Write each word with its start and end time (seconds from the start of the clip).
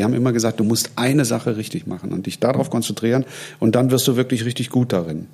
Wir 0.00 0.04
haben 0.04 0.14
immer 0.14 0.32
gesagt, 0.32 0.60
du 0.60 0.64
musst 0.64 0.92
eine 0.94 1.24
Sache 1.24 1.56
richtig 1.56 1.88
machen 1.88 2.12
und 2.12 2.26
dich 2.26 2.38
darauf 2.38 2.70
konzentrieren 2.70 3.24
und 3.58 3.74
dann 3.74 3.90
wirst 3.90 4.06
du 4.06 4.14
wirklich 4.14 4.44
richtig 4.44 4.70
gut 4.70 4.92
darin. 4.92 5.26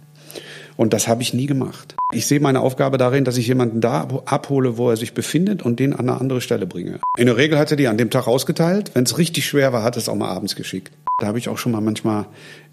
Und 0.78 0.94
das 0.94 1.06
habe 1.06 1.20
ich 1.20 1.34
nie 1.34 1.44
gemacht. 1.44 1.94
Ich 2.14 2.26
sehe 2.26 2.40
meine 2.40 2.60
Aufgabe 2.60 2.96
darin, 2.96 3.24
dass 3.24 3.36
ich 3.36 3.46
jemanden 3.46 3.82
da 3.82 4.08
abhole, 4.24 4.78
wo 4.78 4.88
er 4.88 4.96
sich 4.96 5.12
befindet 5.12 5.62
und 5.62 5.80
den 5.80 5.92
an 5.92 6.08
eine 6.08 6.18
andere 6.18 6.40
Stelle 6.40 6.66
bringe. 6.66 6.98
In 7.18 7.26
der 7.26 7.36
Regel 7.36 7.58
hat 7.58 7.72
er 7.72 7.76
die 7.76 7.88
an 7.88 7.98
dem 7.98 8.08
Tag 8.08 8.26
ausgeteilt. 8.26 8.92
Wenn 8.94 9.04
es 9.04 9.18
richtig 9.18 9.44
schwer 9.44 9.74
war, 9.74 9.82
hat 9.82 9.96
er 9.96 9.98
es 9.98 10.08
auch 10.08 10.16
mal 10.16 10.30
abends 10.30 10.56
geschickt. 10.56 10.92
Da 11.20 11.26
habe 11.26 11.38
ich 11.38 11.50
auch 11.50 11.58
schon 11.58 11.72
mal 11.72 11.82
manchmal 11.82 12.24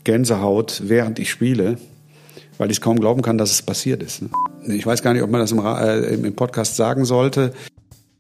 Gänsehaut, 0.06 0.84
während 0.86 1.20
ich 1.20 1.30
spiele, 1.30 1.78
weil 2.58 2.72
ich 2.72 2.80
kaum 2.80 3.02
glauben 3.02 3.22
kann, 3.22 3.38
dass 3.38 3.52
es 3.52 3.62
passiert 3.62 4.02
ist. 4.02 4.22
Ne? 4.22 4.30
Ich 4.74 4.86
weiß 4.86 5.04
gar 5.04 5.12
nicht, 5.12 5.24
ob 5.24 5.30
man 5.30 5.42
das 5.42 5.52
im, 5.52 5.60
äh, 5.60 6.00
im 6.14 6.36
Podcast 6.38 6.78
sagen 6.78 7.04
sollte. 7.04 7.54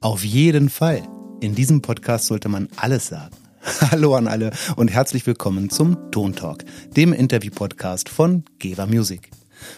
Auf 0.02 0.26
jeden 0.26 0.70
Fall. 0.70 1.04
In 1.40 1.56
diesem 1.56 1.82
Podcast 1.82 2.28
sollte 2.28 2.50
man 2.50 2.68
alles 2.76 3.08
sagen. 3.08 3.41
Hallo 3.92 4.16
an 4.16 4.28
alle 4.28 4.52
und 4.76 4.90
herzlich 4.90 5.28
willkommen 5.28 5.70
zum 5.70 6.12
Ton 6.12 6.34
Talk, 6.34 6.64
dem 6.96 7.14
Interview-Podcast 7.14 8.10
von 8.10 8.44
Geva 8.58 8.88
Music. 8.88 9.30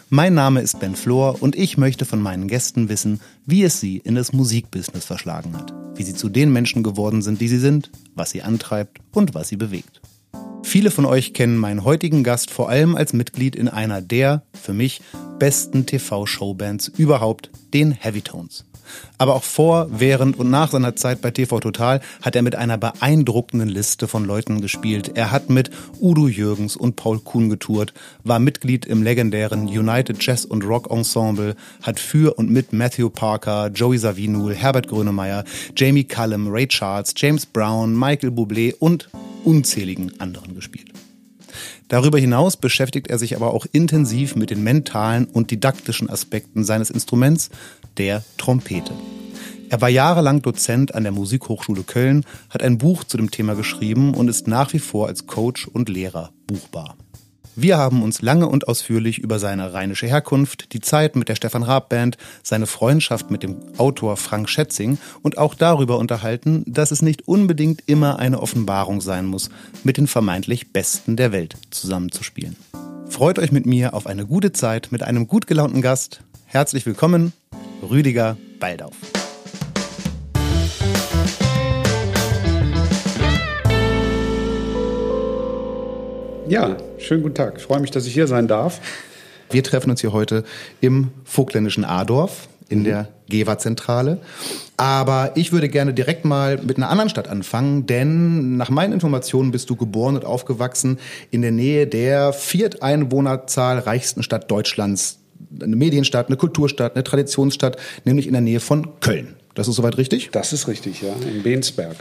Mein 0.09 0.34
Name 0.34 0.62
ist 0.62 0.80
Ben 0.80 0.96
Flor 0.96 1.42
und 1.42 1.56
ich 1.56 1.78
möchte 1.78 2.06
von 2.06 2.22
meinen 2.22 2.48
Gästen 2.48 2.88
wissen, 2.88 3.20
wie 3.46 3.64
es 3.64 3.82
sie 3.82 3.98
in 3.98 4.16
das 4.16 4.32
Musikbusiness 4.32 5.04
verschlagen 5.06 5.58
hat, 5.58 5.73
wie 5.96 6.04
sie 6.04 6.14
zu 6.14 6.30
den 6.30 6.54
Menschen 6.54 6.84
geworden 6.84 7.22
sind, 7.22 7.42
die 7.42 7.50
sie 7.50 7.59
sind, 7.59 7.92
was 8.16 8.30
sie 8.30 8.42
antreibt 8.42 9.00
und 9.12 9.36
was 9.36 9.50
sie 9.50 9.58
bewegt. 9.58 10.02
Viele 10.64 10.90
von 10.90 11.06
euch 11.06 11.34
kennen 11.34 11.58
meinen 11.58 11.84
heutigen 11.84 12.23
Gast 12.23 12.52
vor 12.52 12.70
allem 12.70 12.95
als 12.95 13.12
Mitglied 13.12 13.56
in 13.56 13.68
einer 13.68 14.02
der, 14.02 14.44
für 14.54 14.73
mich, 14.73 15.02
besten 15.40 15.86
TV-Showbands 15.86 16.88
überhaupt, 16.88 17.50
den 17.73 17.92
Heavytones. 17.92 18.64
Aber 19.18 19.36
auch 19.36 19.44
vor, 19.44 19.88
während 19.92 20.38
und 20.38 20.50
nach 20.50 20.72
seiner 20.72 20.96
Zeit 20.96 21.22
bei 21.22 21.32
TV 21.32 21.60
Total 21.60 22.02
hat 22.22 22.36
er 22.36 22.42
mit 22.42 22.55
einer 22.55 22.78
beeindruckenden 22.78 23.70
Liste 23.70 24.08
von 24.08 24.26
Leuten 24.26 24.62
gespielt. 24.62 25.12
Er 25.16 25.32
hat 25.32 25.50
mit 25.50 25.72
Udo 26.00 26.28
Jürgens 26.28 26.76
und 26.76 26.96
Paul 26.96 27.20
Kuhn 27.20 27.50
getourt, 27.50 27.94
war 28.23 28.39
Mitglied 28.39 28.86
im 28.86 29.04
legendären 29.04 29.67
United 29.67 30.23
Jazz 30.23 30.45
und 30.45 30.64
Rock 30.64 30.89
Ensemble, 30.92 31.56
hat 31.81 32.00
für 32.00 32.38
und 32.38 32.50
mit 32.50 32.73
Matthew 32.73 33.09
Parker, 33.09 33.70
Joey 33.73 33.98
Savinul, 33.98 34.54
Herbert 34.54 34.88
Grönemeyer, 34.88 35.44
Jamie 35.76 36.04
Cullum, 36.04 36.48
Ray 36.50 36.67
Charles, 36.67 37.14
James 37.16 37.45
Brown, 37.45 37.98
Michael 37.98 38.31
Bublé 38.31 38.73
und 38.78 39.09
unzähligen 39.44 40.20
anderen 40.20 40.56
gespielt. 40.56 40.92
Darüber 41.88 42.17
hinaus 42.17 42.58
beschäftigt 42.58 43.08
er 43.08 43.20
sich 43.20 43.36
aber 43.36 43.54
auch 43.54 43.67
intensiv 43.72 44.36
mit 44.36 44.50
den 44.50 44.64
mentalen 44.64 45.26
und 45.26 45.52
didaktischen 45.52 46.09
Aspekten 46.09 46.64
seines 46.64 46.89
Instruments, 46.89 47.50
der 47.97 48.23
Trompete. 48.38 48.94
Er 49.69 49.81
war 49.81 49.89
jahrelang 49.89 50.41
Dozent 50.41 50.94
an 50.94 51.03
der 51.03 51.11
Musikhochschule 51.11 51.83
Köln, 51.83 52.25
hat 52.49 52.61
ein 52.61 52.77
Buch 52.77 53.03
zu 53.03 53.17
dem 53.17 53.31
Thema 53.31 53.55
geschrieben 53.55 54.13
und 54.13 54.27
ist 54.27 54.47
nach 54.47 54.72
wie 54.73 54.80
vor 54.80 55.08
als 55.08 55.25
Coach 55.25 55.67
und 55.67 55.89
Lehrer 55.89 56.31
buchbar. 56.45 56.95
Wir 57.55 57.77
haben 57.77 58.02
uns 58.02 58.23
lange 58.23 58.47
und 58.47 58.67
ausführlich 58.67 59.19
über 59.19 59.38
seine 59.38 59.73
rheinische 59.73 60.08
Herkunft, 60.08 60.73
die 60.73 60.81
Zeit 60.81 61.16
mit 61.16 61.30
der 61.30 61.36
Stefan 61.36 61.61
Raab 61.61 61.89
Band, 61.89 62.17
seine 62.41 62.66
Freundschaft 62.66 63.30
mit 63.30 63.44
dem 63.44 63.58
Autor 63.77 64.17
Frank 64.17 64.49
Schätzing 64.49 64.97
und 65.21 65.38
auch 65.38 65.53
darüber 65.53 65.99
unterhalten, 65.99 66.64
dass 66.66 66.89
es 66.89 67.03
nicht 67.03 67.27
unbedingt 67.27 67.83
immer 67.86 68.17
eine 68.17 68.41
Offenbarung 68.41 69.02
sein 69.02 69.27
muss, 69.27 69.52
mit 69.83 69.97
den 69.97 70.08
vermeintlich 70.08 70.73
Besten 70.73 71.16
der 71.16 71.31
Welt 71.31 71.55
zusammenzuspielen. 71.69 72.55
Freut 73.08 73.38
euch 73.38 73.52
mit 73.52 73.67
mir 73.67 73.94
auf 73.94 74.08
eine 74.08 74.25
gute 74.25 74.52
Zeit 74.52 74.91
mit 74.91 75.03
einem 75.03 75.27
gut 75.27 75.45
gelaunten 75.45 75.83
Gast. 75.83 76.23
Herzlich 76.54 76.86
willkommen, 76.86 77.34
Rüdiger 77.82 78.38
Baldauf. 78.59 78.94
Ja, 86.48 86.78
schönen 87.00 87.23
guten 87.23 87.34
Tag. 87.34 87.56
Ich 87.58 87.64
freue 87.64 87.80
mich, 87.80 87.90
dass 87.90 88.06
ich 88.06 88.14
hier 88.14 88.28
sein 88.28 88.48
darf. 88.48 88.82
Wir 89.50 89.64
treffen 89.64 89.90
uns 89.90 90.02
hier 90.02 90.14
heute 90.14 90.44
im 90.80 91.10
vogtländischen 91.23 91.86
Adorf 91.86 92.48
in 92.70 92.82
mhm. 92.82 92.83
der 92.83 93.08
GEWA-Zentrale. 93.30 94.20
Aber 94.77 95.32
ich 95.33 95.54
würde 95.54 95.70
gerne 95.70 95.95
direkt 95.95 96.23
mal 96.23 96.60
mit 96.60 96.77
einer 96.77 96.92
anderen 96.92 97.10
Stadt 97.10 97.30
anfangen, 97.30 97.88
denn 97.88 98.58
nach 98.58 98.70
meinen 98.70 98.94
Informationen 98.94 99.50
bist 99.50 99.72
du 99.72 99.76
geboren 99.76 100.17
und 100.17 100.26
aufgewachsen 100.26 101.00
in 101.32 101.42
der 101.42 101.52
Nähe 101.52 101.88
der 101.88 102.32
Vierteinwohnerzahl 102.32 103.80
reichsten 103.80 104.22
Stadt 104.22 104.52
Deutschlands, 104.52 105.23
eine 105.61 105.75
Medienstadt, 105.75 106.27
eine 106.27 106.37
Kulturstadt, 106.37 106.95
eine 106.95 107.03
Traditionsstadt, 107.03 107.77
nämlich 108.05 108.27
in 108.27 108.33
der 108.33 108.41
Nähe 108.41 108.59
von 108.59 108.99
Köln. 108.99 109.36
Das 109.55 109.67
ist 109.67 109.75
soweit 109.75 109.97
richtig? 109.97 110.30
Das 110.31 110.53
ist 110.53 110.67
richtig, 110.67 111.02
ja, 111.02 111.14
in 111.27 111.43
Bensberg. 111.43 111.95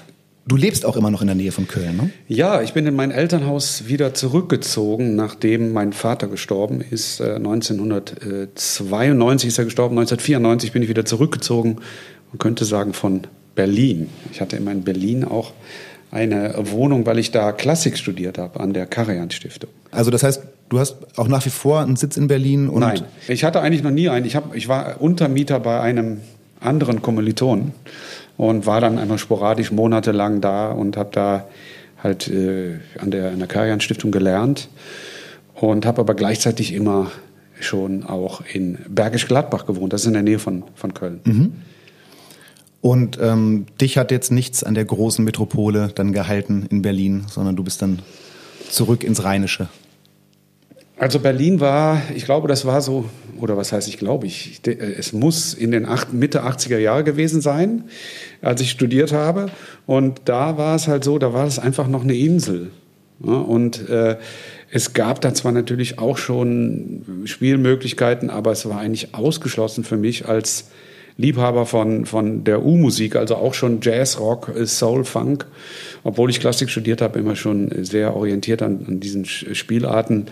Du 0.44 0.56
lebst 0.56 0.84
auch 0.84 0.96
immer 0.96 1.10
noch 1.10 1.20
in 1.20 1.28
der 1.28 1.36
Nähe 1.36 1.52
von 1.52 1.68
Köln, 1.68 1.96
ne? 1.96 2.10
Ja, 2.26 2.62
ich 2.62 2.72
bin 2.72 2.84
in 2.86 2.96
mein 2.96 3.12
Elternhaus 3.12 3.86
wieder 3.86 4.12
zurückgezogen, 4.12 5.14
nachdem 5.14 5.72
mein 5.72 5.92
Vater 5.92 6.26
gestorben 6.26 6.80
ist. 6.80 7.20
1992 7.20 9.46
äh, 9.46 9.48
ist 9.48 9.58
er 9.58 9.64
gestorben, 9.64 9.96
1994 9.98 10.72
bin 10.72 10.82
ich 10.82 10.88
wieder 10.88 11.04
zurückgezogen. 11.04 11.76
Man 12.32 12.38
könnte 12.38 12.64
sagen 12.64 12.92
von 12.92 13.20
Berlin. 13.54 14.08
Ich 14.32 14.40
hatte 14.40 14.56
immer 14.56 14.72
in 14.72 14.82
Berlin 14.82 15.24
auch 15.24 15.52
eine 16.10 16.54
Wohnung, 16.70 17.06
weil 17.06 17.18
ich 17.18 17.30
da 17.30 17.52
Klassik 17.52 17.96
studiert 17.96 18.36
habe 18.36 18.58
an 18.58 18.72
der 18.72 18.86
Karajan 18.86 19.30
Stiftung. 19.30 19.70
Also 19.92 20.10
das 20.10 20.24
heißt, 20.24 20.42
du 20.72 20.78
hast 20.78 20.96
auch 21.18 21.28
nach 21.28 21.44
wie 21.44 21.50
vor 21.50 21.80
einen 21.80 21.96
Sitz 21.96 22.16
in 22.16 22.28
Berlin? 22.28 22.68
Und 22.68 22.80
Nein, 22.80 23.02
ich 23.28 23.44
hatte 23.44 23.60
eigentlich 23.60 23.82
noch 23.82 23.90
nie 23.90 24.08
einen. 24.08 24.24
Ich, 24.24 24.34
hab, 24.34 24.54
ich 24.54 24.68
war 24.68 25.00
Untermieter 25.00 25.60
bei 25.60 25.80
einem 25.80 26.22
anderen 26.60 27.02
Kommilitonen 27.02 27.72
und 28.38 28.64
war 28.66 28.80
dann 28.80 28.98
einmal 28.98 29.18
sporadisch 29.18 29.70
monatelang 29.70 30.40
da 30.40 30.72
und 30.72 30.96
habe 30.96 31.10
da 31.12 31.46
halt 32.02 32.28
äh, 32.28 32.78
an 32.98 33.10
der, 33.10 33.32
an 33.32 33.38
der 33.38 33.48
Karajan 33.48 33.80
Stiftung 33.80 34.10
gelernt 34.10 34.68
und 35.54 35.84
habe 35.84 36.00
aber 36.00 36.14
gleichzeitig 36.14 36.72
immer 36.72 37.10
schon 37.60 38.04
auch 38.04 38.42
in 38.52 38.78
Bergisch 38.88 39.28
Gladbach 39.28 39.66
gewohnt. 39.66 39.92
Das 39.92 40.00
ist 40.00 40.06
in 40.06 40.14
der 40.14 40.22
Nähe 40.22 40.38
von, 40.38 40.64
von 40.74 40.94
Köln. 40.94 41.20
Mhm. 41.24 41.52
Und 42.80 43.18
ähm, 43.20 43.66
dich 43.80 43.98
hat 43.98 44.10
jetzt 44.10 44.32
nichts 44.32 44.64
an 44.64 44.74
der 44.74 44.86
großen 44.86 45.24
Metropole 45.24 45.90
dann 45.94 46.12
gehalten 46.12 46.66
in 46.70 46.82
Berlin, 46.82 47.26
sondern 47.28 47.54
du 47.54 47.62
bist 47.62 47.82
dann 47.82 48.00
zurück 48.70 49.04
ins 49.04 49.22
Rheinische. 49.22 49.68
Also 51.02 51.18
Berlin 51.18 51.58
war, 51.58 52.00
ich 52.14 52.26
glaube, 52.26 52.46
das 52.46 52.64
war 52.64 52.80
so, 52.80 53.06
oder 53.40 53.56
was 53.56 53.72
heißt 53.72 53.88
ich 53.88 53.98
glaube, 53.98 54.28
ich, 54.28 54.60
es 54.64 55.12
muss 55.12 55.52
in 55.52 55.72
den 55.72 55.84
acht, 55.84 56.12
Mitte 56.12 56.44
80er 56.44 56.78
Jahre 56.78 57.02
gewesen 57.02 57.40
sein, 57.40 57.86
als 58.40 58.60
ich 58.60 58.70
studiert 58.70 59.12
habe. 59.12 59.46
Und 59.84 60.20
da 60.26 60.58
war 60.58 60.76
es 60.76 60.86
halt 60.86 61.02
so, 61.02 61.18
da 61.18 61.32
war 61.32 61.44
es 61.44 61.58
einfach 61.58 61.88
noch 61.88 62.04
eine 62.04 62.14
Insel. 62.14 62.70
Und 63.18 63.88
äh, 63.88 64.16
es 64.70 64.92
gab 64.92 65.20
da 65.22 65.34
zwar 65.34 65.50
natürlich 65.50 65.98
auch 65.98 66.18
schon 66.18 67.24
Spielmöglichkeiten, 67.24 68.30
aber 68.30 68.52
es 68.52 68.68
war 68.68 68.78
eigentlich 68.78 69.12
ausgeschlossen 69.12 69.82
für 69.82 69.96
mich 69.96 70.28
als 70.28 70.70
Liebhaber 71.16 71.66
von, 71.66 72.06
von 72.06 72.44
der 72.44 72.64
U-Musik, 72.64 73.16
also 73.16 73.34
auch 73.34 73.54
schon 73.54 73.80
Jazz, 73.82 74.20
Rock, 74.20 74.52
Soul, 74.66 75.04
Funk 75.04 75.46
obwohl 76.04 76.30
ich 76.30 76.40
Klassik 76.40 76.70
studiert 76.70 77.00
habe, 77.00 77.18
immer 77.18 77.36
schon 77.36 77.84
sehr 77.84 78.16
orientiert 78.16 78.62
an, 78.62 78.84
an 78.86 79.00
diesen 79.00 79.24
Spielarten, 79.24 80.26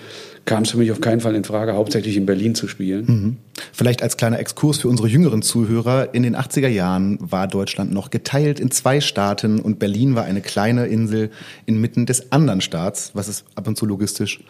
kam 0.44 0.64
es 0.64 0.70
für 0.70 0.78
mich 0.78 0.90
auf 0.90 1.00
keinen 1.00 1.20
Fall 1.20 1.34
in 1.34 1.44
Frage, 1.44 1.74
hauptsächlich 1.74 2.16
in 2.16 2.26
Berlin 2.26 2.54
zu 2.54 2.68
spielen. 2.68 3.04
Mhm. 3.06 3.36
Vielleicht 3.72 4.02
als 4.02 4.16
kleiner 4.16 4.38
Exkurs 4.38 4.78
für 4.78 4.88
unsere 4.88 5.08
jüngeren 5.08 5.42
Zuhörer. 5.42 6.14
In 6.14 6.22
den 6.22 6.36
80er 6.36 6.68
Jahren 6.68 7.18
war 7.20 7.46
Deutschland 7.46 7.92
noch 7.92 8.10
geteilt 8.10 8.58
in 8.58 8.70
zwei 8.70 9.00
Staaten 9.00 9.60
und 9.60 9.78
Berlin 9.78 10.14
war 10.14 10.24
eine 10.24 10.40
kleine 10.40 10.86
Insel 10.86 11.30
inmitten 11.66 12.06
des 12.06 12.32
anderen 12.32 12.60
Staats, 12.60 13.12
was 13.14 13.28
es 13.28 13.44
ab 13.54 13.68
und 13.68 13.76
zu 13.76 13.86
logistisch 13.86 14.40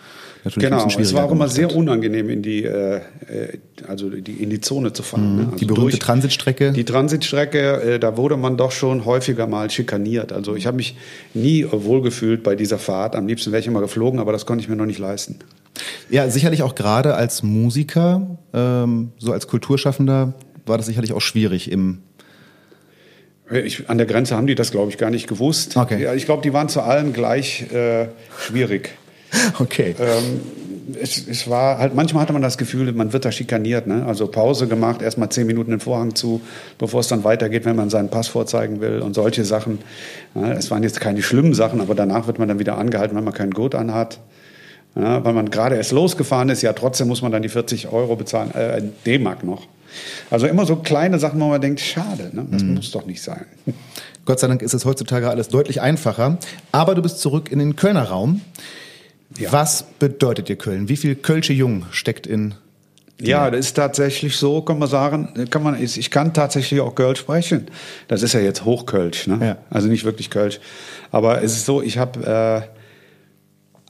natürlich 0.45 0.69
genau, 0.69 0.83
ein 0.83 0.87
bisschen 0.87 1.05
schwieriger 1.05 1.09
es 1.09 1.15
war 1.15 1.25
auch 1.25 1.33
immer 1.33 1.49
sehr 1.49 1.75
unangenehm, 1.75 2.31
in 2.31 2.43
die, 2.43 2.65
äh, 2.65 2.97
äh, 2.97 3.00
also 3.87 4.11
die, 4.11 4.33
in 4.33 4.50
die 4.50 4.61
Zone 4.61 4.93
zu 4.93 5.03
fahren. 5.03 5.33
Mhm. 5.33 5.37
Ne? 5.37 5.45
Also 5.47 5.56
die 5.56 5.65
berühmte 5.67 5.99
Transitstrecke? 5.99 6.73
Die 6.73 6.84
Transitstrecke, 6.84 7.83
äh, 7.83 7.99
da 7.99 8.17
wurde 8.17 8.37
man 8.37 8.56
doch 8.56 8.73
schon 8.73 9.05
häufiger 9.05 9.47
mal 9.47 9.71
schikaniert. 9.71 10.33
Also 10.33 10.56
ich 10.56 10.67
habe 10.67 10.77
mich 10.77 10.97
nie 11.34 11.67
wohlgefühlt 11.71 12.43
bei 12.43 12.55
dieser 12.55 12.79
Fahrt. 12.79 13.17
Am 13.17 13.26
liebsten 13.26 13.53
wäre 13.53 13.61
ich 13.61 13.67
immer 13.67 13.81
geflogen, 13.81 14.20
aber 14.20 14.32
das 14.32 14.47
konnte 14.47 14.62
ich 14.62 14.69
mir 14.69 14.76
noch 14.76 14.87
nicht 14.87 14.99
leisten. 14.99 15.38
Ja, 16.09 16.29
sicherlich 16.29 16.62
auch 16.62 16.75
gerade 16.75 17.15
als 17.15 17.43
Musiker, 17.43 18.38
ähm, 18.53 19.12
so 19.19 19.32
als 19.32 19.47
Kulturschaffender, 19.47 20.35
war 20.67 20.77
das 20.77 20.87
sicherlich 20.87 21.12
auch 21.12 21.21
schwierig 21.21 21.71
im 21.71 22.03
ich, 23.50 23.91
an 23.91 23.99
der 23.99 24.06
Grenze 24.06 24.37
haben 24.37 24.47
die 24.47 24.55
das, 24.55 24.71
glaube 24.71 24.91
ich, 24.91 24.99
gar 24.99 25.11
nicht 25.11 25.27
gewusst. 25.27 25.77
Okay. 25.77 26.00
Ja, 26.00 26.15
ich 26.15 26.25
glaube, 26.25 26.43
die 26.43 26.53
waren 26.53 26.69
zu 26.69 26.82
allem 26.82 27.12
gleich 27.12 27.71
äh, 27.73 28.06
schwierig. 28.38 28.91
Okay. 29.61 29.94
Ähm, 30.00 30.41
es, 31.00 31.29
es, 31.29 31.49
war 31.49 31.79
halt, 31.79 31.94
manchmal 31.94 32.23
hatte 32.23 32.33
man 32.33 32.43
das 32.43 32.59
Gefühl, 32.59 32.93
man 32.93 33.12
wird 33.12 33.25
da 33.25 33.31
schikaniert. 33.31 33.87
Ne? 33.87 34.05
Also 34.05 34.26
Pause 34.26 34.67
gemacht, 34.67 35.03
erstmal 35.03 35.29
zehn 35.29 35.47
Minuten 35.47 35.71
den 35.71 35.79
Vorhang 35.79 36.17
zu, 36.17 36.41
bevor 36.79 36.99
es 36.99 37.06
dann 37.06 37.23
weitergeht, 37.23 37.65
wenn 37.65 37.76
man 37.76 37.91
seinen 37.91 38.09
Pass 38.09 38.26
vorzeigen 38.26 38.81
will 38.81 39.00
und 39.00 39.15
solche 39.15 39.44
Sachen. 39.44 39.79
Ja, 40.35 40.53
es 40.53 40.71
waren 40.73 40.83
jetzt 40.83 41.00
keine 41.00 41.23
schlimmen 41.23 41.55
Sachen, 41.55 41.81
aber 41.81 41.94
danach 41.94 42.26
wird 42.26 42.41
man 42.41 42.49
dann 42.49 42.59
wieder 42.59 42.76
angehalten, 42.76 43.17
wenn 43.17 43.23
man 43.23 43.35
keinen 43.35 43.53
Gurt 43.53 43.75
anhat. 43.75 44.19
Ja, 44.96 45.25
weil 45.25 45.32
man 45.32 45.50
gerade 45.50 45.76
erst 45.76 45.92
losgefahren 45.92 46.48
ist, 46.48 46.62
ja 46.62 46.72
trotzdem 46.72 47.08
muss 47.08 47.22
man 47.22 47.31
dann 47.31 47.42
die 47.42 47.48
40 47.48 47.92
Euro 47.92 48.16
bezahlen, 48.16 48.52
äh, 48.54 48.82
D-Mark 49.06 49.44
noch. 49.44 49.66
Also 50.31 50.46
immer 50.46 50.66
so 50.66 50.76
kleine 50.76 51.19
Sachen, 51.19 51.40
wo 51.40 51.48
man 51.48 51.60
denkt, 51.60 51.81
schade, 51.81 52.31
ne? 52.32 52.46
das 52.50 52.62
mhm. 52.62 52.75
muss 52.75 52.90
doch 52.90 53.06
nicht 53.06 53.22
sein. 53.22 53.44
Gott 54.25 54.40
sei 54.40 54.48
Dank 54.48 54.62
ist 54.62 54.75
es 54.75 54.84
heutzutage 54.84 55.28
alles 55.28 55.48
deutlich 55.48 55.81
einfacher. 55.81 56.38
Aber 56.72 56.94
du 56.94 57.02
bist 57.02 57.20
zurück 57.20 57.50
in 57.50 57.58
den 57.58 57.76
Kölner 57.76 58.04
Raum. 58.04 58.42
Ja. 59.38 59.52
Was 59.52 59.84
bedeutet 59.98 60.48
dir 60.48 60.56
Köln? 60.56 60.88
Wie 60.88 60.96
viel 60.96 61.14
Kölsche 61.14 61.52
Jung 61.52 61.87
steckt 61.90 62.26
in 62.26 62.54
ja, 63.22 63.50
das 63.50 63.66
ist 63.66 63.75
tatsächlich 63.75 64.37
so, 64.37 64.62
kann 64.62 64.78
man 64.78 64.88
sagen, 64.88 65.46
kann 65.50 65.62
man, 65.62 65.81
ich 65.82 66.10
kann 66.10 66.32
tatsächlich 66.32 66.81
auch 66.81 66.94
Kölsch 66.94 67.20
sprechen. 67.20 67.66
Das 68.08 68.22
ist 68.22 68.32
ja 68.32 68.40
jetzt 68.40 68.64
Hochkölsch, 68.64 69.26
ne? 69.26 69.38
Ja. 69.42 69.56
Also 69.69 69.88
nicht 69.88 70.04
wirklich 70.04 70.31
Kölsch. 70.31 70.58
Aber 71.10 71.42
es 71.42 71.52
ist 71.52 71.66
so, 71.66 71.82
ich 71.82 71.98
habe 71.98 72.66
äh, 72.66 72.80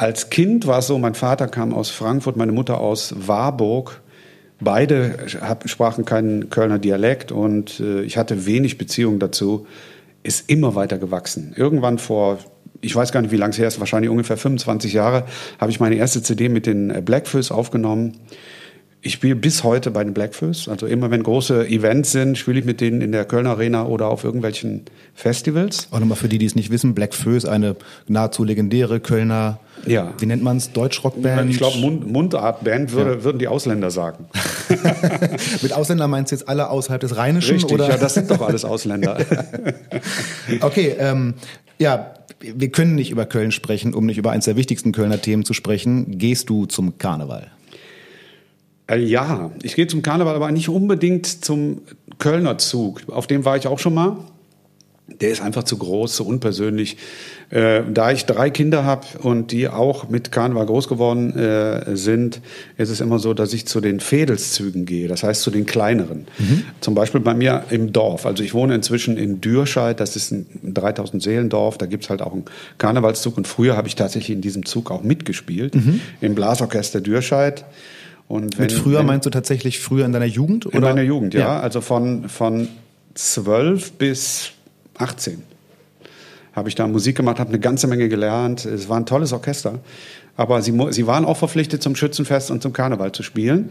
als 0.01 0.31
Kind 0.31 0.67
war 0.67 0.79
es 0.79 0.87
so, 0.87 0.99
mein 0.99 1.15
Vater 1.15 1.47
kam 1.47 1.75
aus 1.75 1.91
Frankfurt, 1.91 2.35
meine 2.39 2.53
Mutter 2.53 2.81
aus 2.81 3.15
Warburg. 3.19 4.01
Beide 4.59 5.27
sprachen 5.67 6.07
keinen 6.07 6.49
Kölner 6.49 6.79
Dialekt 6.79 7.33
und 7.33 7.81
äh, 7.81 8.01
ich 8.03 8.17
hatte 8.17 8.47
wenig 8.47 8.79
Beziehung 8.79 9.19
dazu. 9.19 9.67
Ist 10.23 10.49
immer 10.49 10.75
weiter 10.75 10.97
gewachsen. 10.97 11.53
Irgendwann 11.55 11.99
vor, 11.99 12.39
ich 12.81 12.97
weiß 12.97 13.13
gar 13.13 13.21
nicht, 13.21 13.31
wie 13.31 13.37
lange 13.37 13.51
es 13.51 13.59
her 13.59 13.69
ist, 13.69 13.79
wahrscheinlich 13.79 14.11
ungefähr 14.11 14.39
25 14.39 14.95
Jahre, 14.95 15.25
habe 15.59 15.71
ich 15.71 15.81
meine 15.81 15.97
erste 15.97 16.23
CD 16.23 16.49
mit 16.49 16.65
den 16.65 17.05
Blackfoes 17.05 17.51
aufgenommen. 17.51 18.17
Ich 19.03 19.15
spiele 19.15 19.35
bis 19.35 19.65
heute 19.65 19.91
bei 19.91 20.05
den 20.05 20.13
Blackfoes. 20.13 20.69
Also 20.69 20.87
immer 20.87 21.11
wenn 21.11 21.23
große 21.23 21.67
Events 21.67 22.13
sind, 22.13 22.37
spiele 22.37 22.59
ich 22.59 22.67
mit 22.67 22.83
denen 22.83 23.01
in 23.01 23.13
der 23.13 23.25
Kölner 23.25 23.51
Arena 23.51 23.87
oder 23.87 24.09
auf 24.09 24.25
irgendwelchen 24.25 24.83
Festivals. 25.15 25.89
Auch 25.91 26.01
nochmal 26.01 26.19
für 26.19 26.29
die, 26.29 26.37
die 26.37 26.45
es 26.45 26.55
nicht 26.55 26.71
wissen, 26.71 26.95
Blackfoes, 26.95 27.47
eine 27.47 27.77
nahezu 28.09 28.45
legendäre 28.45 29.01
Kölner, 29.01 29.59
ja. 29.87 30.13
wie 30.19 30.27
nennt 30.27 30.43
man 30.43 30.59
es, 30.59 30.73
Deutschrockband? 30.73 31.51
Ich 31.51 31.57
glaube 31.57 31.79
Mund, 31.79 32.13
Mundartband 32.13 32.93
würde, 32.93 33.13
ja. 33.13 33.25
würden 33.25 33.39
die 33.39 33.49
Ausländer 33.49 33.91
sagen. 33.91 34.27
mit 35.63 35.73
Ausländer 35.73 36.07
meinst 36.07 36.33
du 36.33 36.37
jetzt 36.37 36.47
alle 36.47 36.69
außerhalb 36.69 37.01
des 37.01 37.17
Rheinischen? 37.17 37.55
Richtig, 37.55 37.73
oder? 37.73 37.89
ja, 37.89 37.97
das 37.97 38.13
sind 38.13 38.31
doch 38.31 38.43
alles 38.43 38.67
Ausländer. 38.67 39.19
okay, 40.61 40.95
ähm, 40.99 41.35
ja, 41.79 42.13
wir 42.41 42.71
können 42.71 42.97
nicht 42.97 43.11
über 43.11 43.25
Köln 43.25 43.51
sprechen, 43.51 43.95
um 43.95 44.05
nicht 44.05 44.19
über 44.19 44.31
eines 44.31 44.45
der 44.45 44.57
wichtigsten 44.57 44.93
Kölner 44.93 45.23
Themen 45.23 45.47
zu 45.47 45.55
sprechen. 45.55 46.19
Gehst 46.19 46.51
du 46.51 46.67
zum 46.67 46.99
Karneval? 46.99 47.51
Äh, 48.91 48.99
ja, 48.99 49.51
ich 49.63 49.77
gehe 49.77 49.87
zum 49.87 50.03
Karneval, 50.03 50.35
aber 50.35 50.51
nicht 50.51 50.69
unbedingt 50.69 51.45
zum 51.45 51.83
Kölner 52.19 52.59
Zug. 52.59 53.03
Auf 53.09 53.27
dem 53.27 53.45
war 53.45 53.57
ich 53.57 53.67
auch 53.67 53.79
schon 53.79 53.95
mal. 53.95 54.17
Der 55.21 55.31
ist 55.31 55.43
einfach 55.43 55.65
zu 55.65 55.77
groß, 55.77 56.15
zu 56.15 56.27
unpersönlich. 56.27 56.97
Äh, 57.51 57.83
da 57.93 58.13
ich 58.13 58.27
drei 58.27 58.49
Kinder 58.49 58.85
habe 58.85 59.07
und 59.23 59.51
die 59.51 59.69
auch 59.69 60.09
mit 60.09 60.31
Karneval 60.31 60.67
groß 60.67 60.87
geworden 60.87 61.37
äh, 61.37 61.97
sind, 61.97 62.41
ist 62.77 62.91
es 62.91 63.01
immer 63.01 63.19
so, 63.19 63.35
dass 63.35 63.53
ich 63.53 63.67
zu 63.67 63.81
den 63.81 63.99
Fädelszügen 63.99 64.87
gehe, 64.87 65.09
das 65.09 65.25
heißt 65.25 65.43
zu 65.43 65.51
den 65.51 65.67
kleineren. 65.67 66.29
Mhm. 66.39 66.63
Zum 66.81 66.95
Beispiel 66.95 67.21
bei 67.21 67.35
mir 67.35 67.65
im 67.71 67.93
Dorf. 67.93 68.25
Also 68.25 68.45
ich 68.45 68.55
wohne 68.55 68.77
inzwischen 68.77 69.17
in 69.17 69.41
Dürscheid, 69.41 69.99
das 69.99 70.15
ist 70.15 70.31
ein 70.31 70.47
3000 70.63 71.21
Seelendorf, 71.21 71.77
da 71.77 71.87
gibt's 71.87 72.09
halt 72.09 72.23
auch 72.23 72.33
einen 72.33 72.45
Karnevalszug 72.79 73.37
und 73.37 73.49
früher 73.49 73.77
habe 73.77 73.89
ich 73.89 73.97
tatsächlich 73.97 74.37
in 74.37 74.43
diesem 74.43 74.65
Zug 74.65 74.93
auch 74.93 75.03
mitgespielt, 75.03 75.75
mhm. 75.75 76.01
im 76.21 76.37
Blasorchester 76.37 77.01
Dürscheid. 77.01 77.65
Und 78.31 78.59
wenn, 78.59 78.67
Mit 78.67 78.73
früher 78.73 79.01
wenn, 79.01 79.07
meinst 79.07 79.27
du 79.27 79.31
tatsächlich 79.31 79.81
früher 79.81 80.07
in 80.07 80.13
deiner 80.13 80.25
Jugend? 80.25 80.65
Oder? 80.65 80.77
In 80.77 80.83
meiner 80.83 81.03
Jugend, 81.03 81.35
ja. 81.35 81.41
ja. 81.41 81.61
Also 81.61 81.81
von, 81.81 82.29
von 82.29 82.69
12 83.15 83.95
bis 83.95 84.53
18 84.99 85.43
habe 86.53 86.69
ich 86.69 86.77
da 86.77 86.87
Musik 86.87 87.17
gemacht, 87.17 87.41
habe 87.41 87.49
eine 87.49 87.59
ganze 87.59 87.89
Menge 87.89 88.09
gelernt. 88.09 88.65
Es 88.67 88.89
war 88.89 88.99
ein 88.99 89.07
tolles 89.07 89.33
Orchester. 89.33 89.81
Aber 90.37 90.63
sie, 90.63 90.73
sie 90.91 91.09
waren 91.09 91.25
auch 91.25 91.39
verpflichtet, 91.39 91.83
zum 91.83 91.97
Schützenfest 91.97 92.53
und 92.53 92.63
zum 92.63 92.73
Karneval 92.73 93.11
zu 93.11 93.25
spielen. 93.25 93.71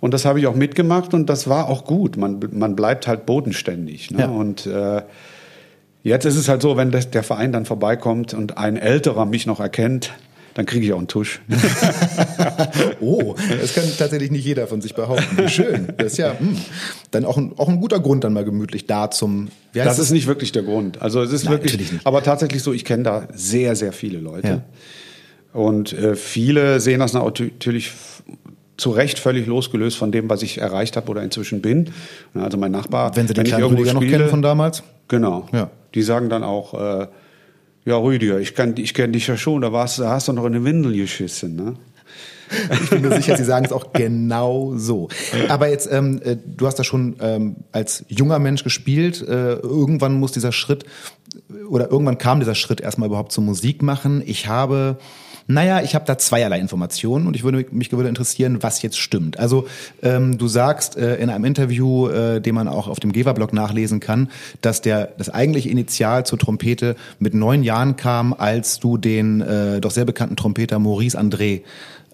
Und 0.00 0.14
das 0.14 0.24
habe 0.24 0.40
ich 0.40 0.46
auch 0.46 0.54
mitgemacht 0.54 1.12
und 1.12 1.26
das 1.26 1.46
war 1.46 1.68
auch 1.68 1.84
gut. 1.84 2.16
Man, 2.16 2.40
man 2.52 2.76
bleibt 2.76 3.08
halt 3.08 3.26
bodenständig. 3.26 4.10
Ne? 4.10 4.20
Ja. 4.20 4.28
Und 4.28 4.64
äh, 4.64 5.02
jetzt 6.02 6.24
ist 6.24 6.36
es 6.36 6.48
halt 6.48 6.62
so, 6.62 6.78
wenn 6.78 6.90
das, 6.90 7.10
der 7.10 7.22
Verein 7.22 7.52
dann 7.52 7.66
vorbeikommt 7.66 8.32
und 8.32 8.56
ein 8.56 8.78
Älterer 8.78 9.26
mich 9.26 9.44
noch 9.44 9.60
erkennt, 9.60 10.14
dann 10.58 10.66
kriege 10.66 10.86
ich 10.86 10.92
auch 10.92 10.98
einen 10.98 11.06
Tusch. 11.06 11.40
oh, 13.00 13.36
das 13.60 13.74
kann 13.74 13.84
tatsächlich 13.96 14.32
nicht 14.32 14.44
jeder 14.44 14.66
von 14.66 14.80
sich 14.80 14.92
behaupten. 14.92 15.48
Schön. 15.48 15.86
Das 15.98 16.14
ist 16.14 16.18
ja 16.18 16.32
mh, 16.32 16.38
hm, 16.40 16.56
dann 17.12 17.24
auch 17.26 17.36
ein, 17.36 17.52
auch 17.56 17.68
ein 17.68 17.80
guter 17.80 18.00
Grund, 18.00 18.24
dann 18.24 18.32
mal 18.32 18.44
gemütlich 18.44 18.84
da 18.88 19.08
zum. 19.08 19.50
das, 19.72 19.84
das 19.84 19.98
ist 20.00 20.10
nicht 20.10 20.26
wirklich 20.26 20.50
der 20.50 20.64
Grund. 20.64 21.00
Also 21.00 21.22
es 21.22 21.32
ist 21.32 21.44
Nein, 21.44 21.52
wirklich, 21.52 21.92
aber 22.02 22.24
tatsächlich 22.24 22.64
so, 22.64 22.72
ich 22.72 22.84
kenne 22.84 23.04
da 23.04 23.28
sehr, 23.32 23.76
sehr 23.76 23.92
viele 23.92 24.18
Leute. 24.18 24.48
Ja. 24.48 24.62
Und 25.52 25.92
äh, 25.92 26.16
viele 26.16 26.80
sehen 26.80 26.98
das 26.98 27.12
natürlich 27.12 27.92
zu 28.76 28.90
Recht 28.90 29.20
völlig 29.20 29.46
losgelöst 29.46 29.96
von 29.96 30.10
dem, 30.10 30.28
was 30.28 30.42
ich 30.42 30.58
erreicht 30.58 30.96
habe 30.96 31.08
oder 31.08 31.22
inzwischen 31.22 31.62
bin. 31.62 31.90
Also 32.34 32.58
mein 32.58 32.72
Nachbar, 32.72 33.14
wenn 33.14 33.28
Sie 33.28 33.34
den 33.34 33.44
wenn 33.44 33.50
kleinen 33.50 33.64
Rüdiger 33.66 33.92
noch 33.92 34.00
kennen 34.00 34.28
von 34.28 34.42
damals? 34.42 34.82
Genau. 35.06 35.46
Ja. 35.52 35.70
Die 35.94 36.02
sagen 36.02 36.28
dann 36.28 36.42
auch, 36.42 36.74
äh, 36.74 37.06
ja, 37.88 37.96
Rüdiger, 37.96 38.38
ich, 38.38 38.54
kann, 38.54 38.74
ich 38.76 38.92
kenne 38.92 39.12
dich 39.12 39.26
ja 39.26 39.36
schon, 39.36 39.62
da, 39.62 39.72
warst, 39.72 39.98
da 39.98 40.10
hast 40.10 40.28
du 40.28 40.32
noch 40.32 40.44
in 40.44 40.54
eine 40.54 40.64
Windel 40.64 40.94
geschissen, 40.94 41.56
ne? 41.56 41.74
Ich 42.82 42.90
bin 42.90 43.02
mir 43.02 43.14
sicher, 43.14 43.36
Sie 43.36 43.44
sagen 43.44 43.66
es 43.66 43.72
auch 43.72 43.92
genau 43.92 44.72
so. 44.76 45.08
Aber 45.48 45.68
jetzt, 45.68 45.86
ähm, 45.92 46.20
äh, 46.24 46.36
du 46.36 46.66
hast 46.66 46.76
da 46.76 46.84
schon 46.84 47.16
ähm, 47.20 47.56
als 47.72 48.06
junger 48.08 48.38
Mensch 48.38 48.64
gespielt. 48.64 49.20
Äh, 49.20 49.54
irgendwann 49.56 50.14
muss 50.14 50.32
dieser 50.32 50.52
Schritt 50.52 50.86
oder 51.68 51.90
irgendwann 51.90 52.16
kam 52.16 52.40
dieser 52.40 52.54
Schritt 52.54 52.80
erstmal 52.80 53.08
überhaupt 53.08 53.32
zum 53.32 53.44
Musik 53.44 53.82
machen. 53.82 54.22
Ich 54.24 54.48
habe 54.48 54.98
naja, 55.50 55.80
ich 55.82 55.94
habe 55.94 56.04
da 56.04 56.18
zweierlei 56.18 56.60
Informationen 56.60 57.26
und 57.26 57.34
ich 57.34 57.42
würde 57.42 57.64
mich 57.70 57.90
würde 57.90 58.10
interessieren, 58.10 58.62
was 58.62 58.82
jetzt 58.82 58.98
stimmt. 58.98 59.38
Also 59.38 59.66
ähm, 60.02 60.36
du 60.36 60.46
sagst 60.46 60.98
äh, 60.98 61.16
in 61.16 61.30
einem 61.30 61.46
Interview, 61.46 62.06
äh, 62.08 62.40
den 62.42 62.54
man 62.54 62.68
auch 62.68 62.86
auf 62.86 63.00
dem 63.00 63.12
Geva-Blog 63.12 63.54
nachlesen 63.54 63.98
kann, 63.98 64.28
dass 64.60 64.82
der 64.82 65.06
das 65.16 65.30
eigentliche 65.30 65.70
Initial 65.70 66.26
zur 66.26 66.38
Trompete 66.38 66.96
mit 67.18 67.32
neun 67.32 67.62
Jahren 67.62 67.96
kam, 67.96 68.34
als 68.34 68.78
du 68.78 68.98
den 68.98 69.40
äh, 69.40 69.80
doch 69.80 69.90
sehr 69.90 70.04
bekannten 70.04 70.36
Trompeter 70.36 70.78
Maurice 70.78 71.18
André 71.18 71.62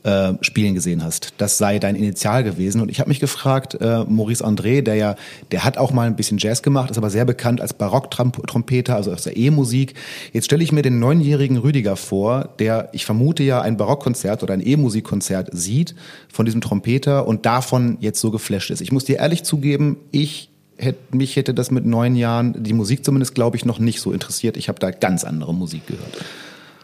äh, 0.05 0.35
spielen 0.43 0.75
gesehen 0.75 1.03
hast. 1.03 1.33
Das 1.39 1.59
sei 1.59 1.79
dein 1.79 1.97
Initial 1.97 2.45
gewesen. 2.45 2.81
Und 2.81 2.91
ich 2.91 3.01
habe 3.01 3.09
mich 3.09 3.21
gefragt, 3.21 3.79
äh, 3.81 4.05
Maurice 4.05 4.45
André, 4.45 4.83
der 4.83 4.95
ja, 4.95 5.17
der 5.51 5.65
hat 5.65 5.79
auch 5.79 5.93
mal 5.93 6.07
ein 6.07 6.15
bisschen 6.15 6.39
Jazz 6.39 6.63
gemacht, 6.63 6.91
ist 6.91 6.99
aber 6.99 7.11
sehr 7.11 7.25
bekannt 7.25 7.61
als 7.61 7.73
Barocktrompeter, 7.73 8.95
also 8.95 9.13
aus 9.13 9.23
der 9.23 9.37
E-Musik. 9.37 9.95
Jetzt 10.33 10.45
stelle 10.45 10.63
ich 10.63 10.73
mir 10.73 10.83
den 10.83 10.99
neunjährigen 10.99 11.57
Rüdiger 11.57 11.97
vor, 11.97 12.51
der, 12.59 12.91
ich 12.93 13.05
vermute 13.05 13.43
ja, 13.43 13.63
ein 13.63 13.77
Barockkonzert 13.77 14.43
oder 14.43 14.55
ein 14.55 14.65
E-Musikkonzert 14.65 15.49
sieht 15.53 15.95
von 16.33 16.45
diesem 16.45 16.61
Trompeter 16.61 17.27
und 17.27 17.47
davon 17.47 17.97
jetzt 18.01 18.21
so 18.21 18.31
geflasht 18.31 18.71
ist. 18.71 18.81
Ich 18.81 18.93
muss 18.93 19.05
dir 19.05 19.19
ehrlich 19.19 19.43
zugeben, 19.43 19.97
ich 20.11 20.51
hätte, 20.77 21.17
mich 21.17 21.37
hätte 21.37 21.55
das 21.55 21.71
mit 21.71 21.87
neun 21.87 22.15
Jahren, 22.15 22.63
die 22.63 22.73
Musik 22.73 23.05
zumindest, 23.05 23.35
glaube 23.35 23.57
ich, 23.57 23.65
noch 23.65 23.79
nicht 23.79 24.01
so 24.01 24.13
interessiert. 24.13 24.57
Ich 24.57 24.69
habe 24.69 24.79
da 24.79 24.91
ganz 24.91 25.25
andere 25.25 25.55
Musik 25.55 25.87
gehört. 25.87 26.25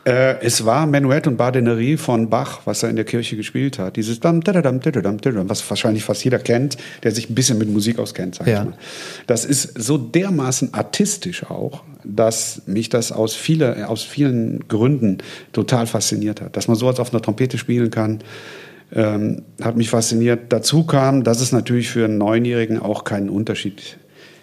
Äh, 0.05 0.41
es 0.41 0.64
war 0.64 0.87
Menuett 0.87 1.26
und 1.26 1.37
Badenerie 1.37 1.97
von 1.97 2.30
Bach, 2.30 2.61
was 2.64 2.83
er 2.83 2.90
in 2.90 2.97
der 2.97 3.04
Kirche 3.04 3.37
gespielt 3.37 3.78
hat. 3.78 3.97
Dieses 3.97 4.21
dam, 4.21 4.42
dadadam, 4.42 4.80
dadadam, 4.80 5.21
dadadam, 5.21 5.50
was 5.50 5.69
wahrscheinlich 5.69 6.04
fast 6.04 6.25
jeder 6.25 6.38
kennt, 6.38 6.76
der 7.02 7.12
sich 7.12 7.28
ein 7.28 7.35
bisschen 7.35 7.59
mit 7.59 7.69
Musik 7.69 7.99
auskennt, 7.99 8.37
sag 8.37 8.47
ja. 8.47 8.61
ich 8.61 8.71
mal. 8.71 8.78
Das 9.26 9.45
ist 9.45 9.78
so 9.83 9.99
dermaßen 9.99 10.73
artistisch 10.73 11.45
auch, 11.50 11.83
dass 12.04 12.62
mich 12.66 12.88
das 12.88 13.12
aus, 13.12 13.35
viele, 13.35 13.88
aus 13.88 14.02
vielen 14.02 14.66
Gründen 14.69 15.19
total 15.52 15.87
fasziniert 15.87 16.40
hat. 16.40 16.57
Dass 16.57 16.66
man 16.66 16.76
sowas 16.76 16.99
auf 16.99 17.12
einer 17.12 17.21
Trompete 17.21 17.59
spielen 17.59 17.90
kann, 17.90 18.21
ähm, 18.92 19.42
hat 19.61 19.76
mich 19.76 19.90
fasziniert. 19.90 20.45
Dazu 20.49 20.85
kam, 20.85 21.25
dass 21.25 21.40
es 21.40 21.52
natürlich 21.52 21.90
für 21.90 22.07
einen 22.07 22.19
Neunjährigen 22.19 22.80
auch 22.80 23.04
keinen 23.04 23.28
Unterschied 23.28 23.99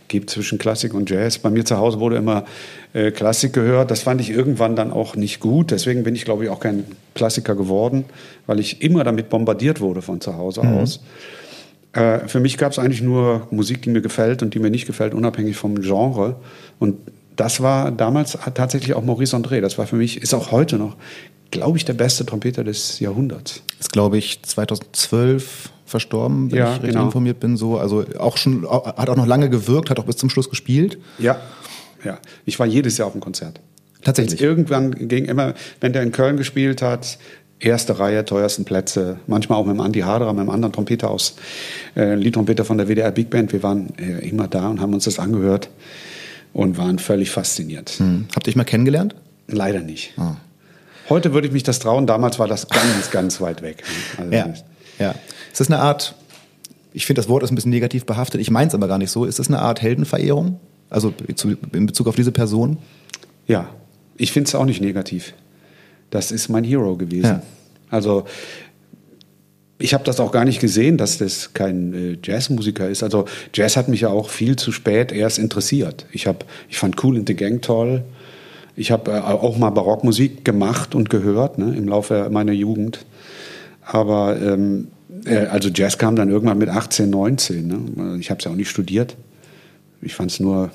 gibt 0.08 0.30
zwischen 0.30 0.58
Klassik 0.58 0.94
und 0.94 1.10
Jazz. 1.10 1.38
Bei 1.38 1.50
mir 1.50 1.66
zu 1.66 1.78
Hause 1.78 2.00
wurde 2.00 2.18
immer 2.18 2.46
äh, 2.94 3.12
Klassik 3.12 3.54
gehört. 3.54 3.92
Das 3.92 4.02
fand 4.02 4.22
ich 4.22 4.30
irgendwann 4.30 4.76
dann 4.76 4.92
auch 4.92 5.16
nicht 5.16 5.40
gut. 5.40 5.72
Deswegen 5.72 6.04
bin 6.04 6.16
ich, 6.16 6.26
glaube 6.26 6.44
ich, 6.44 6.50
auch 6.50 6.60
kein 6.60 6.86
Klassiker 7.14 7.56
geworden, 7.56 8.06
weil 8.46 8.60
ich 8.60 8.82
immer 8.82 9.04
damit 9.04 9.30
bombardiert 9.30 9.82
wurde 9.82 10.02
von 10.02 10.22
zu 10.22 10.36
Hause 10.38 10.64
mhm. 10.64 10.78
aus. 10.78 11.00
Äh, 11.94 12.28
für 12.28 12.40
mich 12.40 12.58
gab 12.58 12.72
es 12.72 12.80
eigentlich 12.80 13.02
nur 13.02 13.48
Musik, 13.52 13.82
die 13.82 13.90
mir 13.90 14.02
gefällt 14.02 14.42
und 14.44 14.54
die 14.54 14.60
mir 14.60 14.70
nicht 14.70 14.88
gefällt, 14.88 15.14
unabhängig 15.14 15.56
vom 15.56 15.82
Genre. 15.82 16.36
Und 16.80 16.98
das 17.36 17.62
war 17.62 17.92
damals 17.92 18.38
tatsächlich 18.54 18.94
auch 18.96 19.04
Maurice 19.04 19.36
André. 19.36 19.62
Das 19.62 19.78
war 19.78 19.88
für 19.88 19.96
mich, 19.96 20.22
ist 20.22 20.34
auch 20.34 20.52
heute 20.52 20.78
noch, 20.78 20.96
glaube 21.52 21.78
ich, 21.78 21.86
der 21.86 21.94
beste 21.94 22.26
Trompeter 22.26 22.64
des 22.64 23.00
Jahrhunderts. 23.00 23.62
Ist, 23.80 23.92
glaube 23.92 24.18
ich, 24.18 24.42
2012 24.44 25.72
verstorben, 25.86 26.52
wenn 26.52 26.58
ja, 26.58 26.66
ich 26.66 26.74
richtig 26.76 26.92
genau. 26.92 27.06
informiert 27.06 27.40
bin. 27.40 27.58
So, 27.58 27.78
also 27.78 28.06
auch 28.20 28.38
schon, 28.38 28.70
hat 28.70 29.10
auch 29.10 29.16
noch 29.16 29.26
lange 29.26 29.50
gewirkt, 29.50 29.90
hat 29.90 30.00
auch 30.00 30.06
bis 30.06 30.18
zum 30.18 30.30
Schluss 30.30 30.50
gespielt. 30.50 30.98
Ja, 31.18 31.40
ja. 32.04 32.20
Ich 32.46 32.60
war 32.60 32.66
jedes 32.66 32.98
Jahr 32.98 33.08
auf 33.08 33.14
dem 33.14 33.22
Konzert. 33.22 33.60
Tatsächlich. 34.04 34.40
Jetzt 34.40 34.42
irgendwann 34.42 34.92
ging 35.08 35.26
immer, 35.26 35.54
wenn 35.82 35.94
der 35.94 36.04
in 36.04 36.12
Köln 36.12 36.38
gespielt 36.38 36.82
hat, 36.82 37.18
erste 37.60 38.00
Reihe, 38.00 38.24
teuersten 38.24 38.66
Plätze, 38.66 39.18
manchmal 39.28 39.58
auch 39.58 39.66
mit 39.66 39.76
dem 39.76 39.82
Andi 39.82 40.02
Haderer, 40.02 40.32
mit 40.34 40.42
einem 40.42 40.50
anderen 40.50 40.74
Trompeter 40.74 41.10
aus, 41.10 41.36
äh, 41.96 42.16
Liedtrompeter 42.16 42.66
von 42.66 42.78
der 42.78 42.88
WDR 42.88 43.12
Big 43.12 43.30
Band. 43.30 43.52
Wir 43.52 43.64
waren 43.64 43.94
äh, 43.98 44.28
immer 44.28 44.48
da 44.48 44.70
und 44.70 44.80
haben 44.80 44.94
uns 44.94 45.06
das 45.06 45.20
angehört 45.20 45.70
und 46.54 46.78
waren 46.78 47.00
völlig 47.00 47.32
fasziniert. 47.32 47.92
Hm. 47.98 48.28
Habt 48.36 48.48
ihr 48.48 48.52
euch 48.52 48.56
mal 48.56 48.64
kennengelernt? 48.64 49.16
Leider 49.48 49.80
nicht. 49.80 50.14
Ah. 50.18 50.36
Heute 51.10 51.34
würde 51.34 51.48
ich 51.48 51.54
mich 51.54 51.64
das 51.64 51.80
trauen, 51.80 52.08
damals 52.08 52.38
war 52.40 52.48
das 52.48 52.68
ganz, 52.68 53.12
ganz 53.12 53.40
weit 53.42 53.62
weg. 53.62 53.84
Also 54.18 54.32
ja, 54.32 54.54
ja. 55.00 55.16
Es 55.54 55.62
ist 55.62 55.72
eine 55.72 55.82
Art 55.82 56.16
ich 56.98 57.06
finde, 57.06 57.22
das 57.22 57.30
Wort 57.30 57.44
ist 57.44 57.52
ein 57.52 57.56
bisschen 57.56 57.70
negativ 57.70 58.08
behaftet, 58.08 58.42
ich 58.42 58.50
meine 58.50 58.70
es 58.70 58.74
aber 58.74 58.88
gar 58.88 58.98
nicht 58.98 59.12
so. 59.12 59.26
Ist 59.26 59.38
das 59.38 59.50
eine 59.50 59.60
Art 59.60 59.84
Heldenverehrung? 59.84 60.60
Also 60.90 61.14
in 61.72 61.86
Bezug 61.86 62.08
auf 62.08 62.16
diese 62.16 62.32
Person? 62.32 62.80
Ja, 63.46 63.70
ich 64.16 64.32
finde 64.32 64.48
es 64.48 64.56
auch 64.56 64.66
nicht 64.66 64.82
negativ. 64.82 65.34
Das 66.10 66.32
ist 66.32 66.50
mein 66.50 66.64
Hero 66.64 66.96
gewesen. 66.96 67.26
Ja. 67.26 67.42
Also 67.92 68.26
ich 69.78 69.94
habe 69.94 70.04
das 70.06 70.20
auch 70.20 70.32
gar 70.32 70.44
nicht 70.44 70.60
gesehen, 70.60 70.98
dass 70.98 71.20
das 71.20 71.54
kein 71.54 71.94
äh, 71.94 72.18
Jazzmusiker 72.24 72.90
ist. 72.90 73.04
Also 73.04 73.26
Jazz 73.54 73.78
hat 73.78 73.90
mich 73.90 74.02
ja 74.02 74.10
auch 74.10 74.30
viel 74.30 74.56
zu 74.56 74.72
spät 74.72 75.12
erst 75.12 75.38
interessiert. 75.38 76.08
Ich 76.12 76.26
habe, 76.26 76.40
ich 76.68 76.80
fand 76.80 77.04
Cool 77.04 77.18
in 77.18 77.28
the 77.28 77.36
Gang 77.36 77.62
toll. 77.62 78.04
Ich 78.78 78.92
habe 78.92 79.12
äh, 79.12 79.20
auch 79.20 79.58
mal 79.58 79.72
Barockmusik 79.72 80.46
gemacht 80.46 80.96
und 80.96 81.10
gehört 81.10 81.58
ne, 81.58 81.76
im 81.76 81.90
Laufe 81.90 82.30
meiner 82.32 82.54
Jugend. 82.54 83.06
Aber 83.84 84.40
ähm, 84.40 84.90
äh, 85.26 85.48
also 85.48 85.70
Jazz 85.70 85.98
kam 85.98 86.16
dann 86.16 86.30
irgendwann 86.30 86.60
mit 86.60 86.70
18, 86.70 87.10
19. 87.10 87.68
Ne? 87.68 88.18
Ich 88.20 88.30
habe 88.30 88.38
es 88.38 88.46
ja 88.46 88.52
auch 88.52 88.56
nicht 88.56 88.70
studiert. 88.70 89.18
Ich 90.02 90.14
fand 90.14 90.32
es 90.32 90.40
nur 90.40 90.70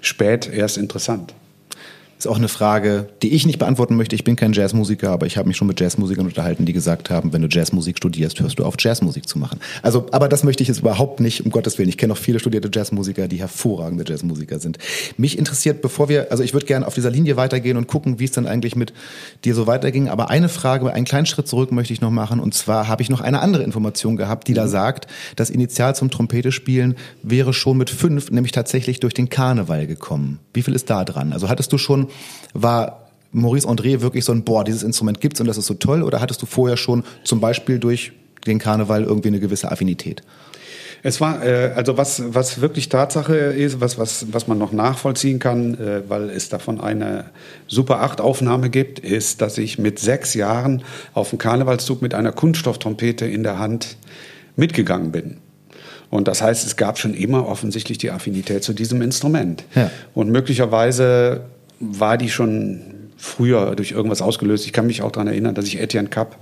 spät 0.00 0.50
erst 0.52 0.76
interessant. 0.76 1.32
Ist 2.18 2.26
auch 2.26 2.36
eine 2.36 2.48
Frage, 2.48 3.08
die 3.22 3.32
ich 3.34 3.44
nicht 3.46 3.58
beantworten 3.58 3.96
möchte. 3.96 4.14
Ich 4.14 4.24
bin 4.24 4.36
kein 4.36 4.52
Jazzmusiker, 4.52 5.10
aber 5.10 5.26
ich 5.26 5.36
habe 5.36 5.48
mich 5.48 5.56
schon 5.56 5.66
mit 5.66 5.80
Jazzmusikern 5.80 6.26
unterhalten, 6.26 6.64
die 6.64 6.72
gesagt 6.72 7.10
haben, 7.10 7.32
wenn 7.32 7.42
du 7.42 7.48
Jazzmusik 7.48 7.96
studierst, 7.96 8.40
hörst 8.40 8.58
du 8.58 8.64
auf, 8.64 8.74
Jazzmusik 8.78 9.28
zu 9.28 9.38
machen. 9.38 9.60
Also, 9.82 10.06
aber 10.12 10.28
das 10.28 10.44
möchte 10.44 10.62
ich 10.62 10.68
jetzt 10.68 10.80
überhaupt 10.80 11.20
nicht, 11.20 11.44
um 11.44 11.50
Gottes 11.50 11.78
Willen. 11.78 11.88
Ich 11.88 11.98
kenne 11.98 12.12
auch 12.12 12.18
viele 12.18 12.38
studierte 12.38 12.70
Jazzmusiker, 12.72 13.28
die 13.28 13.38
hervorragende 13.38 14.04
Jazzmusiker 14.06 14.58
sind. 14.60 14.78
Mich 15.16 15.38
interessiert, 15.38 15.82
bevor 15.82 16.08
wir, 16.08 16.30
also 16.30 16.42
ich 16.42 16.52
würde 16.52 16.66
gerne 16.66 16.86
auf 16.86 16.94
dieser 16.94 17.10
Linie 17.10 17.36
weitergehen 17.36 17.76
und 17.76 17.88
gucken, 17.88 18.20
wie 18.20 18.24
es 18.24 18.32
dann 18.32 18.46
eigentlich 18.46 18.76
mit 18.76 18.92
dir 19.44 19.54
so 19.54 19.66
weiterging. 19.66 20.08
Aber 20.08 20.30
eine 20.30 20.48
Frage, 20.48 20.92
einen 20.92 21.04
kleinen 21.04 21.26
Schritt 21.26 21.48
zurück 21.48 21.72
möchte 21.72 21.92
ich 21.92 22.00
noch 22.00 22.10
machen. 22.10 22.40
Und 22.40 22.54
zwar 22.54 22.88
habe 22.88 23.02
ich 23.02 23.10
noch 23.10 23.20
eine 23.20 23.40
andere 23.40 23.64
Information 23.64 24.16
gehabt, 24.16 24.48
die 24.48 24.52
mhm. 24.52 24.56
da 24.56 24.68
sagt, 24.68 25.08
das 25.36 25.50
Initial 25.50 25.94
zum 25.94 26.10
Trompete 26.10 26.52
spielen 26.52 26.94
wäre 27.22 27.52
schon 27.52 27.76
mit 27.76 27.90
fünf, 27.90 28.30
nämlich 28.30 28.52
tatsächlich 28.52 29.00
durch 29.00 29.14
den 29.14 29.28
Karneval 29.28 29.86
gekommen. 29.86 30.38
Wie 30.52 30.62
viel 30.62 30.74
ist 30.74 30.90
da 30.90 31.04
dran? 31.04 31.32
Also 31.32 31.48
hattest 31.48 31.72
du 31.72 31.78
schon 31.78 32.03
war 32.52 33.08
Maurice 33.32 33.68
André 33.68 34.00
wirklich 34.00 34.24
so 34.24 34.32
ein, 34.32 34.44
boah, 34.44 34.64
dieses 34.64 34.82
Instrument 34.82 35.20
gibt's 35.20 35.40
und 35.40 35.46
das 35.46 35.58
ist 35.58 35.66
so 35.66 35.74
toll? 35.74 36.02
Oder 36.02 36.20
hattest 36.20 36.40
du 36.42 36.46
vorher 36.46 36.76
schon 36.76 37.04
zum 37.24 37.40
Beispiel 37.40 37.78
durch 37.78 38.12
den 38.46 38.58
Karneval 38.58 39.04
irgendwie 39.04 39.28
eine 39.28 39.40
gewisse 39.40 39.70
Affinität? 39.70 40.22
Es 41.06 41.20
war, 41.20 41.44
äh, 41.44 41.72
also 41.76 41.98
was, 41.98 42.22
was 42.34 42.62
wirklich 42.62 42.88
Tatsache 42.88 43.34
ist, 43.34 43.78
was, 43.80 43.98
was, 43.98 44.32
was 44.32 44.48
man 44.48 44.56
noch 44.56 44.72
nachvollziehen 44.72 45.38
kann, 45.38 45.74
äh, 45.74 46.02
weil 46.08 46.30
es 46.30 46.48
davon 46.48 46.80
eine 46.80 47.26
Super 47.66 48.00
8 48.00 48.22
Aufnahme 48.22 48.70
gibt, 48.70 49.00
ist, 49.00 49.42
dass 49.42 49.58
ich 49.58 49.78
mit 49.78 49.98
sechs 49.98 50.32
Jahren 50.32 50.82
auf 51.12 51.28
dem 51.28 51.38
Karnevalszug 51.38 52.00
mit 52.00 52.14
einer 52.14 52.32
Kunststofftrompete 52.32 53.26
in 53.26 53.42
der 53.42 53.58
Hand 53.58 53.98
mitgegangen 54.56 55.12
bin. 55.12 55.36
Und 56.08 56.26
das 56.26 56.40
heißt, 56.40 56.66
es 56.66 56.76
gab 56.76 56.98
schon 56.98 57.12
immer 57.12 57.48
offensichtlich 57.48 57.98
die 57.98 58.10
Affinität 58.10 58.64
zu 58.64 58.72
diesem 58.72 59.02
Instrument. 59.02 59.64
Ja. 59.74 59.90
Und 60.14 60.30
möglicherweise 60.30 61.42
war 61.92 62.16
die 62.16 62.30
schon 62.30 62.80
früher 63.16 63.74
durch 63.74 63.92
irgendwas 63.92 64.22
ausgelöst. 64.22 64.66
Ich 64.66 64.72
kann 64.72 64.86
mich 64.86 65.02
auch 65.02 65.12
daran 65.12 65.28
erinnern, 65.28 65.54
dass 65.54 65.66
ich 65.66 65.80
Etienne 65.80 66.08
Kapp, 66.08 66.36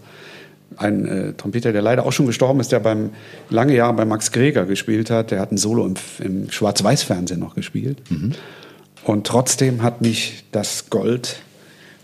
ein 0.76 1.06
äh, 1.06 1.32
Trompeter, 1.34 1.72
der 1.72 1.82
leider 1.82 2.06
auch 2.06 2.12
schon 2.12 2.26
gestorben 2.26 2.60
ist, 2.60 2.72
der 2.72 2.80
beim 2.80 3.10
lange 3.50 3.74
Jahre 3.74 3.92
bei 3.94 4.04
Max 4.04 4.32
Greger 4.32 4.64
gespielt 4.64 5.10
hat, 5.10 5.30
der 5.30 5.40
hat 5.40 5.52
ein 5.52 5.58
Solo 5.58 5.86
im, 5.86 5.94
im 6.18 6.50
Schwarz-Weiß-Fernsehen 6.50 7.40
noch 7.40 7.54
gespielt. 7.54 7.98
Mhm. 8.10 8.32
Und 9.04 9.26
trotzdem 9.26 9.82
hat 9.82 10.00
mich 10.00 10.44
das 10.52 10.88
Gold, 10.90 11.36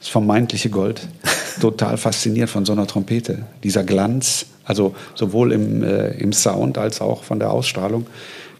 das 0.00 0.08
vermeintliche 0.08 0.70
Gold, 0.70 1.08
total 1.60 1.96
fasziniert 1.96 2.50
von 2.50 2.64
so 2.64 2.72
einer 2.72 2.86
Trompete. 2.86 3.46
Dieser 3.62 3.84
Glanz, 3.84 4.46
also 4.64 4.94
sowohl 5.14 5.52
im, 5.52 5.82
äh, 5.82 6.10
im 6.18 6.32
Sound 6.32 6.78
als 6.78 7.00
auch 7.00 7.24
von 7.24 7.38
der 7.38 7.50
Ausstrahlung, 7.50 8.06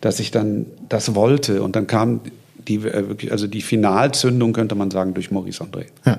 dass 0.00 0.20
ich 0.20 0.30
dann 0.30 0.66
das 0.88 1.14
wollte. 1.14 1.62
Und 1.62 1.76
dann 1.76 1.86
kam 1.86 2.20
die 2.68 2.76
äh, 2.76 3.08
wirklich, 3.08 3.32
also 3.32 3.46
die 3.46 3.62
Finalzündung 3.62 4.52
könnte 4.52 4.74
man 4.74 4.90
sagen 4.90 5.14
durch 5.14 5.30
Maurice 5.30 5.62
André. 5.62 5.86
Ja. 6.04 6.18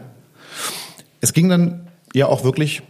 Es 1.22 1.34
ging 1.34 1.50
dann 1.50 1.88
ja 2.14 2.28
auch 2.28 2.44
wirklich 2.44 2.82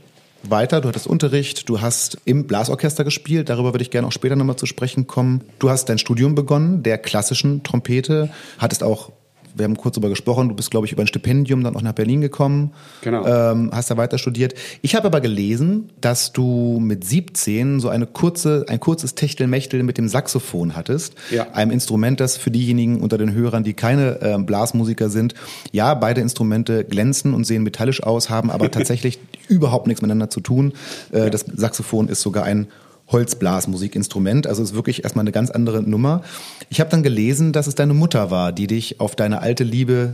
weiter. 0.44 0.82
Du 0.82 0.88
hattest 0.88 1.08
Unterricht, 1.08 1.68
du 1.68 1.82
hast 1.82 2.18
im 2.26 2.48
Blasorchester 2.48 3.04
gespielt, 3.04 3.50
darüber 3.50 3.74
würde 3.74 3.82
ich 3.82 3.92
gerne 3.92 4.08
auch 4.08 4.12
später 4.12 4.36
nochmal 4.36 4.56
zu 4.56 4.66
sprechen 4.66 5.08
kommen. 5.08 5.42
Du 5.60 5.70
hast 5.70 5.90
dein 5.90 5.98
Studium 5.98 6.36
begonnen, 6.36 6.84
der 6.84 6.98
klassischen 6.98 7.64
Trompete, 7.64 8.30
hattest 8.58 8.84
auch 8.84 9.12
wir 9.60 9.66
haben 9.66 9.78
kurz 9.78 9.96
darüber 9.96 10.10
gesprochen, 10.10 10.50
du 10.50 10.56
bist, 10.56 10.72
glaube 10.72 10.88
ich, 10.88 10.94
über 10.94 11.04
ein 11.04 11.08
Stipendium 11.08 11.64
dann 11.64 11.76
auch 11.76 11.82
nach 11.82 11.94
Berlin 11.94 12.22
gekommen. 12.22 12.72
Genau. 13.02 13.26
Ähm, 13.26 13.70
hast 13.74 13.92
da 13.92 13.98
weiter 13.98 14.18
studiert. 14.18 14.56
Ich 14.82 14.96
habe 14.96 15.08
aber 15.08 15.22
gelesen, 15.22 15.90
dass 16.02 16.32
du 16.32 16.80
mit 16.82 17.04
17 17.04 17.80
so 17.80 17.90
eine 17.90 18.08
kurze, 18.08 18.66
ein 18.68 18.80
kurzes 18.80 19.16
Techtelmechtel 19.16 19.84
mit 19.84 19.98
dem 19.98 20.08
Saxophon 20.08 20.76
hattest. 20.76 21.14
Ja. 21.30 21.52
Einem 21.52 21.72
Instrument, 21.72 22.20
das 22.20 22.38
für 22.38 22.52
diejenigen 22.52 23.02
unter 23.02 23.18
den 23.18 23.34
Hörern, 23.34 23.64
die 23.64 23.74
keine 23.74 24.22
äh, 24.22 24.38
Blasmusiker 24.40 25.10
sind, 25.10 25.36
ja, 25.72 25.94
beide 25.94 26.22
Instrumente 26.22 26.86
glänzen 26.86 27.34
und 27.34 27.46
sehen 27.46 27.64
metallisch 27.64 28.02
aus, 28.02 28.30
haben 28.30 28.50
aber 28.50 28.72
tatsächlich 28.72 29.20
überhaupt 29.48 29.88
nichts 29.88 30.02
miteinander 30.02 30.30
zu 30.30 30.40
tun. 30.40 30.74
Äh, 31.12 31.20
ja. 31.20 31.30
Das 31.30 31.46
Saxophon 31.54 32.08
ist 32.08 32.22
sogar 32.22 32.46
ein 32.46 32.68
Holzblasmusikinstrument. 33.12 34.48
Also 34.48 34.64
ist 34.64 34.76
wirklich 34.76 35.04
erstmal 35.04 35.24
eine 35.24 35.32
ganz 35.32 35.50
andere 35.50 35.82
Nummer. 35.82 36.24
Ich 36.70 36.80
habe 36.80 36.90
dann 36.90 37.04
gelesen, 37.04 37.54
dass 37.54 37.68
es 37.68 37.76
deine 37.76 37.94
Mutter 37.94 38.32
war, 38.32 38.52
die 38.52 38.68
dich 38.68 39.00
auf 39.00 39.16
deine 39.16 39.42
alte 39.42 39.64
Liebe 39.64 40.14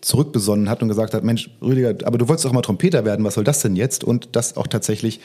zurückbesonnen 0.00 0.68
hat 0.68 0.82
und 0.82 0.88
gesagt 0.88 1.14
hat, 1.14 1.24
Mensch, 1.24 1.50
Rüdiger, 1.62 1.94
aber 2.04 2.18
du 2.18 2.28
wolltest 2.28 2.44
doch 2.44 2.52
mal 2.52 2.62
Trompeter 2.62 3.04
werden, 3.04 3.24
was 3.24 3.34
soll 3.34 3.44
das 3.44 3.60
denn 3.60 3.74
jetzt? 3.74 4.04
Und 4.04 4.30
das 4.32 4.56
auch 4.56 4.66
tatsächlich 4.66 5.20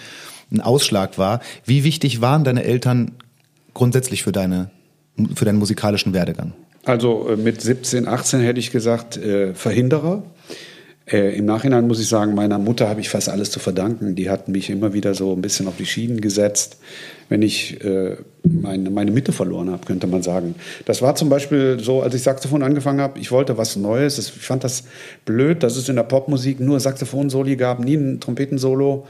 ein 0.52 0.62
Ausschlag 0.62 1.18
war. 1.18 1.42
Wie 1.66 1.84
wichtig 1.84 2.22
waren 2.22 2.44
deine 2.44 2.64
Eltern 2.64 3.12
grundsätzlich 3.74 4.24
für, 4.24 4.32
deine, 4.32 4.72
für 5.36 5.46
deinen 5.46 5.60
musikalischen 5.60 6.14
Werdegang? 6.14 6.54
Also 6.86 7.30
äh, 7.30 7.36
mit 7.36 7.62
17, 7.62 8.08
18 8.08 8.40
hätte 8.40 8.60
ich 8.60 8.72
gesagt, 8.72 9.18
äh, 9.18 9.54
Verhinderer. 9.54 10.24
Äh, 11.12 11.36
Im 11.38 11.46
Nachhinein 11.46 11.88
muss 11.88 12.00
ich 12.00 12.08
sagen, 12.08 12.36
meiner 12.36 12.60
Mutter 12.60 12.88
habe 12.88 13.02
ich 13.02 13.10
fast 13.10 13.30
alles 13.30 13.52
zu 13.52 13.60
verdanken. 13.60 14.16
Die 14.16 14.30
hat 14.30 14.48
mich 14.48 14.70
immer 14.70 14.94
wieder 14.94 15.14
so 15.14 15.34
ein 15.34 15.42
bisschen 15.42 15.68
auf 15.68 15.78
die 15.78 15.86
Schienen 15.86 16.22
gesetzt, 16.22 16.78
wenn 17.30 17.42
ich 17.42 17.84
äh, 17.84 18.18
meine, 18.44 18.90
meine 18.90 19.12
Mitte 19.12 19.32
verloren 19.32 19.72
habe, 19.72 19.86
könnte 19.86 20.08
man 20.08 20.22
sagen. 20.22 20.56
Das 20.86 21.02
war 21.02 21.16
zum 21.16 21.30
Beispiel 21.30 21.80
so, 21.80 22.02
als 22.02 22.14
ich 22.16 22.24
Saxophon 22.24 22.64
angefangen 22.64 23.02
habe, 23.02 23.20
ich 23.20 23.32
wollte 23.32 23.58
was 23.58 23.76
Neues. 23.76 24.20
Ich 24.20 24.32
fand 24.32 24.64
das 24.64 24.84
blöd, 25.26 25.64
dass 25.64 25.78
es 25.78 25.90
in 25.90 25.96
der 25.96 26.04
Popmusik 26.04 26.60
nur 26.60 26.80
Saxophon-Soli 26.80 27.56
gab, 27.56 27.80
nie 27.80 27.96
ein 27.96 28.20
Trompetensolo. 28.20 29.08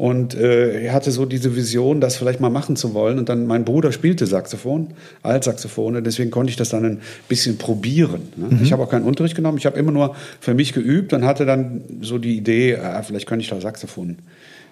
Und 0.00 0.34
äh, 0.34 0.84
er 0.84 0.94
hatte 0.94 1.10
so 1.10 1.26
diese 1.26 1.54
Vision, 1.56 2.00
das 2.00 2.16
vielleicht 2.16 2.40
mal 2.40 2.48
machen 2.48 2.74
zu 2.74 2.94
wollen. 2.94 3.18
Und 3.18 3.28
dann 3.28 3.46
mein 3.46 3.66
Bruder 3.66 3.92
spielte 3.92 4.24
Saxophon, 4.26 4.94
Altsaxophon. 5.22 5.94
Und 5.94 6.04
deswegen 6.04 6.30
konnte 6.30 6.48
ich 6.48 6.56
das 6.56 6.70
dann 6.70 6.86
ein 6.86 7.00
bisschen 7.28 7.58
probieren. 7.58 8.22
Ne? 8.34 8.46
Mhm. 8.48 8.60
Ich 8.62 8.72
habe 8.72 8.82
auch 8.82 8.88
keinen 8.88 9.04
Unterricht 9.04 9.34
genommen. 9.34 9.58
Ich 9.58 9.66
habe 9.66 9.78
immer 9.78 9.92
nur 9.92 10.16
für 10.40 10.54
mich 10.54 10.72
geübt 10.72 11.12
und 11.12 11.26
hatte 11.26 11.44
dann 11.44 11.82
so 12.00 12.16
die 12.16 12.34
Idee, 12.34 12.72
äh, 12.72 13.02
vielleicht 13.02 13.26
könnte 13.26 13.42
ich 13.42 13.50
da 13.50 13.60
Saxophon 13.60 14.16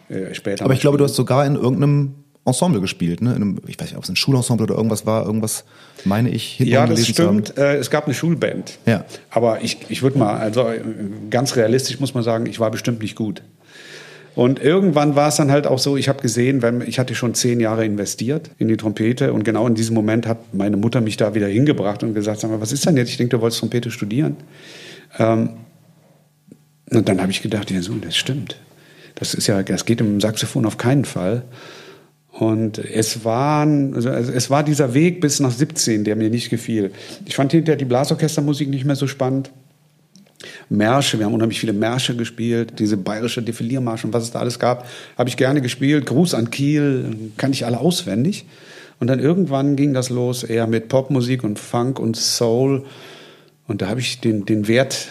äh, 0.08 0.32
später. 0.32 0.64
Aber 0.64 0.72
ich 0.72 0.80
glaube, 0.80 0.96
du 0.96 1.04
hast 1.04 1.14
sogar 1.14 1.44
in 1.44 1.56
irgendeinem 1.56 2.14
Ensemble 2.46 2.80
gespielt, 2.80 3.20
ne? 3.20 3.34
Einem, 3.34 3.60
ich 3.66 3.78
weiß 3.78 3.88
nicht, 3.88 3.98
ob 3.98 4.04
es 4.04 4.08
ein 4.08 4.16
Schulensemble 4.16 4.64
oder 4.64 4.76
irgendwas 4.76 5.04
war, 5.04 5.26
irgendwas 5.26 5.64
meine 6.06 6.30
ich. 6.30 6.58
Ja, 6.58 6.86
das 6.86 7.06
stimmt. 7.06 7.58
Äh, 7.58 7.76
es 7.76 7.90
gab 7.90 8.06
eine 8.06 8.14
Schulband. 8.14 8.78
Ja. 8.86 9.04
Aber 9.28 9.62
ich, 9.62 9.76
ich 9.90 10.02
würde 10.02 10.18
mal, 10.18 10.38
also 10.38 10.68
äh, 10.68 10.80
ganz 11.28 11.54
realistisch 11.54 12.00
muss 12.00 12.14
man 12.14 12.24
sagen, 12.24 12.46
ich 12.46 12.60
war 12.60 12.70
bestimmt 12.70 13.02
nicht 13.02 13.14
gut. 13.14 13.42
Und 14.38 14.60
irgendwann 14.60 15.16
war 15.16 15.30
es 15.30 15.34
dann 15.34 15.50
halt 15.50 15.66
auch 15.66 15.80
so, 15.80 15.96
ich 15.96 16.08
habe 16.08 16.22
gesehen, 16.22 16.62
wenn, 16.62 16.80
ich 16.82 17.00
hatte 17.00 17.16
schon 17.16 17.34
zehn 17.34 17.58
Jahre 17.58 17.84
investiert 17.84 18.52
in 18.56 18.68
die 18.68 18.76
Trompete 18.76 19.32
und 19.32 19.42
genau 19.42 19.66
in 19.66 19.74
diesem 19.74 19.96
Moment 19.96 20.28
hat 20.28 20.54
meine 20.54 20.76
Mutter 20.76 21.00
mich 21.00 21.16
da 21.16 21.34
wieder 21.34 21.48
hingebracht 21.48 22.04
und 22.04 22.14
gesagt, 22.14 22.38
sag 22.38 22.48
mal, 22.52 22.60
was 22.60 22.70
ist 22.70 22.86
denn 22.86 22.96
jetzt? 22.96 23.08
Ich 23.08 23.16
denke, 23.16 23.36
du 23.36 23.42
wolltest 23.42 23.58
Trompete 23.58 23.90
studieren. 23.90 24.36
Ähm, 25.18 25.54
und 26.88 27.08
dann 27.08 27.20
habe 27.20 27.32
ich 27.32 27.42
gedacht, 27.42 27.68
ja 27.72 27.82
so, 27.82 27.94
das 27.94 28.16
stimmt. 28.16 28.60
Das 29.16 29.34
ist 29.34 29.48
ja, 29.48 29.60
das 29.64 29.84
geht 29.86 30.00
im 30.00 30.20
Saxophon 30.20 30.66
auf 30.66 30.76
keinen 30.76 31.04
Fall. 31.04 31.42
Und 32.30 32.78
es, 32.78 33.24
waren, 33.24 33.92
also 33.96 34.08
es 34.08 34.50
war 34.50 34.62
dieser 34.62 34.94
Weg 34.94 35.20
bis 35.20 35.40
nach 35.40 35.50
17, 35.50 36.04
der 36.04 36.14
mir 36.14 36.30
nicht 36.30 36.48
gefiel. 36.48 36.92
Ich 37.24 37.34
fand 37.34 37.50
hinterher 37.50 37.76
die 37.76 37.86
Blasorchestermusik 37.86 38.68
nicht 38.68 38.84
mehr 38.84 38.94
so 38.94 39.08
spannend. 39.08 39.50
Märsche, 40.68 41.18
wir 41.18 41.26
haben 41.26 41.34
unheimlich 41.34 41.60
viele 41.60 41.72
Märsche 41.72 42.16
gespielt, 42.16 42.78
diese 42.78 42.96
bayerische 42.96 43.42
Defiliermarsche 43.42 44.06
und 44.06 44.12
was 44.12 44.24
es 44.24 44.30
da 44.30 44.38
alles 44.38 44.58
gab, 44.58 44.86
habe 45.16 45.28
ich 45.28 45.36
gerne 45.36 45.60
gespielt. 45.60 46.06
Gruß 46.06 46.34
an 46.34 46.50
Kiel, 46.50 47.30
kann 47.36 47.52
ich 47.52 47.66
alle 47.66 47.78
auswendig. 47.78 48.46
Und 49.00 49.06
dann 49.08 49.20
irgendwann 49.20 49.76
ging 49.76 49.94
das 49.94 50.10
los, 50.10 50.42
eher 50.42 50.66
mit 50.66 50.88
Popmusik 50.88 51.44
und 51.44 51.58
Funk 51.58 51.98
und 51.98 52.16
Soul. 52.16 52.84
Und 53.66 53.82
da 53.82 53.88
habe 53.88 54.00
ich 54.00 54.20
den, 54.20 54.44
den 54.44 54.66
Wert 54.66 55.08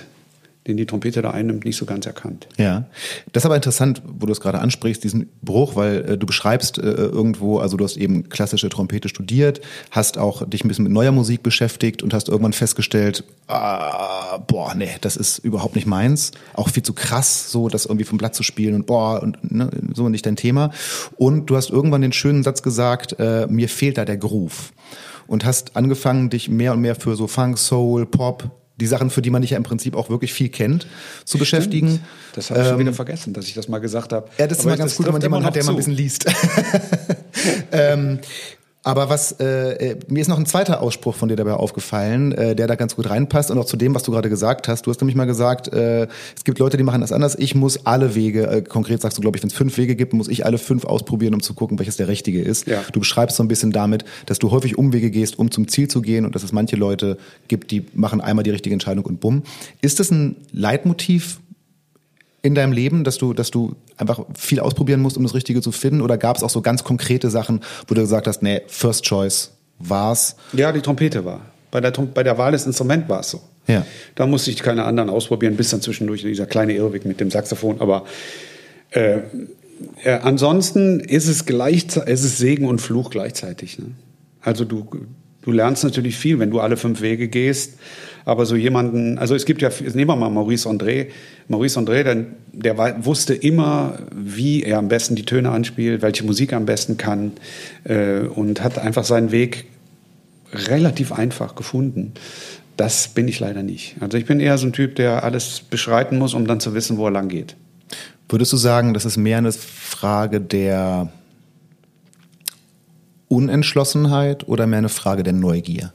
den 0.67 0.77
die 0.77 0.86
Trompete 0.86 1.21
da 1.21 1.31
einnimmt, 1.31 1.65
nicht 1.65 1.77
so 1.77 1.86
ganz 1.86 2.05
erkannt. 2.05 2.47
Ja, 2.57 2.86
das 3.31 3.41
ist 3.41 3.45
aber 3.45 3.55
interessant, 3.55 4.01
wo 4.05 4.25
du 4.25 4.31
es 4.31 4.41
gerade 4.41 4.59
ansprichst, 4.59 5.03
diesen 5.03 5.29
Bruch, 5.41 5.75
weil 5.75 6.05
äh, 6.09 6.17
du 6.17 6.25
beschreibst 6.25 6.77
äh, 6.77 6.81
irgendwo, 6.81 7.59
also 7.59 7.77
du 7.77 7.83
hast 7.83 7.97
eben 7.97 8.29
klassische 8.29 8.69
Trompete 8.69 9.09
studiert, 9.09 9.62
hast 9.91 10.17
auch 10.17 10.47
dich 10.47 10.63
ein 10.63 10.67
bisschen 10.67 10.83
mit 10.83 10.93
neuer 10.93 11.12
Musik 11.12 11.43
beschäftigt 11.43 12.03
und 12.03 12.13
hast 12.13 12.29
irgendwann 12.29 12.53
festgestellt, 12.53 13.24
ah, 13.47 14.38
boah, 14.39 14.75
nee, 14.75 14.91
das 15.01 15.17
ist 15.17 15.39
überhaupt 15.39 15.75
nicht 15.75 15.88
meins, 15.88 16.31
auch 16.53 16.69
viel 16.69 16.83
zu 16.83 16.93
krass, 16.93 17.51
so 17.51 17.69
das 17.69 17.86
irgendwie 17.86 18.05
vom 18.05 18.17
Blatt 18.17 18.36
zu 18.36 18.43
spielen 18.43 18.75
und 18.75 18.86
boah 18.86 19.21
und 19.21 19.51
ne, 19.51 19.69
so 19.93 20.09
nicht 20.09 20.25
dein 20.25 20.36
Thema. 20.36 20.71
Und 21.15 21.50
du 21.50 21.55
hast 21.55 21.69
irgendwann 21.69 22.01
den 22.01 22.13
schönen 22.13 22.43
Satz 22.43 22.62
gesagt, 22.62 23.15
äh, 23.19 23.47
mir 23.47 23.69
fehlt 23.69 23.97
da 23.97 24.05
der 24.05 24.17
Groove 24.17 24.74
und 25.27 25.45
hast 25.45 25.75
angefangen, 25.75 26.29
dich 26.29 26.50
mehr 26.50 26.74
und 26.74 26.81
mehr 26.81 26.95
für 26.95 27.15
so 27.15 27.27
Funk, 27.27 27.57
Soul, 27.57 28.05
Pop, 28.05 28.50
die 28.77 28.88
Sachen, 28.88 29.10
für 29.10 29.22
die 29.22 29.29
man 29.29 29.41
dich 29.41 29.51
ja 29.51 29.57
im 29.57 29.63
Prinzip 29.63 29.96
auch 29.96 30.10
wirklich 30.10 30.34
viel 30.34 30.50
kennt, 30.50 30.88
zu 31.25 31.38
beschäftigen. 31.38 31.88
Stimmt. 31.88 32.05
Das 32.34 32.50
habe 32.50 32.60
ich 32.60 32.65
ähm, 32.65 32.72
schon 32.72 32.79
wieder 32.79 32.93
vergessen, 32.93 33.34
dass 33.34 33.48
ich 33.48 33.55
das 33.55 33.67
mal 33.67 33.79
gesagt 33.79 34.13
habe. 34.13 34.29
Ja, 34.38 34.48
das 34.48 34.60
ist 34.60 34.65
immer 34.65 34.77
ganz 34.77 34.96
gut, 34.96 35.07
wenn 35.07 35.13
man 35.13 35.22
jemanden 35.22 35.46
hat, 35.46 35.55
der 35.55 35.63
zu. 35.63 35.67
mal 35.67 35.74
ein 35.74 35.77
bisschen 35.77 35.93
liest. 35.93 36.25
ähm, 37.72 38.19
aber 38.84 39.10
was 39.10 39.34
äh, 39.39 39.91
äh, 39.91 40.00
mir 40.07 40.22
ist 40.22 40.27
noch 40.27 40.38
ein 40.38 40.46
zweiter 40.46 40.81
Ausspruch 40.81 41.15
von 41.15 41.27
dir 41.27 41.36
dabei 41.36 41.53
aufgefallen, 41.53 42.31
äh, 42.31 42.55
der 42.55 42.67
da 42.67 42.75
ganz 42.75 42.96
gut 42.96 43.10
reinpasst 43.10 43.51
und 43.51 43.57
auch 43.57 43.65
zu 43.65 43.75
dem, 43.75 43.93
was 43.93 44.03
du 44.03 44.12
gerade 44.12 44.29
gesagt 44.29 44.67
hast. 44.67 44.86
Du 44.86 44.91
hast 44.91 45.01
nämlich 45.01 45.15
mal 45.15 45.25
gesagt, 45.25 45.67
äh, 45.74 46.07
es 46.36 46.43
gibt 46.46 46.60
Leute, 46.60 46.77
die 46.77 46.84
machen 46.84 47.01
das 47.01 47.12
anders. 47.12 47.36
Ich 47.38 47.53
muss 47.53 47.86
alle 47.86 48.15
Wege, 48.15 48.48
äh, 48.48 48.62
konkret 48.62 49.01
sagst 49.01 49.17
du, 49.17 49.22
glaube 49.22 49.38
ich, 49.38 49.43
wenn 49.43 49.50
es 49.50 49.55
fünf 49.55 49.77
Wege 49.77 49.96
gibt, 49.96 50.13
muss 50.13 50.29
ich 50.29 50.46
alle 50.46 50.57
fünf 50.57 50.86
ausprobieren, 50.86 51.34
um 51.34 51.41
zu 51.41 51.53
gucken, 51.53 51.79
welches 51.79 51.98
der 51.98 52.07
richtige 52.07 52.41
ist. 52.41 52.67
Ja. 52.67 52.81
Du 52.93 53.00
beschreibst 53.00 53.36
so 53.36 53.43
ein 53.43 53.50
bisschen 53.50 53.72
damit, 53.72 54.05
dass 54.25 54.39
du 54.39 54.51
häufig 54.51 54.77
Umwege 54.77 55.12
gehst, 55.12 55.38
um 55.38 55.51
zum 55.51 55.67
Ziel 55.67 55.89
zu 55.89 56.01
gehen 56.01 56.25
und 56.25 56.36
dass 56.36 56.43
es 56.43 56.53
manche 56.53 56.77
Leute 56.77 57.17
gibt, 57.48 57.72
die 57.72 57.86
machen 57.93 58.22
einmal 58.22 58.43
die 58.43 58.51
richtige 58.51 58.74
Entscheidung 58.74 59.05
und 59.05 59.19
bumm. 59.19 59.43
Ist 59.81 60.00
das 60.00 60.12
ein 60.12 60.38
Leitmotiv 60.53 61.39
in 62.47 62.55
deinem 62.55 62.71
Leben, 62.71 63.03
dass 63.03 63.17
du, 63.17 63.33
dass 63.33 63.51
du 63.51 63.75
einfach 63.97 64.21
viel 64.33 64.61
ausprobieren 64.61 65.01
musst, 65.01 65.17
um 65.17 65.23
das 65.23 65.35
Richtige 65.35 65.61
zu 65.61 65.73
finden? 65.73 66.01
Oder 66.01 66.17
gab 66.17 66.37
es 66.37 66.43
auch 66.43 66.49
so 66.49 66.61
ganz 66.61 66.83
konkrete 66.83 67.29
Sachen, 67.29 67.59
wo 67.87 67.93
du 67.93 68.01
gesagt 68.01 68.25
hast, 68.25 68.41
nee, 68.41 68.61
First 68.67 69.03
Choice 69.03 69.51
war's? 69.79 70.37
Ja, 70.53 70.71
die 70.71 70.81
Trompete 70.81 71.25
war. 71.25 71.41
Bei 71.69 71.81
der, 71.81 71.91
bei 71.91 72.23
der 72.23 72.37
Wahl 72.37 72.53
des 72.53 72.65
Instruments 72.65 73.09
war 73.09 73.19
es 73.19 73.31
so. 73.31 73.41
Ja. 73.67 73.85
Da 74.15 74.25
musste 74.25 74.49
ich 74.49 74.63
keine 74.63 74.85
anderen 74.85 75.09
ausprobieren, 75.09 75.57
bis 75.57 75.69
dann 75.69 75.81
zwischendurch 75.81 76.21
dieser 76.21 76.45
kleine 76.45 76.73
Irrweg 76.73 77.05
mit 77.05 77.19
dem 77.19 77.29
Saxophon. 77.29 77.81
Aber 77.81 78.05
äh, 78.91 79.19
äh, 80.03 80.19
ansonsten 80.23 81.01
ist 81.01 81.27
es, 81.27 81.45
gleich, 81.45 81.85
ist 82.05 82.23
es 82.23 82.37
Segen 82.37 82.65
und 82.65 82.79
Fluch 82.79 83.09
gleichzeitig. 83.09 83.77
Ne? 83.77 83.87
Also 84.41 84.63
du, 84.63 84.87
du 85.41 85.51
lernst 85.51 85.83
natürlich 85.83 86.15
viel, 86.15 86.39
wenn 86.39 86.49
du 86.49 86.61
alle 86.61 86.77
fünf 86.77 87.01
Wege 87.01 87.27
gehst. 87.27 87.73
Aber 88.27 88.46
so 88.46 88.57
jemanden, 88.57 89.17
also 89.19 89.36
es 89.36 89.46
gibt 89.46 89.62
ja, 89.62 89.69
nehmen 89.79 90.10
wir 90.10 90.15
mal 90.17 90.29
Maurice 90.29 90.67
André. 90.67 91.07
Maurice 91.48 91.79
André, 91.79 92.03
der, 92.03 92.25
der 92.51 93.05
wusste 93.05 93.34
immer, 93.34 94.00
wie 94.13 94.63
er 94.63 94.79
am 94.79 94.89
besten 94.89 95.15
die 95.15 95.24
Töne 95.24 95.50
anspielt, 95.50 96.01
welche 96.01 96.25
Musik 96.25 96.51
er 96.51 96.57
am 96.57 96.65
besten 96.65 96.98
kann 96.98 97.31
äh, 97.86 98.19
und 98.19 98.62
hat 98.62 98.79
einfach 98.79 99.05
seinen 99.05 99.31
Weg 99.31 99.67
relativ 100.51 101.13
einfach 101.13 101.55
gefunden. 101.55 102.12
Das 102.75 103.07
bin 103.07 103.29
ich 103.29 103.39
leider 103.39 103.63
nicht. 103.63 103.96
Also 104.01 104.17
ich 104.17 104.25
bin 104.25 104.41
eher 104.41 104.57
so 104.57 104.67
ein 104.67 104.74
Typ, 104.74 104.96
der 104.96 105.24
alles 105.24 105.62
beschreiten 105.62 106.17
muss, 106.17 106.34
um 106.34 106.48
dann 106.48 106.60
zu 106.60 106.74
wissen, 106.74 106.98
wo 106.98 107.05
er 107.05 107.12
lang 107.12 107.29
geht. 107.29 107.55
Würdest 108.27 108.51
du 108.51 108.57
sagen, 108.57 108.93
das 108.93 109.05
ist 109.05 109.15
mehr 109.15 109.38
eine 109.38 109.53
Frage 109.53 110.41
der 110.41 111.13
Unentschlossenheit 113.29 114.50
oder 114.50 114.67
mehr 114.67 114.79
eine 114.79 114.89
Frage 114.89 115.24
der 115.24 115.31
Neugier? 115.31 115.93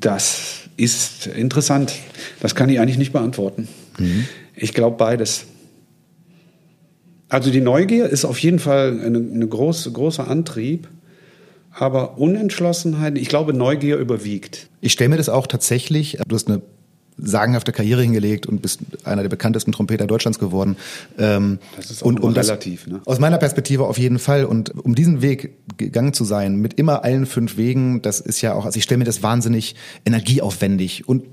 Das 0.00 0.68
ist 0.76 1.26
interessant. 1.26 1.92
Das 2.40 2.54
kann 2.54 2.68
ich 2.68 2.80
eigentlich 2.80 2.98
nicht 2.98 3.12
beantworten. 3.12 3.68
Mhm. 3.98 4.26
Ich 4.54 4.74
glaube 4.74 4.96
beides. 4.96 5.46
Also 7.28 7.50
die 7.50 7.60
Neugier 7.60 8.06
ist 8.06 8.24
auf 8.24 8.38
jeden 8.38 8.58
Fall 8.58 9.00
ein 9.04 9.32
eine 9.34 9.46
große, 9.46 9.92
großer 9.92 10.28
Antrieb. 10.28 10.88
Aber 11.70 12.18
Unentschlossenheit, 12.18 13.16
ich 13.18 13.28
glaube, 13.28 13.52
Neugier 13.52 13.98
überwiegt. 13.98 14.68
Ich 14.80 14.92
stelle 14.92 15.10
mir 15.10 15.16
das 15.16 15.28
auch 15.28 15.46
tatsächlich, 15.46 16.18
du 16.26 16.34
hast 16.34 16.48
eine 16.48 16.62
sagenhafte 17.18 17.72
Karriere 17.72 18.02
hingelegt 18.02 18.46
und 18.46 18.62
bist 18.62 18.80
einer 19.04 19.22
der 19.22 19.28
bekanntesten 19.28 19.72
Trompeter 19.72 20.06
Deutschlands 20.06 20.38
geworden. 20.38 20.76
Ähm, 21.18 21.58
das 21.76 21.90
ist 21.90 22.02
auch 22.02 22.06
und, 22.06 22.20
um 22.20 22.32
relativ. 22.32 22.84
Das, 22.84 22.92
ne? 22.92 23.00
Aus 23.04 23.18
meiner 23.18 23.38
Perspektive 23.38 23.86
auf 23.86 23.98
jeden 23.98 24.18
Fall. 24.18 24.44
Und 24.44 24.70
um 24.84 24.94
diesen 24.94 25.22
Weg 25.22 25.54
gegangen 25.76 26.12
zu 26.12 26.24
sein, 26.24 26.56
mit 26.56 26.74
immer 26.74 27.04
allen 27.04 27.26
fünf 27.26 27.56
Wegen, 27.56 28.02
das 28.02 28.20
ist 28.20 28.40
ja 28.40 28.54
auch, 28.54 28.64
also 28.64 28.76
ich 28.76 28.84
stelle 28.84 28.98
mir 28.98 29.04
das 29.04 29.22
wahnsinnig 29.22 29.74
energieaufwendig 30.04 31.08
und 31.08 31.24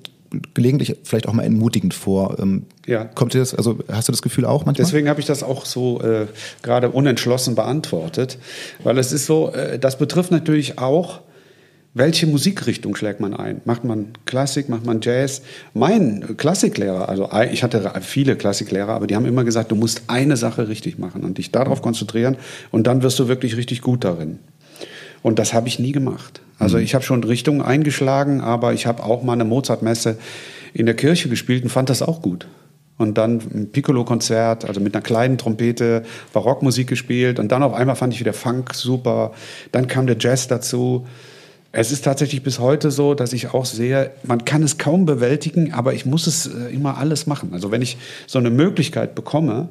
gelegentlich 0.54 0.98
vielleicht 1.04 1.28
auch 1.28 1.34
mal 1.34 1.44
entmutigend 1.44 1.94
vor. 1.94 2.38
Ähm, 2.40 2.64
ja. 2.86 3.06
Kommt 3.06 3.34
dir 3.34 3.40
das, 3.40 3.54
also 3.54 3.80
hast 3.92 4.08
du 4.08 4.12
das 4.12 4.22
Gefühl 4.22 4.46
auch 4.46 4.66
manchmal? 4.66 4.86
Deswegen 4.86 5.10
habe 5.10 5.20
ich 5.20 5.26
das 5.26 5.44
auch 5.44 5.66
so 5.66 6.02
äh, 6.02 6.28
gerade 6.62 6.90
unentschlossen 6.90 7.56
beantwortet, 7.56 8.38
weil 8.84 8.98
es 8.98 9.12
ist 9.12 9.26
so, 9.26 9.52
äh, 9.52 9.80
das 9.80 9.98
betrifft 9.98 10.32
natürlich 10.32 10.78
auch 10.80 11.22
welche 11.96 12.28
Musikrichtung 12.28 12.96
schlägt 12.96 13.22
man 13.22 13.34
ein? 13.34 13.62
Macht 13.64 13.86
man 13.86 14.10
Klassik, 14.26 14.68
macht 14.68 14.86
man 14.86 15.00
Jazz? 15.02 15.42
Mein 15.74 16.36
Klassiklehrer, 16.36 17.08
also 17.08 17.30
ich 17.52 17.64
hatte 17.64 17.94
viele 18.02 18.36
Klassiklehrer, 18.36 18.90
aber 18.90 19.08
die 19.08 19.16
haben 19.16 19.26
immer 19.26 19.46
gesagt, 19.46 19.72
du 19.72 19.76
musst 19.76 20.04
eine 20.08 20.36
Sache 20.36 20.68
richtig 20.68 21.00
machen 21.00 21.24
und 21.24 21.38
dich 21.38 21.52
darauf 21.52 21.82
konzentrieren 21.82 22.36
und 22.70 22.86
dann 22.86 23.02
wirst 23.02 23.18
du 23.18 23.30
wirklich 23.30 23.56
richtig 23.56 23.82
gut 23.82 24.04
darin. 24.04 24.40
Und 25.24 25.40
das 25.40 25.54
habe 25.54 25.70
ich 25.70 25.80
nie 25.80 25.94
gemacht. 25.94 26.42
Also 26.60 26.78
mhm. 26.78 26.84
ich 26.84 26.96
habe 26.96 27.06
schon 27.06 27.24
Richtungen 27.24 27.62
eingeschlagen, 27.62 28.42
aber 28.42 28.74
ich 28.74 28.86
habe 28.86 29.02
auch 29.02 29.24
mal 29.24 29.34
eine 29.34 29.46
Mozartmesse 29.46 30.18
in 30.74 30.86
der 30.86 30.96
Kirche 30.96 31.30
gespielt 31.30 31.64
und 31.64 31.70
fand 31.70 31.90
das 31.90 32.02
auch 32.02 32.22
gut. 32.22 32.46
Und 32.98 33.18
dann 33.18 33.42
ein 33.54 33.72
Piccolo-Konzert, 33.72 34.66
also 34.66 34.82
mit 34.82 34.94
einer 34.94 35.02
kleinen 35.02 35.38
Trompete, 35.38 36.04
Barockmusik 36.34 36.88
gespielt. 36.88 37.40
Und 37.40 37.52
dann 37.52 37.64
auf 37.64 37.74
einmal 37.74 37.96
fand 37.96 38.14
ich 38.14 38.20
wieder 38.20 38.34
Funk 38.34 38.74
super. 38.74 39.34
Dann 39.72 39.88
kam 39.88 40.08
der 40.08 40.18
Jazz 40.20 40.48
dazu. 40.48 41.06
Es 41.78 41.92
ist 41.92 42.06
tatsächlich 42.06 42.42
bis 42.42 42.60
heute 42.60 42.90
so, 42.90 43.16
dass 43.16 43.34
ich 43.34 43.54
auch 43.54 43.66
sehe, 43.66 44.12
man 44.24 44.46
kann 44.46 44.64
es 44.64 44.78
kaum 44.78 45.06
bewältigen, 45.06 45.74
aber 45.74 45.94
ich 45.94 46.06
muss 46.06 46.26
es 46.26 46.48
äh, 46.48 46.74
immer 46.74 46.98
alles 46.98 47.28
machen. 47.28 47.50
Also 47.52 47.70
wenn 47.70 47.82
ich 47.82 47.98
so 48.28 48.40
eine 48.40 48.50
Möglichkeit 48.50 49.14
bekomme, 49.14 49.68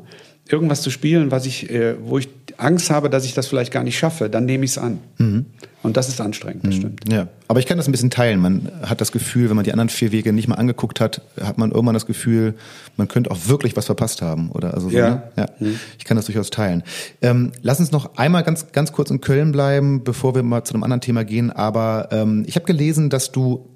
irgendwas 0.47 0.83
zu 0.83 0.91
spielen, 0.91 1.31
was 1.31 1.47
ich, 1.47 1.71
äh, 1.71 1.95
wo 1.99 2.19
ich 2.19 2.29
Angst 2.57 2.91
habe, 2.91 3.11
dass 3.11 3.25
ich 3.25 3.35
das 3.35 3.47
vielleicht 3.47 3.73
gar 3.73 3.85
nicht 3.85 3.99
schaffe, 3.99 4.31
dann 4.31 4.45
nehme 4.45 4.65
ich 4.65 4.73
es 4.73 4.79
an. 4.79 4.99
Mhm. 5.19 5.47
Und 5.83 5.99
das 5.99 6.09
ist 6.09 6.21
anstrengend, 6.21 6.65
das 6.65 6.77
mhm. 6.77 6.79
stimmt. 6.79 7.13
Ja, 7.13 7.29
aber 7.47 7.61
ich 7.61 7.67
kann 7.67 7.77
das 7.77 7.87
ein 7.87 7.93
bisschen 7.93 8.11
teilen. 8.11 8.41
Man 8.41 8.71
hat 8.83 9.03
das 9.03 9.13
Gefühl, 9.13 9.51
wenn 9.51 9.57
man 9.57 9.65
die 9.65 9.73
anderen 9.73 9.91
vier 9.91 10.13
Wege 10.13 10.33
nicht 10.33 10.49
mal 10.49 10.55
angeguckt 10.55 10.99
hat, 10.99 11.21
hat 11.41 11.59
man 11.59 11.73
irgendwann 11.73 11.93
das 11.93 12.07
Gefühl, 12.07 12.55
man 12.97 13.07
könnte 13.07 13.31
auch 13.31 13.49
wirklich 13.49 13.77
was 13.77 13.85
verpasst 13.87 14.23
haben. 14.23 14.51
Oder 14.51 14.73
also 14.73 14.89
so, 14.89 14.97
ja. 14.97 15.11
Ne? 15.11 15.23
ja. 15.37 15.47
Mhm. 15.59 15.79
Ich 15.99 16.05
kann 16.05 16.17
das 16.17 16.25
durchaus 16.25 16.49
teilen. 16.49 16.83
Ähm, 17.21 17.53
lass 17.61 17.81
uns 17.81 17.93
noch 17.93 18.17
einmal 18.17 18.45
ganz, 18.45 18.73
ganz 18.73 18.93
kurz 18.93 19.11
in 19.11 19.21
Köln 19.21 19.53
bleiben, 19.53 20.05
bevor 20.05 20.35
wir 20.35 20.43
mal 20.43 20.65
zu 20.65 20.73
einem 20.73 20.85
anderen 20.85 21.03
Thema 21.03 21.23
gehen. 21.25 21.51
Aber 21.51 22.09
ähm, 22.13 22.45
ich 22.47 22.57
habe 22.57 22.65
gelesen, 22.65 23.11
dass 23.11 23.31
du 23.31 23.69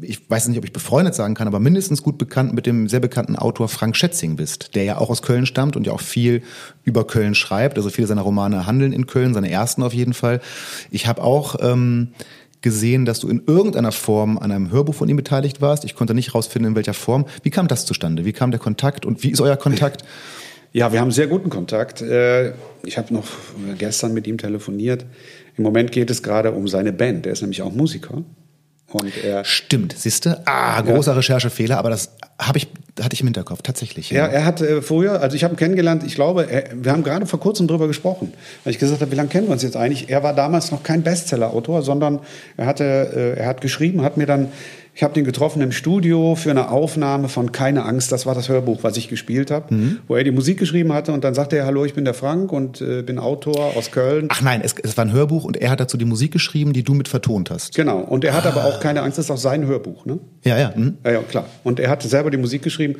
ich 0.00 0.28
weiß 0.28 0.48
nicht, 0.48 0.58
ob 0.58 0.64
ich 0.64 0.72
befreundet 0.72 1.14
sagen 1.14 1.34
kann, 1.34 1.46
aber 1.46 1.60
mindestens 1.60 2.02
gut 2.02 2.18
bekannt 2.18 2.52
mit 2.52 2.66
dem 2.66 2.88
sehr 2.88 3.00
bekannten 3.00 3.36
Autor 3.36 3.68
Frank 3.68 3.96
Schätzing 3.96 4.36
bist, 4.36 4.74
der 4.74 4.84
ja 4.84 4.98
auch 4.98 5.10
aus 5.10 5.22
Köln 5.22 5.46
stammt 5.46 5.76
und 5.76 5.86
ja 5.86 5.92
auch 5.92 6.00
viel 6.00 6.42
über 6.84 7.06
Köln 7.06 7.34
schreibt. 7.34 7.76
Also 7.76 7.90
viele 7.90 8.06
seiner 8.06 8.22
Romane 8.22 8.66
handeln 8.66 8.92
in 8.92 9.06
Köln, 9.06 9.34
seine 9.34 9.50
ersten 9.50 9.82
auf 9.82 9.94
jeden 9.94 10.14
Fall. 10.14 10.40
Ich 10.90 11.06
habe 11.06 11.22
auch 11.22 11.56
ähm, 11.60 12.08
gesehen, 12.62 13.04
dass 13.04 13.20
du 13.20 13.28
in 13.28 13.42
irgendeiner 13.46 13.92
Form 13.92 14.38
an 14.38 14.50
einem 14.50 14.70
Hörbuch 14.70 14.94
von 14.94 15.08
ihm 15.08 15.16
beteiligt 15.16 15.60
warst. 15.60 15.84
Ich 15.84 15.94
konnte 15.94 16.14
nicht 16.14 16.28
herausfinden, 16.28 16.70
in 16.70 16.76
welcher 16.76 16.94
Form. 16.94 17.26
Wie 17.42 17.50
kam 17.50 17.68
das 17.68 17.86
zustande? 17.86 18.24
Wie 18.24 18.32
kam 18.32 18.50
der 18.50 18.60
Kontakt 18.60 19.06
und 19.06 19.22
wie 19.22 19.30
ist 19.30 19.40
euer 19.40 19.56
Kontakt? 19.56 20.04
Ja, 20.72 20.92
wir 20.92 21.00
haben 21.00 21.12
sehr 21.12 21.28
guten 21.28 21.48
Kontakt. 21.48 22.02
Äh, 22.02 22.52
ich 22.84 22.98
habe 22.98 23.14
noch 23.14 23.26
gestern 23.78 24.12
mit 24.14 24.26
ihm 24.26 24.36
telefoniert. 24.36 25.06
Im 25.56 25.64
Moment 25.64 25.92
geht 25.92 26.10
es 26.10 26.22
gerade 26.22 26.52
um 26.52 26.68
seine 26.68 26.92
Band. 26.92 27.24
Er 27.24 27.32
ist 27.32 27.40
nämlich 27.40 27.62
auch 27.62 27.72
Musiker. 27.72 28.24
Und 28.92 29.12
er 29.24 29.44
Stimmt, 29.44 29.94
siehste? 29.98 30.42
Ah, 30.46 30.80
großer 30.80 31.12
ja. 31.12 31.16
Recherchefehler, 31.16 31.78
aber 31.78 31.90
das 31.90 32.12
habe 32.38 32.58
ich 32.58 32.68
hatte 33.02 33.14
ich 33.14 33.20
im 33.20 33.26
Hinterkopf 33.26 33.62
tatsächlich. 33.62 34.10
Ja, 34.10 34.26
ja 34.26 34.32
er 34.32 34.44
hat 34.44 34.60
äh, 34.60 34.80
früher, 34.80 35.20
also 35.20 35.36
ich 35.36 35.44
habe 35.44 35.54
ihn 35.54 35.58
kennengelernt, 35.58 36.02
ich 36.04 36.14
glaube, 36.14 36.50
er, 36.50 36.70
wir 36.72 36.92
haben 36.92 37.02
gerade 37.02 37.26
vor 37.26 37.40
kurzem 37.40 37.66
drüber 37.68 37.88
gesprochen, 37.88 38.32
weil 38.64 38.72
ich 38.72 38.78
gesagt 38.78 39.00
habe, 39.00 39.10
wie 39.10 39.16
lange 39.16 39.28
kennen 39.28 39.48
wir 39.48 39.52
uns 39.52 39.62
jetzt 39.62 39.76
eigentlich? 39.76 40.08
Er 40.08 40.22
war 40.22 40.34
damals 40.34 40.70
noch 40.70 40.82
kein 40.82 41.02
Bestseller-Autor, 41.02 41.82
sondern 41.82 42.20
er 42.56 42.66
hatte 42.66 42.84
äh, 42.84 43.38
er 43.38 43.48
hat 43.48 43.60
geschrieben, 43.60 44.02
hat 44.02 44.16
mir 44.16 44.26
dann 44.26 44.48
ich 44.96 45.02
habe 45.02 45.12
den 45.12 45.26
getroffen 45.26 45.60
im 45.60 45.72
Studio 45.72 46.36
für 46.36 46.50
eine 46.50 46.70
Aufnahme 46.70 47.28
von 47.28 47.52
Keine 47.52 47.84
Angst. 47.84 48.12
Das 48.12 48.24
war 48.24 48.34
das 48.34 48.48
Hörbuch, 48.48 48.78
was 48.80 48.96
ich 48.96 49.08
gespielt 49.08 49.50
habe, 49.50 49.74
mhm. 49.74 49.98
wo 50.08 50.16
er 50.16 50.24
die 50.24 50.30
Musik 50.30 50.58
geschrieben 50.58 50.94
hatte. 50.94 51.12
Und 51.12 51.22
dann 51.22 51.34
sagte 51.34 51.54
er, 51.54 51.66
hallo, 51.66 51.84
ich 51.84 51.92
bin 51.92 52.06
der 52.06 52.14
Frank 52.14 52.50
und 52.50 52.80
äh, 52.80 53.02
bin 53.02 53.18
Autor 53.18 53.76
aus 53.76 53.90
Köln. 53.90 54.28
Ach 54.30 54.40
nein, 54.40 54.62
es, 54.64 54.74
es, 54.82 54.96
war 54.96 55.04
ein 55.04 55.12
Hörbuch 55.12 55.44
und 55.44 55.58
er 55.58 55.68
hat 55.68 55.80
dazu 55.80 55.98
die 55.98 56.06
Musik 56.06 56.32
geschrieben, 56.32 56.72
die 56.72 56.82
du 56.82 56.94
mit 56.94 57.08
vertont 57.08 57.50
hast. 57.50 57.74
Genau. 57.74 57.98
Und 57.98 58.24
er 58.24 58.32
hat 58.32 58.46
ah. 58.46 58.48
aber 58.48 58.64
auch 58.64 58.80
Keine 58.80 59.02
Angst, 59.02 59.18
das 59.18 59.26
ist 59.26 59.30
auch 59.30 59.36
sein 59.36 59.66
Hörbuch. 59.66 60.06
Ne? 60.06 60.18
Ja, 60.44 60.58
ja. 60.58 60.72
Mhm. 60.74 60.96
Ja, 61.04 61.12
ja, 61.12 61.20
klar. 61.20 61.44
Und 61.62 61.78
er 61.78 61.90
hat 61.90 62.02
selber 62.02 62.30
die 62.30 62.38
Musik 62.38 62.62
geschrieben. 62.62 62.96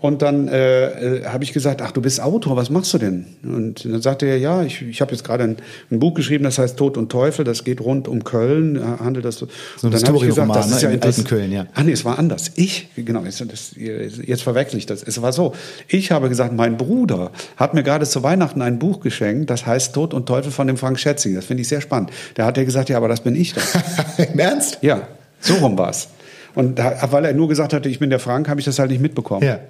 Und 0.00 0.22
dann 0.22 0.48
äh, 0.48 1.18
äh, 1.18 1.24
habe 1.24 1.44
ich 1.44 1.52
gesagt, 1.52 1.80
ach, 1.80 1.90
du 1.90 2.02
bist 2.02 2.20
Autor, 2.20 2.56
was 2.56 2.70
machst 2.70 2.92
du 2.94 2.98
denn? 2.98 3.26
Und 3.42 3.84
dann 3.84 4.02
sagte 4.02 4.26
er, 4.26 4.36
ja, 4.36 4.62
ich, 4.62 4.82
ich 4.82 5.00
habe 5.00 5.12
jetzt 5.12 5.24
gerade 5.24 5.44
ein, 5.44 5.56
ein, 5.90 5.98
Buch 5.98 6.14
geschrieben, 6.14 6.44
das 6.44 6.58
heißt 6.58 6.76
Tod 6.76 6.96
und 6.96 7.10
Teufel, 7.10 7.44
das 7.44 7.64
geht 7.64 7.80
rund 7.80 8.06
um 8.06 8.22
Köln, 8.22 8.80
handelt 9.00 9.24
das 9.24 9.36
so. 9.36 9.48
So 9.76 9.88
ein 9.88 9.92
Historienroman, 9.92 10.54
das 10.54 10.70
ist 10.70 10.82
ne, 10.82 10.88
ja 10.88 10.90
in 10.90 11.02
alten 11.02 11.24
Köln, 11.24 11.52
ja. 11.52 11.66
Ah 11.74 11.82
nee, 11.82 11.92
es 11.92 12.04
war 12.04 12.18
anders. 12.18 12.52
Ich, 12.56 12.88
genau, 12.96 13.22
jetzt, 13.24 13.40
das, 13.50 13.74
jetzt 13.76 14.42
verwechsel 14.42 14.78
ich 14.78 14.86
das. 14.86 15.02
Es 15.02 15.20
war 15.22 15.32
so, 15.32 15.54
ich 15.88 16.12
habe 16.12 16.28
gesagt, 16.28 16.52
mein 16.52 16.76
Bruder 16.76 17.30
hat 17.56 17.74
mir 17.74 17.82
gerade 17.82 18.06
zu 18.06 18.22
Weihnachten 18.22 18.62
ein 18.62 18.78
Buch 18.78 19.00
geschenkt, 19.00 19.50
das 19.50 19.66
heißt 19.66 19.94
Tod 19.94 20.14
und 20.14 20.26
Teufel 20.26 20.52
von 20.52 20.66
dem 20.66 20.76
Frank 20.76 20.98
Schätzing. 20.98 21.34
Das 21.34 21.46
finde 21.46 21.62
ich 21.62 21.68
sehr 21.68 21.80
spannend. 21.80 22.10
Der 22.36 22.44
hat 22.44 22.56
ja 22.56 22.64
gesagt, 22.64 22.90
ja, 22.90 22.96
aber 22.96 23.08
das 23.08 23.20
bin 23.20 23.34
ich 23.34 23.54
doch. 23.54 23.62
Im 24.32 24.38
Ernst? 24.38 24.78
Ja, 24.82 25.08
so 25.40 25.54
rum 25.54 25.78
war's. 25.78 26.08
Und 26.54 26.78
da, 26.78 26.96
weil 27.10 27.24
er 27.24 27.34
nur 27.34 27.48
gesagt 27.48 27.72
hatte, 27.72 27.88
ich 27.88 27.98
bin 27.98 28.10
der 28.10 28.18
Frank, 28.18 28.48
habe 28.48 28.60
ich 28.60 28.64
das 28.64 28.78
halt 28.78 28.90
nicht 28.90 29.02
mitbekommen. 29.02 29.46
Ja. 29.46 29.60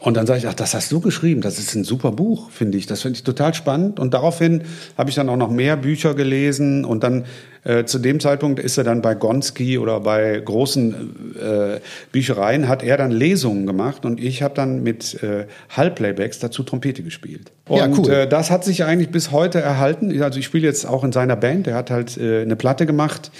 Und 0.00 0.16
dann 0.16 0.26
sage 0.26 0.38
ich, 0.38 0.46
ach, 0.46 0.54
das 0.54 0.74
hast 0.74 0.92
du 0.92 1.00
geschrieben, 1.00 1.40
das 1.40 1.58
ist 1.58 1.74
ein 1.74 1.82
super 1.82 2.12
Buch, 2.12 2.50
finde 2.50 2.78
ich. 2.78 2.86
Das 2.86 3.02
finde 3.02 3.16
ich 3.16 3.24
total 3.24 3.52
spannend. 3.54 3.98
Und 3.98 4.14
daraufhin 4.14 4.62
habe 4.96 5.10
ich 5.10 5.16
dann 5.16 5.28
auch 5.28 5.36
noch 5.36 5.50
mehr 5.50 5.76
Bücher 5.76 6.14
gelesen. 6.14 6.84
Und 6.84 7.02
dann 7.02 7.24
äh, 7.64 7.84
zu 7.84 7.98
dem 7.98 8.20
Zeitpunkt 8.20 8.60
ist 8.60 8.78
er 8.78 8.84
dann 8.84 9.02
bei 9.02 9.16
Gonski 9.16 9.76
oder 9.76 9.98
bei 10.00 10.38
großen 10.38 11.34
äh, 11.34 11.80
Büchereien, 12.12 12.68
hat 12.68 12.84
er 12.84 12.96
dann 12.96 13.10
Lesungen 13.10 13.66
gemacht. 13.66 14.04
Und 14.04 14.22
ich 14.22 14.42
habe 14.42 14.54
dann 14.54 14.84
mit 14.84 15.20
äh, 15.22 15.46
Hallplaybacks 15.70 16.38
dazu 16.38 16.62
Trompete 16.62 17.02
gespielt. 17.02 17.50
Und 17.66 17.78
ja, 17.78 17.88
cool. 17.88 18.10
äh, 18.10 18.28
das 18.28 18.52
hat 18.52 18.64
sich 18.64 18.84
eigentlich 18.84 19.10
bis 19.10 19.32
heute 19.32 19.60
erhalten. 19.60 20.22
Also 20.22 20.38
ich 20.38 20.44
spiele 20.44 20.64
jetzt 20.64 20.86
auch 20.86 21.02
in 21.02 21.10
seiner 21.10 21.34
Band. 21.34 21.66
Er 21.66 21.74
hat 21.74 21.90
halt 21.90 22.16
äh, 22.16 22.42
eine 22.42 22.54
Platte 22.54 22.86
gemacht, 22.86 23.32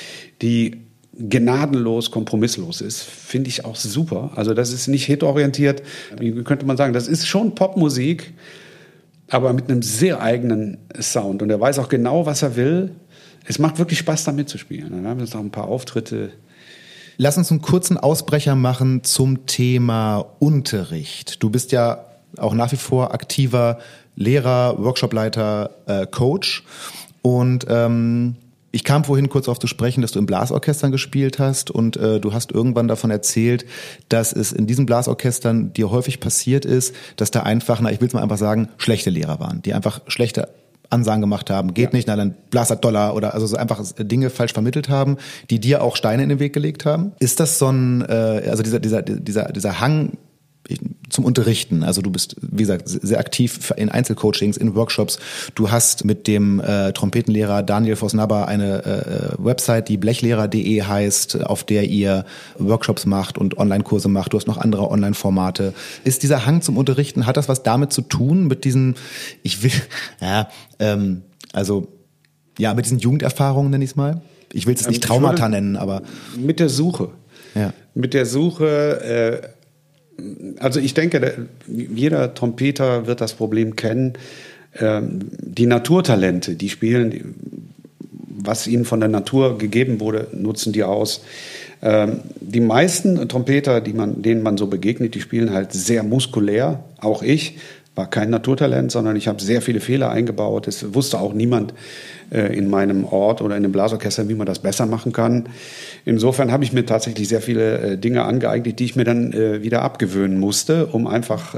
die 0.42 0.87
gnadenlos, 1.18 2.10
kompromisslos 2.10 2.80
ist, 2.80 3.02
finde 3.02 3.48
ich 3.48 3.64
auch 3.64 3.76
super. 3.76 4.30
Also 4.36 4.54
das 4.54 4.72
ist 4.72 4.88
nicht 4.88 5.04
hitorientiert, 5.06 5.82
wie 6.18 6.32
könnte 6.44 6.64
man 6.64 6.76
sagen, 6.76 6.92
das 6.92 7.08
ist 7.08 7.26
schon 7.26 7.54
Popmusik, 7.54 8.34
aber 9.28 9.52
mit 9.52 9.70
einem 9.70 9.82
sehr 9.82 10.22
eigenen 10.22 10.78
Sound. 11.00 11.42
Und 11.42 11.50
er 11.50 11.60
weiß 11.60 11.78
auch 11.80 11.88
genau, 11.88 12.24
was 12.26 12.42
er 12.42 12.56
will. 12.56 12.92
Es 13.44 13.58
macht 13.58 13.78
wirklich 13.78 13.98
Spaß, 13.98 14.24
da 14.24 14.32
mitzuspielen. 14.32 14.90
Dann 14.90 15.06
haben 15.06 15.18
wir 15.18 15.24
jetzt 15.24 15.34
noch 15.34 15.40
ein 15.40 15.50
paar 15.50 15.68
Auftritte. 15.68 16.30
Lass 17.16 17.36
uns 17.36 17.50
einen 17.50 17.62
kurzen 17.62 17.96
Ausbrecher 17.96 18.54
machen 18.54 19.02
zum 19.02 19.46
Thema 19.46 20.24
Unterricht. 20.38 21.42
Du 21.42 21.50
bist 21.50 21.72
ja 21.72 22.04
auch 22.36 22.54
nach 22.54 22.70
wie 22.72 22.76
vor 22.76 23.12
aktiver 23.12 23.78
Lehrer, 24.14 24.76
Workshopleiter, 24.78 25.70
äh, 25.86 26.06
Coach. 26.06 26.64
Und 27.22 27.66
ähm, 27.68 28.36
ich 28.78 28.84
kam 28.84 29.02
vorhin 29.02 29.28
kurz 29.28 29.48
auf 29.48 29.58
zu 29.58 29.66
sprechen, 29.66 30.02
dass 30.02 30.12
du 30.12 30.20
im 30.20 30.26
Blasorchestern 30.26 30.92
gespielt 30.92 31.40
hast 31.40 31.68
und 31.68 31.96
äh, 31.96 32.20
du 32.20 32.32
hast 32.32 32.52
irgendwann 32.52 32.86
davon 32.86 33.10
erzählt, 33.10 33.66
dass 34.08 34.32
es 34.32 34.52
in 34.52 34.68
diesen 34.68 34.86
Blasorchestern 34.86 35.72
dir 35.72 35.90
häufig 35.90 36.20
passiert 36.20 36.64
ist, 36.64 36.94
dass 37.16 37.32
da 37.32 37.40
einfach, 37.40 37.80
na 37.80 37.90
ich 37.90 38.00
will 38.00 38.06
es 38.06 38.14
mal 38.14 38.22
einfach 38.22 38.38
sagen, 38.38 38.68
schlechte 38.76 39.10
Lehrer 39.10 39.40
waren, 39.40 39.62
die 39.62 39.74
einfach 39.74 40.02
schlechte 40.06 40.48
Ansagen 40.90 41.20
gemacht 41.20 41.50
haben, 41.50 41.74
geht 41.74 41.92
ja. 41.92 41.96
nicht, 41.96 42.06
na 42.06 42.14
dann 42.14 42.36
Blaser 42.50 42.76
Dollar 42.76 43.16
oder 43.16 43.34
also 43.34 43.48
so 43.48 43.56
einfach 43.56 43.82
Dinge 43.98 44.30
falsch 44.30 44.52
vermittelt 44.52 44.88
haben, 44.88 45.16
die 45.50 45.58
dir 45.58 45.82
auch 45.82 45.96
Steine 45.96 46.22
in 46.22 46.28
den 46.28 46.38
Weg 46.38 46.52
gelegt 46.52 46.86
haben. 46.86 47.10
Ist 47.18 47.40
das 47.40 47.58
so 47.58 47.70
ein, 47.70 48.02
äh, 48.02 48.46
also 48.48 48.62
dieser, 48.62 48.78
dieser, 48.78 49.02
dieser, 49.02 49.50
dieser 49.50 49.80
Hang 49.80 50.12
zum 51.08 51.24
Unterrichten. 51.24 51.82
Also 51.82 52.02
du 52.02 52.10
bist, 52.10 52.36
wie 52.42 52.62
gesagt, 52.62 52.82
sehr 52.86 53.18
aktiv 53.18 53.72
in 53.76 53.88
Einzelcoachings, 53.88 54.56
in 54.56 54.74
Workshops. 54.74 55.18
Du 55.54 55.70
hast 55.70 56.04
mit 56.04 56.26
dem 56.26 56.60
äh, 56.60 56.92
Trompetenlehrer 56.92 57.62
Daniel 57.62 57.96
Vosnabba 57.96 58.44
eine 58.44 58.84
äh, 58.84 59.44
Website, 59.44 59.88
die 59.88 59.96
blechlehrer.de 59.96 60.82
heißt, 60.82 61.44
auf 61.44 61.64
der 61.64 61.84
ihr 61.84 62.24
Workshops 62.58 63.06
macht 63.06 63.38
und 63.38 63.56
Online-Kurse 63.56 64.08
macht. 64.08 64.32
Du 64.32 64.36
hast 64.36 64.46
noch 64.46 64.58
andere 64.58 64.90
Online-Formate. 64.90 65.72
Ist 66.04 66.22
dieser 66.22 66.44
Hang 66.44 66.60
zum 66.60 66.76
Unterrichten, 66.76 67.26
hat 67.26 67.36
das 67.36 67.48
was 67.48 67.62
damit 67.62 67.92
zu 67.92 68.02
tun, 68.02 68.46
mit 68.46 68.64
diesen, 68.64 68.96
ich 69.42 69.62
will, 69.62 69.72
ja, 70.20 70.48
ähm, 70.78 71.22
also, 71.52 71.88
ja, 72.58 72.74
mit 72.74 72.84
diesen 72.84 72.98
Jugenderfahrungen, 72.98 73.70
nenne 73.70 73.84
ich 73.84 73.90
es 73.90 73.96
mal? 73.96 74.20
Ich 74.52 74.66
will 74.66 74.74
es 74.74 74.86
nicht 74.86 75.02
ähm, 75.04 75.08
Traumata 75.08 75.48
nennen, 75.48 75.76
aber. 75.76 76.02
Mit 76.36 76.60
der 76.60 76.68
Suche. 76.68 77.10
Ja. 77.54 77.72
Mit 77.94 78.14
der 78.14 78.26
Suche, 78.26 79.42
äh, 79.44 79.57
also 80.58 80.80
ich 80.80 80.94
denke, 80.94 81.48
jeder 81.66 82.34
Trompeter 82.34 83.06
wird 83.06 83.20
das 83.20 83.34
Problem 83.34 83.76
kennen. 83.76 84.14
Ähm, 84.78 85.30
die 85.40 85.66
Naturtalente, 85.66 86.54
die 86.54 86.68
spielen, 86.68 87.34
was 88.28 88.66
ihnen 88.66 88.84
von 88.84 89.00
der 89.00 89.08
Natur 89.08 89.58
gegeben 89.58 90.00
wurde, 90.00 90.28
nutzen 90.32 90.72
die 90.72 90.84
aus. 90.84 91.22
Ähm, 91.80 92.20
die 92.40 92.60
meisten 92.60 93.28
Trompeter, 93.28 93.80
die 93.80 93.92
man, 93.92 94.22
denen 94.22 94.42
man 94.42 94.56
so 94.56 94.66
begegnet, 94.66 95.14
die 95.14 95.20
spielen 95.20 95.52
halt 95.52 95.72
sehr 95.72 96.02
muskulär. 96.02 96.84
Auch 96.98 97.22
ich 97.22 97.58
war 97.98 98.08
kein 98.08 98.30
Naturtalent, 98.30 98.92
sondern 98.92 99.16
ich 99.16 99.26
habe 99.26 99.42
sehr 99.42 99.60
viele 99.60 99.80
Fehler 99.80 100.10
eingebaut. 100.10 100.68
Es 100.68 100.94
wusste 100.94 101.18
auch 101.18 101.34
niemand 101.34 101.74
äh, 102.30 102.56
in 102.56 102.70
meinem 102.70 103.04
Ort 103.04 103.42
oder 103.42 103.56
in 103.56 103.64
dem 103.64 103.72
Blasorchester, 103.72 104.28
wie 104.28 104.34
man 104.34 104.46
das 104.46 104.60
besser 104.60 104.86
machen 104.86 105.12
kann. 105.12 105.48
Insofern 106.04 106.52
habe 106.52 106.62
ich 106.62 106.72
mir 106.72 106.86
tatsächlich 106.86 107.26
sehr 107.26 107.42
viele 107.42 107.78
äh, 107.78 107.98
Dinge 107.98 108.22
angeeignet, 108.22 108.78
die 108.78 108.84
ich 108.84 108.94
mir 108.94 109.02
dann 109.02 109.32
äh, 109.32 109.64
wieder 109.64 109.82
abgewöhnen 109.82 110.38
musste, 110.38 110.86
um 110.86 111.06
einfach 111.06 111.54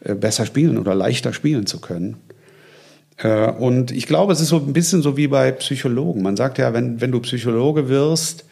besser 0.00 0.44
spielen 0.44 0.78
oder 0.78 0.94
leichter 0.94 1.32
spielen 1.32 1.66
zu 1.66 1.80
können. 1.80 2.16
Und 3.58 3.90
ich 3.90 4.06
glaube, 4.06 4.32
es 4.32 4.40
ist 4.40 4.48
so 4.48 4.56
ein 4.56 4.72
bisschen 4.72 5.02
so 5.02 5.16
wie 5.16 5.28
bei 5.28 5.52
Psychologen. 5.52 6.22
Man 6.22 6.36
sagt 6.36 6.58
ja, 6.58 6.74
wenn, 6.74 7.00
wenn 7.00 7.10
du 7.10 7.20
Psychologe 7.20 7.88
wirst, 7.88 8.44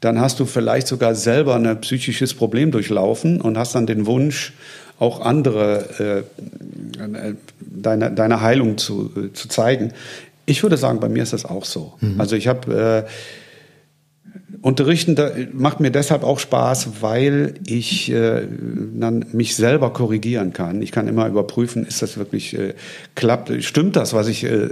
dann 0.00 0.20
hast 0.20 0.38
du 0.38 0.44
vielleicht 0.44 0.86
sogar 0.86 1.14
selber 1.14 1.54
ein 1.54 1.80
psychisches 1.80 2.34
Problem 2.34 2.70
durchlaufen 2.70 3.40
und 3.40 3.56
hast 3.56 3.74
dann 3.74 3.86
den 3.86 4.06
Wunsch, 4.06 4.52
auch 4.98 5.20
andere 5.20 6.24
äh, 6.28 7.24
deine, 7.60 8.12
deine 8.12 8.40
Heilung 8.40 8.78
zu, 8.78 9.30
zu 9.32 9.48
zeigen. 9.48 9.92
Ich 10.46 10.62
würde 10.62 10.76
sagen, 10.76 11.00
bei 11.00 11.08
mir 11.08 11.22
ist 11.22 11.32
das 11.32 11.44
auch 11.44 11.64
so. 11.64 11.94
Mhm. 12.00 12.20
Also 12.20 12.36
ich 12.36 12.46
habe 12.48 13.04
äh, 13.06 13.10
Unterrichten 14.64 15.14
da, 15.14 15.30
macht 15.52 15.80
mir 15.80 15.90
deshalb 15.90 16.22
auch 16.24 16.38
Spaß, 16.38 17.02
weil 17.02 17.54
ich 17.66 18.10
äh, 18.10 18.46
dann 18.94 19.26
mich 19.32 19.56
selber 19.56 19.92
korrigieren 19.92 20.54
kann. 20.54 20.80
Ich 20.80 20.90
kann 20.90 21.06
immer 21.06 21.26
überprüfen, 21.28 21.86
ist 21.86 22.00
das 22.00 22.16
wirklich 22.16 22.56
äh, 22.58 22.72
klappt, 23.14 23.52
stimmt 23.62 23.96
das, 23.96 24.14
was 24.14 24.26
ich 24.26 24.44
äh, 24.44 24.70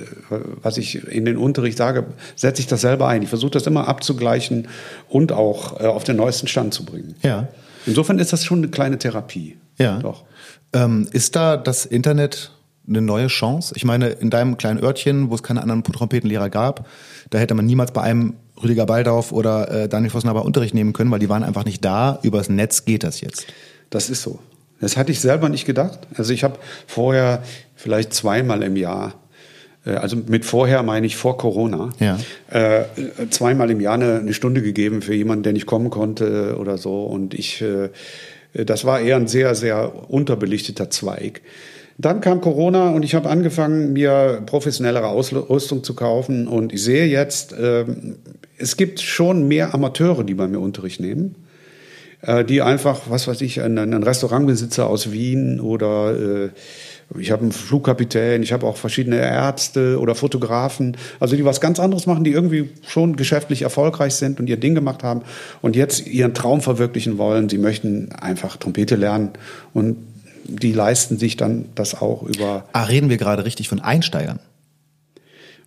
was 0.63 0.79
ich 0.79 1.07
in 1.07 1.27
den 1.27 1.37
Unterricht 1.37 1.77
sage, 1.77 2.05
setze 2.37 2.63
ich 2.63 2.69
das 2.69 2.81
selber 2.81 3.09
ein. 3.09 3.23
Ich 3.23 3.29
versuche 3.29 3.51
das 3.51 3.67
immer 3.67 3.87
abzugleichen 3.87 4.69
und 5.11 5.33
auch 5.33 5.79
äh, 5.81 5.85
auf 5.85 6.05
den 6.05 6.17
neuesten 6.17 6.47
Stand 6.47 6.73
zu 6.73 6.87
bringen. 6.87 7.15
Ja. 7.23 7.49
Insofern 7.85 8.19
ist 8.19 8.33
das 8.33 8.47
schon 8.47 8.59
eine 8.59 8.69
kleine 8.69 8.97
Therapie. 8.97 9.57
Ja. 9.79 9.99
Doch. 9.99 10.25
Ähm, 10.73 11.09
ist 11.13 11.37
da 11.37 11.57
das 11.57 11.85
Internet 11.87 12.53
eine 12.89 13.01
neue 13.01 13.29
Chance? 13.29 13.75
Ich 13.77 13.85
meine, 13.85 14.09
in 14.09 14.31
deinem 14.31 14.57
kleinen 14.57 14.83
Örtchen, 14.83 15.31
wo 15.31 15.35
es 15.35 15.43
keine 15.43 15.63
anderen 15.63 15.83
Trompetenlehrer 15.85 16.51
gab, 16.51 16.87
da 17.31 17.39
hätte 17.39 17.55
man 17.55 17.67
niemals 17.67 17.93
bei 17.93 18.03
einem 18.03 18.35
Rüdiger 18.63 18.87
Baldauf 18.87 19.33
oder 19.33 19.71
äh, 19.71 19.89
Daniel 19.89 20.13
Vosnaber 20.13 20.45
Unterricht 20.45 20.75
nehmen 20.75 20.93
können, 20.93 21.11
weil 21.11 21.19
die 21.19 21.29
waren 21.29 21.43
einfach 21.43 21.65
nicht 21.65 21.85
da. 21.85 22.19
Übers 22.23 22.49
Netz 22.49 22.85
geht 22.85 23.03
das 23.03 23.21
jetzt. 23.21 23.47
Das 23.91 24.09
ist 24.09 24.23
so. 24.23 24.39
Das 24.81 24.97
hatte 24.97 25.13
ich 25.13 25.21
selber 25.21 25.49
nicht 25.49 25.65
gedacht. 25.65 26.01
Also 26.17 26.33
ich 26.33 26.45
habe 26.45 26.59
vorher 26.87 27.43
vielleicht 27.75 28.13
zweimal 28.13 28.63
im 28.63 28.77
Jahr 28.77 29.15
äh, 29.85 29.95
also 29.95 30.17
mit 30.17 30.45
vorher 30.45 30.83
meine 30.83 31.07
ich 31.07 31.17
vor 31.17 31.37
Corona, 31.37 31.91
ja. 31.99 32.19
äh, 32.51 32.85
zweimal 33.31 33.71
im 33.71 33.81
Jahr 33.81 33.95
eine, 33.95 34.19
eine, 34.19 34.35
Stunde 34.35 34.63
gegeben 34.63 35.03
für 35.03 35.15
jemanden, 35.15 35.43
der 35.43 35.53
nicht 35.53 35.67
kommen 35.67 35.91
konnte 35.91 36.57
oder 36.59 36.79
so. 36.79 37.05
Und 37.05 37.35
ich, 37.35 37.63
äh, 37.63 37.91
das 38.55 38.85
war 38.85 39.01
eher 39.01 39.17
ein 39.17 39.27
sehr, 39.27 39.55
sehr 39.55 40.11
unterbelichteter 40.11 40.91
Zweig. 40.91 41.43
Dann 41.99 42.21
kam 42.21 42.41
Corona 42.41 42.91
und 42.91 43.05
ich 43.05 43.15
habe 43.15 43.29
angefangen, 43.29 43.93
mir 43.93 44.43
professionellere 44.47 45.07
Ausrüstung 45.07 45.85
zu 45.85 45.95
kaufen. 45.95 46.49
Und 46.49 46.73
ich 46.73 46.83
sehe 46.83 47.07
jetzt, 47.07 47.53
äh, 47.53 47.85
es 48.59 48.77
gibt 48.77 49.01
schon 49.01 49.47
mehr 49.47 49.75
Amateure, 49.75 50.25
die 50.25 50.35
bei 50.35 50.49
mir 50.49 50.59
Unterricht 50.59 51.01
nehmen 51.01 51.35
äh, 51.35 51.52
die 52.45 52.63
einfach, 52.63 53.01
was 53.09 53.27
weiß 53.27 53.41
ich, 53.41 53.61
einen, 53.61 54.03
Restaurantbesitzer 54.03 54.87
aus 54.87 55.11
Wien 55.11 55.61
oder 55.61 56.45
äh, 56.45 56.51
ich 57.19 57.31
habe 57.31 57.43
einen 57.43 57.53
Flugkapitän, 57.53 58.43
ich 58.43 58.53
habe 58.53 58.67
auch 58.67 58.77
verschiedene 58.77 59.17
Ärzte 59.17 59.99
oder 59.99 60.15
Fotografen, 60.15 60.97
also 61.21 61.37
die 61.37 61.45
was 61.45 61.61
ganz 61.61 61.81
anderes 61.81 62.07
machen, 62.07 62.25
die 62.25 62.31
irgendwie 62.31 62.71
schon 62.87 63.17
geschäftlich 63.17 63.63
erfolgreich 63.63 64.15
sind 64.15 64.41
und 64.41 64.49
ihr 64.49 64.57
Ding 64.57 64.75
gemacht 64.75 65.03
haben 65.03 65.23
und 65.61 65.77
jetzt 65.77 66.07
ihren 66.07 66.33
Traum 66.33 66.61
verwirklichen 66.61 67.19
wollen. 67.19 67.49
Sie 67.49 67.59
möchten 67.59 68.13
einfach 68.13 68.57
Trompete 68.57 68.97
lernen 68.97 69.31
und 69.75 69.97
die 70.45 70.73
leisten 70.73 71.19
sich 71.19 71.37
dann 71.37 71.67
das 71.75 72.01
auch 72.01 72.23
über. 72.23 72.65
Ah, 72.73 72.85
reden 72.85 73.11
wir 73.11 73.17
gerade 73.17 73.45
richtig 73.45 73.69
von 73.69 73.81
Einsteigern? 73.81 74.39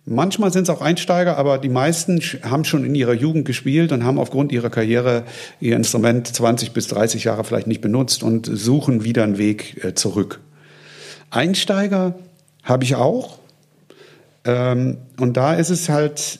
Manchmal 0.08 0.52
sind 0.52 0.62
es 0.62 0.70
auch 0.70 0.82
Einsteiger, 0.82 1.36
aber 1.36 1.58
die 1.58 1.68
meisten 1.68 2.20
haben 2.44 2.64
schon 2.64 2.84
in 2.84 2.94
ihrer 2.94 3.12
Jugend 3.12 3.44
gespielt 3.44 3.90
und 3.90 4.04
haben 4.04 4.20
aufgrund 4.20 4.52
ihrer 4.52 4.70
Karriere 4.70 5.24
ihr 5.58 5.74
Instrument 5.74 6.28
20 6.28 6.70
bis 6.70 6.86
30 6.86 7.24
Jahre 7.24 7.42
vielleicht 7.42 7.66
nicht 7.66 7.80
benutzt 7.80 8.22
und 8.22 8.46
suchen 8.46 9.02
wieder 9.02 9.24
einen 9.24 9.36
Weg 9.36 9.84
äh, 9.84 9.94
zurück. 9.94 10.40
Einsteiger 11.30 12.14
habe 12.62 12.84
ich 12.84 12.94
auch. 12.94 13.40
Ähm, 14.44 14.98
und 15.18 15.36
da 15.36 15.54
ist 15.54 15.70
es 15.70 15.88
halt 15.88 16.38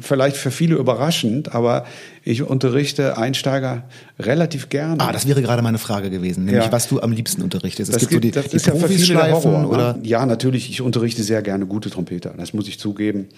vielleicht 0.00 0.36
für 0.36 0.50
viele 0.50 0.76
überraschend, 0.76 1.54
aber 1.54 1.84
ich 2.24 2.42
unterrichte 2.42 3.16
Einsteiger 3.18 3.84
relativ 4.18 4.68
gerne. 4.68 5.00
Ah, 5.00 5.12
das 5.12 5.26
wäre 5.26 5.42
gerade 5.42 5.62
meine 5.62 5.78
Frage 5.78 6.10
gewesen, 6.10 6.44
nämlich 6.44 6.64
Ja. 6.66 6.72
was 6.72 6.88
du 6.88 7.00
am 7.00 7.12
liebsten 7.12 7.42
unterrichtest. 7.42 7.90
Es 7.90 7.94
Das, 7.94 8.00
gibt 8.02 8.12
so 8.12 8.20
die, 8.20 8.30
das 8.30 8.48
die 8.48 8.56
ist 8.56 8.66
ja 8.66 8.74
für 8.74 8.88
viele 8.88 9.32
Horror. 9.32 9.70
oder 9.70 9.92
ne? 9.94 10.00
Ja, 10.02 10.26
natürlich, 10.26 10.70
ich 10.70 10.80
unterrichte 10.80 11.22
sehr 11.22 11.42
gerne 11.42 11.66
gute 11.66 11.90
Trompeter, 11.90 12.34
das 12.36 12.52
muss 12.52 12.68
ich 12.68 12.78
zugeben. 12.78 13.28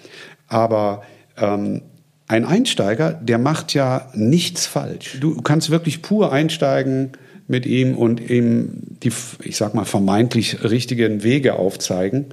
Aber 0.47 1.03
ähm, 1.37 1.81
ein 2.27 2.45
Einsteiger, 2.45 3.11
der 3.13 3.37
macht 3.37 3.73
ja 3.73 4.09
nichts 4.13 4.65
falsch. 4.65 5.17
Du 5.19 5.41
kannst 5.41 5.69
wirklich 5.69 6.01
pur 6.01 6.31
einsteigen 6.31 7.11
mit 7.47 7.65
ihm 7.65 7.95
und 7.97 8.29
ihm 8.29 8.69
die, 9.03 9.11
ich 9.43 9.57
sag 9.57 9.73
mal, 9.73 9.83
vermeintlich 9.85 10.63
richtigen 10.63 11.23
Wege 11.23 11.55
aufzeigen. 11.55 12.27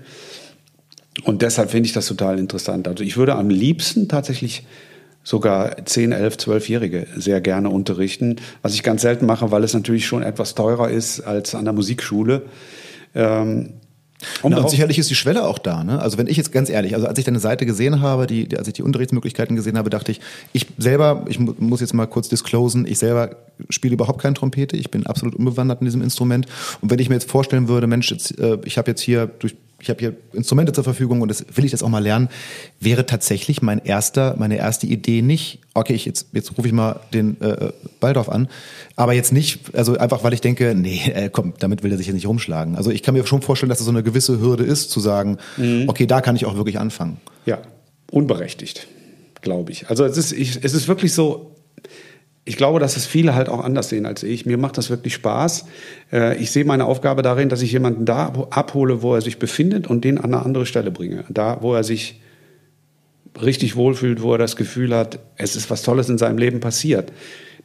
Und 1.24 1.42
deshalb 1.42 1.70
finde 1.70 1.86
ich 1.86 1.92
das 1.92 2.06
total 2.06 2.38
interessant. 2.38 2.88
Also 2.88 3.02
ich 3.04 3.16
würde 3.16 3.34
am 3.34 3.50
liebsten 3.50 4.08
tatsächlich 4.08 4.64
sogar 5.24 5.84
10, 5.84 6.12
11, 6.12 6.36
12-Jährige 6.36 7.06
sehr 7.16 7.40
gerne 7.40 7.68
unterrichten, 7.70 8.36
was 8.62 8.74
ich 8.74 8.82
ganz 8.82 9.02
selten 9.02 9.26
mache, 9.26 9.50
weil 9.50 9.62
es 9.64 9.74
natürlich 9.74 10.06
schon 10.06 10.22
etwas 10.22 10.54
teurer 10.54 10.88
ist 10.90 11.20
als 11.20 11.54
an 11.54 11.64
der 11.64 11.74
Musikschule. 11.74 12.42
Ähm, 13.14 13.70
um 14.42 14.50
Na, 14.50 14.58
und 14.58 14.70
sicherlich 14.70 14.98
ist 14.98 15.10
die 15.10 15.14
Schwelle 15.14 15.44
auch 15.44 15.58
da. 15.58 15.84
Ne? 15.84 16.00
Also 16.00 16.18
wenn 16.18 16.26
ich 16.26 16.36
jetzt 16.36 16.50
ganz 16.50 16.70
ehrlich, 16.70 16.94
also 16.94 17.06
als 17.06 17.18
ich 17.18 17.24
deine 17.24 17.38
Seite 17.38 17.66
gesehen 17.66 18.00
habe, 18.00 18.26
die, 18.26 18.48
die- 18.48 18.56
als 18.56 18.66
ich 18.66 18.74
die 18.74 18.82
Unterrichtsmöglichkeiten 18.82 19.54
gesehen 19.54 19.78
habe, 19.78 19.90
dachte 19.90 20.10
ich, 20.10 20.20
ich 20.52 20.66
selber, 20.78 21.24
ich 21.28 21.38
mu 21.38 21.54
muss 21.58 21.80
jetzt 21.80 21.94
mal 21.94 22.06
kurz 22.06 22.28
disclosen, 22.28 22.84
ich 22.86 22.98
selber 22.98 23.36
spiele 23.70 23.94
überhaupt 23.94 24.20
keine 24.20 24.34
Trompete, 24.34 24.76
ich 24.76 24.90
bin 24.90 25.06
absolut 25.06 25.34
unbewandert 25.36 25.80
in 25.80 25.84
diesem 25.84 26.02
Instrument. 26.02 26.46
Und 26.80 26.90
wenn 26.90 26.98
ich 26.98 27.08
mir 27.10 27.14
jetzt 27.14 27.30
vorstellen 27.30 27.68
würde, 27.68 27.86
Mensch, 27.86 28.10
jetzt, 28.10 28.36
äh, 28.40 28.58
ich 28.64 28.76
habe 28.78 28.90
jetzt 28.90 29.02
hier 29.02 29.26
durch 29.26 29.54
ich 29.80 29.90
habe 29.90 30.00
hier 30.00 30.16
Instrumente 30.32 30.72
zur 30.72 30.82
Verfügung 30.82 31.20
und 31.20 31.28
das 31.28 31.44
will 31.54 31.64
ich 31.64 31.70
das 31.70 31.82
auch 31.82 31.88
mal 31.88 32.02
lernen, 32.02 32.28
wäre 32.80 33.06
tatsächlich 33.06 33.62
mein 33.62 33.78
erster, 33.78 34.34
meine 34.36 34.56
erste 34.56 34.86
Idee 34.86 35.22
nicht, 35.22 35.60
okay, 35.74 35.94
ich 35.94 36.04
jetzt, 36.04 36.28
jetzt 36.32 36.58
rufe 36.58 36.66
ich 36.66 36.74
mal 36.74 37.00
den 37.14 37.40
äh, 37.40 37.70
Baldorf 38.00 38.28
an, 38.28 38.48
aber 38.96 39.12
jetzt 39.12 39.32
nicht, 39.32 39.74
also 39.76 39.96
einfach 39.96 40.24
weil 40.24 40.34
ich 40.34 40.40
denke, 40.40 40.74
nee, 40.74 41.00
äh, 41.14 41.30
komm, 41.30 41.54
damit 41.60 41.84
will 41.84 41.92
er 41.92 41.98
sich 41.98 42.08
jetzt 42.08 42.14
nicht 42.14 42.26
rumschlagen. 42.26 42.74
Also 42.74 42.90
ich 42.90 43.02
kann 43.04 43.14
mir 43.14 43.24
schon 43.24 43.42
vorstellen, 43.42 43.70
dass 43.70 43.78
es 43.78 43.84
so 43.84 43.92
eine 43.92 44.02
gewisse 44.02 44.40
Hürde 44.40 44.64
ist, 44.64 44.90
zu 44.90 44.98
sagen, 44.98 45.38
okay, 45.86 46.06
da 46.06 46.20
kann 46.20 46.34
ich 46.34 46.44
auch 46.44 46.56
wirklich 46.56 46.78
anfangen. 46.78 47.18
Ja, 47.46 47.58
unberechtigt, 48.10 48.88
glaube 49.42 49.70
ich. 49.70 49.88
Also 49.88 50.04
es 50.04 50.16
ist, 50.16 50.32
ich, 50.32 50.58
es 50.64 50.74
ist 50.74 50.88
wirklich 50.88 51.12
so, 51.12 51.54
ich 52.48 52.56
glaube, 52.56 52.80
dass 52.80 52.96
es 52.96 53.04
viele 53.04 53.34
halt 53.34 53.50
auch 53.50 53.62
anders 53.62 53.90
sehen 53.90 54.06
als 54.06 54.22
ich. 54.22 54.46
Mir 54.46 54.56
macht 54.56 54.78
das 54.78 54.88
wirklich 54.88 55.12
Spaß. 55.14 55.66
Äh, 56.12 56.38
Ich 56.42 56.50
sehe 56.50 56.64
meine 56.64 56.86
Aufgabe 56.86 57.20
darin, 57.20 57.50
dass 57.50 57.60
ich 57.60 57.70
jemanden 57.72 58.06
da 58.06 58.32
abhole, 58.50 59.02
wo 59.02 59.14
er 59.14 59.20
sich 59.20 59.38
befindet 59.38 59.86
und 59.86 60.02
den 60.02 60.16
an 60.16 60.32
eine 60.32 60.42
andere 60.44 60.64
Stelle 60.64 60.90
bringe. 60.90 61.24
Da, 61.28 61.58
wo 61.60 61.74
er 61.74 61.84
sich 61.84 62.20
richtig 63.42 63.76
wohlfühlt, 63.76 64.22
wo 64.22 64.32
er 64.32 64.38
das 64.38 64.56
Gefühl 64.56 64.94
hat, 64.94 65.18
es 65.36 65.56
ist 65.56 65.68
was 65.68 65.82
Tolles 65.82 66.08
in 66.08 66.16
seinem 66.16 66.38
Leben 66.38 66.60
passiert. 66.60 67.12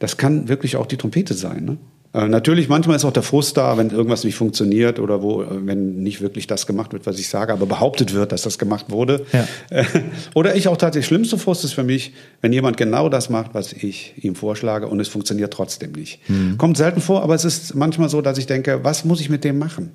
Das 0.00 0.18
kann 0.18 0.48
wirklich 0.48 0.76
auch 0.76 0.86
die 0.86 0.98
Trompete 0.98 1.32
sein. 1.32 1.64
Ne? 1.64 1.78
Äh, 2.14 2.28
natürlich, 2.28 2.68
manchmal 2.68 2.96
ist 2.96 3.04
auch 3.04 3.12
der 3.12 3.24
Frust 3.24 3.56
da, 3.56 3.76
wenn 3.76 3.90
irgendwas 3.90 4.22
nicht 4.22 4.36
funktioniert 4.36 5.00
oder 5.00 5.20
wo, 5.20 5.42
äh, 5.42 5.46
wenn 5.66 5.96
nicht 5.96 6.20
wirklich 6.20 6.46
das 6.46 6.66
gemacht 6.66 6.92
wird, 6.92 7.06
was 7.06 7.18
ich 7.18 7.28
sage, 7.28 7.52
aber 7.52 7.66
behauptet 7.66 8.14
wird, 8.14 8.30
dass 8.30 8.42
das 8.42 8.58
gemacht 8.58 8.86
wurde. 8.88 9.26
Ja. 9.32 9.46
Äh, 9.70 9.84
Oder 10.34 10.54
ich 10.54 10.68
auch 10.68 10.76
tatsächlich, 10.76 11.06
schlimmste 11.08 11.38
Frust 11.38 11.64
ist 11.64 11.72
für 11.72 11.82
mich, 11.82 12.12
wenn 12.40 12.52
jemand 12.52 12.76
genau 12.76 13.08
das 13.08 13.30
macht, 13.30 13.52
was 13.54 13.72
ich 13.72 14.14
ihm 14.24 14.36
vorschlage 14.36 14.86
und 14.86 15.00
es 15.00 15.08
funktioniert 15.08 15.52
trotzdem 15.52 15.92
nicht. 15.92 16.20
Kommt 16.56 16.76
selten 16.76 17.00
vor, 17.00 17.22
aber 17.22 17.34
es 17.34 17.44
ist 17.44 17.74
manchmal 17.74 18.08
so, 18.08 18.20
dass 18.20 18.38
ich 18.38 18.46
denke, 18.46 18.80
was 18.84 19.04
muss 19.04 19.20
ich 19.20 19.28
mit 19.28 19.42
dem 19.44 19.58
machen? 19.58 19.90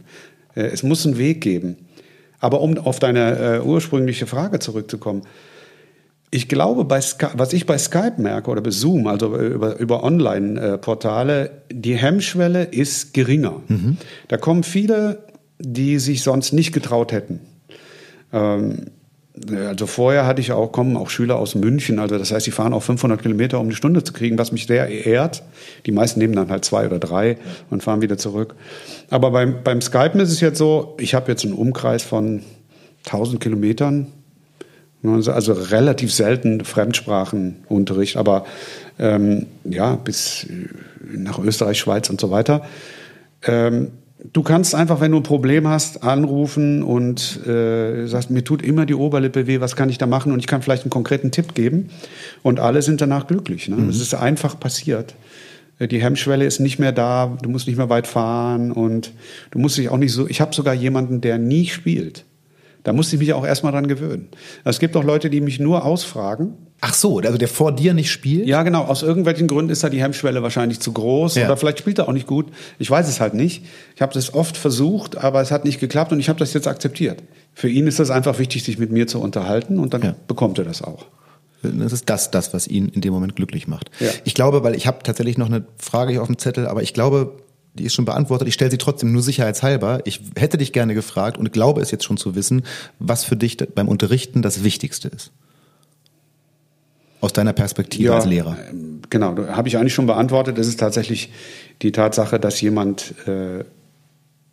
Äh, 0.55 0.63
Es 0.67 0.83
muss 0.83 1.05
einen 1.05 1.17
Weg 1.17 1.41
geben. 1.41 1.77
Aber 2.41 2.61
um 2.61 2.77
auf 2.77 2.99
deine 2.99 3.63
ursprüngliche 3.65 4.25
Frage 4.25 4.59
zurückzukommen, 4.59 5.23
ich 6.31 6.47
glaube, 6.47 6.85
bei 6.85 6.99
was 7.33 7.53
ich 7.53 7.65
bei 7.65 7.77
Skype 7.77 8.15
merke 8.17 8.51
oder 8.51 8.61
bei 8.61 8.69
Zoom, 8.69 9.07
also 9.07 9.35
über, 9.35 9.79
über 9.79 10.03
Online-Portale, 10.03 11.51
die 11.71 11.95
Hemmschwelle 11.95 12.63
ist 12.63 13.13
geringer. 13.13 13.61
Da 14.27 14.37
kommen 14.37 14.63
viele, 14.63 15.23
die 15.59 15.97
sich 15.99 16.21
sonst 16.21 16.53
nicht 16.53 16.71
getraut 16.71 17.11
hätten. 17.11 17.39
Ähm, 18.31 18.91
also 19.47 19.87
vorher 19.87 20.25
hatte 20.25 20.41
ich 20.41 20.51
auch, 20.51 20.71
kommen 20.71 20.97
auch 20.97 21.09
Schüler 21.09 21.37
aus 21.37 21.55
München, 21.55 21.97
also 21.97 22.17
das 22.17 22.31
heißt, 22.31 22.45
die 22.45 22.51
fahren 22.51 22.73
auch 22.73 22.83
500 22.83 23.21
Kilometer, 23.21 23.59
um 23.59 23.67
eine 23.67 23.75
Stunde 23.75 24.03
zu 24.03 24.11
kriegen, 24.11 24.37
was 24.37 24.51
mich 24.51 24.67
sehr 24.67 24.87
ehrt. 24.89 25.43
Die 25.85 25.91
meisten 25.91 26.19
nehmen 26.19 26.35
dann 26.35 26.49
halt 26.49 26.65
zwei 26.65 26.85
oder 26.85 26.99
drei 26.99 27.37
und 27.69 27.81
fahren 27.81 28.01
wieder 28.01 28.17
zurück. 28.17 28.55
Aber 29.09 29.31
beim, 29.31 29.63
beim 29.63 29.81
Skypen 29.81 30.19
ist 30.19 30.31
es 30.31 30.41
jetzt 30.41 30.57
so, 30.57 30.97
ich 30.99 31.13
habe 31.13 31.31
jetzt 31.31 31.45
einen 31.45 31.53
Umkreis 31.53 32.03
von 32.03 32.43
1000 33.05 33.41
Kilometern, 33.41 34.07
also 35.03 35.53
relativ 35.53 36.13
selten 36.13 36.65
Fremdsprachenunterricht, 36.65 38.17
aber 38.17 38.45
ähm, 38.99 39.45
ja, 39.63 39.95
bis 39.95 40.45
äh, 40.45 41.17
nach 41.17 41.39
Österreich, 41.39 41.79
Schweiz 41.79 42.09
und 42.09 42.19
so 42.19 42.31
weiter. 42.31 42.63
Ähm, 43.43 43.91
du 44.33 44.43
kannst 44.43 44.75
einfach, 44.75 44.99
wenn 44.99 45.11
du 45.11 45.17
ein 45.17 45.23
Problem 45.23 45.67
hast, 45.67 46.03
anrufen 46.03 46.83
und 46.83 47.45
äh, 47.47 48.07
sagst, 48.07 48.29
mir 48.29 48.43
tut 48.43 48.61
immer 48.61 48.85
die 48.85 48.95
Oberlippe 48.95 49.47
weh, 49.47 49.61
was 49.61 49.75
kann 49.75 49.89
ich 49.89 49.97
da 49.97 50.05
machen? 50.05 50.31
Und 50.31 50.39
ich 50.39 50.47
kann 50.47 50.61
vielleicht 50.61 50.83
einen 50.83 50.91
konkreten 50.91 51.31
Tipp 51.31 51.55
geben. 51.55 51.89
Und 52.43 52.59
alle 52.59 52.81
sind 52.81 52.99
danach 53.01 53.27
glücklich. 53.27 53.69
Ne? 53.69 53.77
Es 53.89 54.01
ist 54.01 54.13
einfach 54.13 54.59
passiert. 54.59 55.15
Äh, 55.79 55.87
Die 55.87 56.01
Hemmschwelle 56.01 56.45
ist 56.45 56.59
nicht 56.59 56.79
mehr 56.79 56.91
da, 56.91 57.37
du 57.41 57.49
musst 57.49 57.67
nicht 57.67 57.77
mehr 57.77 57.89
weit 57.89 58.07
fahren 58.07 58.71
und 58.71 59.13
du 59.51 59.59
musst 59.59 59.77
dich 59.77 59.89
auch 59.89 59.97
nicht 59.97 60.11
so. 60.11 60.27
Ich 60.27 60.41
habe 60.41 60.53
sogar 60.53 60.73
jemanden, 60.73 61.21
der 61.21 61.37
nie 61.37 61.67
spielt. 61.67 62.25
Da 62.89 62.93
musste 62.93 63.15
ich 63.17 63.19
mich 63.19 63.33
auch 63.33 63.45
erstmal 63.45 63.71
dran 63.71 63.85
gewöhnen. 63.85 64.29
Es 64.63 64.79
gibt 64.79 64.97
auch 64.97 65.03
Leute, 65.03 65.29
die 65.29 65.41
mich 65.41 65.59
nur 65.59 65.85
ausfragen. 65.85 66.55
Ach 66.81 66.95
so, 66.95 67.19
also 67.19 67.37
der 67.37 67.47
vor 67.47 67.71
dir 67.71 67.93
nicht 67.93 68.09
spielt? 68.09 68.47
Ja, 68.47 68.63
genau. 68.63 68.85
Aus 68.85 69.03
irgendwelchen 69.03 69.45
Gründen 69.47 69.69
ist 69.71 69.83
da 69.83 69.89
die 69.89 70.01
Hemmschwelle 70.01 70.41
wahrscheinlich 70.41 70.79
zu 70.79 70.91
groß 70.91 71.35
Ja. 71.35 71.45
oder 71.45 71.55
vielleicht 71.55 71.77
spielt 71.77 71.99
er 71.99 72.09
auch 72.09 72.13
nicht 72.13 72.25
gut. 72.25 72.47
Ich 72.79 72.89
weiß 72.89 73.07
es 73.07 73.19
halt 73.19 73.35
nicht. 73.35 73.63
Ich 73.95 74.01
habe 74.01 74.11
das 74.15 74.33
oft 74.33 74.57
versucht, 74.57 75.19
aber 75.19 75.39
es 75.39 75.51
hat 75.51 75.65
nicht 75.65 75.79
geklappt 75.79 76.11
und 76.13 76.19
ich 76.19 76.29
habe 76.29 76.39
das 76.39 76.51
jetzt 76.55 76.67
akzeptiert. 76.67 77.21
Für 77.53 77.69
ihn 77.69 77.85
ist 77.85 77.99
das 77.99 78.09
einfach 78.09 78.39
wichtig, 78.39 78.63
sich 78.63 78.79
mit 78.79 78.91
mir 78.91 79.05
zu 79.05 79.21
unterhalten 79.21 79.77
und 79.77 79.93
dann 79.93 80.01
Ja. 80.01 80.15
bekommt 80.27 80.57
er 80.57 80.65
das 80.65 80.81
auch. 80.81 81.05
Das 81.61 81.93
ist 81.93 82.09
das, 82.09 82.31
das, 82.31 82.55
was 82.55 82.67
ihn 82.67 82.87
in 82.87 83.01
dem 83.01 83.13
Moment 83.13 83.35
glücklich 83.35 83.67
macht. 83.67 83.91
Ja. 83.99 84.09
Ich 84.23 84.33
glaube, 84.33 84.63
weil 84.63 84.73
ich 84.73 84.87
habe 84.87 85.03
tatsächlich 85.03 85.37
noch 85.37 85.45
eine 85.45 85.63
Frage 85.77 86.09
hier 86.13 86.23
auf 86.23 86.27
dem 86.27 86.39
Zettel, 86.39 86.65
aber 86.65 86.81
ich 86.81 86.95
glaube, 86.95 87.33
die 87.75 87.85
ist 87.85 87.93
schon 87.93 88.05
beantwortet. 88.05 88.47
Ich 88.47 88.53
stelle 88.55 88.71
sie 88.71 88.77
trotzdem 88.77 89.11
nur 89.11 89.21
sicherheitshalber. 89.21 90.01
Ich 90.05 90.21
hätte 90.35 90.57
dich 90.57 90.73
gerne 90.73 90.93
gefragt 90.95 91.37
und 91.37 91.53
glaube 91.53 91.81
es 91.81 91.91
jetzt 91.91 92.03
schon 92.03 92.17
zu 92.17 92.35
wissen, 92.35 92.63
was 92.99 93.23
für 93.23 93.35
dich 93.35 93.57
beim 93.57 93.87
Unterrichten 93.87 94.41
das 94.41 94.63
Wichtigste 94.63 95.07
ist. 95.09 95.31
Aus 97.21 97.33
deiner 97.33 97.53
Perspektive 97.53 98.15
als 98.15 98.25
Lehrer. 98.25 98.57
ähm, 98.69 99.01
Genau, 99.09 99.35
habe 99.47 99.67
ich 99.67 99.77
eigentlich 99.77 99.93
schon 99.95 100.05
beantwortet. 100.05 100.57
Es 100.59 100.67
ist 100.67 100.79
tatsächlich 100.79 101.31
die 101.81 101.91
Tatsache, 101.91 102.39
dass 102.39 102.61
jemand, 102.61 103.13
äh, 103.27 103.63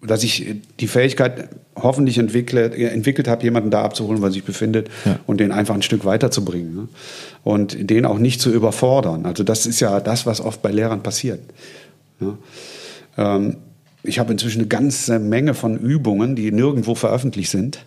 dass 0.02 0.22
ich 0.24 0.57
die 0.81 0.88
Fähigkeit 0.88 1.50
hoffentlich 1.74 2.16
entwickle, 2.18 2.74
entwickelt 2.74 3.29
habe, 3.29 3.42
jemanden 3.44 3.70
da 3.70 3.83
abzuholen, 3.83 4.22
wo 4.22 4.26
er 4.26 4.33
sich 4.33 4.44
befindet 4.44 4.88
Ja. 5.05 5.18
und 5.26 5.40
den 5.40 5.52
einfach 5.52 5.74
ein 5.74 5.83
Stück 5.83 6.05
weiterzubringen. 6.07 6.74
Ne? 6.74 6.88
Und 7.44 7.90
den 7.90 8.07
auch 8.07 8.18
nicht 8.18 8.40
zu 8.40 8.50
überfordern. 8.50 9.26
Also 9.26 9.44
das 9.44 9.66
ist 9.66 9.81
ja 9.81 10.00
das, 10.00 10.24
was 10.26 10.40
oft 10.40 10.62
bei 10.62 10.70
Lehrern 10.70 11.02
passiert. 11.02 11.40
Ne? 12.18 12.38
Ähm, 13.16 13.57
ich 14.02 14.18
habe 14.18 14.33
inzwischen 14.33 14.61
eine 14.61 14.68
ganze 14.68 15.18
Menge 15.18 15.55
von 15.55 15.79
Übungen, 15.79 16.37
die 16.37 16.52
nirgendwo 16.52 16.94
veröffentlicht 16.94 17.50
sind. 17.50 17.87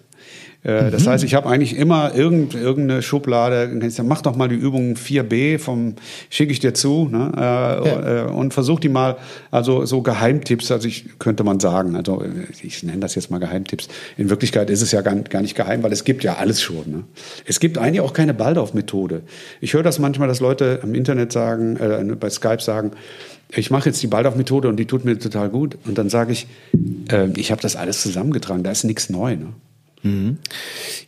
Äh, 0.63 0.91
Das 0.91 1.07
heißt, 1.07 1.23
ich 1.23 1.35
habe 1.35 1.47
eigentlich 1.49 1.75
immer 1.77 2.13
irgend, 2.13 2.53
irgendeine 2.53 3.01
Schublade, 3.01 3.71
mach 4.03 4.21
doch 4.21 4.35
mal 4.35 4.49
die 4.49 4.55
Übung 4.55 4.95
4b 4.95 5.59
vom 5.59 5.95
schicke 6.29 6.51
ich 6.51 6.59
dir 6.59 6.73
zu 6.73 7.07
ne? 7.09 7.31
äh, 7.37 8.19
äh, 8.19 8.23
und 8.25 8.53
versuch 8.53 8.79
die 8.79 8.89
mal, 8.89 9.17
also 9.51 9.85
so 9.85 10.01
Geheimtipps, 10.01 10.71
also 10.71 10.87
ich 10.87 11.19
könnte 11.19 11.43
man 11.43 11.59
sagen, 11.59 11.95
also 11.95 12.21
äh, 12.21 12.27
ich 12.61 12.83
nenne 12.83 12.99
das 12.99 13.15
jetzt 13.15 13.31
mal 13.31 13.39
Geheimtipps. 13.39 13.87
In 14.17 14.29
Wirklichkeit 14.29 14.69
ist 14.69 14.81
es 14.81 14.91
ja 14.91 15.01
gar, 15.01 15.15
gar 15.15 15.41
nicht 15.41 15.55
geheim, 15.55 15.83
weil 15.83 15.93
es 15.93 16.03
gibt 16.03 16.23
ja 16.23 16.35
alles 16.35 16.61
schon. 16.61 16.83
Ne? 16.91 17.03
Es 17.45 17.59
gibt 17.59 17.77
eigentlich 17.77 18.01
auch 18.01 18.13
keine 18.13 18.33
Baldorf-Methode. 18.33 19.21
Ich 19.61 19.73
höre 19.73 19.83
das 19.83 19.99
manchmal, 19.99 20.27
dass 20.27 20.39
Leute 20.39 20.79
im 20.83 20.93
Internet 20.93 21.31
sagen, 21.31 21.77
äh, 21.77 22.03
bei 22.19 22.29
Skype 22.29 22.61
sagen, 22.61 22.91
ich 23.51 23.71
mache 23.71 23.89
jetzt 23.89 24.03
die 24.03 24.07
Baldorf-Methode 24.07 24.67
und 24.67 24.77
die 24.77 24.85
tut 24.85 25.05
mir 25.05 25.17
total 25.17 25.49
gut. 25.49 25.77
Und 25.85 25.97
dann 25.97 26.09
sage 26.09 26.33
ich, 26.33 26.47
äh, 27.11 27.29
ich 27.35 27.51
habe 27.51 27.61
das 27.61 27.75
alles 27.75 28.01
zusammengetragen, 28.01 28.63
da 28.63 28.71
ist 28.71 28.83
nichts 28.83 29.09
neu. 29.09 29.35
Ne? 29.37 29.47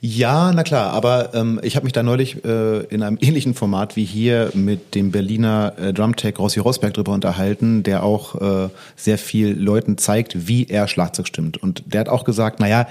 Ja, 0.02 0.52
na 0.54 0.64
klar, 0.64 0.92
aber 0.92 1.34
ähm, 1.34 1.60
ich 1.64 1.76
habe 1.76 1.86
mich 1.86 1.94
da 1.94 2.04
neulich 2.04 2.44
äh, 2.44 2.84
in 2.86 3.04
einem 3.04 3.18
ähnlichen 3.22 3.54
Format 3.54 3.96
wie 3.96 4.06
hier 4.06 4.52
mit 4.54 4.96
dem 4.96 5.12
Berliner 5.12 5.74
äh, 5.78 5.94
Drumtech 5.94 6.38
Rossi 6.38 6.60
Rosberg 6.60 6.94
drüber 6.94 7.14
unterhalten, 7.14 7.84
der 7.84 8.04
auch 8.04 8.36
äh, 8.36 8.70
sehr 8.96 9.18
viel 9.18 9.58
Leuten 9.58 9.98
zeigt, 9.98 10.48
wie 10.48 10.66
er 10.66 10.88
Schlagzeug 10.88 11.28
stimmt. 11.28 11.58
Und 11.58 11.84
der 11.94 12.02
hat 12.02 12.10
auch 12.10 12.24
gesagt, 12.26 12.60
naja, 12.60 12.88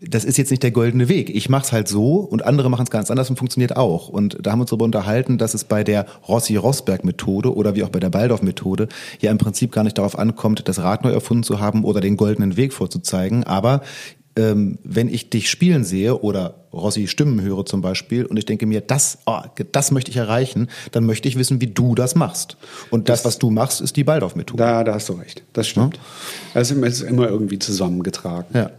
das 0.00 0.24
ist 0.24 0.36
jetzt 0.36 0.50
nicht 0.50 0.62
der 0.62 0.70
goldene 0.70 1.08
Weg. 1.08 1.34
Ich 1.34 1.48
mache 1.48 1.64
es 1.64 1.72
halt 1.72 1.88
so 1.88 2.16
und 2.16 2.44
andere 2.44 2.68
machen 2.68 2.84
es 2.84 2.90
ganz 2.90 3.10
anders 3.10 3.30
und 3.30 3.36
funktioniert 3.36 3.76
auch. 3.76 4.08
Und 4.08 4.38
da 4.42 4.50
haben 4.50 4.58
wir 4.58 4.62
uns 4.62 4.70
darüber 4.70 4.84
unterhalten, 4.84 5.38
dass 5.38 5.54
es 5.54 5.64
bei 5.64 5.84
der 5.84 6.06
Rossi-Rosberg-Methode 6.28 7.54
oder 7.54 7.74
wie 7.74 7.84
auch 7.84 7.88
bei 7.88 8.00
der 8.00 8.10
Baldorf-Methode 8.10 8.88
ja 9.20 9.30
im 9.30 9.38
Prinzip 9.38 9.72
gar 9.72 9.84
nicht 9.84 9.96
darauf 9.96 10.18
ankommt, 10.18 10.68
das 10.68 10.80
Rad 10.80 11.04
neu 11.04 11.10
erfunden 11.10 11.42
zu 11.42 11.60
haben 11.60 11.84
oder 11.84 12.00
den 12.00 12.16
goldenen 12.16 12.56
Weg 12.56 12.72
vorzuzeigen. 12.72 13.44
Aber 13.44 13.82
ähm, 14.36 14.78
wenn 14.82 15.08
ich 15.08 15.30
dich 15.30 15.48
spielen 15.48 15.84
sehe 15.84 16.18
oder 16.18 16.54
Rossi 16.72 17.06
Stimmen 17.06 17.40
höre 17.40 17.64
zum 17.64 17.82
Beispiel 17.82 18.24
und 18.24 18.36
ich 18.36 18.46
denke 18.46 18.66
mir, 18.66 18.80
das, 18.80 19.18
oh, 19.26 19.40
das 19.70 19.92
möchte 19.92 20.10
ich 20.10 20.16
erreichen, 20.16 20.68
dann 20.90 21.06
möchte 21.06 21.28
ich 21.28 21.38
wissen, 21.38 21.60
wie 21.60 21.68
du 21.68 21.94
das 21.94 22.16
machst. 22.16 22.56
Und 22.90 23.08
das, 23.08 23.22
das 23.22 23.34
was 23.34 23.38
du 23.38 23.50
machst, 23.50 23.80
ist 23.80 23.96
die 23.96 24.02
Baldauf-Methode. 24.02 24.62
Da, 24.62 24.82
da 24.82 24.94
hast 24.94 25.08
du 25.08 25.12
recht. 25.12 25.42
Das 25.52 25.68
stimmt. 25.68 25.98
Ja? 26.54 26.60
Es 26.60 26.70
ist 26.70 27.00
immer 27.02 27.28
irgendwie 27.28 27.60
zusammengetragen. 27.60 28.46
Ja. 28.54 28.70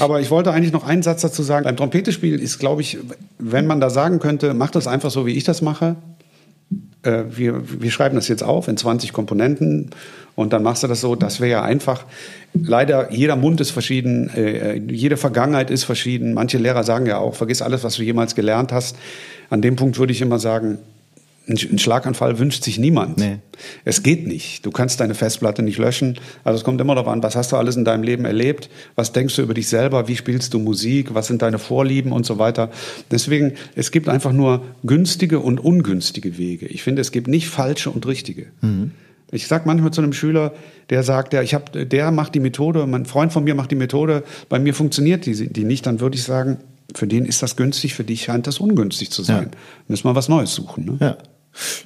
Aber 0.00 0.20
ich 0.20 0.30
wollte 0.30 0.52
eigentlich 0.52 0.72
noch 0.72 0.84
einen 0.84 1.02
Satz 1.02 1.22
dazu 1.22 1.42
sagen. 1.42 1.64
Beim 1.64 1.76
Trompetespielen 1.76 2.40
ist, 2.40 2.58
glaube 2.58 2.82
ich, 2.82 2.98
wenn 3.38 3.66
man 3.66 3.80
da 3.80 3.90
sagen 3.90 4.18
könnte, 4.18 4.54
mach 4.54 4.70
das 4.70 4.88
einfach 4.88 5.10
so, 5.10 5.24
wie 5.24 5.32
ich 5.32 5.44
das 5.44 5.62
mache, 5.62 5.96
äh, 7.06 7.24
wir, 7.36 7.62
wir 7.80 7.90
schreiben 7.90 8.16
das 8.16 8.28
jetzt 8.28 8.42
auf 8.42 8.68
in 8.68 8.76
20 8.76 9.12
Komponenten 9.12 9.90
und 10.34 10.52
dann 10.52 10.62
machst 10.62 10.82
du 10.82 10.86
das 10.86 11.00
so, 11.00 11.14
das 11.14 11.40
wäre 11.40 11.50
ja 11.50 11.62
einfach. 11.62 12.04
Leider, 12.52 13.12
jeder 13.12 13.36
Mund 13.36 13.60
ist 13.60 13.70
verschieden, 13.70 14.28
äh, 14.30 14.74
jede 14.76 15.16
Vergangenheit 15.16 15.70
ist 15.70 15.84
verschieden. 15.84 16.34
Manche 16.34 16.58
Lehrer 16.58 16.84
sagen 16.84 17.06
ja 17.06 17.18
auch, 17.18 17.34
vergiss 17.34 17.62
alles, 17.62 17.84
was 17.84 17.96
du 17.96 18.02
jemals 18.02 18.34
gelernt 18.34 18.72
hast. 18.72 18.96
An 19.48 19.62
dem 19.62 19.76
Punkt 19.76 19.98
würde 19.98 20.12
ich 20.12 20.20
immer 20.20 20.38
sagen, 20.38 20.78
ein 21.48 21.78
Schlaganfall 21.78 22.38
wünscht 22.38 22.64
sich 22.64 22.78
niemand. 22.78 23.18
Nee. 23.18 23.38
Es 23.84 24.02
geht 24.02 24.26
nicht. 24.26 24.66
Du 24.66 24.70
kannst 24.70 24.98
deine 25.00 25.14
Festplatte 25.14 25.62
nicht 25.62 25.78
löschen. 25.78 26.18
Also 26.42 26.58
es 26.58 26.64
kommt 26.64 26.80
immer 26.80 26.94
darauf 26.94 27.08
an, 27.08 27.22
was 27.22 27.36
hast 27.36 27.52
du 27.52 27.56
alles 27.56 27.76
in 27.76 27.84
deinem 27.84 28.02
Leben 28.02 28.24
erlebt? 28.24 28.68
Was 28.96 29.12
denkst 29.12 29.36
du 29.36 29.42
über 29.42 29.54
dich 29.54 29.68
selber? 29.68 30.08
Wie 30.08 30.16
spielst 30.16 30.54
du 30.54 30.58
Musik? 30.58 31.14
Was 31.14 31.28
sind 31.28 31.42
deine 31.42 31.58
Vorlieben 31.58 32.10
und 32.10 32.26
so 32.26 32.38
weiter? 32.38 32.70
Deswegen, 33.10 33.52
es 33.76 33.92
gibt 33.92 34.08
einfach 34.08 34.32
nur 34.32 34.64
günstige 34.84 35.38
und 35.38 35.60
ungünstige 35.60 36.36
Wege. 36.36 36.66
Ich 36.66 36.82
finde, 36.82 37.00
es 37.00 37.12
gibt 37.12 37.28
nicht 37.28 37.48
falsche 37.48 37.90
und 37.90 38.06
richtige. 38.06 38.46
Mhm. 38.60 38.90
Ich 39.30 39.46
sag 39.46 39.66
manchmal 39.66 39.92
zu 39.92 40.00
einem 40.00 40.12
Schüler, 40.12 40.52
der 40.90 41.02
sagt, 41.02 41.32
ja, 41.32 41.42
ich 41.42 41.54
hab, 41.54 41.72
der 41.72 42.10
macht 42.10 42.34
die 42.34 42.40
Methode, 42.40 42.86
mein 42.86 43.06
Freund 43.06 43.32
von 43.32 43.44
mir 43.44 43.54
macht 43.54 43.70
die 43.70 43.76
Methode, 43.76 44.22
bei 44.48 44.58
mir 44.58 44.72
funktioniert 44.72 45.26
die, 45.26 45.48
die 45.48 45.64
nicht, 45.64 45.86
dann 45.86 46.00
würde 46.00 46.16
ich 46.16 46.22
sagen, 46.22 46.58
für 46.94 47.06
den 47.06 47.24
ist 47.24 47.42
das 47.42 47.56
günstig, 47.56 47.94
für 47.94 48.04
dich 48.04 48.24
scheint 48.24 48.46
das 48.46 48.58
ungünstig 48.58 49.10
zu 49.10 49.22
sein. 49.22 49.50
Ja. 49.52 49.58
Müssen 49.88 50.04
wir 50.08 50.14
was 50.14 50.28
Neues 50.28 50.54
suchen. 50.54 50.84
Ne? 50.84 50.96
Ja. 51.00 51.18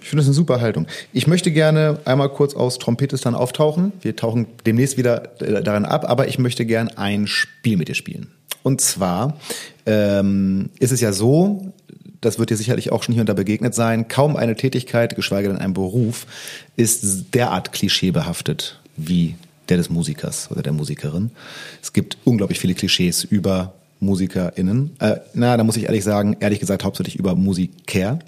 Ich 0.02 0.09
finde 0.09 0.22
das 0.22 0.26
eine 0.26 0.35
super 0.35 0.61
Haltung. 0.61 0.87
Ich 1.12 1.26
möchte 1.26 1.50
gerne 1.50 1.98
einmal 2.04 2.28
kurz 2.30 2.54
aus 2.54 2.78
Trompetistan 2.78 3.35
auftauchen. 3.35 3.92
Wir 4.00 4.16
tauchen 4.16 4.46
demnächst 4.66 4.96
wieder 4.96 5.40
äh, 5.40 5.62
daran 5.62 5.85
ab, 5.85 6.09
aber 6.09 6.28
ich 6.28 6.38
möchte 6.38 6.66
gerne 6.66 6.96
ein 6.98 7.26
Spiel 7.26 7.76
mit 7.76 7.88
dir 7.88 7.94
spielen. 7.94 8.28
Und 8.62 8.80
zwar 8.80 9.38
ähm, 9.87 10.70
ist 10.78 10.92
es 10.92 11.00
ja 11.00 11.12
so, 11.12 11.72
das 12.20 12.38
wird 12.38 12.50
dir 12.50 12.56
sicherlich 12.56 12.92
auch 12.92 13.02
schon 13.02 13.14
hier 13.14 13.22
und 13.22 13.28
da 13.28 13.35
begegnet 13.35 13.74
sein, 13.74 14.09
kaum 14.09 14.37
eine 14.37 14.56
Tätigkeit, 14.56 15.16
geschweige 15.16 15.48
denn 15.48 15.59
ein 15.59 15.72
Beruf, 15.72 16.26
ist 16.76 17.35
derart 17.35 17.72
klischeebehaftet 17.72 18.78
wie 18.96 19.37
der 19.68 19.78
des 19.78 19.88
Musikers 19.88 20.50
oder 20.50 20.62
der 20.62 20.72
Musikerin. 20.72 21.30
Es 21.80 21.92
gibt 21.92 22.18
unglaublich 22.24 22.59
viele 22.59 22.74
Klischees 22.74 23.24
über 23.24 23.72
MusikerInnen. 24.00 24.96
Äh, 24.98 25.16
na, 25.35 25.56
da 25.56 25.64
muss 25.64 25.76
ich 25.76 25.85
ehrlich 25.85 26.04
sagen, 26.04 26.37
ehrlich 26.40 26.61
gesagt 26.61 26.85
hauptsächlich 26.85 27.16
über 27.16 27.35
Musiker. 27.35 28.18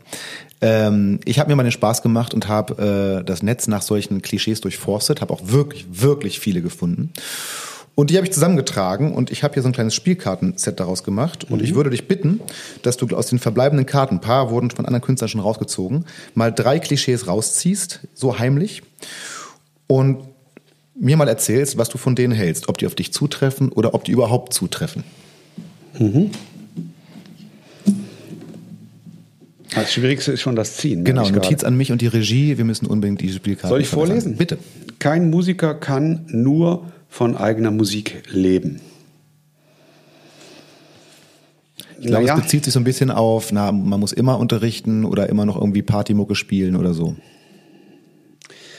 Ähm, 0.63 1.19
ich 1.25 1.39
habe 1.39 1.51
mir 1.51 1.57
mal 1.57 1.65
den 1.65 1.73
Spaß 1.73 2.03
gemacht 2.03 2.33
und 2.33 2.49
habe 2.49 3.21
äh, 3.21 3.25
das 3.25 3.43
Netz 3.43 3.67
nach 3.67 3.83
solchen 3.83 4.23
Klischees 4.23 4.61
durchforstet, 4.61 5.21
habe 5.21 5.35
auch 5.35 5.41
wirklich, 5.45 5.87
wirklich 5.91 6.39
viele 6.39 6.63
gefunden. 6.63 7.13
Und 7.95 8.09
die 8.09 8.17
habe 8.17 8.27
ich 8.27 8.33
zusammengetragen 8.33 9.13
und 9.13 9.31
ich 9.31 9.43
habe 9.43 9.53
hier 9.55 9.63
so 9.63 9.69
ein 9.69 9.75
kleines 9.75 9.95
Spielkartenset 9.95 10.81
daraus 10.81 11.05
gemacht. 11.05 11.45
Und 11.51 11.59
mhm. 11.59 11.65
ich 11.65 11.75
würde 11.75 11.91
dich 11.91 12.09
bitten, 12.09 12.41
dass 12.83 12.97
du 12.97 13.07
aus 13.15 13.27
den 13.27 13.39
verbleibenden 13.39 13.85
Karten, 13.85 14.15
ein 14.15 14.21
paar 14.21 14.51
wurden 14.51 14.71
von 14.71 14.87
anderen 14.87 15.03
Künstlern 15.03 15.29
schon 15.29 15.43
rausgezogen, 15.43 16.07
mal 16.35 16.53
drei 16.53 16.79
Klischees 16.79 17.27
rausziehst, 17.27 18.01
so 18.15 18.39
heimlich. 18.39 18.83
Und 19.89 20.25
mir 20.95 21.17
mal 21.17 21.29
erzählst, 21.29 21.77
was 21.77 21.89
du 21.89 21.99
von 21.99 22.15
denen 22.15 22.33
hältst. 22.33 22.69
Ob 22.69 22.79
die 22.79 22.87
auf 22.87 22.95
dich 22.95 23.13
zutreffen 23.13 23.71
oder 23.71 23.93
ob 23.95 24.05
die 24.05 24.13
überhaupt 24.13 24.55
zutreffen. 24.55 25.05
Mhm. 25.99 26.31
Das 29.75 29.93
Schwierigste 29.93 30.33
ist 30.33 30.41
schon 30.41 30.57
das 30.57 30.77
Ziehen. 30.77 31.05
Genau, 31.05 31.29
Notiz 31.29 31.49
gerade. 31.49 31.67
an 31.67 31.77
mich 31.77 31.93
und 31.93 32.01
die 32.01 32.07
Regie. 32.07 32.59
Wir 32.59 32.65
müssen 32.65 32.87
unbedingt 32.87 33.21
diese 33.21 33.37
Spielkarte. 33.37 33.69
Soll 33.69 33.81
ich 33.81 33.89
vorlesen? 33.89 34.37
Bitte. 34.37 34.59
Kein 34.99 35.31
Musiker 35.31 35.75
kann 35.75 36.27
nur 36.29 36.93
von 37.09 37.37
eigener 37.37 37.71
Musik 37.71 38.23
leben. 38.31 38.81
Ich 41.99 42.09
glaube, 42.09 42.25
naja. 42.25 42.37
es 42.37 42.43
bezieht 42.43 42.65
sich 42.65 42.75
so 42.75 42.81
ein 42.81 42.85
bisschen 42.85 43.11
auf, 43.11 43.53
na, 43.53 43.71
man 43.71 44.01
muss 44.01 44.13
immer 44.13 44.39
unterrichten 44.39 45.05
oder 45.05 45.29
immer 45.29 45.47
noch 45.47 45.57
irgendwie 45.57 45.83
Partymucke 45.83 46.35
spielen 46.35 46.75
oder 46.75 46.95
so. 46.95 47.15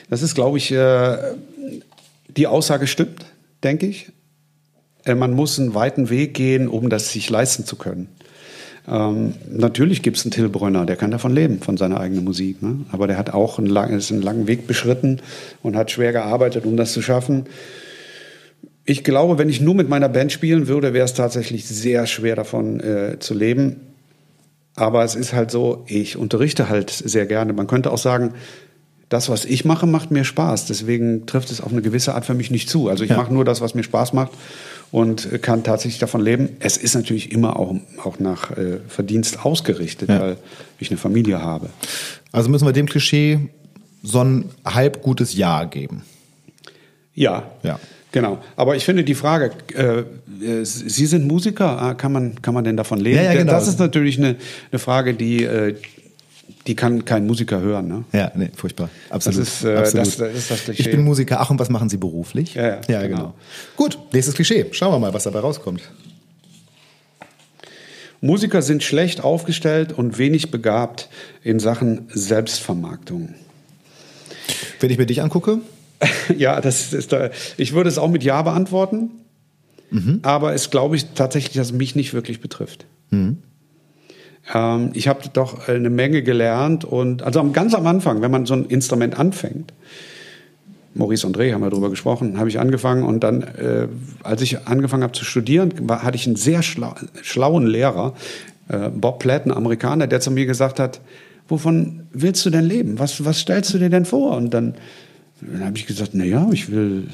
Das 0.09 0.21
ist, 0.21 0.35
glaube 0.35 0.57
ich, 0.57 0.71
äh, 0.71 1.17
die 2.35 2.47
Aussage 2.47 2.85
stimmt, 2.87 3.25
denke 3.63 3.85
ich. 3.85 4.11
Äh, 5.05 5.15
man 5.15 5.33
muss 5.33 5.57
einen 5.57 5.73
weiten 5.73 6.09
Weg 6.09 6.33
gehen, 6.33 6.67
um 6.67 6.89
das 6.89 7.11
sich 7.13 7.29
leisten 7.29 7.65
zu 7.65 7.77
können. 7.77 8.09
Ähm, 8.87 9.33
natürlich 9.49 10.01
gibt 10.01 10.17
es 10.17 10.25
einen 10.25 10.31
Till 10.31 10.49
Brönner, 10.49 10.85
der 10.85 10.97
kann 10.97 11.11
davon 11.11 11.33
leben, 11.33 11.59
von 11.59 11.77
seiner 11.77 11.99
eigenen 11.99 12.23
Musik. 12.23 12.61
Ne? 12.61 12.81
Aber 12.91 13.07
der 13.07 13.17
hat 13.17 13.33
auch 13.33 13.57
einen, 13.57 13.67
lang, 13.67 13.91
ist 13.91 14.11
einen 14.11 14.21
langen 14.21 14.47
Weg 14.47 14.67
beschritten 14.67 15.21
und 15.61 15.75
hat 15.75 15.91
schwer 15.91 16.11
gearbeitet, 16.11 16.65
um 16.65 16.75
das 16.75 16.91
zu 16.91 17.01
schaffen. 17.01 17.45
Ich 18.85 19.05
glaube, 19.05 19.37
wenn 19.37 19.47
ich 19.47 19.61
nur 19.61 19.75
mit 19.75 19.87
meiner 19.87 20.09
Band 20.09 20.33
spielen 20.33 20.67
würde, 20.67 20.93
wäre 20.93 21.05
es 21.05 21.13
tatsächlich 21.13 21.65
sehr 21.65 22.05
schwer 22.05 22.35
davon 22.35 22.81
äh, 22.81 23.19
zu 23.19 23.33
leben. 23.33 23.77
Aber 24.75 25.03
es 25.03 25.15
ist 25.15 25.33
halt 25.33 25.51
so, 25.51 25.85
ich 25.87 26.17
unterrichte 26.17 26.67
halt 26.67 26.89
sehr 26.89 27.25
gerne. 27.25 27.53
Man 27.53 27.67
könnte 27.67 27.91
auch 27.91 27.97
sagen, 27.97 28.33
das, 29.07 29.29
was 29.29 29.45
ich 29.45 29.63
mache, 29.63 29.85
macht 29.85 30.11
mir 30.11 30.25
Spaß. 30.25 30.65
Deswegen 30.65 31.25
trifft 31.25 31.51
es 31.51 31.61
auf 31.61 31.71
eine 31.71 31.81
gewisse 31.81 32.15
Art 32.15 32.25
für 32.25 32.33
mich 32.33 32.51
nicht 32.51 32.67
zu. 32.67 32.89
Also 32.89 33.05
ich 33.05 33.11
ja. 33.11 33.17
mache 33.17 33.33
nur 33.33 33.45
das, 33.45 33.61
was 33.61 33.75
mir 33.75 33.83
Spaß 33.83 34.11
macht 34.11 34.31
und 34.93 35.41
kann 35.41 35.63
tatsächlich 35.63 35.97
davon 35.97 36.21
leben. 36.21 36.49
Es 36.59 36.77
ist 36.77 36.93
natürlich 36.93 37.31
immer 37.31 37.59
auch, 37.59 37.75
auch 38.03 38.19
nach 38.19 38.51
äh, 38.51 38.77
Verdienst 38.87 39.43
ausgerichtet, 39.43 40.07
ja. 40.07 40.19
weil 40.19 40.37
ich 40.77 40.91
eine 40.91 40.99
Familie 40.99 41.41
habe. 41.41 41.71
Also 42.31 42.47
müssen 42.51 42.67
wir 42.67 42.73
dem 42.73 42.85
Klischee 42.85 43.39
so 44.03 44.23
ein 44.23 44.51
halb 44.63 45.01
gutes 45.01 45.33
Ja 45.33 45.63
geben. 45.63 46.03
Ja. 47.15 47.49
Ja. 47.63 47.79
Genau. 48.11 48.37
Aber 48.55 48.75
ich 48.75 48.85
finde 48.85 49.03
die 49.03 49.15
Frage, 49.15 49.51
äh, 49.73 50.03
äh 50.45 50.63
Sie 50.63 51.07
sind 51.07 51.27
Musiker, 51.27 51.81
ah, 51.81 51.95
kann 51.95 52.11
man, 52.11 52.39
kann 52.43 52.53
man 52.53 52.63
denn 52.63 52.77
davon 52.77 52.99
leben? 52.99 53.17
Ja, 53.17 53.23
ja, 53.23 53.33
genau. 53.33 53.51
Das 53.51 53.67
ist 53.67 53.79
natürlich 53.79 54.19
eine, 54.19 54.35
eine 54.71 54.77
Frage, 54.77 55.15
die, 55.15 55.43
äh, 55.43 55.73
die 56.67 56.75
kann 56.75 57.05
kein 57.05 57.25
Musiker 57.27 57.59
hören. 57.59 57.87
Ne? 57.87 58.03
Ja, 58.13 58.31
nee, 58.35 58.49
furchtbar. 58.55 58.89
Absolut. 59.09 59.39
Das 59.39 59.47
ist, 59.47 59.63
äh, 59.65 59.75
Absolut. 59.75 60.07
Das, 60.07 60.17
das 60.17 60.33
ist 60.33 60.51
das 60.51 60.63
Klischee. 60.63 60.81
Ich 60.83 60.91
bin 60.91 61.03
Musiker. 61.03 61.41
Ach, 61.41 61.49
und 61.49 61.59
was 61.59 61.69
machen 61.69 61.89
Sie 61.89 61.97
beruflich? 61.97 62.55
Ja, 62.55 62.67
ja, 62.67 62.81
ja 62.87 63.01
genau. 63.03 63.17
genau. 63.17 63.33
Gut, 63.75 63.99
nächstes 64.13 64.35
Klischee. 64.35 64.65
Schauen 64.71 64.93
wir 64.93 64.99
mal, 64.99 65.13
was 65.13 65.23
dabei 65.23 65.39
rauskommt. 65.39 65.81
Musiker 68.21 68.61
sind 68.61 68.83
schlecht 68.83 69.21
aufgestellt 69.21 69.91
und 69.91 70.17
wenig 70.17 70.49
begabt 70.49 71.09
in 71.43 71.59
Sachen 71.59 72.07
Selbstvermarktung. 72.13 73.35
Wenn 74.79 74.89
ich 74.89 74.97
mir 74.97 75.05
dich 75.05 75.21
angucke? 75.21 75.59
ja, 76.37 76.61
das 76.61 76.93
ist 76.93 77.11
da, 77.11 77.31
ich 77.57 77.73
würde 77.73 77.89
es 77.89 77.97
auch 77.97 78.09
mit 78.09 78.23
Ja 78.23 78.41
beantworten, 78.41 79.11
mhm. 79.91 80.19
aber 80.21 80.53
es 80.53 80.69
glaube 80.69 80.95
ich 80.95 81.07
tatsächlich, 81.15 81.55
dass 81.55 81.67
es 81.67 81.73
mich 81.73 81.95
nicht 81.95 82.13
wirklich 82.13 82.39
betrifft. 82.39 82.85
Mhm. 83.09 83.39
Ähm, 84.53 84.91
ich 84.93 85.07
habe 85.07 85.21
doch 85.31 85.67
eine 85.67 85.89
Menge 85.89 86.23
gelernt 86.23 86.85
und 86.85 87.23
also 87.23 87.43
ganz 87.51 87.73
am 87.73 87.87
Anfang, 87.87 88.21
wenn 88.21 88.31
man 88.31 88.45
so 88.45 88.55
ein 88.55 88.65
Instrument 88.65 89.17
anfängt, 89.19 89.73
Maurice 90.95 91.25
André 91.25 91.53
haben 91.53 91.61
wir 91.61 91.69
darüber 91.69 91.89
gesprochen, 91.89 92.37
habe 92.37 92.49
ich 92.49 92.59
angefangen 92.59 93.03
und 93.03 93.23
dann, 93.23 93.41
äh, 93.41 93.87
als 94.21 94.41
ich 94.41 94.67
angefangen 94.67 95.03
habe 95.03 95.13
zu 95.13 95.25
studieren, 95.25 95.73
war, 95.81 96.03
hatte 96.03 96.15
ich 96.15 96.27
einen 96.27 96.35
sehr 96.35 96.61
schlau, 96.61 96.93
schlauen 97.21 97.65
Lehrer, 97.65 98.13
äh, 98.69 98.89
Bob 98.89 99.19
Platten, 99.19 99.51
Amerikaner, 99.51 100.07
der 100.07 100.19
zu 100.19 100.29
mir 100.29 100.45
gesagt 100.45 100.79
hat, 100.79 101.01
wovon 101.47 102.03
willst 102.13 102.45
du 102.45 102.49
denn 102.49 102.65
leben? 102.65 102.99
Was, 102.99 103.25
was 103.25 103.39
stellst 103.39 103.73
du 103.73 103.79
dir 103.79 103.89
denn 103.89 104.05
vor? 104.05 104.37
Und 104.37 104.53
dann, 104.53 104.75
dann 105.41 105.65
habe 105.65 105.77
ich 105.77 105.87
gesagt, 105.87 106.11
na 106.13 106.25
ja, 106.25 106.47
ich 106.51 106.71
will 106.71 107.07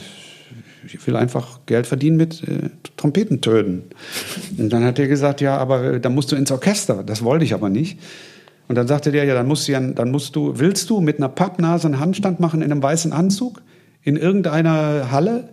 ich 0.85 1.05
will 1.05 1.15
einfach 1.15 1.59
Geld 1.65 1.87
verdienen 1.87 2.17
mit 2.17 2.43
äh, 2.43 2.69
Trompetentönen. 2.97 3.83
Und 4.57 4.69
dann 4.71 4.83
hat 4.83 4.99
er 4.99 5.07
gesagt, 5.07 5.41
ja, 5.41 5.57
aber 5.57 5.83
äh, 5.83 5.99
dann 5.99 6.15
musst 6.15 6.31
du 6.31 6.35
ins 6.35 6.51
Orchester. 6.51 7.03
Das 7.03 7.23
wollte 7.23 7.45
ich 7.45 7.53
aber 7.53 7.69
nicht. 7.69 7.99
Und 8.67 8.75
dann 8.75 8.87
sagte 8.87 9.11
der, 9.11 9.25
ja, 9.25 9.33
dann 9.33 9.47
musst 9.47 9.67
du, 9.67 9.71
dann 9.73 10.11
musst 10.11 10.35
du, 10.35 10.59
willst 10.59 10.89
du 10.89 11.01
mit 11.01 11.17
einer 11.17 11.29
Pappnase 11.29 11.87
einen 11.87 11.99
Handstand 11.99 12.39
machen 12.39 12.61
in 12.61 12.71
einem 12.71 12.83
weißen 12.83 13.11
Anzug 13.11 13.61
in 14.03 14.15
irgendeiner 14.15 15.11
Halle? 15.11 15.49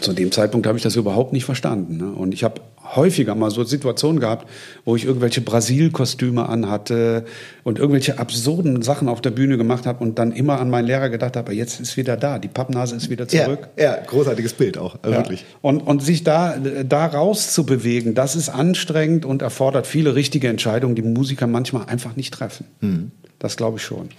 Zu 0.00 0.12
dem 0.12 0.32
Zeitpunkt 0.32 0.66
habe 0.66 0.76
ich 0.76 0.82
das 0.82 0.96
überhaupt 0.96 1.32
nicht 1.32 1.44
verstanden. 1.44 1.96
Ne? 1.96 2.10
Und 2.12 2.34
ich 2.34 2.44
habe 2.44 2.60
häufiger 2.94 3.34
mal 3.34 3.50
so 3.50 3.64
Situationen 3.64 4.20
gehabt, 4.20 4.48
wo 4.84 4.94
ich 4.94 5.04
irgendwelche 5.04 5.40
Brasil-Kostüme 5.40 6.48
anhatte 6.48 7.24
und 7.64 7.78
irgendwelche 7.78 8.18
absurden 8.18 8.82
Sachen 8.82 9.08
auf 9.08 9.20
der 9.20 9.30
Bühne 9.30 9.56
gemacht 9.56 9.86
habe 9.86 10.04
und 10.04 10.18
dann 10.18 10.32
immer 10.32 10.60
an 10.60 10.70
meinen 10.70 10.86
Lehrer 10.86 11.08
gedacht 11.08 11.36
habe, 11.36 11.52
jetzt 11.54 11.80
ist 11.80 11.96
wieder 11.96 12.16
da, 12.16 12.38
die 12.38 12.48
Pappnase 12.48 12.94
ist 12.94 13.10
wieder 13.10 13.26
zurück. 13.26 13.68
Ja, 13.76 13.84
ja 13.84 13.96
großartiges 14.06 14.52
Bild 14.52 14.78
auch, 14.78 14.96
also 15.02 15.10
ja. 15.10 15.22
wirklich. 15.22 15.44
Und, 15.62 15.80
und 15.80 16.02
sich 16.02 16.22
da, 16.22 16.56
da 16.56 17.06
rauszubewegen, 17.06 18.14
das 18.14 18.36
ist 18.36 18.48
anstrengend 18.48 19.24
und 19.24 19.42
erfordert 19.42 19.86
viele 19.86 20.14
richtige 20.14 20.48
Entscheidungen, 20.48 20.94
die 20.94 21.02
Musiker 21.02 21.46
manchmal 21.46 21.86
einfach 21.86 22.14
nicht 22.14 22.32
treffen. 22.32 22.66
Mhm. 22.80 23.10
Das 23.38 23.56
glaube 23.56 23.78
ich 23.78 23.84
schon. 23.84 24.10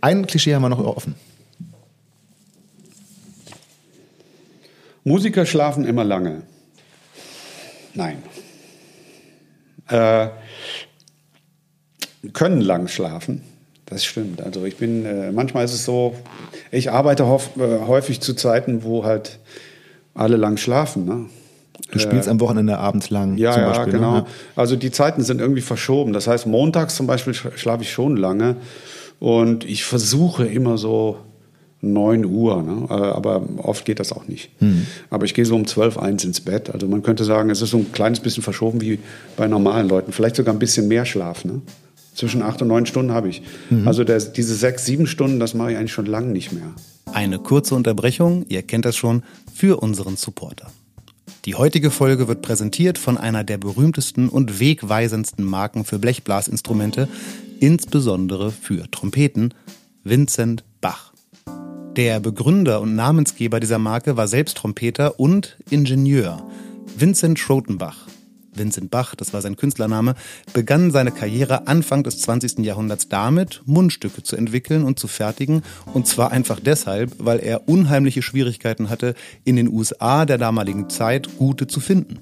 Ein 0.00 0.26
Klischee 0.26 0.54
haben 0.54 0.62
wir 0.62 0.68
noch 0.68 0.84
offen. 0.84 1.14
Musiker 5.04 5.46
schlafen 5.46 5.84
immer 5.86 6.04
lange. 6.04 6.42
Nein. 7.98 8.22
Äh, 9.88 10.28
können 12.32 12.60
lang 12.60 12.86
schlafen. 12.86 13.42
Das 13.86 14.04
stimmt. 14.04 14.40
Also 14.40 14.64
ich 14.64 14.76
bin, 14.76 15.04
äh, 15.04 15.32
manchmal 15.32 15.64
ist 15.64 15.74
es 15.74 15.84
so, 15.84 16.14
ich 16.70 16.92
arbeite 16.92 17.24
äh, 17.24 17.26
häufig 17.86 18.20
zu 18.20 18.34
Zeiten, 18.34 18.84
wo 18.84 19.04
halt 19.04 19.40
alle 20.14 20.36
lang 20.36 20.58
schlafen. 20.58 21.06
Ne? 21.06 21.26
Du 21.90 21.98
spielst 21.98 22.28
äh, 22.28 22.30
am 22.30 22.38
Wochenende 22.38 22.78
abends 22.78 23.10
lang. 23.10 23.36
Ja, 23.36 23.52
zum 23.52 23.64
Beispiel, 23.64 23.94
ja, 23.94 23.98
genau. 23.98 24.14
Ne? 24.18 24.26
Also 24.54 24.76
die 24.76 24.92
Zeiten 24.92 25.24
sind 25.24 25.40
irgendwie 25.40 25.62
verschoben. 25.62 26.12
Das 26.12 26.28
heißt, 26.28 26.46
montags 26.46 26.94
zum 26.94 27.08
Beispiel 27.08 27.34
schlafe 27.34 27.82
ich 27.82 27.90
schon 27.90 28.16
lange 28.16 28.58
und 29.18 29.64
ich 29.64 29.84
versuche 29.84 30.46
immer 30.46 30.78
so 30.78 31.16
9 31.80 32.24
Uhr, 32.24 32.62
ne? 32.62 32.86
Äh, 32.90 32.92
aber 32.92 33.42
oft 33.58 33.84
geht 33.84 34.00
das 34.00 34.12
auch 34.12 34.26
nicht. 34.26 34.50
Hm. 34.58 34.86
Aber 35.10 35.24
ich 35.24 35.34
gehe 35.34 35.44
so 35.44 35.54
um 35.54 35.66
12, 35.66 35.96
1 35.98 36.24
ins 36.24 36.40
Bett. 36.40 36.70
Also 36.70 36.88
man 36.88 37.02
könnte 37.02 37.24
sagen, 37.24 37.50
es 37.50 37.62
ist 37.62 37.70
so 37.70 37.78
ein 37.78 37.92
kleines 37.92 38.20
bisschen 38.20 38.42
verschoben 38.42 38.80
wie 38.80 38.98
bei 39.36 39.46
normalen 39.46 39.88
Leuten. 39.88 40.12
Vielleicht 40.12 40.36
sogar 40.36 40.54
ein 40.54 40.58
bisschen 40.58 40.88
mehr 40.88 41.04
Schlaf. 41.04 41.44
Ne? 41.44 41.62
Zwischen 42.14 42.42
8 42.42 42.62
und 42.62 42.68
9 42.68 42.86
Stunden 42.86 43.12
habe 43.12 43.28
ich. 43.28 43.42
Mhm. 43.70 43.86
Also 43.86 44.02
der, 44.02 44.18
diese 44.18 44.54
6, 44.54 44.84
7 44.84 45.06
Stunden, 45.06 45.38
das 45.38 45.54
mache 45.54 45.72
ich 45.72 45.78
eigentlich 45.78 45.92
schon 45.92 46.06
lange 46.06 46.32
nicht 46.32 46.52
mehr. 46.52 46.74
Eine 47.12 47.38
kurze 47.38 47.74
Unterbrechung, 47.74 48.44
ihr 48.48 48.62
kennt 48.62 48.84
das 48.84 48.96
schon, 48.96 49.22
für 49.54 49.80
unseren 49.80 50.16
Supporter. 50.16 50.70
Die 51.44 51.54
heutige 51.54 51.90
Folge 51.90 52.28
wird 52.28 52.42
präsentiert 52.42 52.98
von 52.98 53.16
einer 53.16 53.44
der 53.44 53.56
berühmtesten 53.56 54.28
und 54.28 54.60
wegweisendsten 54.60 55.44
Marken 55.44 55.84
für 55.84 55.98
Blechblasinstrumente, 55.98 57.08
insbesondere 57.60 58.50
für 58.50 58.90
Trompeten, 58.90 59.54
Vincent 60.04 60.64
Bach. 60.80 61.07
Der 61.98 62.20
Begründer 62.20 62.80
und 62.80 62.94
Namensgeber 62.94 63.58
dieser 63.58 63.80
Marke 63.80 64.16
war 64.16 64.28
selbst 64.28 64.58
Trompeter 64.58 65.18
und 65.18 65.58
Ingenieur. 65.68 66.48
Vincent 66.96 67.40
Schrotenbach 67.40 68.06
Vincent 68.54 68.92
Bach, 68.92 69.16
das 69.16 69.32
war 69.32 69.42
sein 69.42 69.56
Künstlername, 69.56 70.14
begann 70.52 70.92
seine 70.92 71.10
Karriere 71.10 71.66
Anfang 71.66 72.04
des 72.04 72.20
20. 72.20 72.60
Jahrhunderts 72.60 73.08
damit, 73.08 73.62
Mundstücke 73.66 74.22
zu 74.22 74.36
entwickeln 74.36 74.84
und 74.84 75.00
zu 75.00 75.08
fertigen. 75.08 75.62
Und 75.92 76.06
zwar 76.06 76.30
einfach 76.30 76.60
deshalb, 76.60 77.16
weil 77.18 77.40
er 77.40 77.68
unheimliche 77.68 78.22
Schwierigkeiten 78.22 78.90
hatte, 78.90 79.16
in 79.42 79.56
den 79.56 79.66
USA 79.66 80.24
der 80.24 80.38
damaligen 80.38 80.88
Zeit 80.90 81.36
gute 81.36 81.66
zu 81.66 81.80
finden. 81.80 82.20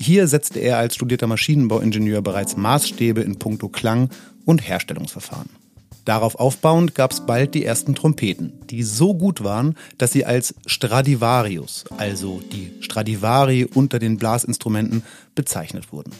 Hier 0.00 0.26
setzte 0.26 0.58
er 0.58 0.78
als 0.78 0.96
studierter 0.96 1.28
Maschinenbauingenieur 1.28 2.20
bereits 2.20 2.56
Maßstäbe 2.56 3.20
in 3.20 3.38
puncto 3.38 3.68
Klang 3.68 4.10
und 4.44 4.66
Herstellungsverfahren. 4.66 5.61
Darauf 6.04 6.34
aufbauend 6.34 6.94
gab 6.94 7.12
es 7.12 7.26
bald 7.26 7.54
die 7.54 7.64
ersten 7.64 7.94
Trompeten, 7.94 8.52
die 8.70 8.82
so 8.82 9.14
gut 9.14 9.44
waren, 9.44 9.76
dass 9.98 10.12
sie 10.12 10.24
als 10.24 10.54
Stradivarius, 10.66 11.84
also 11.96 12.40
die 12.52 12.72
Stradivari 12.80 13.68
unter 13.72 13.98
den 13.98 14.16
Blasinstrumenten, 14.16 15.04
bezeichnet 15.34 15.92
wurden. 15.92 16.12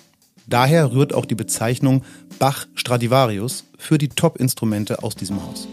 Daher 0.47 0.93
rührt 0.93 1.13
auch 1.15 1.25
die 1.25 1.35
Bezeichnung 1.35 2.05
Bach 2.39 2.67
Stradivarius 2.75 3.65
für 3.79 3.99
die 3.99 4.09
Top-Instrumente 4.09 5.03
aus 5.03 5.17
diesem 5.17 5.43
Haus. 5.45 5.67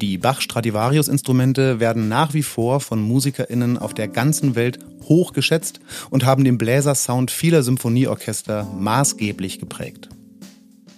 Die 0.00 0.18
Bach 0.18 0.40
Stradivarius-Instrumente 0.40 1.78
werden 1.78 2.08
nach 2.08 2.34
wie 2.34 2.42
vor 2.42 2.80
von 2.80 3.00
MusikerInnen 3.00 3.78
auf 3.78 3.94
der 3.94 4.08
ganzen 4.08 4.54
Welt 4.56 4.78
hoch 5.04 5.32
geschätzt 5.32 5.80
und 6.10 6.24
haben 6.24 6.44
den 6.44 6.58
Bläsersound 6.58 7.30
vieler 7.30 7.62
Symphonieorchester 7.62 8.64
maßgeblich 8.78 9.58
geprägt. 9.58 10.08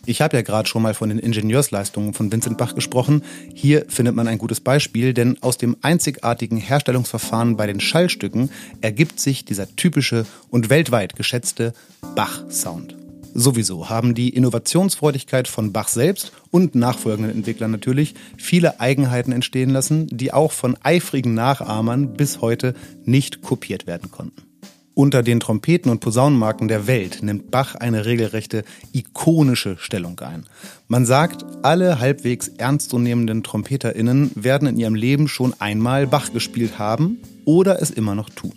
Ich 0.07 0.21
habe 0.21 0.37
ja 0.37 0.43
gerade 0.43 0.69
schon 0.69 0.83
mal 0.83 0.93
von 0.93 1.09
den 1.09 1.19
Ingenieursleistungen 1.19 2.13
von 2.13 2.31
Vincent 2.31 2.59
Bach 2.59 2.75
gesprochen. 2.75 3.23
Hier 3.55 3.87
findet 3.89 4.15
man 4.15 4.29
ein 4.29 4.37
gutes 4.37 4.61
Beispiel, 4.61 5.15
denn 5.15 5.43
aus 5.43 5.57
dem 5.57 5.77
einzigartigen 5.81 6.59
Herstellungsverfahren 6.59 7.57
bei 7.57 7.67
den 7.67 7.81
Schallstücken 7.81 8.51
ergibt 8.83 9.19
sich 9.19 9.47
dieser 9.47 9.75
typische 9.77 10.27
und 10.51 10.69
weltweit 10.69 11.17
geschätzte 11.17 11.73
Bach-Sound. 12.15 12.97
Sowieso 13.33 13.89
haben 13.89 14.15
die 14.15 14.29
Innovationsfreudigkeit 14.29 15.49
von 15.49 15.73
Bach 15.73 15.89
selbst 15.89 16.33
und 16.51 16.75
nachfolgenden 16.75 17.35
Entwicklern 17.35 17.71
natürlich 17.71 18.15
viele 18.37 18.81
Eigenheiten 18.81 19.33
entstehen 19.33 19.71
lassen, 19.71 20.07
die 20.09 20.33
auch 20.33 20.53
von 20.53 20.77
eifrigen 20.83 21.35
Nachahmern 21.35 22.13
bis 22.13 22.43
heute 22.43 22.75
nicht 23.05 23.43
kopiert 23.43 23.87
werden 23.87 24.11
konnten. 24.11 24.54
Unter 24.97 25.24
den 25.24 25.40
Trompeten- 25.40 25.90
und 25.90 25.99
Posaunenmarken 25.99 26.68
der 26.68 26.86
Welt 26.86 27.20
nimmt 27.20 27.51
Bach 27.51 27.74
eine 27.74 28.07
regelrechte 28.07 28.62
ikonische 28.92 29.76
Stellung 29.78 30.20
ein. 30.20 30.47
Man 30.86 31.05
sagt, 31.05 31.45
alle 31.62 31.99
halbwegs 31.99 32.47
ernstzunehmenden 32.47 33.42
TrompeterInnen 33.42 34.30
werden 34.36 34.68
in 34.68 34.78
ihrem 34.78 34.95
Leben 34.95 35.26
schon 35.26 35.53
einmal 35.59 36.07
Bach 36.07 36.32
gespielt 36.32 36.78
haben 36.78 37.18
oder 37.45 37.82
es 37.82 37.90
immer 37.90 38.14
noch 38.14 38.30
tun. 38.30 38.53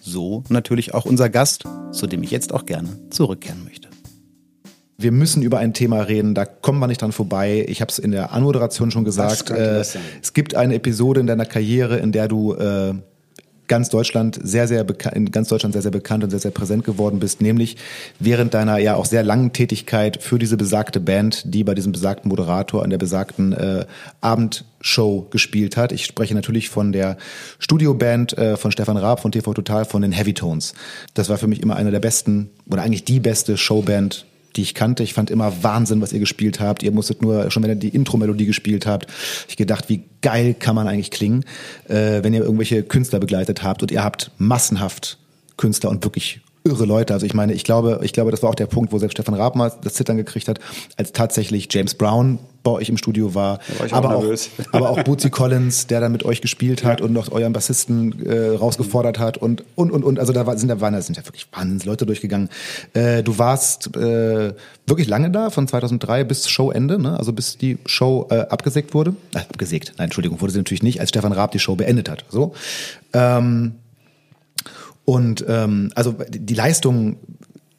So 0.00 0.44
natürlich 0.48 0.94
auch 0.94 1.04
unser 1.04 1.28
Gast, 1.28 1.64
zu 1.92 2.06
dem 2.06 2.22
ich 2.22 2.30
jetzt 2.30 2.54
auch 2.54 2.64
gerne 2.64 2.88
zurückkehren 3.10 3.62
möchte. 3.62 3.88
Wir 4.96 5.12
müssen 5.12 5.42
über 5.42 5.58
ein 5.58 5.74
Thema 5.74 6.00
reden, 6.00 6.34
da 6.34 6.46
kommen 6.46 6.78
wir 6.78 6.86
nicht 6.86 7.02
dran 7.02 7.12
vorbei. 7.12 7.66
Ich 7.68 7.82
habe 7.82 7.90
es 7.90 7.98
in 7.98 8.12
der 8.12 8.32
Anmoderation 8.32 8.90
schon 8.90 9.04
gesagt. 9.04 9.50
Äh, 9.50 9.80
es 9.80 10.32
gibt 10.32 10.54
eine 10.54 10.74
Episode 10.74 11.20
in 11.20 11.26
deiner 11.26 11.44
Karriere, 11.44 11.98
in 11.98 12.12
der 12.12 12.28
du 12.28 12.54
äh, 12.54 12.94
ganz 13.68 13.88
Deutschland 13.88 14.38
sehr, 14.42 14.68
sehr 14.68 14.86
in 15.14 15.30
ganz 15.30 15.48
Deutschland 15.48 15.72
sehr, 15.72 15.82
sehr 15.82 15.90
bekannt 15.90 16.24
und 16.24 16.30
sehr, 16.30 16.38
sehr 16.38 16.50
präsent 16.50 16.84
geworden 16.84 17.18
bist, 17.18 17.40
nämlich 17.40 17.76
während 18.18 18.54
deiner 18.54 18.78
ja 18.78 18.94
auch 18.94 19.06
sehr 19.06 19.22
langen 19.22 19.52
Tätigkeit 19.52 20.22
für 20.22 20.38
diese 20.38 20.56
besagte 20.56 21.00
Band, 21.00 21.42
die 21.54 21.64
bei 21.64 21.74
diesem 21.74 21.92
besagten 21.92 22.28
Moderator 22.28 22.82
an 22.82 22.90
der 22.90 22.98
besagten 22.98 23.52
äh, 23.52 23.86
Abendshow 24.20 25.26
gespielt 25.30 25.76
hat. 25.76 25.92
Ich 25.92 26.04
spreche 26.04 26.34
natürlich 26.34 26.68
von 26.68 26.92
der 26.92 27.16
Studioband 27.58 28.36
äh, 28.38 28.56
von 28.56 28.72
Stefan 28.72 28.96
Raab 28.96 29.20
von 29.20 29.32
TV 29.32 29.54
Total 29.54 29.84
von 29.84 30.02
den 30.02 30.12
Heavy 30.12 30.34
Tones. 30.34 30.74
Das 31.14 31.28
war 31.28 31.38
für 31.38 31.46
mich 31.46 31.62
immer 31.62 31.76
eine 31.76 31.90
der 31.90 32.00
besten 32.00 32.50
oder 32.70 32.82
eigentlich 32.82 33.04
die 33.04 33.20
beste 33.20 33.56
Showband 33.56 34.26
die 34.56 34.62
ich 34.62 34.74
kannte. 34.74 35.02
Ich 35.02 35.14
fand 35.14 35.30
immer 35.30 35.62
Wahnsinn, 35.62 36.00
was 36.00 36.12
ihr 36.12 36.20
gespielt 36.20 36.60
habt. 36.60 36.82
Ihr 36.82 36.92
musstet 36.92 37.22
nur, 37.22 37.50
schon 37.50 37.62
wenn 37.62 37.70
ihr 37.70 37.76
die 37.76 37.88
Intro-Melodie 37.88 38.46
gespielt 38.46 38.86
habt, 38.86 39.06
ich 39.48 39.56
gedacht, 39.56 39.88
wie 39.88 40.04
geil 40.22 40.54
kann 40.54 40.74
man 40.74 40.88
eigentlich 40.88 41.10
klingen, 41.10 41.44
äh, 41.88 42.22
wenn 42.22 42.34
ihr 42.34 42.42
irgendwelche 42.42 42.82
Künstler 42.82 43.20
begleitet 43.20 43.62
habt 43.62 43.82
und 43.82 43.90
ihr 43.90 44.02
habt 44.02 44.30
massenhaft 44.38 45.18
Künstler 45.56 45.90
und 45.90 46.04
wirklich 46.04 46.40
irre 46.66 46.84
Leute. 46.84 47.14
Also 47.14 47.26
ich 47.26 47.34
meine, 47.34 47.52
ich 47.52 47.64
glaube, 47.64 48.00
ich 48.02 48.12
glaube, 48.12 48.30
das 48.30 48.42
war 48.42 48.50
auch 48.50 48.54
der 48.54 48.66
Punkt, 48.66 48.92
wo 48.92 48.98
selbst 48.98 49.14
Stefan 49.14 49.34
Raab 49.34 49.56
mal 49.56 49.72
das 49.82 49.94
Zittern 49.94 50.16
gekriegt 50.16 50.48
hat, 50.48 50.58
als 50.96 51.12
tatsächlich 51.12 51.68
James 51.70 51.94
Brown 51.94 52.38
bei 52.66 52.72
euch 52.72 52.88
im 52.88 52.96
Studio 52.96 53.34
war. 53.34 53.60
war 53.78 53.92
aber, 53.92 54.16
auch, 54.16 54.24
aber 54.72 54.90
auch 54.90 55.02
Bootsy 55.04 55.30
Collins, 55.30 55.86
der 55.86 56.00
dann 56.00 56.10
mit 56.10 56.24
euch 56.24 56.40
gespielt 56.40 56.82
hat 56.82 56.98
ja. 56.98 57.06
und 57.06 57.12
noch 57.12 57.30
euren 57.30 57.52
Bassisten 57.52 58.26
äh, 58.26 58.56
rausgefordert 58.56 59.20
hat 59.20 59.38
und 59.38 59.62
und 59.76 59.92
und 59.92 60.02
und 60.02 60.18
also 60.18 60.32
da 60.32 60.46
war, 60.46 60.58
sind 60.58 60.68
da 60.68 60.80
waren 60.80 60.92
da 60.92 61.00
sind 61.00 61.16
ja 61.16 61.24
wirklich 61.24 61.46
wahnsinns 61.52 61.84
Leute 61.84 62.06
durchgegangen. 62.06 62.48
Äh, 62.92 63.22
du 63.22 63.38
warst 63.38 63.96
äh, 63.96 64.52
wirklich 64.86 65.06
lange 65.06 65.30
da, 65.30 65.50
von 65.50 65.68
2003 65.68 66.24
bis 66.24 66.48
Showende, 66.48 66.98
ne? 67.00 67.16
also 67.16 67.32
bis 67.32 67.56
die 67.56 67.78
Show 67.86 68.26
äh, 68.30 68.40
abgesägt 68.40 68.94
wurde. 68.94 69.14
Äh, 69.32 69.38
abgesägt, 69.38 69.92
nein, 69.98 70.06
Entschuldigung, 70.06 70.40
wurde 70.40 70.52
sie 70.52 70.58
natürlich 70.58 70.82
nicht, 70.82 70.98
als 70.98 71.10
Stefan 71.10 71.32
Raab 71.32 71.52
die 71.52 71.60
Show 71.60 71.76
beendet 71.76 72.10
hat. 72.10 72.24
So. 72.30 72.52
Ähm, 73.12 73.74
und 75.06 75.44
ähm, 75.48 75.90
also 75.94 76.14
die 76.28 76.54
Leistung 76.54 77.16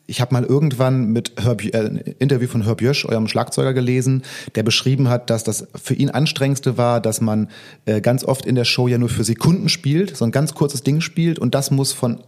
ich 0.07 0.21
habe 0.21 0.34
mal 0.34 0.45
irgendwann 0.45 1.11
mit 1.11 1.34
Herb, 1.38 1.63
äh, 1.63 1.78
ein 1.78 1.97
Interview 1.97 2.47
von 2.47 2.63
Herb 2.63 2.82
Jösch, 2.82 3.05
eurem 3.05 3.28
Schlagzeuger, 3.28 3.73
gelesen, 3.73 4.23
der 4.55 4.63
beschrieben 4.63 5.09
hat, 5.09 5.30
dass 5.30 5.43
das 5.43 5.67
für 5.75 5.93
ihn 5.93 6.09
anstrengendste 6.09 6.78
war, 6.78 7.01
dass 7.01 7.21
man 7.21 7.49
äh, 7.86 8.01
ganz 8.01 8.23
oft 8.23 8.45
in 8.45 8.55
der 8.55 8.63
Show 8.63 8.88
ja 8.88 8.97
nur 8.97 9.09
für 9.09 9.25
Sekunden 9.25 9.69
spielt, 9.69 10.15
so 10.15 10.25
ein 10.25 10.32
ganz 10.32 10.55
kurzes 10.55 10.82
Ding 10.82 11.01
spielt 11.01 11.38
und 11.38 11.53
das 11.53 11.69
muss 11.69 11.91
von 11.91 12.21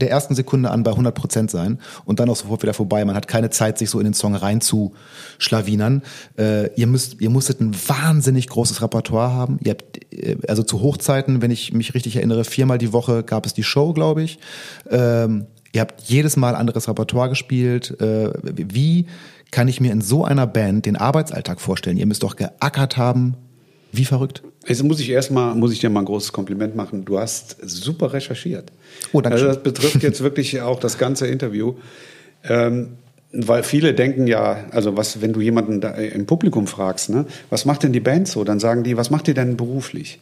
der 0.00 0.10
ersten 0.10 0.34
Sekunde 0.34 0.70
an 0.70 0.82
bei 0.82 0.90
100 0.90 1.14
Prozent 1.14 1.50
sein 1.50 1.78
und 2.04 2.20
dann 2.20 2.28
auch 2.28 2.36
sofort 2.36 2.62
wieder 2.62 2.74
vorbei. 2.74 3.04
Man 3.04 3.14
hat 3.14 3.28
keine 3.28 3.50
Zeit, 3.50 3.78
sich 3.78 3.90
so 3.90 3.98
in 3.98 4.04
den 4.04 4.14
Song 4.14 4.34
reinzuschlawinern. 4.34 6.02
Äh, 6.38 6.74
ihr 6.74 6.86
müsst, 6.86 7.20
ihr 7.20 7.30
musstet 7.30 7.60
ein 7.60 7.74
wahnsinnig 7.86 8.48
großes 8.48 8.82
Repertoire 8.82 9.32
haben. 9.32 9.58
Ihr 9.62 9.70
habt, 9.70 10.12
äh, 10.12 10.36
also 10.48 10.62
zu 10.62 10.80
Hochzeiten, 10.80 11.42
wenn 11.42 11.50
ich 11.50 11.72
mich 11.72 11.94
richtig 11.94 12.16
erinnere, 12.16 12.44
viermal 12.44 12.78
die 12.78 12.92
Woche 12.92 13.22
gab 13.22 13.46
es 13.46 13.54
die 13.54 13.62
Show, 13.62 13.92
glaube 13.92 14.22
ich. 14.22 14.38
Ähm, 14.90 15.46
ihr 15.72 15.80
habt 15.80 16.02
jedes 16.02 16.36
Mal 16.36 16.54
anderes 16.54 16.88
Repertoire 16.88 17.28
gespielt. 17.28 18.00
Äh, 18.00 18.30
wie 18.42 19.06
kann 19.50 19.68
ich 19.68 19.80
mir 19.80 19.92
in 19.92 20.00
so 20.00 20.24
einer 20.24 20.46
Band 20.46 20.86
den 20.86 20.96
Arbeitsalltag 20.96 21.60
vorstellen? 21.60 21.96
Ihr 21.96 22.06
müsst 22.06 22.24
doch 22.24 22.36
geackert 22.36 22.96
haben, 22.96 23.36
wie 23.92 24.04
verrückt. 24.04 24.42
Jetzt 24.66 24.82
muss 24.82 24.98
ich 24.98 25.10
erstmal, 25.10 25.54
muss 25.54 25.72
ich 25.72 25.78
dir 25.78 25.90
mal 25.90 26.00
ein 26.00 26.06
großes 26.06 26.32
Kompliment 26.32 26.74
machen. 26.74 27.04
Du 27.04 27.18
hast 27.18 27.56
super 27.62 28.12
recherchiert. 28.12 28.72
Oh. 29.12 29.20
Also 29.20 29.46
das 29.46 29.62
betrifft 29.62 30.02
jetzt 30.02 30.22
wirklich 30.22 30.60
auch 30.60 30.80
das 30.80 30.98
ganze 30.98 31.26
Interview. 31.26 31.74
Ähm, 32.44 32.96
weil 33.36 33.62
viele 33.64 33.94
denken 33.94 34.26
ja, 34.26 34.64
also 34.70 34.96
was, 34.96 35.20
wenn 35.20 35.32
du 35.32 35.40
jemanden 35.40 35.82
im 35.82 36.26
Publikum 36.26 36.66
fragst, 36.66 37.10
ne, 37.10 37.26
was 37.50 37.64
macht 37.64 37.82
denn 37.82 37.92
die 37.92 38.00
Band 38.00 38.28
so? 38.28 38.44
Dann 38.44 38.60
sagen 38.60 38.84
die, 38.84 38.96
was 38.96 39.10
macht 39.10 39.26
ihr 39.26 39.34
denn 39.34 39.56
beruflich? 39.56 40.20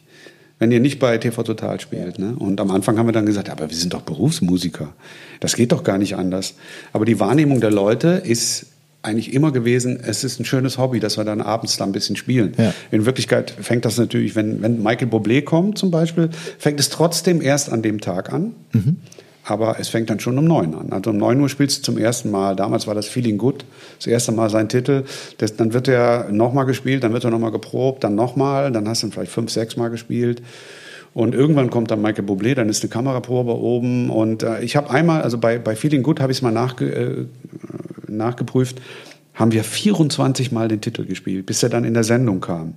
Wenn 0.57 0.71
ihr 0.71 0.79
nicht 0.79 0.99
bei 0.99 1.17
TV 1.17 1.43
Total 1.43 1.79
spielt. 1.79 2.19
Ne? 2.19 2.35
Und 2.37 2.61
am 2.61 2.71
Anfang 2.71 2.97
haben 2.97 3.07
wir 3.07 3.13
dann 3.13 3.25
gesagt, 3.25 3.49
aber 3.49 3.69
wir 3.69 3.75
sind 3.75 3.93
doch 3.93 4.01
Berufsmusiker. 4.01 4.93
Das 5.39 5.55
geht 5.55 5.71
doch 5.71 5.83
gar 5.83 5.97
nicht 5.97 6.15
anders. 6.15 6.55
Aber 6.91 7.05
die 7.05 7.19
Wahrnehmung 7.19 7.59
der 7.59 7.71
Leute 7.71 8.21
ist 8.23 8.67
eigentlich 9.03 9.33
immer 9.33 9.51
gewesen, 9.51 9.99
es 10.01 10.23
ist 10.23 10.39
ein 10.39 10.45
schönes 10.45 10.77
Hobby, 10.77 10.99
dass 10.99 11.17
wir 11.17 11.25
dann 11.25 11.41
abends 11.41 11.77
da 11.77 11.83
ein 11.83 11.91
bisschen 11.91 12.15
spielen. 12.15 12.53
Ja. 12.57 12.73
In 12.89 13.05
Wirklichkeit 13.05 13.51
fängt 13.51 13.83
das 13.85 13.97
natürlich, 13.97 14.35
wenn, 14.35 14.61
wenn 14.61 14.81
Michael 14.81 15.09
Bublé 15.09 15.43
kommt 15.43 15.77
zum 15.77 15.91
Beispiel, 15.91 16.29
fängt 16.57 16.79
es 16.79 16.89
trotzdem 16.89 17.41
erst 17.41 17.71
an 17.71 17.81
dem 17.81 17.99
Tag 17.99 18.31
an. 18.31 18.53
Mhm. 18.71 18.97
aber 19.45 19.77
es 19.77 19.89
fängt 19.89 20.09
dann 20.09 20.21
schon 20.21 20.37
um 20.37 20.45
neun 20.45 20.73
an. 20.73 20.93
Also 20.93 21.09
um 21.09 21.17
neun 21.17 21.41
Uhr 21.41 21.49
spielst 21.49 21.79
du 21.79 21.81
zum 21.83 21.97
ersten 21.97 22.31
Mal. 22.31 22.55
Damals 22.55 22.87
war 22.87 22.95
das 22.95 23.07
Feeling 23.07 23.37
Good, 23.37 23.65
das 23.97 24.07
erste 24.07 24.31
Mal 24.31 24.49
sein 24.49 24.69
Titel. 24.69 25.03
Das, 25.37 25.57
dann 25.57 25.73
wird 25.73 25.89
er 25.89 26.29
nochmal 26.31 26.65
gespielt, 26.65 27.03
dann 27.03 27.11
wird 27.11 27.25
er 27.25 27.29
nochmal 27.29 27.51
geprobt, 27.51 28.05
dann 28.05 28.15
nochmal, 28.15 28.71
dann 28.71 28.87
hast 28.87 29.03
du 29.03 29.07
ihn 29.07 29.11
vielleicht 29.11 29.33
fünf, 29.33 29.51
sechs 29.51 29.75
Mal 29.75 29.89
gespielt. 29.89 30.41
Und 31.13 31.35
irgendwann 31.35 31.69
kommt 31.69 31.91
dann 31.91 32.01
Michael 32.01 32.25
Bublé, 32.25 32.55
dann 32.55 32.69
ist 32.69 32.81
eine 32.81 32.89
Kameraprobe 32.89 33.55
oben. 33.55 34.09
Und 34.09 34.41
äh, 34.41 34.61
ich 34.61 34.75
habe 34.75 34.89
einmal, 34.89 35.21
also 35.21 35.37
bei, 35.37 35.59
bei 35.59 35.75
Feeling 35.75 36.01
Good 36.01 36.19
habe 36.19 36.31
ich 36.31 36.39
es 36.39 36.41
mal 36.41 36.51
nachge, 36.51 36.85
äh, 36.85 37.25
nachgeprüft, 38.17 38.81
haben 39.33 39.51
wir 39.51 39.63
24 39.63 40.51
Mal 40.51 40.67
den 40.67 40.81
Titel 40.81 41.05
gespielt, 41.05 41.45
bis 41.45 41.63
er 41.63 41.69
dann 41.69 41.83
in 41.83 41.93
der 41.93 42.03
Sendung 42.03 42.39
kam. 42.41 42.75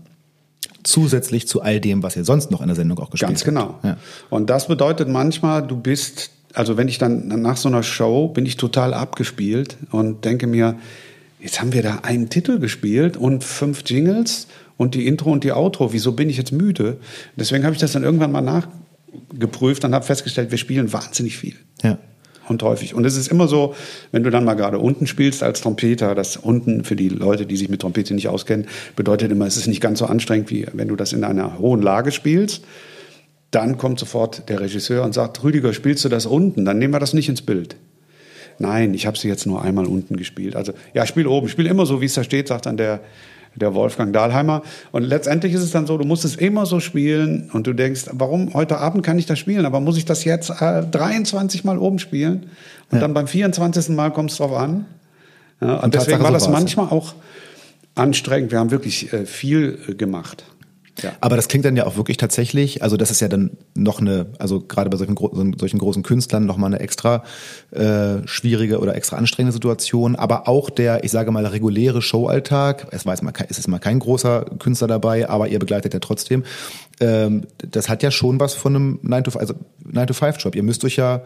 Zusätzlich 0.82 1.48
zu 1.48 1.62
all 1.62 1.80
dem, 1.80 2.02
was 2.02 2.16
ihr 2.16 2.24
sonst 2.24 2.50
noch 2.50 2.60
in 2.60 2.68
der 2.68 2.76
Sendung 2.76 2.98
auch 2.98 3.10
gespielt 3.10 3.30
Ganz 3.30 3.44
genau. 3.44 3.60
habt. 3.60 3.84
Ja. 3.84 3.96
Und 4.30 4.48
das 4.48 4.68
bedeutet 4.68 5.08
manchmal, 5.08 5.66
du 5.66 5.76
bist, 5.76 6.30
also 6.54 6.76
wenn 6.76 6.88
ich 6.88 6.98
dann 6.98 7.28
nach 7.42 7.56
so 7.56 7.68
einer 7.68 7.82
Show 7.82 8.28
bin 8.28 8.46
ich 8.46 8.56
total 8.56 8.94
abgespielt 8.94 9.76
und 9.90 10.24
denke 10.24 10.46
mir, 10.46 10.76
jetzt 11.40 11.60
haben 11.60 11.72
wir 11.72 11.82
da 11.82 12.00
einen 12.02 12.30
Titel 12.30 12.58
gespielt 12.58 13.16
und 13.16 13.44
fünf 13.44 13.82
Jingles 13.84 14.46
und 14.76 14.94
die 14.94 15.06
Intro 15.06 15.32
und 15.32 15.44
die 15.44 15.52
Outro. 15.52 15.92
Wieso 15.92 16.12
bin 16.12 16.30
ich 16.30 16.36
jetzt 16.36 16.52
müde? 16.52 16.98
Deswegen 17.34 17.64
habe 17.64 17.74
ich 17.74 17.80
das 17.80 17.92
dann 17.92 18.04
irgendwann 18.04 18.32
mal 18.32 18.40
nachgeprüft 18.40 19.84
und 19.84 19.94
habe 19.94 20.04
festgestellt, 20.04 20.50
wir 20.50 20.58
spielen 20.58 20.92
wahnsinnig 20.92 21.36
viel. 21.36 21.56
Ja. 21.82 21.98
Und 22.48 22.62
häufig. 22.62 22.94
Und 22.94 23.04
es 23.04 23.16
ist 23.16 23.28
immer 23.28 23.48
so, 23.48 23.74
wenn 24.12 24.22
du 24.22 24.30
dann 24.30 24.44
mal 24.44 24.54
gerade 24.54 24.78
unten 24.78 25.06
spielst 25.06 25.42
als 25.42 25.60
Trompeter, 25.60 26.14
das 26.14 26.36
unten 26.36 26.84
für 26.84 26.94
die 26.94 27.08
Leute, 27.08 27.44
die 27.44 27.56
sich 27.56 27.68
mit 27.68 27.80
Trompete 27.80 28.14
nicht 28.14 28.28
auskennen, 28.28 28.66
bedeutet 28.94 29.32
immer, 29.32 29.46
es 29.46 29.56
ist 29.56 29.66
nicht 29.66 29.80
ganz 29.80 29.98
so 29.98 30.06
anstrengend, 30.06 30.50
wie 30.50 30.66
wenn 30.72 30.88
du 30.88 30.96
das 30.96 31.12
in 31.12 31.24
einer 31.24 31.58
hohen 31.58 31.82
Lage 31.82 32.12
spielst. 32.12 32.64
Dann 33.50 33.78
kommt 33.78 33.98
sofort 33.98 34.48
der 34.48 34.60
Regisseur 34.60 35.04
und 35.04 35.12
sagt, 35.12 35.42
Rüdiger, 35.42 35.72
spielst 35.72 36.04
du 36.04 36.08
das 36.08 36.26
unten? 36.26 36.64
Dann 36.64 36.78
nehmen 36.78 36.94
wir 36.94 37.00
das 37.00 37.14
nicht 37.14 37.28
ins 37.28 37.42
Bild. 37.42 37.76
Nein, 38.58 38.94
ich 38.94 39.06
habe 39.06 39.18
sie 39.18 39.28
jetzt 39.28 39.46
nur 39.46 39.62
einmal 39.62 39.86
unten 39.86 40.16
gespielt. 40.16 40.56
Also 40.56 40.72
ja, 40.94 41.06
spiel 41.06 41.26
oben, 41.26 41.48
spiel 41.48 41.66
immer 41.66 41.84
so, 41.84 42.00
wie 42.00 42.06
es 42.06 42.14
da 42.14 42.24
steht, 42.24 42.48
sagt 42.48 42.66
dann 42.66 42.76
der, 42.76 43.00
der 43.56 43.74
Wolfgang 43.74 44.12
Dahlheimer. 44.12 44.62
Und 44.92 45.02
letztendlich 45.02 45.52
ist 45.52 45.62
es 45.62 45.70
dann 45.70 45.86
so, 45.86 45.98
du 45.98 46.04
musst 46.04 46.24
es 46.24 46.36
immer 46.36 46.66
so 46.66 46.80
spielen 46.80 47.50
und 47.52 47.66
du 47.66 47.72
denkst, 47.72 48.06
warum 48.12 48.54
heute 48.54 48.78
Abend 48.78 49.04
kann 49.04 49.18
ich 49.18 49.26
das 49.26 49.38
spielen, 49.38 49.66
aber 49.66 49.80
muss 49.80 49.96
ich 49.96 50.04
das 50.04 50.24
jetzt 50.24 50.50
äh, 50.60 50.82
23 50.84 51.64
Mal 51.64 51.78
oben 51.78 51.98
spielen? 51.98 52.50
Und 52.90 52.96
Ja. 52.96 53.00
dann 53.00 53.14
beim 53.14 53.26
24. 53.26 53.90
Mal 53.96 54.10
kommt 54.12 54.30
es 54.30 54.36
drauf 54.36 54.52
an. 54.52 54.86
Ja, 55.60 55.76
und, 55.76 55.84
Und 55.84 55.94
deswegen 55.94 56.22
war 56.22 56.32
das 56.32 56.48
manchmal 56.48 56.88
auch 56.88 57.14
anstrengend. 57.94 58.52
Wir 58.52 58.58
haben 58.58 58.70
wirklich 58.70 59.12
äh, 59.12 59.24
viel 59.26 59.78
äh, 59.88 59.94
gemacht. 59.94 60.44
Ja. 61.02 61.12
Aber 61.20 61.36
das 61.36 61.48
klingt 61.48 61.64
dann 61.64 61.76
ja 61.76 61.86
auch 61.86 61.96
wirklich 61.96 62.16
tatsächlich, 62.16 62.82
also 62.82 62.96
das 62.96 63.10
ist 63.10 63.20
ja 63.20 63.28
dann 63.28 63.50
noch 63.74 64.00
eine, 64.00 64.26
also 64.38 64.60
gerade 64.60 64.88
bei 64.88 64.96
solchen, 64.96 65.16
solchen 65.58 65.78
großen 65.78 66.02
Künstlern 66.02 66.46
noch 66.46 66.56
mal 66.56 66.68
eine 66.68 66.80
extra 66.80 67.22
äh, 67.70 68.26
schwierige 68.26 68.78
oder 68.78 68.94
extra 68.94 69.16
anstrengende 69.16 69.52
Situation. 69.52 70.16
Aber 70.16 70.48
auch 70.48 70.70
der, 70.70 71.04
ich 71.04 71.10
sage 71.10 71.30
mal, 71.30 71.44
reguläre 71.44 72.00
Showalltag, 72.00 72.88
es 72.92 73.04
war 73.04 73.12
jetzt 73.12 73.22
mal, 73.22 73.32
es 73.48 73.58
ist 73.58 73.68
mal 73.68 73.78
kein 73.78 73.98
großer 73.98 74.46
Künstler 74.58 74.88
dabei, 74.88 75.28
aber 75.28 75.48
ihr 75.48 75.58
begleitet 75.58 75.92
ja 75.92 76.00
trotzdem. 76.00 76.44
Ähm, 77.00 77.42
das 77.58 77.88
hat 77.88 78.02
ja 78.02 78.10
schon 78.10 78.40
was 78.40 78.54
von 78.54 78.74
einem 78.74 78.98
9 79.02 79.24
to, 79.24 79.38
also 79.38 79.54
9 79.84 80.06
to 80.06 80.14
5 80.14 80.38
Job. 80.38 80.54
Ihr 80.54 80.62
müsst 80.62 80.84
euch 80.84 80.96
ja 80.96 81.22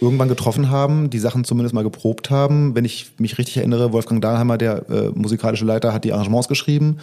irgendwann 0.00 0.28
getroffen 0.28 0.70
haben, 0.70 1.08
die 1.10 1.18
Sachen 1.18 1.44
zumindest 1.44 1.74
mal 1.74 1.82
geprobt 1.82 2.30
haben. 2.30 2.74
Wenn 2.74 2.84
ich 2.84 3.12
mich 3.18 3.38
richtig 3.38 3.56
erinnere, 3.56 3.92
Wolfgang 3.92 4.20
Dahlheimer, 4.20 4.58
der 4.58 4.88
äh, 4.90 5.08
musikalische 5.14 5.64
Leiter, 5.64 5.92
hat 5.92 6.04
die 6.04 6.12
Arrangements 6.12 6.48
geschrieben, 6.48 6.98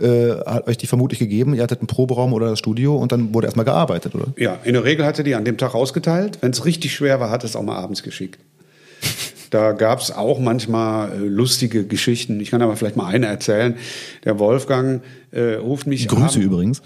äh, 0.00 0.30
hat 0.46 0.66
euch 0.68 0.76
die 0.78 0.86
vermutlich 0.86 1.18
gegeben. 1.18 1.54
Ihr 1.54 1.62
hattet 1.62 1.80
einen 1.80 1.86
Proberaum 1.86 2.32
oder 2.32 2.50
das 2.50 2.58
Studio 2.58 2.96
und 2.96 3.12
dann 3.12 3.32
wurde 3.34 3.46
erstmal 3.46 3.64
gearbeitet, 3.64 4.14
oder? 4.14 4.26
Ja, 4.36 4.58
in 4.64 4.74
der 4.74 4.84
Regel 4.84 5.06
hatte 5.06 5.24
die 5.24 5.34
an 5.34 5.44
dem 5.44 5.56
Tag 5.56 5.74
ausgeteilt. 5.74 6.38
Wenn 6.40 6.50
es 6.50 6.64
richtig 6.64 6.92
schwer 6.94 7.18
war, 7.20 7.30
hat 7.30 7.44
es 7.44 7.56
auch 7.56 7.62
mal 7.62 7.76
abends 7.76 8.02
geschickt. 8.02 8.38
Da 9.50 9.72
gab 9.72 10.00
es 10.02 10.10
auch 10.10 10.38
manchmal 10.40 11.10
äh, 11.10 11.16
lustige 11.24 11.86
Geschichten. 11.86 12.38
Ich 12.38 12.50
kann 12.50 12.60
aber 12.60 12.76
vielleicht 12.76 12.96
mal 12.98 13.06
eine 13.06 13.28
erzählen. 13.28 13.76
Der 14.26 14.38
Wolfgang 14.38 15.00
äh, 15.30 15.54
ruft 15.54 15.86
mich 15.86 16.06
Grüße 16.06 16.20
abends- 16.22 16.36
übrigens. 16.36 16.82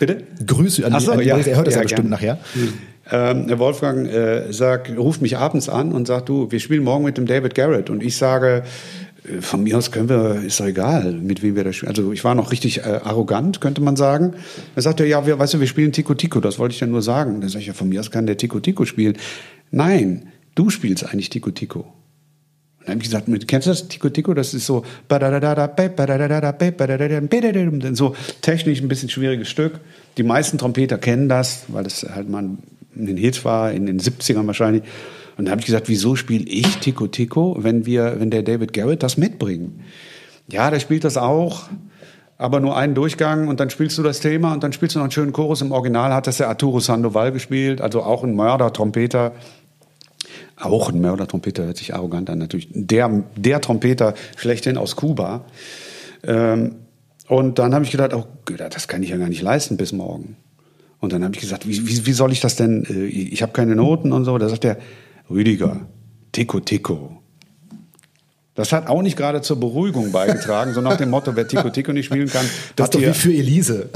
Bitte? 0.00 0.24
Grüße 0.44 0.84
an, 0.84 0.94
Ach 0.94 0.98
die, 0.98 1.04
so, 1.04 1.12
an 1.12 1.20
ja. 1.22 1.38
er 1.38 1.56
hört 1.56 1.68
das 1.68 1.74
ja, 1.74 1.80
Ja, 1.80 1.82
bestimmt 1.84 2.10
nachher. 2.10 2.40
Ähm, 3.12 3.58
Wolfgang 3.58 4.08
äh, 4.08 4.52
sagt, 4.52 4.96
ruft 4.96 5.20
mich 5.20 5.36
abends 5.36 5.68
an 5.68 5.92
und 5.92 6.06
sagt, 6.06 6.28
du, 6.28 6.50
wir 6.50 6.60
spielen 6.60 6.84
morgen 6.84 7.04
mit 7.04 7.18
dem 7.18 7.26
David 7.26 7.54
Garrett. 7.54 7.90
Und 7.90 8.02
ich 8.02 8.16
sage, 8.16 8.62
äh, 9.24 9.40
von 9.40 9.62
mir 9.64 9.76
aus 9.76 9.90
können 9.90 10.08
wir, 10.08 10.42
ist 10.42 10.60
doch 10.60 10.66
egal, 10.66 11.12
mit 11.12 11.42
wem 11.42 11.56
wir 11.56 11.64
da 11.64 11.72
spielen. 11.72 11.88
Also 11.88 12.12
ich 12.12 12.22
war 12.24 12.34
noch 12.34 12.52
richtig 12.52 12.78
äh, 12.78 13.00
arrogant, 13.02 13.60
könnte 13.60 13.80
man 13.80 13.96
sagen. 13.96 14.34
Da 14.74 14.82
sagt 14.82 15.00
er, 15.00 15.06
ja, 15.06 15.26
wir, 15.26 15.38
weißt 15.38 15.54
du, 15.54 15.60
wir 15.60 15.66
spielen 15.66 15.92
Tico 15.92 16.14
Tico, 16.14 16.40
das 16.40 16.58
wollte 16.58 16.74
ich 16.74 16.80
ja 16.80 16.86
nur 16.86 17.02
sagen. 17.02 17.40
Dann 17.40 17.50
sage 17.50 17.62
ich, 17.62 17.66
ja, 17.66 17.72
von 17.72 17.88
mir 17.88 18.00
aus 18.00 18.10
kann 18.10 18.26
der 18.26 18.36
Tico 18.36 18.60
Tico 18.60 18.84
spielen. 18.84 19.16
Nein, 19.70 20.28
du 20.54 20.70
spielst 20.70 21.04
eigentlich 21.04 21.30
Tico 21.30 21.50
Tico. 21.50 21.92
Dann 22.80 22.94
habe 22.94 23.02
ich 23.02 23.10
gesagt, 23.10 23.26
kennst 23.46 23.66
du 23.66 23.70
das 23.70 23.88
Tico 23.88 24.08
Tico? 24.08 24.32
Das 24.34 24.54
ist 24.54 24.66
so 24.66 24.84
so 27.94 28.14
technisch 28.40 28.80
ein 28.80 28.88
bisschen 28.88 29.08
schwieriges 29.10 29.48
Stück. 29.50 29.80
Die 30.16 30.22
meisten 30.22 30.56
Trompeter 30.56 30.96
kennen 30.96 31.28
das, 31.28 31.64
weil 31.68 31.84
das 31.84 32.06
halt 32.08 32.28
mal 32.28 32.42
in 32.42 32.58
den 32.94 33.16
Hits 33.16 33.44
war, 33.44 33.72
in 33.72 33.86
den 33.86 34.00
70ern 34.00 34.46
wahrscheinlich. 34.46 34.82
Und 35.36 35.46
dann 35.46 35.52
habe 35.52 35.60
ich 35.60 35.66
gesagt, 35.66 35.88
wieso 35.88 36.16
spiele 36.16 36.44
ich 36.44 36.78
Tico 36.78 37.06
Tico, 37.06 37.56
wenn 37.58 37.86
wir, 37.86 38.16
wenn 38.18 38.30
der 38.30 38.42
David 38.42 38.72
Garrett 38.72 39.02
das 39.02 39.16
mitbringt? 39.16 39.72
Ja, 40.48 40.70
der 40.70 40.80
spielt 40.80 41.04
das 41.04 41.16
auch, 41.16 41.68
aber 42.36 42.60
nur 42.60 42.76
einen 42.76 42.94
Durchgang 42.94 43.48
und 43.48 43.60
dann 43.60 43.70
spielst 43.70 43.96
du 43.98 44.02
das 44.02 44.20
Thema 44.20 44.52
und 44.52 44.62
dann 44.62 44.72
spielst 44.72 44.94
du 44.94 44.98
noch 44.98 45.04
einen 45.04 45.12
schönen 45.12 45.32
Chorus. 45.32 45.62
Im 45.62 45.72
Original 45.72 46.12
hat 46.12 46.26
das 46.26 46.38
der 46.38 46.48
Arturo 46.48 46.80
Sandoval 46.80 47.32
gespielt, 47.32 47.80
also 47.80 48.02
auch 48.02 48.24
ein 48.24 48.34
Mörder-Trompeter. 48.34 49.32
Auch 50.56 50.90
ein 50.90 51.00
Mörder-Trompeter 51.00 51.64
hört 51.64 51.76
sich 51.76 51.94
arrogant 51.94 52.28
an, 52.28 52.38
natürlich. 52.38 52.68
Der, 52.72 53.24
der 53.36 53.60
Trompeter 53.60 54.14
schlechthin 54.36 54.76
aus 54.76 54.96
Kuba. 54.96 55.44
Ähm, 56.22 56.76
und 57.28 57.58
dann 57.58 57.74
habe 57.74 57.84
ich 57.84 57.92
gedacht, 57.92 58.12
oh, 58.12 58.26
das 58.56 58.88
kann 58.88 59.02
ich 59.02 59.10
ja 59.10 59.16
gar 59.16 59.28
nicht 59.28 59.40
leisten 59.40 59.76
bis 59.76 59.92
morgen. 59.92 60.36
Und 61.00 61.12
dann 61.12 61.24
habe 61.24 61.34
ich 61.34 61.40
gesagt, 61.40 61.66
wie, 61.66 61.88
wie, 61.88 62.06
wie 62.06 62.12
soll 62.12 62.30
ich 62.32 62.40
das 62.40 62.56
denn? 62.56 62.84
äh, 62.84 63.06
Ich 63.06 63.42
habe 63.42 63.52
keine 63.52 63.74
Noten 63.74 64.12
und 64.12 64.24
so. 64.24 64.36
Da 64.38 64.48
sagt 64.48 64.64
er, 64.64 64.78
Rüdiger, 65.30 65.86
Tico 66.32 66.60
Tico. 66.60 67.16
Das 68.54 68.72
hat 68.72 68.88
auch 68.88 69.00
nicht 69.00 69.16
gerade 69.16 69.40
zur 69.40 69.58
Beruhigung 69.58 70.12
beigetragen, 70.12 70.74
so 70.74 70.80
nach 70.82 70.96
dem 70.96 71.08
Motto, 71.08 71.34
wer 71.36 71.48
Tico 71.48 71.70
Tico 71.70 71.92
nicht 71.92 72.06
spielen 72.06 72.28
kann, 72.28 72.44
Das 72.76 72.88
ist 72.88 72.94
doch 72.94 73.00
hier, 73.00 73.10
wie 73.10 73.14
für 73.14 73.32
Elise. 73.32 73.88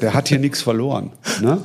der 0.00 0.12
hat 0.14 0.28
hier 0.28 0.38
nichts 0.38 0.60
verloren. 0.60 1.12
Ne? 1.40 1.58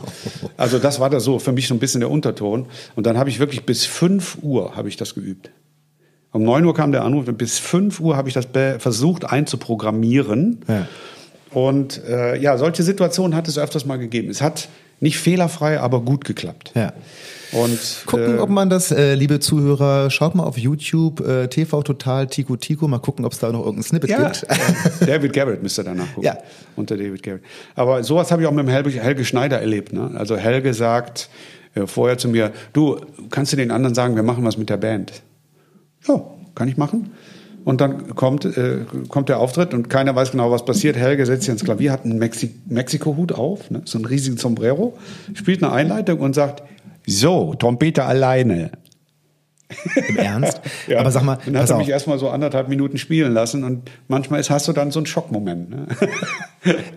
Also 0.56 0.80
das 0.80 1.00
war 1.00 1.10
da 1.10 1.20
so 1.20 1.40
für 1.40 1.52
mich 1.52 1.68
so 1.68 1.74
ein 1.74 1.80
bisschen 1.80 2.00
der 2.00 2.10
Unterton. 2.10 2.68
Und 2.96 3.06
dann 3.06 3.18
habe 3.18 3.30
ich 3.30 3.40
wirklich 3.40 3.66
bis 3.66 3.86
5 3.86 4.38
Uhr 4.42 4.76
habe 4.76 4.88
ich 4.88 4.96
das 4.96 5.16
geübt. 5.16 5.50
Um 6.32 6.44
9 6.44 6.64
Uhr 6.66 6.74
kam 6.76 6.92
der 6.92 7.04
Anruf 7.04 7.28
und 7.28 7.38
bis 7.38 7.58
5 7.60 8.00
Uhr 8.00 8.16
habe 8.16 8.30
ich 8.30 8.34
das 8.36 8.48
versucht 8.80 9.26
einzuprogrammieren. 9.26 10.60
Ja. 10.68 10.88
Und 11.52 12.04
äh, 12.06 12.38
ja, 12.38 12.58
solche 12.58 12.84
Situationen 12.84 13.36
hat 13.36 13.48
es 13.48 13.58
öfters 13.58 13.86
mal 13.86 13.98
gegeben. 13.98 14.30
Es 14.30 14.42
hat 14.42 14.70
nicht 15.00 15.18
fehlerfrei, 15.18 15.80
aber 15.80 16.02
gut 16.02 16.26
geklappt. 16.26 16.72
Ja. 16.76 16.94
Und 17.52 17.80
Gucken, 18.06 18.38
äh, 18.38 18.40
ob 18.40 18.50
man 18.50 18.70
das, 18.70 18.92
äh, 18.92 19.16
liebe 19.16 19.40
Zuhörer, 19.40 20.10
schaut 20.10 20.36
mal 20.36 20.44
auf 20.44 20.58
YouTube, 20.58 21.22
äh, 21.22 21.48
TV 21.48 21.82
Total 21.82 22.28
Tico 22.28 22.58
Tico, 22.58 22.88
mal 22.88 23.00
gucken, 23.00 23.24
ob 23.24 23.32
es 23.32 23.40
da 23.40 23.52
noch 23.52 23.60
irgendein 23.60 23.84
Snippet 23.84 24.10
ja, 24.10 24.30
gibt. 24.30 24.46
David 25.08 25.32
Garrett 25.34 25.64
müsste 25.64 25.84
danach 25.84 26.08
gucken. 26.08 26.24
Ja. 26.24 26.38
Unter 26.76 26.98
David 26.98 27.24
Garrett. 27.24 27.44
Aber 27.76 28.04
sowas 28.04 28.32
habe 28.32 28.42
ich 28.42 28.48
auch 28.48 28.52
mit 28.52 28.66
dem 28.66 28.70
Helge, 28.70 28.90
Helge 28.90 29.24
Schneider 29.24 29.62
erlebt. 29.62 29.94
Ne? 29.94 30.12
Also 30.16 30.36
Helge 30.36 30.74
sagt 30.74 31.30
äh, 31.76 31.88
vorher 31.88 32.18
zu 32.18 32.28
mir, 32.28 32.52
du, 32.74 33.00
kannst 33.30 33.54
du 33.54 33.58
den 33.58 33.72
anderen 33.72 33.96
sagen, 33.96 34.16
wir 34.16 34.24
machen 34.24 34.44
was 34.44 34.58
mit 34.58 34.70
der 34.70 34.78
Band? 34.78 35.14
Ja, 36.08 36.22
kann 36.54 36.68
ich 36.68 36.76
machen. 36.76 37.12
Und 37.68 37.82
dann 37.82 38.16
kommt, 38.16 38.46
äh, 38.46 38.86
kommt 39.10 39.28
der 39.28 39.42
Auftritt 39.42 39.74
und 39.74 39.90
keiner 39.90 40.16
weiß 40.16 40.32
genau, 40.32 40.50
was 40.52 40.64
passiert. 40.64 40.96
Helge 40.96 41.26
setzt 41.26 41.42
sich 41.42 41.52
ins 41.52 41.66
Klavier, 41.66 41.92
hat 41.92 42.06
einen 42.06 42.18
Mexi 42.18 42.56
Mexiko-Hut 42.66 43.34
auf, 43.34 43.70
ne? 43.70 43.82
so 43.84 43.98
einen 43.98 44.06
riesigen 44.06 44.38
Sombrero, 44.38 44.98
spielt 45.34 45.62
eine 45.62 45.74
Einleitung 45.74 46.22
und 46.22 46.34
sagt, 46.34 46.64
so, 47.06 47.56
Trompete 47.56 48.06
alleine. 48.06 48.72
Im 50.08 50.18
Ernst? 50.18 50.62
Ja. 50.88 51.00
Aber 51.00 51.12
sag 51.12 51.24
mal, 51.24 51.38
dann 51.46 51.58
hat 51.58 51.70
er 51.70 51.76
auf. 51.76 51.82
mich 51.82 51.90
erstmal 51.90 52.20
so 52.20 52.30
anderthalb 52.30 52.70
Minuten 52.70 52.98
spielen 52.98 53.34
lassen 53.34 53.64
und 53.64 53.90
manchmal 54.08 54.40
ist, 54.40 54.50
hast 54.50 54.68
du 54.68 54.74
dann 54.74 54.92
so 54.92 55.00
einen 55.00 55.06
Schockmoment. 55.06 55.70
Ne? 55.70 55.88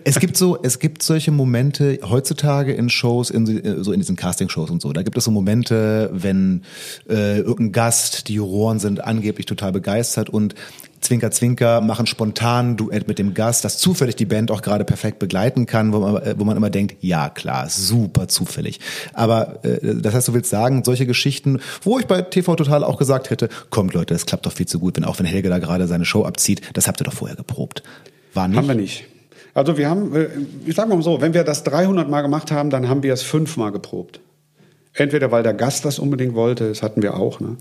Es 0.03 0.19
gibt 0.19 0.35
so, 0.35 0.61
es 0.61 0.79
gibt 0.79 1.01
solche 1.01 1.31
Momente 1.31 1.99
heutzutage 2.03 2.73
in 2.73 2.89
Shows, 2.89 3.29
in, 3.29 3.45
so 3.83 3.93
in 3.93 4.01
diesen 4.01 4.17
Castingshows 4.17 4.69
und 4.69 4.81
so. 4.81 4.91
Da 4.91 5.01
gibt 5.01 5.15
es 5.15 5.23
so 5.23 5.31
Momente, 5.31 6.09
wenn 6.11 6.63
äh, 7.07 7.37
irgendein 7.37 7.71
Gast, 7.71 8.27
die 8.27 8.33
Juroren 8.33 8.79
sind 8.79 9.01
angeblich 9.01 9.45
total 9.45 9.71
begeistert 9.71 10.29
und 10.29 10.55
Zwinker, 11.01 11.31
Zwinker 11.31 11.81
machen 11.81 12.05
spontan 12.05 12.77
Duett 12.77 13.07
mit 13.07 13.19
dem 13.19 13.33
Gast, 13.33 13.65
das 13.65 13.77
zufällig 13.77 14.15
die 14.15 14.25
Band 14.25 14.51
auch 14.51 14.61
gerade 14.61 14.85
perfekt 14.85 15.19
begleiten 15.19 15.65
kann, 15.65 15.93
wo 15.93 15.99
man, 15.99 16.21
äh, 16.21 16.35
wo 16.37 16.45
man 16.45 16.55
immer 16.55 16.69
denkt, 16.69 16.95
ja 17.01 17.29
klar, 17.29 17.67
super 17.69 18.27
zufällig. 18.27 18.79
Aber 19.13 19.65
äh, 19.65 19.95
das 19.95 20.13
heißt, 20.13 20.27
du 20.27 20.33
willst 20.33 20.49
sagen, 20.49 20.83
solche 20.85 21.05
Geschichten, 21.05 21.59
wo 21.81 21.99
ich 21.99 22.05
bei 22.05 22.21
TV 22.21 22.55
Total 22.55 22.83
auch 22.83 22.97
gesagt 22.97 23.29
hätte, 23.29 23.49
kommt 23.69 23.93
Leute, 23.93 24.13
das 24.13 24.25
klappt 24.25 24.45
doch 24.45 24.53
viel 24.53 24.67
zu 24.67 24.79
gut, 24.79 24.97
wenn 24.97 25.03
auch 25.03 25.19
wenn 25.19 25.25
Helge 25.25 25.49
da 25.49 25.59
gerade 25.59 25.87
seine 25.87 26.05
Show 26.05 26.23
abzieht, 26.23 26.61
das 26.73 26.87
habt 26.87 27.01
ihr 27.01 27.05
doch 27.05 27.13
vorher 27.13 27.35
geprobt. 27.35 27.83
War 28.33 28.47
nicht? 28.47 28.57
Haben 28.57 28.67
wir 28.67 28.75
nicht. 28.75 29.05
Also 29.53 29.77
wir 29.77 29.89
haben, 29.89 30.15
äh, 30.15 30.27
ich 30.65 30.75
sage 30.75 30.89
mal 30.89 31.01
so, 31.01 31.19
wenn 31.19 31.33
wir 31.33 31.43
das 31.43 31.63
300 31.63 32.09
Mal 32.09 32.21
gemacht 32.21 32.51
haben, 32.51 32.69
dann 32.69 32.87
haben 32.87 33.03
wir 33.03 33.13
es 33.13 33.23
fünfmal 33.23 33.71
geprobt. 33.71 34.21
Entweder 34.93 35.31
weil 35.31 35.43
der 35.43 35.53
Gast 35.53 35.85
das 35.85 35.99
unbedingt 35.99 36.35
wollte, 36.35 36.69
das 36.69 36.83
hatten 36.83 37.01
wir 37.01 37.15
auch, 37.15 37.39
ne? 37.39 37.57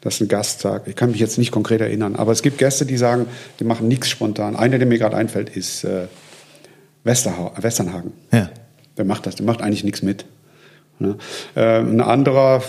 Das 0.00 0.14
ist 0.14 0.20
ein 0.20 0.28
Gast 0.28 0.60
sagt. 0.60 0.88
Ich 0.88 0.96
kann 0.96 1.10
mich 1.10 1.20
jetzt 1.20 1.38
nicht 1.38 1.50
konkret 1.50 1.80
erinnern, 1.80 2.16
aber 2.16 2.32
es 2.32 2.42
gibt 2.42 2.58
Gäste, 2.58 2.86
die 2.86 2.96
sagen, 2.96 3.26
die 3.60 3.64
machen 3.64 3.88
nichts 3.88 4.08
spontan. 4.08 4.56
Einer, 4.56 4.78
der 4.78 4.86
mir 4.86 4.98
gerade 4.98 5.16
einfällt, 5.16 5.50
ist 5.50 5.84
äh, 5.84 6.06
Westerha 7.04 7.52
Westernhagen. 7.56 8.12
Ja. 8.32 8.50
Der 8.96 9.04
macht 9.04 9.26
das, 9.26 9.36
der 9.36 9.46
macht 9.46 9.62
eigentlich 9.62 9.84
nichts 9.84 10.02
mit. 10.02 10.24
Ne? 10.98 11.16
Äh, 11.54 11.80
ein 11.80 12.00
anderer, 12.00 12.62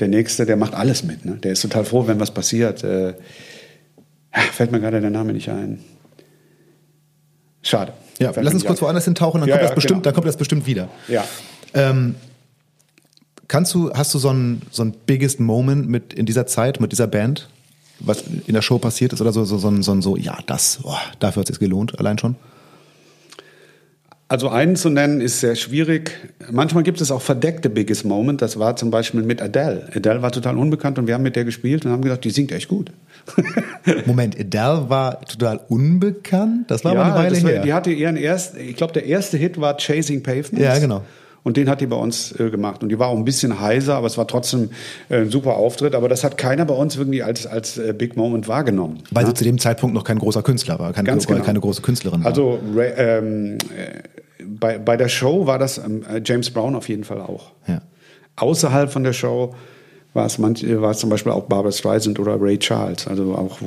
der 0.00 0.08
nächste, 0.08 0.46
der 0.46 0.56
macht 0.56 0.74
alles 0.74 1.02
mit. 1.02 1.24
Ne? 1.24 1.32
Der 1.42 1.52
ist 1.52 1.62
total 1.62 1.84
froh, 1.84 2.06
wenn 2.06 2.20
was 2.20 2.32
passiert. 2.32 2.84
Äh, 2.84 3.14
fällt 4.52 4.72
mir 4.72 4.80
gerade 4.80 5.00
der 5.00 5.10
Name 5.10 5.32
nicht 5.32 5.48
ein. 5.48 5.80
Schade. 7.62 7.92
Ja, 8.18 8.32
lass 8.34 8.54
uns 8.54 8.64
kurz 8.64 8.82
woanders 8.82 9.04
hintauchen, 9.04 9.40
dann, 9.40 9.48
Ja, 9.48 9.56
kommt 9.56 9.62
ja, 9.62 9.68
das 9.68 9.74
bestimmt, 9.74 9.98
genau. 9.98 10.04
dann 10.04 10.14
kommt 10.14 10.26
das 10.26 10.36
bestimmt 10.36 10.66
wieder. 10.66 10.88
Ja. 11.06 11.24
Ähm, 11.74 12.14
kannst 13.48 13.74
du, 13.74 13.90
hast 13.92 14.14
du 14.14 14.18
so 14.18 14.30
ein, 14.30 14.62
so 14.70 14.82
ein 14.82 14.94
biggest 15.06 15.40
Moment 15.40 15.88
mit 15.88 16.12
in 16.14 16.26
dieser 16.26 16.46
Zeit, 16.46 16.80
mit 16.80 16.92
dieser 16.92 17.06
Band, 17.06 17.48
was 18.00 18.22
in 18.46 18.54
der 18.54 18.62
Show 18.62 18.78
passiert 18.78 19.12
ist 19.12 19.20
oder 19.20 19.32
so, 19.32 19.44
so, 19.44 19.58
so, 19.58 19.82
so, 19.82 19.92
ein- 19.92 20.02
so 20.02 20.16
ja, 20.16 20.38
das, 20.46 20.80
oh, 20.84 20.94
dafür 21.18 21.40
hat 21.40 21.48
es 21.50 21.54
sich 21.56 21.60
gelohnt, 21.60 21.98
allein 21.98 22.18
schon? 22.18 22.36
Also 24.30 24.50
einen 24.50 24.76
zu 24.76 24.90
nennen 24.90 25.22
ist 25.22 25.40
sehr 25.40 25.56
schwierig. 25.56 26.10
Manchmal 26.50 26.82
gibt 26.82 27.00
es 27.00 27.10
auch 27.10 27.22
verdeckte 27.22 27.70
Biggest 27.70 28.04
Moment. 28.04 28.42
Das 28.42 28.58
war 28.58 28.76
zum 28.76 28.90
Beispiel 28.90 29.22
mit 29.22 29.40
Adele. 29.40 29.88
Adele 29.94 30.20
war 30.20 30.30
total 30.30 30.58
unbekannt 30.58 30.98
und 30.98 31.06
wir 31.06 31.14
haben 31.14 31.22
mit 31.22 31.34
der 31.34 31.46
gespielt 31.46 31.86
und 31.86 31.92
haben 31.92 32.02
gedacht, 32.02 32.24
die 32.24 32.30
singt 32.30 32.52
echt 32.52 32.68
gut. 32.68 32.92
Moment, 34.04 34.38
Adele 34.38 34.90
war 34.90 35.22
total 35.22 35.60
unbekannt, 35.68 36.70
das 36.70 36.84
war 36.84 36.92
aber 36.92 37.04
eine 37.06 37.14
Weile 37.14 37.42
war, 37.42 37.50
her. 37.50 37.62
die 37.62 37.72
hatte 37.72 37.90
ihren 37.90 38.16
ersten, 38.18 38.60
ich 38.60 38.76
glaube, 38.76 38.92
der 38.92 39.06
erste 39.06 39.38
Hit 39.38 39.58
war 39.58 39.78
Chasing 39.78 40.22
Pavements. 40.22 40.60
Ja, 40.60 40.78
genau. 40.78 41.02
Und 41.48 41.56
den 41.56 41.70
hat 41.70 41.80
die 41.80 41.86
bei 41.86 41.96
uns 41.96 42.38
äh, 42.38 42.50
gemacht. 42.50 42.82
Und 42.82 42.90
die 42.90 42.98
war 42.98 43.08
auch 43.08 43.16
ein 43.16 43.24
bisschen 43.24 43.58
heiser, 43.58 43.94
aber 43.94 44.06
es 44.06 44.18
war 44.18 44.28
trotzdem 44.28 44.68
äh, 45.08 45.22
ein 45.22 45.30
super 45.30 45.56
Auftritt. 45.56 45.94
Aber 45.94 46.06
das 46.06 46.22
hat 46.22 46.36
keiner 46.36 46.66
bei 46.66 46.74
uns 46.74 46.94
irgendwie 46.96 47.22
als, 47.22 47.46
als 47.46 47.78
äh, 47.78 47.94
Big 47.96 48.18
Moment 48.18 48.48
wahrgenommen. 48.48 48.98
Weil 49.12 49.24
ne? 49.24 49.30
sie 49.30 49.34
zu 49.34 49.44
dem 49.44 49.58
Zeitpunkt 49.58 49.94
noch 49.94 50.04
kein 50.04 50.18
großer 50.18 50.42
Künstler 50.42 50.78
war, 50.78 50.92
keine, 50.92 51.06
Ganz 51.06 51.26
genau. 51.26 51.42
keine 51.42 51.60
große 51.60 51.80
Künstlerin 51.80 52.22
war. 52.22 52.26
Also 52.26 52.58
ähm, 52.76 53.56
äh, 53.74 54.44
bei, 54.44 54.76
bei 54.76 54.98
der 54.98 55.08
Show 55.08 55.46
war 55.46 55.58
das 55.58 55.78
ähm, 55.78 56.02
äh, 56.02 56.20
James 56.22 56.50
Brown 56.50 56.74
auf 56.74 56.86
jeden 56.90 57.04
Fall 57.04 57.22
auch. 57.22 57.52
Ja. 57.66 57.80
Außerhalb 58.36 58.92
von 58.92 59.02
der 59.02 59.14
Show 59.14 59.54
war 60.12 60.26
es, 60.26 60.36
manch, 60.36 60.62
äh, 60.62 60.82
war 60.82 60.90
es 60.90 60.98
zum 60.98 61.08
Beispiel 61.08 61.32
auch 61.32 61.44
Barbara 61.44 61.72
Streisand 61.72 62.20
oder 62.20 62.38
Ray 62.38 62.58
Charles. 62.58 63.06
Also 63.06 63.34
auch 63.36 63.58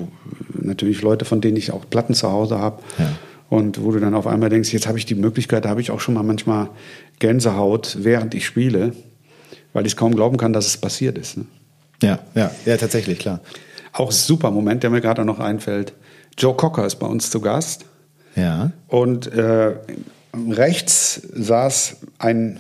natürlich 0.54 1.02
Leute, 1.02 1.26
von 1.26 1.42
denen 1.42 1.58
ich 1.58 1.72
auch 1.72 1.90
Platten 1.90 2.14
zu 2.14 2.32
Hause 2.32 2.60
habe. 2.60 2.80
Ja. 3.00 3.10
Und 3.50 3.84
wo 3.84 3.92
du 3.92 4.00
dann 4.00 4.14
auf 4.14 4.28
einmal 4.28 4.50
denkst, 4.50 4.72
jetzt 4.72 4.88
habe 4.88 4.98
ich 4.98 5.06
die 5.06 5.16
Möglichkeit, 5.16 5.66
da 5.66 5.70
habe 5.70 5.82
ich 5.82 5.90
auch 5.90 6.00
schon 6.00 6.14
mal 6.14 6.24
manchmal 6.24 6.70
Gänsehaut, 7.22 7.98
während 8.02 8.34
ich 8.34 8.46
spiele, 8.46 8.94
weil 9.72 9.86
ich 9.86 9.94
es 9.94 9.98
kaum 9.98 10.14
glauben 10.14 10.36
kann, 10.36 10.52
dass 10.52 10.66
es 10.66 10.76
passiert 10.76 11.18
ist. 11.18 11.38
Ne? 11.38 11.46
Ja, 12.02 12.20
ja, 12.36 12.52
ja, 12.66 12.76
tatsächlich, 12.76 13.20
klar. 13.20 13.40
Auch 13.94 14.10
ein 14.10 14.12
super 14.12 14.52
Moment, 14.52 14.84
der 14.84 14.90
mir 14.90 15.02
gerade 15.02 15.24
noch 15.24 15.40
einfällt. 15.40 15.94
Joe 16.38 16.56
Cocker 16.56 16.86
ist 16.86 16.96
bei 16.96 17.08
uns 17.08 17.30
zu 17.30 17.40
Gast. 17.40 17.86
Ja. 18.36 18.72
Und 18.88 19.28
äh, 19.28 19.76
rechts 20.50 21.22
saß 21.34 21.98
ein 22.18 22.60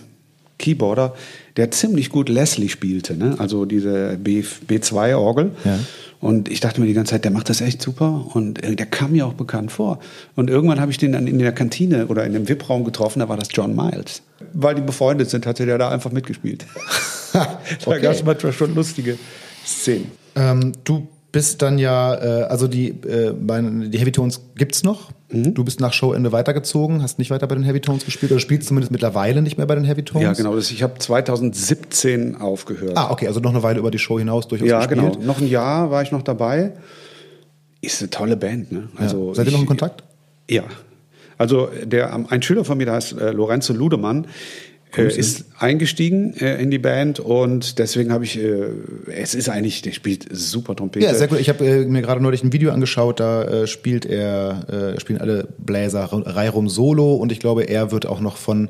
Keyboarder, 0.59 1.15
der 1.57 1.71
ziemlich 1.71 2.09
gut 2.09 2.29
Leslie 2.29 2.69
spielte, 2.69 3.15
ne? 3.15 3.35
also 3.37 3.65
diese 3.65 4.17
B, 4.17 4.43
B2-Orgel. 4.67 5.51
Ja. 5.63 5.79
Und 6.19 6.49
ich 6.49 6.59
dachte 6.59 6.79
mir 6.79 6.85
die 6.87 6.93
ganze 6.93 7.11
Zeit, 7.11 7.23
der 7.25 7.31
macht 7.31 7.49
das 7.49 7.61
echt 7.61 7.81
super 7.81 8.27
und 8.35 8.63
äh, 8.63 8.75
der 8.75 8.85
kam 8.85 9.11
mir 9.13 9.25
auch 9.25 9.33
bekannt 9.33 9.71
vor. 9.71 9.99
Und 10.35 10.49
irgendwann 10.51 10.79
habe 10.79 10.91
ich 10.91 10.99
den 10.99 11.13
dann 11.13 11.25
in 11.25 11.39
der 11.39 11.51
Kantine 11.51 12.07
oder 12.07 12.23
in 12.25 12.33
dem 12.33 12.47
VIP-Raum 12.47 12.83
getroffen, 12.83 13.19
da 13.19 13.29
war 13.29 13.37
das 13.37 13.47
John 13.51 13.75
Miles. 13.75 14.21
Weil 14.53 14.75
die 14.75 14.81
befreundet 14.81 15.29
sind, 15.31 15.45
hatte 15.47 15.65
der 15.65 15.77
da 15.79 15.89
einfach 15.89 16.11
mitgespielt. 16.11 16.65
da 17.33 17.57
Okay. 17.85 18.01
gab 18.01 18.13
es 18.13 18.23
manchmal 18.23 18.53
schon 18.53 18.75
lustige 18.75 19.17
Szenen. 19.65 20.11
Ähm, 20.35 20.73
du 20.83 21.07
bist 21.31 21.61
dann 21.61 21.77
ja, 21.77 22.13
äh, 22.15 22.43
also 22.43 22.67
die, 22.67 22.89
äh, 22.89 23.33
meine, 23.33 23.89
die 23.89 23.97
Heavy 23.99 24.11
Tones 24.11 24.41
gibt's 24.55 24.83
noch. 24.83 25.11
Mhm. 25.29 25.53
Du 25.53 25.63
bist 25.63 25.79
nach 25.79 25.93
Showende 25.93 26.31
weitergezogen, 26.31 27.01
hast 27.01 27.19
nicht 27.19 27.31
weiter 27.31 27.47
bei 27.47 27.55
den 27.55 27.63
Heavy 27.63 27.79
Tones 27.79 28.03
gespielt 28.03 28.31
oder 28.33 28.41
spielst 28.41 28.67
zumindest 28.67 28.91
mittlerweile 28.91 29.41
nicht 29.41 29.57
mehr 29.57 29.65
bei 29.65 29.75
den 29.75 29.85
Heavy 29.85 30.03
Tones. 30.03 30.23
Ja, 30.23 30.33
genau. 30.33 30.55
Das, 30.55 30.69
ich 30.71 30.83
habe 30.83 30.99
2017 30.99 32.35
aufgehört. 32.35 32.97
Ah, 32.97 33.11
okay, 33.11 33.27
also 33.27 33.39
noch 33.39 33.51
eine 33.51 33.63
Weile 33.63 33.79
über 33.79 33.91
die 33.91 33.99
Show 33.99 34.19
hinaus 34.19 34.47
durchaus 34.47 34.67
Ja, 34.67 34.79
gespielt. 34.85 35.13
genau. 35.13 35.25
Noch 35.25 35.39
ein 35.39 35.47
Jahr 35.47 35.89
war 35.89 36.01
ich 36.01 36.11
noch 36.11 36.21
dabei. 36.21 36.73
Ist 37.79 38.01
eine 38.01 38.09
tolle 38.09 38.35
Band, 38.37 38.71
ne? 38.71 38.89
Also 38.97 39.29
ja. 39.29 39.35
Seid 39.35 39.47
ihr 39.47 39.53
noch 39.53 39.61
in 39.61 39.65
Kontakt? 39.65 40.03
Ja. 40.49 40.63
Also 41.37 41.69
der, 41.83 42.13
ein 42.29 42.41
Schüler 42.43 42.63
von 42.65 42.77
mir, 42.77 42.85
der 42.85 42.95
heißt 42.95 43.13
äh, 43.19 43.31
Lorenzo 43.31 43.73
Ludemann, 43.73 44.27
äh, 44.95 45.07
ist 45.07 45.45
eingestiegen 45.57 46.33
äh, 46.37 46.61
in 46.61 46.71
die 46.71 46.79
Band 46.79 47.19
und 47.19 47.79
deswegen 47.79 48.11
habe 48.11 48.23
ich, 48.23 48.37
äh, 48.37 48.69
es 49.07 49.35
ist 49.35 49.49
eigentlich, 49.49 49.81
der 49.81 49.91
spielt 49.91 50.27
super 50.31 50.75
Trompete. 50.75 51.05
Ja, 51.05 51.13
sehr 51.13 51.27
gut. 51.27 51.39
Ich 51.39 51.49
habe 51.49 51.65
äh, 51.65 51.85
mir 51.85 52.01
gerade 52.01 52.21
neulich 52.21 52.43
ein 52.43 52.53
Video 52.53 52.71
angeschaut, 52.71 53.19
da 53.19 53.43
äh, 53.43 53.67
spielt 53.67 54.05
er, 54.05 54.95
äh, 54.95 54.99
spielen 54.99 55.21
alle 55.21 55.47
Bläser 55.57 56.09
Reirum 56.11 56.69
Solo 56.69 57.15
und 57.15 57.31
ich 57.31 57.39
glaube, 57.39 57.63
er 57.63 57.91
wird 57.91 58.05
auch 58.05 58.19
noch 58.19 58.37
von, 58.37 58.69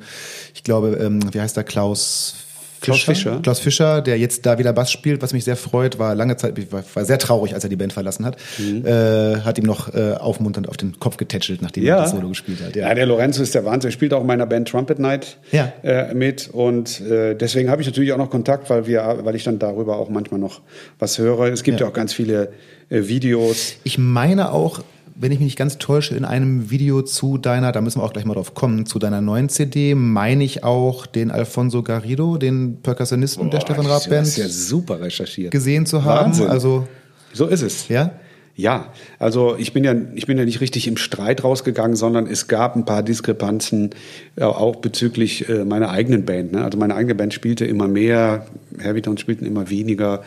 ich 0.53 0.63
glaube, 0.63 0.99
ähm, 1.01 1.21
wie 1.33 1.41
heißt 1.41 1.57
der, 1.57 1.63
Klaus 1.63 2.35
Klaus 2.81 3.01
Fischer. 3.01 3.39
Klaus 3.43 3.59
Fischer, 3.59 4.01
der 4.01 4.17
jetzt 4.17 4.45
da 4.45 4.57
wieder 4.57 4.73
Bass 4.73 4.91
spielt, 4.91 5.21
was 5.21 5.33
mich 5.33 5.43
sehr 5.43 5.55
freut, 5.55 5.99
war 5.99 6.15
lange 6.15 6.35
Zeit, 6.37 6.55
war, 6.71 7.05
sehr 7.05 7.17
traurig, 7.19 7.53
als 7.53 7.63
er 7.63 7.69
die 7.69 7.75
Band 7.75 7.93
verlassen 7.93 8.25
hat, 8.25 8.37
äh, 8.59 9.37
hat 9.41 9.57
ihm 9.57 9.65
noch 9.65 9.93
äh, 9.93 10.13
aufmunternd 10.19 10.67
auf 10.67 10.77
den 10.77 10.99
Kopf 10.99 11.17
getätschelt, 11.17 11.61
nachdem 11.61 11.83
er 11.83 11.87
Ja. 11.89 12.01
das 12.01 12.11
Solo 12.11 12.29
gespielt 12.29 12.59
hat. 12.63 12.75
Ja. 12.75 12.93
der 12.93 13.05
Lorenzo 13.05 13.41
ist 13.43 13.53
der 13.55 13.65
Wahnsinn. 13.65 13.89
Er 13.89 13.93
spielt 13.93 14.13
auch 14.13 14.21
in 14.21 14.27
meiner 14.27 14.45
Band 14.45 14.67
Trumpet 14.67 14.99
Night 14.99 15.37
Ja. 15.51 15.71
äh, 15.83 16.13
mit. 16.13 16.49
Und 16.51 17.01
äh, 17.01 17.35
deswegen 17.35 17.69
habe 17.69 17.81
ich 17.81 17.87
natürlich 17.87 18.11
auch 18.13 18.17
noch 18.17 18.29
Kontakt, 18.29 18.69
weil, 18.69 18.87
wir, 18.87 19.19
weil 19.23 19.35
ich 19.35 19.43
dann 19.43 19.59
darüber 19.59 19.97
auch 19.97 20.09
manchmal 20.09 20.39
noch 20.39 20.61
was 20.99 21.17
höre. 21.17 21.51
Es 21.51 21.63
gibt 21.63 21.79
ja, 21.79 21.85
Ja. 21.85 21.91
auch 21.91 21.95
ganz 21.95 22.13
viele 22.13 22.51
äh, 22.89 23.07
Videos. 23.07 23.73
Ich 23.83 23.97
meine 23.97 24.51
auch, 24.51 24.81
wenn 25.15 25.31
ich 25.31 25.39
mich 25.39 25.45
nicht 25.45 25.57
ganz 25.57 25.77
täusche, 25.77 26.15
in 26.15 26.25
einem 26.25 26.69
Video 26.69 27.01
zu 27.01 27.37
deiner, 27.37 27.71
da 27.71 27.81
müssen 27.81 27.99
wir 27.99 28.03
auch 28.03 28.13
gleich 28.13 28.25
mal 28.25 28.33
drauf 28.33 28.53
kommen, 28.53 28.85
zu 28.85 28.99
deiner 28.99 29.21
neuen 29.21 29.49
CD, 29.49 29.95
meine 29.95 30.43
ich 30.43 30.63
auch 30.63 31.05
den 31.05 31.31
Alfonso 31.31 31.83
Garrido, 31.83 32.37
den 32.37 32.77
Percussionisten 32.81 33.49
der 33.49 33.61
Stefan 33.61 33.85
Raab 33.85 34.09
Band, 34.09 34.27
hast 34.27 34.37
ja 34.37 34.47
super 34.47 35.01
recherchiert. 35.01 35.51
gesehen 35.51 35.85
zu 35.85 36.03
haben. 36.03 36.27
Wahnsinn. 36.27 36.47
Also, 36.47 36.87
So 37.33 37.47
ist 37.47 37.61
es. 37.61 37.87
ja? 37.87 38.11
Ja, 38.55 38.93
also 39.17 39.55
ich 39.57 39.73
bin 39.73 39.83
ja, 39.83 39.95
ich 40.13 40.27
bin 40.27 40.37
ja 40.37 40.45
nicht 40.45 40.61
richtig 40.61 40.87
im 40.87 40.97
Streit 40.97 41.43
rausgegangen, 41.43 41.95
sondern 41.95 42.27
es 42.27 42.47
gab 42.47 42.75
ein 42.75 42.85
paar 42.85 43.01
Diskrepanzen 43.01 43.91
äh, 44.35 44.43
auch 44.43 44.75
bezüglich 44.75 45.47
äh, 45.47 45.63
meiner 45.63 45.89
eigenen 45.89 46.25
Band. 46.25 46.51
Ne? 46.51 46.63
Also 46.63 46.77
meine 46.77 46.95
eigene 46.95 47.15
Band 47.15 47.33
spielte 47.33 47.65
immer 47.65 47.87
mehr, 47.87 48.45
Heavytones 48.77 49.21
spielten 49.21 49.45
immer 49.45 49.69
weniger 49.69 50.23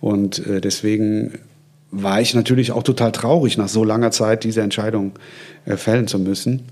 und 0.00 0.44
äh, 0.46 0.60
deswegen 0.60 1.38
war 2.02 2.20
ich 2.20 2.34
natürlich 2.34 2.72
auch 2.72 2.82
total 2.82 3.12
traurig, 3.12 3.56
nach 3.58 3.68
so 3.68 3.84
langer 3.84 4.10
Zeit 4.10 4.44
diese 4.44 4.60
Entscheidung 4.62 5.12
äh, 5.64 5.76
fällen 5.76 6.06
zu 6.06 6.18
müssen. 6.18 6.62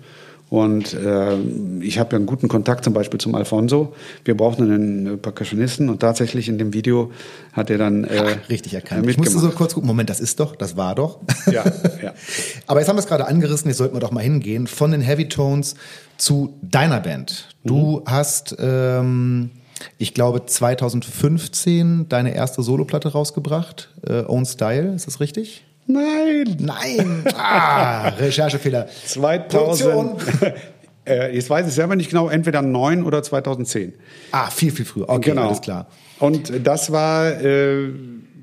Und 0.50 0.92
äh, 0.94 1.36
ich 1.80 1.98
habe 1.98 2.12
ja 2.12 2.16
einen 2.18 2.26
guten 2.26 2.48
Kontakt 2.48 2.84
zum 2.84 2.92
Beispiel 2.92 3.18
zum 3.18 3.34
Alfonso. 3.34 3.94
Wir 4.24 4.36
brauchten 4.36 4.62
einen 4.70 5.14
äh, 5.14 5.16
Percussionisten 5.16 5.88
und 5.88 5.98
tatsächlich 6.00 6.48
in 6.48 6.58
dem 6.58 6.72
Video 6.74 7.10
hat 7.54 7.70
er 7.70 7.78
dann 7.78 8.04
äh, 8.04 8.36
Richtig 8.48 8.74
erkannt. 8.74 9.04
äh, 9.06 9.10
Ich 9.10 9.16
musste 9.18 9.38
so 9.38 9.48
kurz 9.50 9.74
gucken, 9.74 9.88
Moment, 9.88 10.10
das 10.10 10.20
ist 10.20 10.38
doch, 10.38 10.54
das 10.54 10.76
war 10.76 10.94
doch. 10.94 11.18
Ja, 11.50 11.64
ja. 12.02 12.12
Aber 12.66 12.78
jetzt 12.78 12.88
haben 12.88 12.96
wir 12.96 13.00
es 13.00 13.06
gerade 13.06 13.26
angerissen, 13.26 13.68
jetzt 13.68 13.78
sollten 13.78 13.96
wir 13.96 14.00
doch 14.00 14.12
mal 14.12 14.22
hingehen, 14.22 14.66
von 14.68 14.92
den 14.92 15.00
Heavy 15.00 15.28
Tones 15.28 15.74
zu 16.18 16.54
deiner 16.62 17.00
Band. 17.00 17.48
Du 17.64 18.00
Mhm. 18.00 18.02
hast, 18.06 18.54
ähm, 18.60 19.50
ich 19.98 20.14
glaube, 20.14 20.46
2015 20.46 22.08
deine 22.08 22.34
erste 22.34 22.62
Soloplatte 22.62 23.12
rausgebracht, 23.12 23.90
äh, 24.06 24.22
Own 24.26 24.46
Style, 24.46 24.94
ist 24.94 25.06
das 25.06 25.20
richtig? 25.20 25.64
Nein! 25.86 26.56
Nein! 26.58 27.24
Ah, 27.34 28.08
Recherchefehler. 28.18 28.88
2000. 29.06 30.22
äh, 31.06 31.34
jetzt 31.34 31.50
weiß 31.50 31.66
ich 31.68 31.74
selber 31.74 31.96
nicht 31.96 32.10
genau, 32.10 32.28
entweder 32.28 32.62
9 32.62 33.04
oder 33.04 33.22
2010. 33.22 33.92
Ah, 34.32 34.50
viel, 34.50 34.70
viel 34.70 34.84
früher. 34.84 35.08
Okay, 35.08 35.30
genau. 35.30 35.48
alles 35.48 35.60
klar. 35.60 35.88
Und 36.18 36.66
das 36.66 36.90
war 36.90 37.40
äh, 37.42 37.90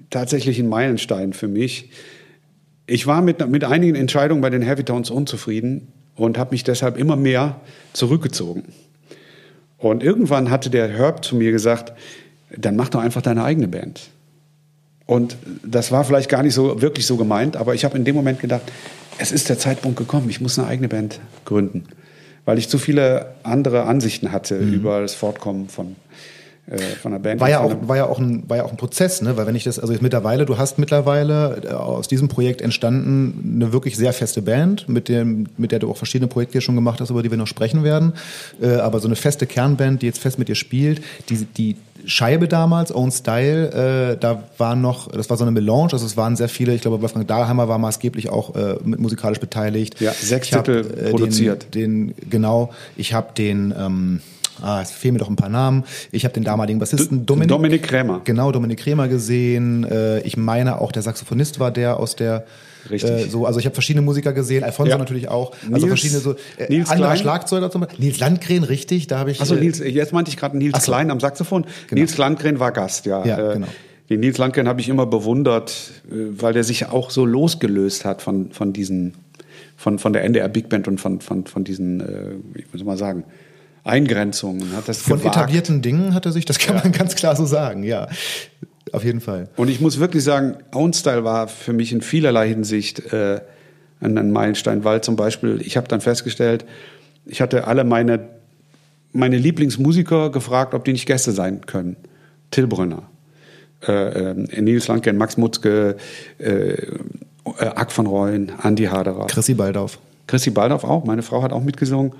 tatsächlich 0.09 0.59
ein 0.59 0.69
Meilenstein 0.69 1.33
für 1.33 1.47
mich. 1.47 1.89
Ich 2.85 3.07
war 3.07 3.21
mit, 3.21 3.47
mit 3.47 3.63
einigen 3.63 3.95
Entscheidungen 3.95 4.41
bei 4.41 4.49
den 4.49 4.61
Heavy 4.61 4.83
Tones 4.83 5.09
unzufrieden 5.09 5.87
und 6.15 6.37
habe 6.37 6.51
mich 6.51 6.63
deshalb 6.63 6.97
immer 6.97 7.15
mehr 7.15 7.61
zurückgezogen. 7.93 8.65
Und 9.81 10.03
irgendwann 10.03 10.51
hatte 10.51 10.69
der 10.69 10.87
Herb 10.87 11.25
zu 11.25 11.35
mir 11.35 11.51
gesagt, 11.51 11.91
dann 12.55 12.75
mach 12.75 12.89
doch 12.89 13.01
einfach 13.01 13.21
deine 13.21 13.43
eigene 13.43 13.67
Band. 13.67 14.09
Und 15.07 15.35
das 15.65 15.91
war 15.91 16.03
vielleicht 16.03 16.29
gar 16.29 16.43
nicht 16.43 16.53
so 16.53 16.81
wirklich 16.81 17.05
so 17.05 17.17
gemeint, 17.17 17.57
aber 17.57 17.73
ich 17.73 17.83
habe 17.83 17.97
in 17.97 18.05
dem 18.05 18.15
Moment 18.15 18.39
gedacht, 18.39 18.61
es 19.17 19.31
ist 19.31 19.49
der 19.49 19.57
Zeitpunkt 19.57 19.97
gekommen, 19.97 20.29
ich 20.29 20.39
muss 20.39 20.57
eine 20.57 20.67
eigene 20.67 20.87
Band 20.87 21.19
gründen, 21.45 21.85
weil 22.45 22.57
ich 22.59 22.69
zu 22.69 22.77
viele 22.77 23.33
andere 23.43 23.83
Ansichten 23.83 24.31
hatte 24.31 24.57
über 24.57 25.01
das 25.01 25.15
Fortkommen 25.15 25.67
von, 25.67 25.95
von 27.01 27.11
der 27.11 27.19
Band. 27.19 27.41
War 27.41 27.49
ja 27.49 27.59
auch, 27.59 27.75
war 27.81 27.97
ja 27.97 28.05
auch 28.05 28.19
ein, 28.19 28.43
war 28.47 28.57
ja 28.57 28.63
auch 28.63 28.71
ein 28.71 28.77
Prozess, 28.77 29.21
ne? 29.21 29.35
Weil 29.35 29.45
wenn 29.45 29.55
ich 29.55 29.65
das, 29.65 29.77
also 29.77 29.91
jetzt 29.91 30.01
mittlerweile, 30.01 30.45
du 30.45 30.57
hast 30.57 30.77
mittlerweile 30.77 31.61
äh, 31.63 31.73
aus 31.73 32.07
diesem 32.07 32.29
Projekt 32.29 32.61
entstanden 32.61 33.55
eine 33.55 33.73
wirklich 33.73 33.97
sehr 33.97 34.13
feste 34.13 34.41
Band, 34.41 34.87
mit 34.87 35.09
dem, 35.09 35.47
mit 35.57 35.71
der 35.71 35.79
du 35.79 35.89
auch 35.89 35.97
verschiedene 35.97 36.29
Projekte 36.29 36.53
hier 36.53 36.61
schon 36.61 36.75
gemacht 36.75 37.01
hast, 37.01 37.09
über 37.09 37.23
die 37.23 37.31
wir 37.31 37.37
noch 37.37 37.47
sprechen 37.47 37.83
werden. 37.83 38.13
Äh, 38.61 38.75
aber 38.75 38.99
so 38.99 39.07
eine 39.07 39.15
feste 39.15 39.47
Kernband, 39.47 40.01
die 40.01 40.05
jetzt 40.05 40.19
fest 40.19 40.39
mit 40.39 40.47
dir 40.47 40.55
spielt, 40.55 41.01
die, 41.29 41.45
die 41.45 41.75
Scheibe 42.05 42.47
damals, 42.47 42.93
Own 42.93 43.11
Style, 43.11 44.13
äh, 44.13 44.17
da 44.17 44.43
war 44.57 44.75
noch, 44.75 45.11
das 45.11 45.29
war 45.29 45.37
so 45.37 45.43
eine 45.43 45.51
Melange, 45.51 45.89
also 45.91 46.05
es 46.05 46.15
waren 46.15 46.35
sehr 46.35 46.49
viele, 46.49 46.73
ich 46.73 46.81
glaube 46.81 47.01
Wolfgang 47.01 47.27
Dahlheimer 47.27 47.67
war 47.67 47.77
maßgeblich 47.79 48.29
auch 48.29 48.55
äh, 48.55 48.75
mit 48.83 48.99
musikalisch 48.99 49.39
beteiligt. 49.39 49.99
Ja, 49.99 50.13
sechs 50.13 50.49
Titel 50.49 50.85
äh, 50.97 51.09
produziert. 51.09 51.75
Den, 51.75 52.07
den, 52.07 52.29
genau, 52.29 52.71
ich 52.95 53.13
habe 53.13 53.33
den, 53.35 53.73
ähm, 53.77 54.21
ah, 54.61 54.81
es 54.81 54.91
fehlen 54.91 55.13
mir 55.13 55.19
doch 55.19 55.29
ein 55.29 55.35
paar 55.35 55.49
Namen. 55.49 55.83
Ich 56.11 56.23
habe 56.23 56.33
den 56.33 56.43
damaligen 56.43 56.79
Bassisten 56.79 57.25
Dominik, 57.25 57.49
Dominik 57.49 57.83
Krämer. 57.83 58.21
Genau, 58.23 58.51
Dominik 58.51 58.79
Krämer 58.79 59.07
gesehen. 59.07 59.83
Äh, 59.83 60.21
ich 60.21 60.37
meine 60.37 60.79
auch 60.81 60.91
der 60.91 61.01
Saxophonist 61.01 61.59
war 61.59 61.71
der 61.71 61.99
aus 61.99 62.15
der 62.15 62.45
Richtig. 62.89 63.11
Äh, 63.11 63.29
so, 63.29 63.45
also 63.45 63.59
ich 63.59 63.65
habe 63.65 63.73
verschiedene 63.73 64.03
Musiker 64.03 64.33
gesehen, 64.33 64.63
Alfonso 64.63 64.91
ja. 64.91 64.97
natürlich 64.97 65.29
auch. 65.29 65.51
Also 65.71 65.85
Nils, 65.85 65.87
verschiedene 65.87 66.19
so 66.19 66.35
äh, 66.57 66.67
Nils 66.69 66.89
andere 66.89 67.09
Klein. 67.09 67.19
Schlagzeuger 67.19 67.69
zum 67.69 67.81
Beispiel. 67.81 68.05
Nils 68.05 68.19
Landgren, 68.19 68.63
richtig, 68.63 69.07
da 69.07 69.19
habe 69.19 69.31
ich. 69.31 69.39
Also 69.39 69.55
Nils, 69.55 69.79
jetzt 69.79 70.13
meinte 70.13 70.29
ich 70.29 70.37
gerade 70.37 70.57
Nils 70.57 70.85
so. 70.85 70.91
Klein 70.91 71.11
am 71.11 71.19
Saxophon. 71.19 71.65
Genau. 71.87 71.99
Nils 71.99 72.17
Landgren 72.17 72.59
war 72.59 72.71
Gast, 72.71 73.05
ja. 73.05 73.23
Ja, 73.25 73.51
äh, 73.51 73.53
genau. 73.53 73.67
Den 74.09 74.19
Nils 74.19 74.37
Landgren 74.37 74.67
habe 74.67 74.81
ich 74.81 74.89
immer 74.89 75.05
bewundert, 75.05 75.71
äh, 76.09 76.15
weil 76.31 76.53
der 76.53 76.63
sich 76.63 76.87
auch 76.87 77.11
so 77.11 77.25
losgelöst 77.25 78.03
hat 78.03 78.21
von, 78.21 78.51
von 78.51 78.73
diesen, 78.73 79.13
von, 79.77 79.99
von 79.99 80.13
der 80.13 80.23
NDR 80.23 80.49
Big 80.49 80.69
Band 80.69 80.87
und 80.87 80.99
von, 80.99 81.21
von, 81.21 81.45
von 81.45 81.63
diesen, 81.63 82.01
äh, 82.01 82.59
ich 82.59 82.65
muss 82.73 82.83
mal 82.83 82.97
sagen, 82.97 83.23
Eingrenzungen. 83.83 84.75
Hat 84.75 84.87
das 84.87 84.99
Von 84.99 85.19
gewagt. 85.19 85.35
etablierten 85.35 85.81
Dingen 85.81 86.13
hat 86.13 86.25
er 86.25 86.31
sich, 86.31 86.45
das 86.45 86.59
kann 86.59 86.75
ja. 86.75 86.83
man 86.83 86.91
ganz 86.91 87.15
klar 87.15 87.35
so 87.35 87.45
sagen, 87.45 87.83
ja. 87.83 88.07
Auf 88.91 89.03
jeden 89.03 89.21
Fall. 89.21 89.47
Und 89.55 89.69
ich 89.69 89.79
muss 89.79 89.99
wirklich 89.99 90.23
sagen, 90.23 90.57
Ownstyle 90.73 91.23
war 91.23 91.47
für 91.47 91.73
mich 91.73 91.93
in 91.93 92.01
vielerlei 92.01 92.49
Hinsicht 92.49 93.13
äh, 93.13 93.39
ein, 94.01 94.17
ein 94.17 94.31
Meilenstein, 94.31 94.83
weil 94.83 95.01
zum 95.01 95.15
Beispiel, 95.15 95.61
ich 95.63 95.77
habe 95.77 95.87
dann 95.87 96.01
festgestellt, 96.01 96.65
ich 97.25 97.41
hatte 97.41 97.67
alle 97.67 97.83
meine, 97.83 98.29
meine 99.13 99.37
Lieblingsmusiker 99.37 100.31
gefragt, 100.31 100.73
ob 100.73 100.83
die 100.83 100.93
nicht 100.93 101.05
Gäste 101.05 101.31
sein 101.31 101.65
können. 101.65 101.95
Till 102.49 102.67
Brünner, 102.67 103.03
äh, 103.87 104.31
äh, 104.31 104.61
Nils 104.61 104.87
Landgren, 104.87 105.17
Max 105.17 105.37
Mutzke, 105.37 105.95
äh, 106.39 106.43
äh 106.43 106.95
Ack 107.59 107.91
von 107.91 108.07
Reuen, 108.07 108.51
Andi 108.61 108.85
Haderer. 108.85 109.27
Chrissy 109.27 109.53
Baldauf. 109.53 109.99
Chrissy 110.27 110.49
Baldauf 110.49 110.83
auch, 110.83 111.05
meine 111.05 111.21
Frau 111.21 111.41
hat 111.43 111.53
auch 111.53 111.63
mitgesungen. 111.63 112.13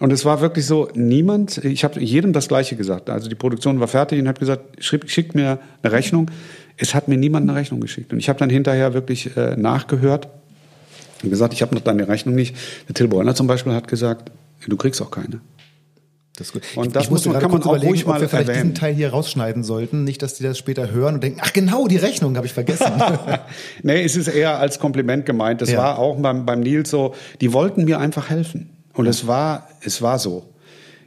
Und 0.00 0.12
es 0.12 0.24
war 0.24 0.40
wirklich 0.40 0.64
so, 0.64 0.88
niemand, 0.94 1.58
ich 1.58 1.84
habe 1.84 2.00
jedem 2.00 2.32
das 2.32 2.48
Gleiche 2.48 2.74
gesagt. 2.74 3.10
Also 3.10 3.28
die 3.28 3.34
Produktion 3.34 3.80
war 3.80 3.86
fertig 3.86 4.18
und 4.18 4.28
habe 4.28 4.40
gesagt, 4.40 4.82
schickt 4.82 5.34
mir 5.34 5.58
eine 5.82 5.92
Rechnung. 5.92 6.30
Es 6.78 6.94
hat 6.94 7.06
mir 7.06 7.18
niemand 7.18 7.48
eine 7.48 7.56
Rechnung 7.56 7.80
geschickt. 7.80 8.10
Und 8.12 8.18
ich 8.18 8.30
habe 8.30 8.38
dann 8.38 8.48
hinterher 8.48 8.94
wirklich 8.94 9.36
äh, 9.36 9.56
nachgehört 9.56 10.28
und 11.22 11.28
gesagt, 11.28 11.52
ich 11.52 11.60
habe 11.60 11.74
noch 11.74 11.82
deine 11.82 12.08
Rechnung 12.08 12.34
nicht. 12.34 12.56
Der 12.88 12.94
Till 12.94 13.08
Bräuner 13.08 13.34
zum 13.34 13.46
Beispiel 13.46 13.74
hat 13.74 13.88
gesagt, 13.88 14.32
du 14.66 14.76
kriegst 14.78 15.02
auch 15.02 15.10
keine. 15.10 15.42
Das 16.38 16.52
und 16.76 16.96
das 16.96 17.04
ich 17.04 17.10
muss 17.10 17.26
man, 17.26 17.38
kann 17.38 17.50
man 17.50 17.62
auch 17.62 17.82
ruhig 17.82 18.06
mal 18.06 18.14
ob 18.14 18.22
wir 18.22 18.28
vielleicht 18.30 18.48
erwähnen. 18.48 18.70
diesen 18.70 18.80
Teil 18.80 18.94
hier 18.94 19.10
rausschneiden 19.10 19.62
sollten. 19.62 20.04
Nicht, 20.04 20.22
dass 20.22 20.32
die 20.32 20.42
das 20.42 20.56
später 20.56 20.90
hören 20.90 21.16
und 21.16 21.22
denken, 21.22 21.40
ach 21.42 21.52
genau, 21.52 21.86
die 21.86 21.98
Rechnung 21.98 22.38
habe 22.38 22.46
ich 22.46 22.54
vergessen. 22.54 22.90
nee, 23.82 24.02
es 24.02 24.16
ist 24.16 24.28
eher 24.28 24.58
als 24.58 24.78
Kompliment 24.78 25.26
gemeint. 25.26 25.60
Das 25.60 25.70
ja. 25.70 25.76
war 25.76 25.98
auch 25.98 26.16
beim, 26.16 26.46
beim 26.46 26.60
Nils 26.60 26.88
so, 26.88 27.14
die 27.42 27.52
wollten 27.52 27.84
mir 27.84 27.98
einfach 27.98 28.30
helfen. 28.30 28.70
Und 29.00 29.06
es 29.06 29.26
war, 29.26 29.68
es 29.82 30.02
war 30.02 30.18
so. 30.18 30.44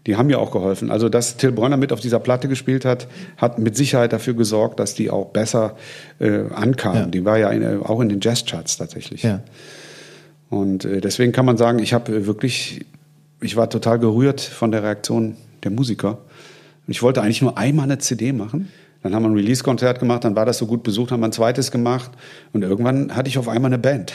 Die 0.05 0.17
haben 0.17 0.27
mir 0.27 0.39
auch 0.39 0.51
geholfen. 0.51 0.91
Also, 0.91 1.07
dass 1.07 1.37
Till 1.37 1.51
Bronner 1.51 1.77
mit 1.77 1.93
auf 1.93 2.01
dieser 2.01 2.19
Platte 2.19 2.49
gespielt 2.49 2.83
hat, 2.83 3.07
hat 3.37 3.57
mit 3.57 3.77
Sicherheit 3.77 4.11
dafür 4.11 4.33
gesorgt, 4.33 4.79
dass 4.79 4.95
die 4.95 5.09
auch 5.09 5.27
besser 5.27 5.77
äh, 6.19 6.41
ankam. 6.53 6.95
Ja. 6.95 7.05
Die 7.05 7.23
war 7.23 7.37
ja 7.37 7.49
in, 7.51 7.81
auch 7.81 8.01
in 8.01 8.09
den 8.09 8.19
Jazzcharts 8.19 8.77
tatsächlich. 8.77 9.23
Ja. 9.23 9.41
Und 10.49 10.83
äh, 10.85 10.99
deswegen 10.99 11.31
kann 11.31 11.45
man 11.45 11.55
sagen, 11.55 11.79
ich 11.79 11.93
habe 11.93 12.25
wirklich, 12.25 12.85
ich 13.41 13.55
war 13.55 13.69
total 13.69 13.97
gerührt 13.97 14.41
von 14.41 14.71
der 14.71 14.83
Reaktion 14.83 15.37
der 15.63 15.71
Musiker. 15.71 16.17
Ich 16.87 17.01
wollte 17.01 17.21
eigentlich 17.21 17.41
nur 17.41 17.57
einmal 17.57 17.85
eine 17.85 17.97
CD 17.97 18.33
machen. 18.33 18.69
Dann 19.03 19.13
haben 19.13 19.23
wir 19.23 19.29
ein 19.29 19.35
Release-Konzert 19.35 19.99
gemacht, 19.99 20.23
dann 20.23 20.35
war 20.35 20.45
das 20.45 20.57
so 20.57 20.65
gut 20.65 20.81
besucht, 20.83 21.11
haben 21.11 21.19
wir 21.19 21.27
ein 21.27 21.33
zweites 21.33 21.71
gemacht 21.71 22.11
und 22.53 22.63
irgendwann 22.63 23.15
hatte 23.15 23.27
ich 23.27 23.37
auf 23.37 23.49
einmal 23.49 23.69
eine 23.69 23.77
Band. 23.77 24.13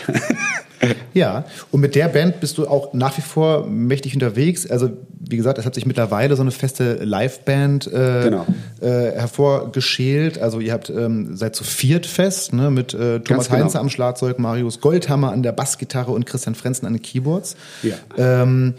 ja, 1.14 1.45
und 1.70 1.80
mit 1.80 1.95
der 1.95 2.09
Band 2.09 2.41
bist 2.41 2.57
du 2.57 2.66
auch 2.66 2.95
nach 2.95 3.16
wie 3.18 3.22
vor 3.22 3.66
mächtig 3.66 4.14
unterwegs. 4.14 4.68
Also 4.68 4.91
wie 5.20 5.36
gesagt, 5.36 5.59
es 5.59 5.66
hat 5.66 5.74
sich 5.74 5.84
mittlerweile 5.84 6.36
so 6.36 6.43
eine 6.43 6.51
feste 6.51 7.05
Liveband 7.05 7.86
äh, 7.86 7.91
genau. 8.24 8.47
äh, 8.80 9.12
hervorgeschält. 9.12 10.39
Also 10.39 10.61
ihr 10.61 10.72
habt 10.72 10.89
ähm, 10.89 11.36
seid 11.36 11.55
zu 11.55 11.64
viert 11.64 12.07
fest, 12.07 12.55
ne, 12.55 12.70
mit 12.70 12.95
äh, 12.95 13.20
Thomas 13.20 13.49
genau. 13.49 13.64
Heinze 13.64 13.78
am 13.78 13.91
Schlagzeug, 13.91 14.39
Marius 14.39 14.80
Goldhammer 14.80 15.32
an 15.32 15.43
der 15.43 15.53
Bassgitarre 15.53 16.12
und 16.12 16.24
Christian 16.24 16.55
Frenzen 16.55 16.86
an 16.86 16.95
den 16.95 17.03
Keyboards. 17.03 17.57
Ja. 17.82 17.97
Ähm, 18.16 18.74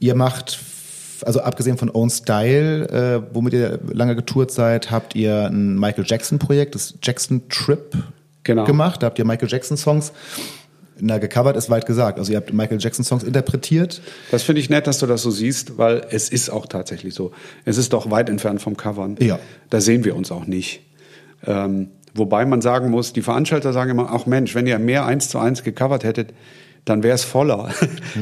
ihr 0.00 0.14
macht 0.14 0.58
also 1.24 1.40
abgesehen 1.40 1.76
von 1.76 1.90
Own 1.92 2.10
Style, 2.10 2.88
äh, 2.88 3.34
womit 3.34 3.52
ihr 3.52 3.78
lange 3.92 4.16
getourt 4.16 4.50
seid, 4.50 4.90
habt 4.90 5.14
ihr 5.14 5.46
ein 5.46 5.78
Michael 5.78 6.04
Jackson 6.06 6.38
Projekt, 6.38 6.74
das 6.74 6.94
Jackson 7.02 7.42
Trip 7.48 7.96
genau. 8.42 8.64
gemacht. 8.64 9.02
Da 9.02 9.06
habt 9.06 9.18
ihr 9.18 9.24
Michael 9.24 9.48
Jackson 9.48 9.76
Songs 9.76 10.12
na, 11.02 11.18
gecovert 11.18 11.56
ist 11.56 11.70
weit 11.70 11.86
gesagt. 11.86 12.18
Also 12.18 12.32
ihr 12.32 12.36
habt 12.36 12.52
Michael 12.52 12.78
Jackson 12.80 13.04
Songs 13.04 13.22
interpretiert. 13.22 14.00
Das 14.30 14.42
finde 14.42 14.60
ich 14.60 14.70
nett, 14.70 14.86
dass 14.86 14.98
du 14.98 15.06
das 15.06 15.22
so 15.22 15.30
siehst, 15.30 15.78
weil 15.78 16.06
es 16.10 16.28
ist 16.28 16.50
auch 16.50 16.66
tatsächlich 16.66 17.14
so. 17.14 17.32
Es 17.64 17.78
ist 17.78 17.92
doch 17.92 18.10
weit 18.10 18.28
entfernt 18.28 18.60
vom 18.60 18.76
Covern. 18.76 19.16
Ja. 19.20 19.38
Da 19.70 19.80
sehen 19.80 20.04
wir 20.04 20.16
uns 20.16 20.30
auch 20.30 20.46
nicht. 20.46 20.82
Ähm, 21.46 21.88
wobei 22.14 22.44
man 22.44 22.60
sagen 22.60 22.90
muss, 22.90 23.12
die 23.12 23.22
Veranstalter 23.22 23.72
sagen 23.72 23.90
immer, 23.90 24.10
ach 24.10 24.26
Mensch, 24.26 24.54
wenn 24.54 24.66
ihr 24.66 24.78
mehr 24.78 25.06
eins 25.06 25.28
zu 25.28 25.38
eins 25.38 25.62
gecovert 25.62 26.04
hättet, 26.04 26.32
dann 26.84 27.02
wäre 27.02 27.14
es 27.14 27.24
voller. 27.24 27.70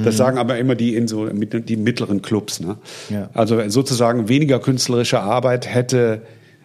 Das 0.04 0.14
mhm. 0.14 0.16
sagen 0.16 0.38
aber 0.38 0.58
immer 0.58 0.74
die 0.74 0.94
in 0.94 1.08
so 1.08 1.26
die 1.26 1.76
mittleren 1.76 2.22
Clubs. 2.22 2.60
Ne? 2.60 2.76
Ja. 3.08 3.30
Also 3.34 3.68
sozusagen 3.68 4.28
weniger 4.28 4.58
künstlerische 4.58 5.20
Arbeit 5.20 5.66
hätte 5.66 6.22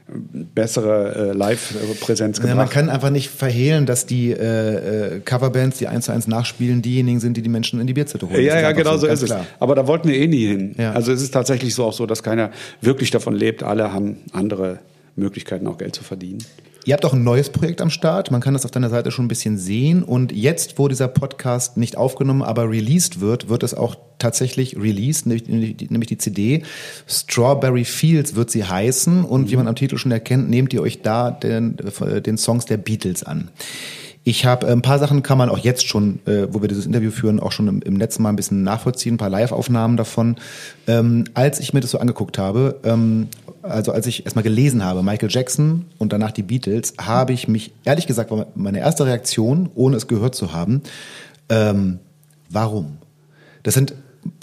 bessere 0.08 1.32
äh, 1.32 1.38
Live-Präsenz 1.38 2.38
gebracht. 2.38 2.50
Ja, 2.50 2.56
man 2.56 2.70
kann 2.70 2.89
einfach 2.89 3.10
nicht 3.10 3.30
verhehlen, 3.30 3.86
dass 3.86 4.06
die 4.06 4.32
äh, 4.32 5.16
äh, 5.16 5.20
Coverbands, 5.22 5.78
die 5.78 5.88
eins 5.88 6.06
zu 6.06 6.12
eins 6.12 6.28
nachspielen, 6.28 6.82
diejenigen 6.82 7.20
sind, 7.20 7.38
die 7.38 7.41
die 7.41 7.50
Menschen 7.50 7.80
in 7.80 7.88
die 7.88 7.94
Bierzettel 7.94 8.30
holen. 8.30 8.44
Ja, 8.44 8.60
ja, 8.60 8.74
genau 8.74 8.98
so, 8.98 9.08
ist 9.08 9.26
klar. 9.26 9.41
es. 9.41 9.62
Aber 9.62 9.76
da 9.76 9.88
wollten 9.88 10.10
wir 10.10 10.16
eh 10.16 10.28
nie 10.28 10.48
hin. 10.48 10.76
Ja. 10.78 10.91
Also 10.91 11.14
es 11.14 11.22
ist 11.22 11.32
tatsächlich 11.32 11.74
so 11.74 11.86
auch 11.86 11.94
so, 11.94 12.06
dass 12.06 12.22
keiner 12.22 12.52
wirklich 12.82 13.12
davon 13.12 13.34
lebt. 13.34 13.64
Alle 13.64 13.94
haben 13.94 14.18
andere 14.34 14.80
Möglichkeiten, 15.16 15.68
auch 15.68 15.78
Geld 15.78 15.95
zu 15.95 16.03
verdienen. 16.03 16.43
Ihr 16.86 16.93
habt 16.93 17.05
auch 17.05 17.14
ein 17.14 17.24
neues 17.24 17.49
Projekt 17.49 17.82
am 17.82 17.89
Start. 17.89 18.30
Man 18.30 18.41
kann 18.41 18.53
das 18.53 18.66
auf 18.66 18.72
deiner 18.72 18.89
Seite 18.89 19.09
schon 19.09 19.26
ein 19.26 19.30
bisschen 19.30 19.57
sehen. 19.57 20.03
Und 20.03 20.34
jetzt, 20.34 20.78
wo 20.78 20.89
dieser 20.89 21.07
Podcast 21.07 21.78
nicht 21.78 21.95
aufgenommen, 21.95 22.41
aber 22.41 22.70
released 22.70 23.22
wird, 23.22 23.47
wird 23.47 23.64
es 23.64 23.74
auch 23.74 23.95
tatsächlich 24.20 24.76
released, 24.76 25.26
nämlich 25.26 26.07
die 26.07 26.18
CD. 26.18 26.64
Strawberry 27.07 27.86
Fields 27.86 28.36
wird 28.36 28.51
sie 28.51 28.66
heißen. 28.66 29.24
Und 29.24 29.43
mhm. 29.43 29.51
wie 29.51 29.55
man 29.55 29.68
am 29.70 29.76
Titel 29.76 29.97
schon 29.97 30.11
erkennt, 30.11 30.49
nehmt 30.49 30.74
ihr 30.74 30.82
euch 30.82 31.01
da 31.01 31.32
den, 31.32 31.78
den 31.78 32.38
Songs 32.38 32.66
der 32.66 32.78
Beatles 32.78 33.24
an. 33.24 33.49
Ich 34.26 34.45
habe 34.45 34.68
äh, 34.68 34.72
ein 34.72 34.82
paar 34.82 34.99
Sachen 34.99 35.24
kann 35.24 35.38
man 35.38 35.49
auch 35.49 35.57
jetzt 35.57 35.88
schon, 35.88 36.20
äh, 36.26 36.47
wo 36.49 36.61
wir 36.61 36.68
dieses 36.68 36.86
Interview 36.86 37.11
führen, 37.11 37.39
auch 37.39 37.51
schon 37.51 37.68
im, 37.68 37.82
im 37.82 37.95
Netz 37.95 38.20
mal 38.20 38.30
ein 38.30 38.36
bisschen 38.36 38.64
nachvollziehen, 38.64 39.16
ein 39.16 39.18
paar 39.18 39.30
Live-Aufnahmen 39.30 39.97
davon. 39.97 40.38
Ähm, 40.88 41.26
als 41.34 41.59
ich 41.59 41.74
mir 41.74 41.82
das 41.82 41.91
so 41.91 41.99
angeguckt 41.99 42.38
habe, 42.38 42.80
ähm, 42.84 43.28
also 43.64 43.91
als 43.91 44.05
ich 44.05 44.26
erstmal 44.26 44.43
gelesen 44.43 44.84
habe, 44.84 45.01
Michael 45.03 45.30
Jackson 45.32 45.86
und 45.97 46.14
danach 46.14 46.32
die 46.32 46.43
Beatles, 46.43 46.93
habe 46.99 47.34
ich 47.34 47.47
mich, 47.47 47.72
ehrlich 47.86 48.07
gesagt, 48.07 48.30
war 48.30 48.47
meine 48.55 48.80
erste 48.80 49.05
Reaktion, 49.05 49.70
ohne 49.74 49.97
es 49.97 50.07
gehört 50.07 50.36
zu 50.36 50.53
haben, 50.53 50.82
ähm, 51.49 51.99
warum? 52.49 52.97
Das 53.64 53.74
sind 53.74 53.93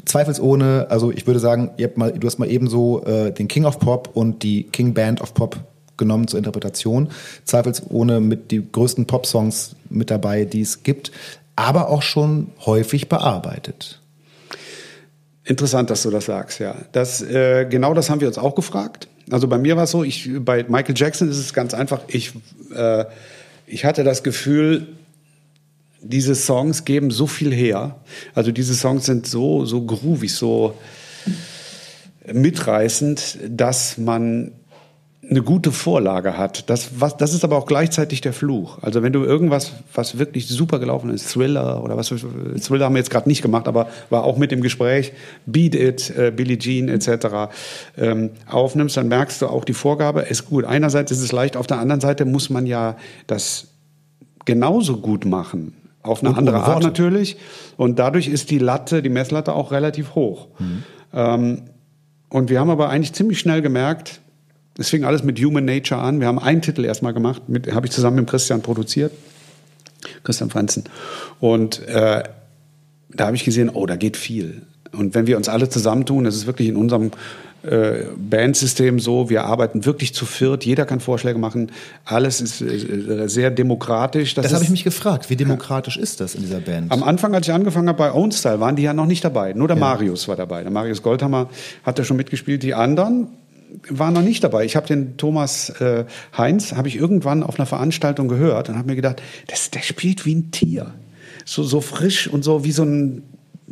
zweifelsohne, 0.05 0.87
also 0.91 1.13
ich 1.13 1.27
würde 1.27 1.41
sagen, 1.41 1.71
ihr 1.77 1.87
habt 1.87 1.99
mal, 1.99 2.13
du 2.13 2.27
hast 2.27 2.39
mal 2.39 2.51
ebenso 2.51 3.05
äh, 3.05 3.33
den 3.33 3.49
King 3.49 3.65
of 3.65 3.79
Pop 3.79 4.11
und 4.15 4.43
die 4.43 4.65
King 4.65 4.95
Band 4.95 5.21
of 5.21 5.35
Pop 5.35 5.59
genommen 5.97 6.27
zur 6.27 6.39
Interpretation. 6.39 7.11
Zweifelsohne 7.45 8.21
mit 8.21 8.51
die 8.51 8.67
größten 8.71 9.07
Pop-Songs 9.07 9.77
mit 9.91 10.11
dabei, 10.11 10.45
die 10.47 10.63
es 10.63 10.83
gibt, 10.83 11.13
aber 11.57 11.91
auch 11.91 12.03
schon 12.03 12.49
häufig 12.65 13.09
bearbeitet. 13.09 14.00
Interessant, 15.45 15.91
dass 15.91 16.03
du 16.03 16.11
das 16.11 16.27
sagst, 16.27 16.61
ja. 16.61 16.77
Das, 16.93 17.23
äh, 17.23 17.67
genau 17.69 17.95
das 17.95 18.11
haben 18.11 18.21
wir 18.21 18.29
uns 18.29 18.39
auch 18.39 18.55
gefragt. 18.55 19.09
Also 19.31 19.49
bei 19.49 19.59
mir 19.59 19.77
war 19.77 19.85
es 19.85 19.91
so, 19.91 20.05
ich, 20.05 20.29
bei 20.41 20.65
Michael 20.69 20.95
Jackson 20.97 21.29
ist 21.31 21.39
es 21.39 21.55
ganz 21.55 21.73
einfach, 21.73 22.03
ich, 22.09 22.33
äh, 22.75 23.05
ich 23.67 23.85
hatte 23.85 24.05
das 24.05 24.23
Gefühl, 24.23 24.89
diese 26.03 26.35
Songs 26.35 26.85
geben 26.85 27.11
so 27.11 27.27
viel 27.27 27.53
her. 27.53 27.97
Also 28.35 28.53
diese 28.53 28.75
Songs 28.75 29.07
sind 29.07 29.27
so, 29.27 29.65
so 29.65 29.83
groovig, 29.83 30.35
so 30.35 30.77
mitreißend, 32.33 33.39
dass 33.49 33.99
man 33.99 34.53
eine 35.31 35.43
gute 35.43 35.71
Vorlage 35.71 36.37
hat. 36.37 36.69
Das, 36.69 37.01
was, 37.01 37.17
das 37.17 37.35
ist 37.35 37.45
aber 37.45 37.57
auch 37.57 37.67
gleichzeitig 37.67 38.21
der 38.21 38.33
Fluch. 38.33 38.79
Also 38.83 39.03
wenn 39.03 39.13
du 39.13 39.23
irgendwas, 39.23 39.73
was 39.95 40.19
wirklich 40.19 40.49
super 40.49 40.81
gelaufen 40.81 41.11
ist, 41.11 41.33
Thriller 41.33 41.85
oder 41.85 41.97
was, 41.97 42.09
Thriller 42.09 42.87
haben 42.87 42.95
wir 42.95 42.99
jetzt 42.99 43.11
gerade 43.11 43.29
nicht 43.29 43.41
gemacht, 43.41 43.69
aber 43.69 43.89
war 44.11 44.25
auch 44.25 44.37
mit 44.39 44.51
im 44.51 44.61
Gespräch, 44.61 45.13
Beat 45.47 45.77
It, 45.77 46.11
äh, 46.17 46.33
Billie 46.35 46.59
Jean 46.59 46.89
etc. 46.89 47.53
Ähm, 47.97 48.31
aufnimmst, 48.49 48.97
dann 48.97 49.07
merkst 49.07 49.41
du 49.41 49.47
auch 49.47 49.65
die 49.65 49.73
Vorgabe 49.73 50.23
ist 50.23 50.47
gut. 50.47 50.65
Einerseits 50.65 51.13
ist 51.13 51.21
es 51.21 51.31
leicht, 51.31 51.57
auf 51.57 51.69
der 51.69 51.79
anderen 51.79 52.01
Seite 52.01 52.25
muss 52.25 52.51
man 52.51 52.67
ja 52.67 52.97
das 53.29 53.69
genauso 54.45 54.97
gut 54.97 55.25
machen. 55.25 55.75
Auf 56.03 56.23
eine 56.23 56.31
Und 56.31 56.39
andere 56.39 56.63
Art 56.63 56.83
natürlich. 56.83 57.37
Und 57.77 57.99
dadurch 57.99 58.27
ist 58.27 58.51
die 58.51 58.59
Latte, 58.59 59.03
die 59.03 59.11
Messlatte 59.11 59.53
auch 59.53 59.71
relativ 59.71 60.15
hoch. 60.15 60.49
Mhm. 60.59 60.83
Ähm, 61.13 61.63
und 62.31 62.49
wir 62.49 62.59
haben 62.59 62.71
aber 62.71 62.89
eigentlich 62.89 63.13
ziemlich 63.13 63.39
schnell 63.39 63.61
gemerkt, 63.61 64.20
Es 64.81 64.89
fing 64.89 65.05
alles 65.05 65.23
mit 65.23 65.39
Human 65.39 65.67
Nature 65.67 66.01
an. 66.01 66.21
Wir 66.21 66.27
haben 66.27 66.39
einen 66.39 66.63
Titel 66.63 66.87
erstmal 66.87 67.13
gemacht, 67.13 67.43
habe 67.71 67.87
ich 67.87 67.93
zusammen 67.93 68.17
mit 68.17 68.29
Christian 68.29 68.63
produziert, 68.63 69.13
Christian 70.25 70.49
Franzen. 70.49 70.85
Und 71.39 71.87
äh, 71.87 72.23
da 73.11 73.27
habe 73.27 73.37
ich 73.37 73.45
gesehen, 73.45 73.69
oh, 73.69 73.85
da 73.85 73.97
geht 73.97 74.17
viel. 74.17 74.63
Und 74.93 75.15
wenn 75.15 75.27
wir 75.27 75.37
uns 75.37 75.51
alle 75.51 75.69
zusammentun, 75.69 76.25
das 76.25 76.35
ist 76.35 76.47
wirklich 76.47 76.69
in 76.69 76.77
unserem 76.77 77.11
äh, 77.63 78.05
Bandsystem 78.17 79.01
so, 79.01 79.29
wir 79.29 79.45
arbeiten 79.45 79.85
wirklich 79.85 80.15
zu 80.15 80.25
viert, 80.25 80.65
jeder 80.65 80.87
kann 80.87 81.01
Vorschläge 81.01 81.39
machen, 81.39 81.73
alles 82.07 82.41
ist 82.41 82.63
äh, 82.63 83.29
sehr 83.29 83.51
demokratisch. 83.51 84.33
Das, 84.33 84.45
das 84.45 84.55
habe 84.55 84.65
ich 84.65 84.71
mich 84.71 84.83
gefragt, 84.83 85.29
wie 85.29 85.37
demokratisch 85.37 85.97
ja. 85.97 86.03
ist 86.03 86.21
das 86.21 86.35
in 86.35 86.41
dieser 86.41 86.61
Band? 86.61 86.91
Am 86.91 87.03
Anfang, 87.03 87.35
als 87.35 87.47
ich 87.47 87.53
angefangen 87.53 87.89
habe 87.89 87.99
bei 87.99 88.15
Own 88.15 88.33
Style, 88.33 88.61
waren 88.61 88.77
die 88.77 88.83
ja 88.85 88.95
noch 88.95 89.05
nicht 89.05 89.23
dabei, 89.23 89.53
nur 89.53 89.69
der 89.69 89.77
ja. 89.77 89.81
Marius 89.81 90.27
war 90.27 90.37
dabei. 90.37 90.63
Der 90.63 90.73
Marius 90.73 91.03
Goldhammer 91.03 91.51
hat 91.83 91.99
ja 91.99 92.05
schon 92.05 92.17
mitgespielt, 92.17 92.63
die 92.63 92.73
anderen 92.73 93.29
waren 93.89 94.15
noch 94.15 94.23
nicht 94.23 94.43
dabei. 94.45 94.65
Ich 94.65 94.77
habe 94.77 94.87
den 94.87 95.17
Thomas 95.17 95.71
äh, 95.81 96.05
Heinz, 96.37 96.73
habe 96.73 96.89
ich 96.89 96.97
irgendwann 96.97 97.43
auf 97.43 97.59
einer 97.59 97.67
Veranstaltung 97.67 98.29
gehört 98.29 98.69
und 98.69 98.77
habe 98.77 98.89
mir 98.89 98.97
gedacht, 98.97 99.23
das, 99.47 99.71
der 99.71 99.81
spielt 99.81 100.27
wie 100.27 100.35
ein 100.35 100.51
Tier. 100.51 100.95
So, 101.45 101.63
so 101.63 101.81
frisch 101.81 102.29
und 102.29 102.45
so 102.45 102.65
wie 102.65 102.73
so 102.73 102.85
ein 102.85 103.23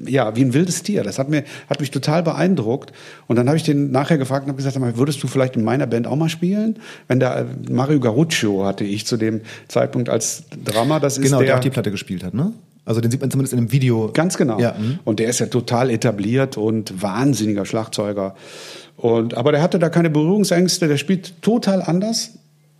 ja, 0.07 0.37
wie 0.37 0.45
ein 0.45 0.55
wildes 0.55 0.83
Tier. 0.83 1.03
Das 1.03 1.19
hat, 1.19 1.29
mir, 1.29 1.45
hat 1.69 1.81
mich 1.81 1.91
total 1.91 2.23
beeindruckt. 2.23 2.93
Und 3.27 3.37
dann 3.37 3.49
habe 3.49 3.57
ich 3.57 3.65
den 3.65 3.91
nachher 3.91 4.19
gefragt 4.19 4.45
und 4.45 4.51
habe 4.51 4.63
gesagt, 4.63 4.97
würdest 4.97 5.23
du 5.23 5.27
vielleicht 5.27 5.57
in 5.57 5.65
meiner 5.65 5.87
Band 5.87 6.07
auch 6.07 6.17
mal 6.17 6.29
spielen? 6.29 6.79
Wenn 7.09 7.21
der 7.21 7.37
äh, 7.37 7.45
Mario 7.71 8.01
Garuccio 8.01 8.65
hatte 8.65 8.85
ich 8.85 9.07
zu 9.07 9.17
dem 9.17 9.41
Zeitpunkt 9.67 10.09
als 10.09 10.45
Drama, 10.65 11.01
das 11.01 11.19
ist 11.19 11.25
genau, 11.25 11.39
der, 11.39 11.49
der 11.49 11.57
auch 11.57 11.61
die 11.61 11.71
Platte 11.71 11.91
gespielt 11.91 12.23
hat, 12.23 12.35
ne? 12.35 12.53
Also 12.89 13.03
den 13.03 13.11
sieht 13.11 13.21
man 13.21 13.31
zumindest 13.31 13.53
in 13.53 13.59
einem 13.59 13.71
Video. 13.71 14.11
Ganz 14.15 14.39
genau. 14.39 14.59
Ja. 14.59 14.75
Mhm. 14.79 14.99
Und 15.05 15.19
der 15.19 15.29
ist 15.29 15.41
ja 15.41 15.47
total 15.47 15.91
etabliert 15.91 16.57
und 16.57 17.03
wahnsinniger 17.03 17.67
Schlagzeuger. 17.67 18.35
Und, 18.97 19.37
aber 19.37 19.53
der 19.53 19.61
hatte 19.61 19.79
da 19.79 19.91
keine 19.91 20.09
Berührungsängste, 20.09 20.89
der 20.89 20.97
spielt 20.97 21.43
total 21.43 21.83
anders 21.83 22.31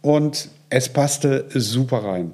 und 0.01 0.49
es 0.71 0.89
passte 0.89 1.45
super 1.55 1.99
rein. 1.99 2.33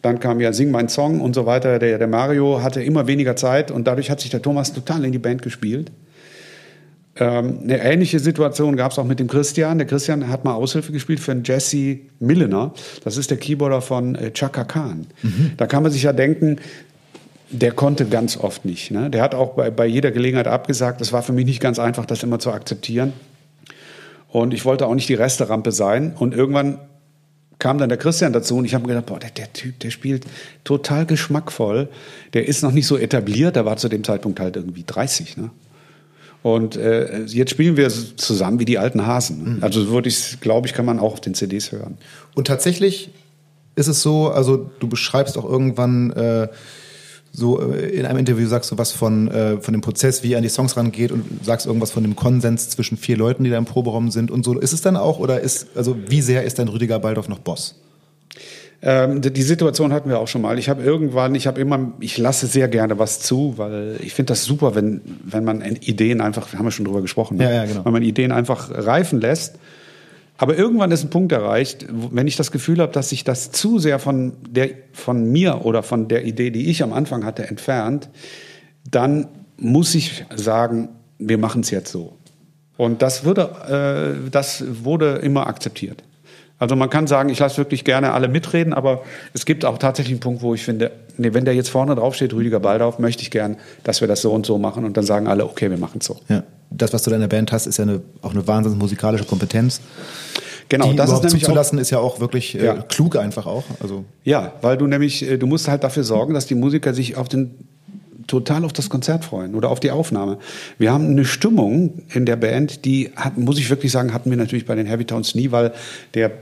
Dann 0.00 0.20
kam 0.20 0.40
ja 0.40 0.54
Sing 0.54 0.70
mein 0.70 0.88
Song 0.88 1.20
und 1.20 1.34
so 1.34 1.44
weiter. 1.44 1.78
Der, 1.78 1.98
der 1.98 2.06
Mario 2.06 2.62
hatte 2.62 2.82
immer 2.82 3.06
weniger 3.06 3.36
Zeit 3.36 3.70
und 3.70 3.86
dadurch 3.86 4.10
hat 4.10 4.20
sich 4.20 4.30
der 4.30 4.40
Thomas 4.40 4.72
total 4.72 5.04
in 5.04 5.12
die 5.12 5.18
Band 5.18 5.42
gespielt. 5.42 5.92
Ähm, 7.18 7.60
eine 7.62 7.82
ähnliche 7.82 8.18
Situation 8.18 8.76
gab 8.76 8.92
es 8.92 8.98
auch 8.98 9.04
mit 9.04 9.18
dem 9.18 9.26
Christian. 9.26 9.78
Der 9.78 9.86
Christian 9.86 10.28
hat 10.28 10.44
mal 10.44 10.54
Aushilfe 10.54 10.92
gespielt 10.92 11.20
für 11.20 11.32
einen 11.32 11.44
Jesse 11.44 11.98
Milliner. 12.20 12.72
Das 13.04 13.16
ist 13.16 13.30
der 13.30 13.38
Keyboarder 13.38 13.80
von 13.80 14.14
äh, 14.14 14.32
Chaka 14.32 14.64
Khan. 14.64 15.06
Mhm. 15.22 15.52
Da 15.56 15.66
kann 15.66 15.82
man 15.82 15.92
sich 15.92 16.02
ja 16.02 16.12
denken, 16.12 16.58
der 17.50 17.72
konnte 17.72 18.06
ganz 18.06 18.36
oft 18.36 18.64
nicht. 18.64 18.90
Ne? 18.90 19.08
Der 19.08 19.22
hat 19.22 19.34
auch 19.34 19.54
bei, 19.54 19.70
bei 19.70 19.86
jeder 19.86 20.10
Gelegenheit 20.10 20.48
abgesagt. 20.48 21.00
Das 21.00 21.12
war 21.12 21.22
für 21.22 21.32
mich 21.32 21.46
nicht 21.46 21.60
ganz 21.60 21.78
einfach, 21.78 22.04
das 22.04 22.22
immer 22.22 22.38
zu 22.38 22.50
akzeptieren. 22.50 23.12
Und 24.28 24.52
ich 24.52 24.64
wollte 24.64 24.86
auch 24.86 24.94
nicht 24.94 25.08
die 25.08 25.14
Resterampe 25.14 25.72
sein. 25.72 26.12
Und 26.18 26.34
irgendwann 26.34 26.78
kam 27.58 27.78
dann 27.78 27.88
der 27.88 27.98
Christian 27.98 28.32
dazu 28.32 28.56
und 28.56 28.66
ich 28.66 28.74
habe 28.74 28.82
mir 28.82 28.88
gedacht, 28.88 29.06
boah, 29.06 29.18
der, 29.18 29.30
der, 29.30 29.52
Typ, 29.52 29.78
der 29.80 29.90
spielt 29.90 30.26
total 30.64 31.06
geschmackvoll. 31.06 31.88
Der 32.34 32.46
ist 32.46 32.62
noch 32.62 32.72
nicht 32.72 32.86
so 32.86 32.98
etabliert, 32.98 33.56
der 33.56 33.64
war 33.64 33.78
zu 33.78 33.88
dem 33.88 34.04
Zeitpunkt 34.04 34.40
halt 34.40 34.56
irgendwie 34.56 34.84
30. 34.86 35.38
Ne? 35.38 35.50
Und 36.46 36.76
äh, 36.76 37.24
jetzt 37.24 37.50
spielen 37.50 37.76
wir 37.76 37.88
zusammen 37.88 38.60
wie 38.60 38.64
die 38.64 38.78
alten 38.78 39.04
Hasen. 39.04 39.56
Mhm. 39.56 39.64
Also 39.64 39.88
würde 39.88 40.08
ich, 40.08 40.38
glaube 40.40 40.68
ich, 40.68 40.74
kann 40.74 40.86
man 40.86 41.00
auch 41.00 41.14
auf 41.14 41.20
den 41.20 41.34
CDs 41.34 41.72
hören. 41.72 41.98
Und 42.36 42.46
tatsächlich 42.46 43.10
ist 43.74 43.88
es 43.88 44.00
so, 44.00 44.28
also 44.28 44.70
du 44.78 44.86
beschreibst 44.86 45.36
auch 45.38 45.44
irgendwann 45.44 46.12
äh, 46.12 46.46
so 47.32 47.60
äh, 47.60 47.88
in 47.88 48.06
einem 48.06 48.20
Interview 48.20 48.46
sagst 48.46 48.70
du 48.70 48.78
was 48.78 48.92
von, 48.92 49.26
äh, 49.26 49.60
von 49.60 49.74
dem 49.74 49.80
Prozess, 49.80 50.22
wie 50.22 50.34
er 50.34 50.36
an 50.36 50.44
die 50.44 50.48
Songs 50.48 50.76
rangeht 50.76 51.10
und 51.10 51.24
sagst 51.44 51.66
irgendwas 51.66 51.90
von 51.90 52.04
dem 52.04 52.14
Konsens 52.14 52.68
zwischen 52.68 52.96
vier 52.96 53.16
Leuten, 53.16 53.42
die 53.42 53.50
da 53.50 53.58
im 53.58 53.64
Proberaum 53.64 54.12
sind 54.12 54.30
und 54.30 54.44
so. 54.44 54.56
Ist 54.56 54.72
es 54.72 54.82
dann 54.82 54.96
auch 54.96 55.18
oder 55.18 55.40
ist, 55.40 55.66
also 55.74 55.96
wie 56.06 56.22
sehr 56.22 56.44
ist 56.44 56.60
dein 56.60 56.68
Rüdiger 56.68 57.00
Baldorf 57.00 57.26
noch 57.26 57.40
Boss? 57.40 57.74
Ähm, 58.82 59.20
die 59.20 59.42
Situation 59.42 59.92
hatten 59.92 60.08
wir 60.08 60.18
auch 60.18 60.28
schon 60.28 60.42
mal. 60.42 60.58
Ich 60.58 60.68
habe 60.68 60.82
irgendwann, 60.82 61.34
ich 61.34 61.46
habe 61.46 61.60
immer, 61.60 61.92
ich 62.00 62.18
lasse 62.18 62.46
sehr 62.46 62.68
gerne 62.68 62.98
was 62.98 63.20
zu, 63.20 63.54
weil 63.56 63.96
ich 64.00 64.14
finde 64.14 64.32
das 64.32 64.44
super, 64.44 64.74
wenn, 64.74 65.00
wenn 65.24 65.44
man 65.44 65.62
Ideen 65.62 66.20
einfach, 66.20 66.52
haben 66.52 66.64
wir 66.64 66.70
schon 66.70 66.84
drüber 66.84 67.02
gesprochen, 67.02 67.38
ne? 67.38 67.44
ja, 67.44 67.50
ja, 67.50 67.64
genau. 67.64 67.84
wenn 67.84 67.92
man 67.92 68.02
Ideen 68.02 68.32
einfach 68.32 68.70
reifen 68.70 69.20
lässt 69.20 69.58
aber 70.38 70.56
irgendwann 70.56 70.90
ist 70.90 71.02
ein 71.02 71.10
Punkt 71.10 71.32
erreicht, 71.32 71.86
wenn 71.88 72.26
ich 72.26 72.36
das 72.36 72.50
Gefühl 72.50 72.80
habe, 72.80 72.92
dass 72.92 73.08
sich 73.08 73.24
das 73.24 73.52
zu 73.52 73.78
sehr 73.78 73.98
von, 73.98 74.34
der, 74.48 74.70
von 74.92 75.30
mir 75.30 75.64
oder 75.64 75.82
von 75.82 76.08
der 76.08 76.24
Idee, 76.24 76.50
die 76.50 76.68
ich 76.68 76.82
am 76.82 76.92
Anfang 76.92 77.24
hatte, 77.24 77.46
entfernt, 77.46 78.10
dann 78.90 79.28
muss 79.56 79.94
ich 79.94 80.24
sagen, 80.34 80.90
wir 81.18 81.38
machen 81.38 81.62
es 81.62 81.70
jetzt 81.70 81.90
so. 81.90 82.18
Und 82.76 83.00
das, 83.00 83.24
würde, 83.24 84.16
äh, 84.26 84.30
das 84.30 84.62
wurde 84.84 85.16
immer 85.16 85.46
akzeptiert. 85.46 86.02
Also 86.58 86.74
man 86.74 86.88
kann 86.88 87.06
sagen, 87.06 87.28
ich 87.28 87.38
lasse 87.38 87.58
wirklich 87.58 87.84
gerne 87.84 88.12
alle 88.12 88.28
mitreden, 88.28 88.72
aber 88.72 89.02
es 89.34 89.44
gibt 89.44 89.64
auch 89.64 89.78
tatsächlich 89.78 90.14
einen 90.14 90.20
Punkt, 90.20 90.42
wo 90.42 90.54
ich 90.54 90.64
finde, 90.64 90.90
nee, 91.18 91.34
wenn 91.34 91.44
der 91.44 91.54
jetzt 91.54 91.68
vorne 91.68 91.94
drauf 91.94 92.14
steht, 92.14 92.32
Rüdiger 92.32 92.60
Baldauf, 92.60 92.98
möchte 92.98 93.22
ich 93.22 93.30
gern, 93.30 93.56
dass 93.84 94.00
wir 94.00 94.08
das 94.08 94.22
so 94.22 94.32
und 94.32 94.46
so 94.46 94.56
machen 94.56 94.84
und 94.84 94.96
dann 94.96 95.04
sagen 95.04 95.26
alle, 95.26 95.44
okay, 95.44 95.70
wir 95.70 95.78
machen 95.78 95.98
es 96.00 96.06
so. 96.06 96.16
Ja 96.28 96.42
das, 96.70 96.92
was 96.92 97.02
du 97.02 97.10
deiner 97.10 97.28
Band 97.28 97.52
hast, 97.52 97.66
ist 97.66 97.78
ja 97.78 97.84
eine, 97.84 98.02
auch 98.22 98.32
eine 98.32 98.46
wahnsinnig 98.46 98.78
musikalische 98.78 99.24
Kompetenz. 99.24 99.80
Genau, 100.68 100.90
die 100.90 100.96
das 100.96 101.12
ist 101.12 101.22
nämlich 101.22 101.44
zuzulassen, 101.44 101.78
auch, 101.78 101.82
ist 101.82 101.90
ja 101.90 101.98
auch 101.98 102.18
wirklich 102.18 102.58
äh, 102.58 102.64
ja. 102.64 102.74
klug 102.74 103.16
einfach 103.16 103.46
auch. 103.46 103.64
Also 103.80 104.04
ja, 104.24 104.54
weil 104.62 104.76
du 104.76 104.86
nämlich, 104.86 105.28
äh, 105.28 105.38
du 105.38 105.46
musst 105.46 105.68
halt 105.68 105.84
dafür 105.84 106.02
sorgen, 106.02 106.34
dass 106.34 106.46
die 106.46 106.56
Musiker 106.56 106.92
sich 106.92 107.16
auf 107.16 107.28
den 107.28 107.54
total 108.26 108.64
auf 108.64 108.72
das 108.72 108.90
Konzert 108.90 109.24
freuen 109.24 109.54
oder 109.54 109.70
auf 109.70 109.78
die 109.78 109.92
Aufnahme. 109.92 110.38
Wir 110.78 110.92
haben 110.92 111.08
eine 111.08 111.24
Stimmung 111.24 112.02
in 112.12 112.26
der 112.26 112.34
Band, 112.34 112.84
die 112.84 113.12
hat, 113.14 113.38
muss 113.38 113.60
ich 113.60 113.70
wirklich 113.70 113.92
sagen, 113.92 114.12
hatten 114.12 114.30
wir 114.30 114.36
natürlich 114.36 114.66
bei 114.66 114.74
den 114.74 114.86
Heavy 114.86 115.04
Towns 115.04 115.36
nie, 115.36 115.52
weil 115.52 115.72
der 116.14 116.32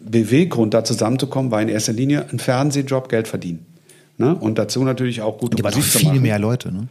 Beweggrund, 0.00 0.74
da 0.74 0.84
zusammenzukommen, 0.84 1.50
war 1.50 1.62
in 1.62 1.68
erster 1.68 1.92
Linie 1.92 2.26
ein 2.30 2.38
Fernsehjob, 2.38 3.08
Geld 3.08 3.28
verdienen. 3.28 3.66
Ne? 4.18 4.34
Und 4.34 4.58
dazu 4.58 4.84
natürlich 4.84 5.22
auch 5.22 5.38
gute 5.38 5.62
Musik 5.62 5.82
zu 5.82 5.98
machen. 5.98 6.10
viele 6.10 6.20
mehr 6.20 6.38
Leute, 6.38 6.72
ne? 6.72 6.88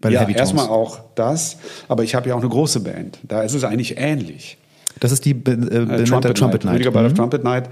Bei 0.00 0.10
ja, 0.10 0.28
erstmal 0.28 0.66
auch 0.66 0.98
das, 1.14 1.58
aber 1.86 2.02
ich 2.02 2.16
habe 2.16 2.28
ja 2.28 2.34
auch 2.34 2.40
eine 2.40 2.48
große 2.48 2.80
Band. 2.80 3.20
Da 3.22 3.42
ist 3.42 3.54
es 3.54 3.62
eigentlich 3.62 3.98
ähnlich. 3.98 4.58
Das 4.98 5.12
ist 5.12 5.24
die 5.24 5.32
Be 5.32 5.52
äh, 5.52 6.04
Trumpet, 6.04 6.36
Trumpet 6.36 6.64
Night. 6.64 6.84
Night. 6.84 7.10
Mhm. 7.10 7.14
Trumpet 7.14 7.44
Night. 7.44 7.68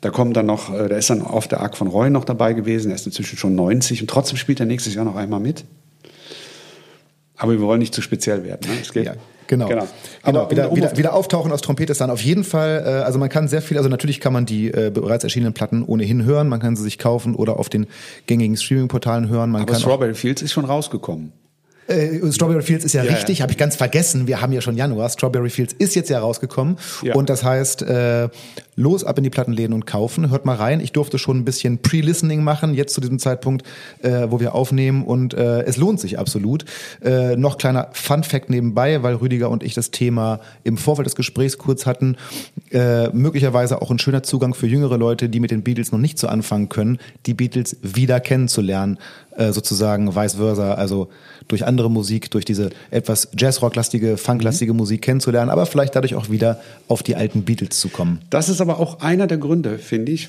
Da 0.00 0.08
kommt 0.08 0.36
dann 0.38 0.46
noch, 0.46 0.72
äh, 0.72 0.88
da 0.88 0.96
ist 0.96 1.10
dann 1.10 1.20
oft 1.20 1.52
der 1.52 1.60
Arc 1.60 1.76
von 1.76 1.88
Roy 1.88 2.08
noch 2.08 2.24
dabei 2.24 2.54
gewesen. 2.54 2.90
Er 2.90 2.94
ist 2.94 3.04
inzwischen 3.04 3.36
schon 3.36 3.54
90 3.54 4.00
und 4.00 4.08
trotzdem 4.08 4.38
spielt 4.38 4.58
er 4.60 4.66
nächstes 4.66 4.94
Jahr 4.94 5.04
noch 5.04 5.16
einmal 5.16 5.40
mit. 5.40 5.64
Aber 7.36 7.52
wir 7.52 7.60
wollen 7.60 7.80
nicht 7.80 7.94
zu 7.94 8.00
speziell 8.00 8.44
werden. 8.44 8.70
Ne? 8.70 8.78
Es 8.80 8.92
geht, 8.94 9.06
ja. 9.06 9.14
Genau. 9.46 9.68
genau. 9.68 9.86
Aber 10.22 10.50
wieder, 10.50 10.70
um 10.70 10.76
wieder, 10.76 10.96
wieder 10.96 11.14
auftauchen 11.14 11.52
aus 11.52 11.60
Trompete 11.60 11.92
ist 11.92 12.00
dann 12.00 12.10
auf 12.10 12.20
jeden 12.20 12.44
Fall, 12.44 12.82
äh, 12.84 12.88
also 13.04 13.18
man 13.18 13.28
kann 13.28 13.48
sehr 13.48 13.62
viel, 13.62 13.76
also 13.76 13.88
natürlich 13.88 14.20
kann 14.20 14.32
man 14.32 14.46
die 14.46 14.68
äh, 14.68 14.90
bereits 14.92 15.24
erschienenen 15.24 15.54
Platten 15.54 15.82
ohnehin 15.82 16.24
hören, 16.24 16.48
man 16.48 16.60
kann 16.60 16.76
sie 16.76 16.82
sich 16.82 16.98
kaufen 16.98 17.34
oder 17.34 17.58
auf 17.58 17.68
den 17.68 17.86
gängigen 18.26 18.56
Streaming-Portalen 18.56 19.28
hören. 19.28 19.50
Man 19.50 19.62
Aber 19.62 19.72
kann 19.72 19.80
Strawberry 19.80 20.14
Fields 20.14 20.42
ist 20.42 20.52
schon 20.52 20.64
rausgekommen. 20.64 21.32
Äh, 21.88 22.32
Strawberry 22.32 22.62
Fields 22.62 22.84
ist 22.84 22.94
ja, 22.94 23.04
ja 23.04 23.12
richtig, 23.12 23.38
ja. 23.38 23.42
habe 23.42 23.52
ich 23.52 23.58
ganz 23.58 23.76
vergessen. 23.76 24.26
Wir 24.26 24.40
haben 24.40 24.52
ja 24.52 24.60
schon 24.60 24.76
Januar. 24.76 25.08
Strawberry 25.08 25.50
Fields 25.50 25.72
ist 25.72 25.94
jetzt 25.94 26.10
ja 26.10 26.18
rausgekommen. 26.18 26.78
Ja. 27.02 27.14
Und 27.14 27.30
das 27.30 27.44
heißt, 27.44 27.82
äh, 27.82 28.28
los 28.76 29.04
ab 29.04 29.18
in 29.18 29.24
die 29.24 29.30
Plattenläden 29.30 29.74
und 29.74 29.86
kaufen. 29.86 30.30
Hört 30.30 30.44
mal 30.44 30.56
rein. 30.56 30.80
Ich 30.80 30.92
durfte 30.92 31.18
schon 31.18 31.38
ein 31.38 31.44
bisschen 31.44 31.78
Pre-Listening 31.78 32.44
machen, 32.44 32.74
jetzt 32.74 32.94
zu 32.94 33.00
diesem 33.00 33.18
Zeitpunkt, 33.18 33.66
äh, 34.02 34.26
wo 34.28 34.38
wir 34.38 34.54
aufnehmen. 34.54 35.04
Und 35.04 35.34
äh, 35.34 35.62
es 35.62 35.76
lohnt 35.78 35.98
sich 35.98 36.18
absolut. 36.18 36.64
Äh, 37.02 37.36
noch 37.36 37.58
kleiner 37.58 37.88
Fun-Fact 37.92 38.50
nebenbei, 38.50 39.02
weil 39.02 39.14
Rüdiger 39.14 39.50
und 39.50 39.62
ich 39.62 39.74
das 39.74 39.90
Thema 39.90 40.40
im 40.62 40.76
Vorfeld 40.76 41.06
des 41.06 41.16
Gesprächs 41.16 41.58
kurz 41.58 41.86
hatten. 41.86 42.16
Äh, 42.70 43.08
möglicherweise 43.08 43.80
auch 43.80 43.90
ein 43.90 43.98
schöner 43.98 44.22
Zugang 44.22 44.54
für 44.54 44.66
jüngere 44.66 44.98
Leute, 44.98 45.28
die 45.28 45.40
mit 45.40 45.50
den 45.50 45.62
Beatles 45.62 45.90
noch 45.90 45.98
nicht 45.98 46.18
so 46.18 46.28
anfangen 46.28 46.68
können, 46.68 46.98
die 47.24 47.34
Beatles 47.34 47.76
wieder 47.82 48.20
kennenzulernen. 48.20 48.98
Äh, 49.36 49.52
sozusagen 49.52 50.16
vice 50.16 50.36
versa. 50.36 50.74
Also 50.74 51.08
durch 51.48 51.66
andere 51.66 51.90
Musik, 51.90 52.30
durch 52.30 52.46
diese 52.46 52.70
etwas 52.90 53.28
Jazzrock-lastige, 53.36 54.16
Funk-lastige 54.16 54.72
mhm. 54.72 54.78
Musik 54.78 55.02
kennenzulernen, 55.02 55.50
aber 55.50 55.66
vielleicht 55.66 55.94
dadurch 55.94 56.14
auch 56.14 56.30
wieder 56.30 56.58
auf 56.88 57.02
die 57.02 57.16
alten 57.16 57.42
Beatles 57.42 57.78
zu 57.78 57.90
kommen. 57.90 58.20
Das 58.30 58.48
ist 58.48 58.62
aber 58.68 58.80
auch 58.80 59.00
einer 59.00 59.26
der 59.26 59.38
Gründe, 59.38 59.78
finde 59.78 60.12
ich, 60.12 60.28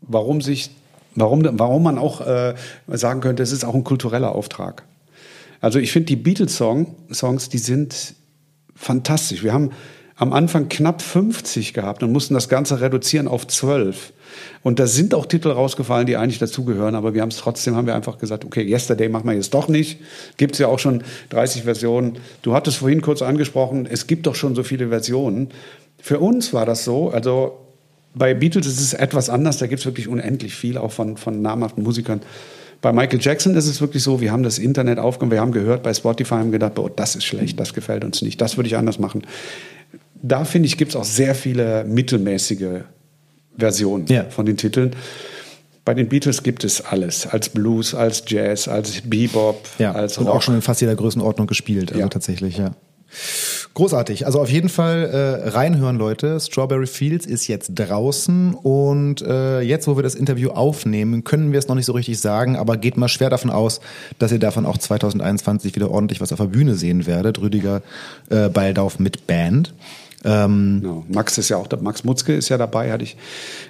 warum 0.00 0.40
sich, 0.40 0.70
warum, 1.14 1.46
warum 1.52 1.82
man 1.82 1.98
auch 1.98 2.20
äh, 2.26 2.54
sagen 2.88 3.20
könnte, 3.20 3.42
es 3.42 3.52
ist 3.52 3.64
auch 3.64 3.74
ein 3.74 3.84
kultureller 3.84 4.34
Auftrag. 4.34 4.84
Also 5.60 5.78
ich 5.78 5.92
finde 5.92 6.06
die 6.06 6.16
Beatles-Songs, 6.16 7.48
die 7.48 7.58
sind 7.58 8.14
fantastisch. 8.74 9.42
Wir 9.42 9.52
haben 9.52 9.70
am 10.16 10.32
Anfang 10.32 10.68
knapp 10.68 11.00
50 11.00 11.74
gehabt 11.74 12.02
und 12.02 12.12
mussten 12.12 12.34
das 12.34 12.48
Ganze 12.48 12.80
reduzieren 12.80 13.28
auf 13.28 13.46
12. 13.46 14.12
Und 14.64 14.80
da 14.80 14.88
sind 14.88 15.14
auch 15.14 15.26
Titel 15.26 15.50
rausgefallen, 15.50 16.06
die 16.06 16.16
eigentlich 16.16 16.40
dazugehören, 16.40 16.96
aber 16.96 17.14
wir 17.14 17.22
haben 17.22 17.28
es 17.28 17.36
trotzdem, 17.36 17.76
haben 17.76 17.86
wir 17.86 17.94
einfach 17.94 18.18
gesagt, 18.18 18.44
okay, 18.44 18.62
Yesterday 18.68 19.08
machen 19.08 19.28
wir 19.28 19.34
jetzt 19.34 19.54
doch 19.54 19.68
nicht. 19.68 20.00
Gibt 20.36 20.54
es 20.54 20.58
ja 20.58 20.66
auch 20.66 20.80
schon 20.80 21.04
30 21.30 21.62
Versionen. 21.62 22.18
Du 22.42 22.54
hattest 22.54 22.78
vorhin 22.78 23.00
kurz 23.00 23.22
angesprochen, 23.22 23.86
es 23.88 24.08
gibt 24.08 24.26
doch 24.26 24.34
schon 24.34 24.56
so 24.56 24.64
viele 24.64 24.88
Versionen. 24.88 25.50
Für 26.00 26.18
uns 26.18 26.52
war 26.52 26.66
das 26.66 26.84
so, 26.84 27.10
also 27.10 27.67
bei 28.18 28.34
Beatles 28.34 28.66
ist 28.66 28.80
es 28.80 28.94
etwas 28.94 29.30
anders, 29.30 29.58
da 29.58 29.66
gibt 29.66 29.80
es 29.80 29.86
wirklich 29.86 30.08
unendlich 30.08 30.54
viel, 30.54 30.76
auch 30.78 30.92
von, 30.92 31.16
von 31.16 31.40
namhaften 31.42 31.82
Musikern. 31.84 32.20
Bei 32.80 32.92
Michael 32.92 33.18
Jackson 33.20 33.54
ist 33.56 33.66
es 33.66 33.80
wirklich 33.80 34.02
so, 34.02 34.20
wir 34.20 34.30
haben 34.30 34.42
das 34.44 34.58
Internet 34.58 34.98
aufgenommen, 34.98 35.32
wir 35.32 35.40
haben 35.40 35.52
gehört 35.52 35.82
bei 35.82 35.92
Spotify, 35.94 36.34
haben 36.34 36.52
gedacht, 36.52 36.74
boah, 36.74 36.90
das 36.90 37.16
ist 37.16 37.24
schlecht, 37.24 37.58
das 37.58 37.74
gefällt 37.74 38.04
uns 38.04 38.22
nicht, 38.22 38.40
das 38.40 38.56
würde 38.56 38.68
ich 38.68 38.76
anders 38.76 38.98
machen 38.98 39.22
da 40.20 40.44
finde 40.44 40.66
ich, 40.66 40.76
gibt 40.76 40.90
es 40.90 40.96
auch 40.96 41.04
sehr 41.04 41.32
viele 41.36 41.84
mittelmäßige 41.84 42.80
Versionen 43.56 44.06
Ja. 44.08 44.24
von 44.24 44.46
den 44.46 44.56
Titeln. 44.56 44.96
Bei 45.84 45.94
den 45.94 46.08
Beatles 46.08 46.42
gibt 46.42 46.64
es 46.64 46.80
alles, 46.84 47.26
als 47.26 47.48
Blues, 47.50 47.94
als 47.94 48.24
Jazz, 48.26 48.66
als 48.66 49.00
Bebop, 49.02 49.64
Ja, 49.78 49.92
als 49.92 50.18
und 50.18 50.26
Rock. 50.26 50.34
auch 50.34 50.42
schon 50.42 50.56
in 50.56 50.62
fast 50.62 50.80
jeder 50.80 50.96
Größenordnung 50.96 51.46
gespielt, 51.46 51.90
also 51.92 52.00
Ja. 52.00 52.08
tatsächlich, 52.08 52.58
ja. 52.58 52.72
Großartig. 53.74 54.26
Also 54.26 54.40
auf 54.40 54.50
jeden 54.50 54.68
Fall 54.68 55.04
äh, 55.44 55.48
reinhören, 55.50 55.96
Leute. 55.98 56.40
Strawberry 56.40 56.86
Fields 56.86 57.26
ist 57.26 57.46
jetzt 57.46 57.72
draußen 57.74 58.54
und 58.54 59.22
äh, 59.22 59.60
jetzt, 59.60 59.86
wo 59.86 59.96
wir 59.96 60.02
das 60.02 60.14
Interview 60.14 60.50
aufnehmen, 60.50 61.24
können 61.24 61.52
wir 61.52 61.58
es 61.58 61.68
noch 61.68 61.74
nicht 61.76 61.86
so 61.86 61.92
richtig 61.92 62.18
sagen, 62.20 62.56
aber 62.56 62.76
geht 62.76 62.96
mal 62.96 63.08
schwer 63.08 63.30
davon 63.30 63.50
aus, 63.50 63.80
dass 64.18 64.32
ihr 64.32 64.38
davon 64.38 64.66
auch 64.66 64.78
2021 64.78 65.74
wieder 65.74 65.90
ordentlich 65.90 66.20
was 66.20 66.32
auf 66.32 66.38
der 66.38 66.46
Bühne 66.46 66.74
sehen 66.74 67.06
werdet. 67.06 67.40
Rüdiger 67.40 67.82
äh, 68.30 68.48
Baldauf 68.48 68.98
mit 68.98 69.26
Band. 69.26 69.72
Ähm, 70.24 70.80
Genau. 70.82 71.04
Max 71.08 71.38
ist 71.38 71.48
ja 71.48 71.56
auch 71.56 71.68
Max 71.80 72.02
Mutzke 72.02 72.34
ist 72.34 72.48
ja 72.48 72.58
dabei, 72.58 72.90
hatte 72.90 73.04
ich, 73.04 73.16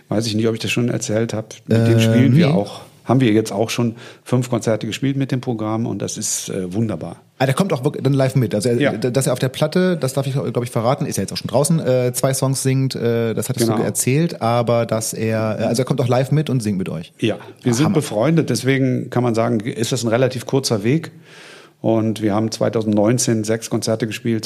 weiß 0.09 0.27
ich 0.27 0.35
nicht, 0.35 0.49
ob 0.49 0.55
ich 0.55 0.61
das 0.61 0.71
schon 0.71 0.89
erzählt 0.89 1.35
habe. 1.35 1.49
Mit 1.67 1.77
Äh, 1.79 1.85
dem 1.91 2.01
spielen 2.01 2.35
wir 2.37 2.47
nee. 2.47 2.53
auch, 2.53 2.81
haben 3.09 3.21
wir 3.21 3.33
jetzt 3.33 3.51
auch 3.53 3.71
schon 3.71 3.97
fünf 4.23 4.51
Konzerte 4.51 4.87
gespielt 4.87 5.17
mit 5.17 5.33
dem 5.33 5.41
Programm 5.41 5.87
und 5.87 6.01
das 6.03 6.17
ist 6.19 6.51
äh, 6.51 6.73
wunderbar. 6.73 7.17
Ah, 7.39 7.47
der 7.47 7.55
kommt 7.55 7.73
auch 7.73 7.85
wirklich 7.85 8.03
dann 8.05 8.13
live 8.13 8.35
mit. 8.35 8.55
Also, 8.55 8.69
er, 8.69 8.81
Ja. 8.81 8.93
dass 8.93 9.27
er 9.29 9.33
auf 9.33 9.39
der 9.39 9.49
Platte, 9.49 9.97
das 9.97 10.13
darf 10.13 10.27
ich, 10.27 10.33
glaube 10.35 10.65
ich, 10.65 10.71
verraten, 10.71 11.07
ist 11.07 11.17
ja 11.17 11.23
jetzt 11.23 11.33
auch 11.33 11.37
schon 11.37 11.47
draußen, 11.49 11.81
äh, 11.81 12.13
zwei 12.13 12.35
Songs 12.35 12.63
singt, 12.63 12.95
äh, 12.97 13.33
das 13.35 13.49
hattest 13.49 13.67
Genau. 13.67 13.79
du 13.79 13.85
erzählt, 13.85 14.43
aber 14.43 14.87
dass 14.87 15.13
er, 15.15 15.59
äh, 15.61 15.65
also 15.65 15.83
er 15.83 15.87
kommt 15.87 16.01
auch 16.01 16.09
live 16.09 16.33
mit 16.33 16.51
und 16.51 16.61
singt 16.63 16.79
mit 16.79 16.89
euch. 16.89 17.13
Ja, 17.21 17.39
wir 17.63 17.75
sind 17.75 17.93
befreundet, 17.95 18.51
deswegen 18.51 19.09
kann 19.11 19.23
man 19.23 19.35
sagen, 19.35 19.61
ist 19.61 19.93
das 19.93 20.03
ein 20.05 20.09
relativ 20.09 20.45
kurzer 20.47 20.83
Weg. 20.85 21.13
Und 21.81 22.21
wir 22.23 22.35
haben 22.35 22.51
2019 22.51 23.45
sechs 23.45 23.71
Konzerte 23.71 24.09
gespielt, 24.09 24.45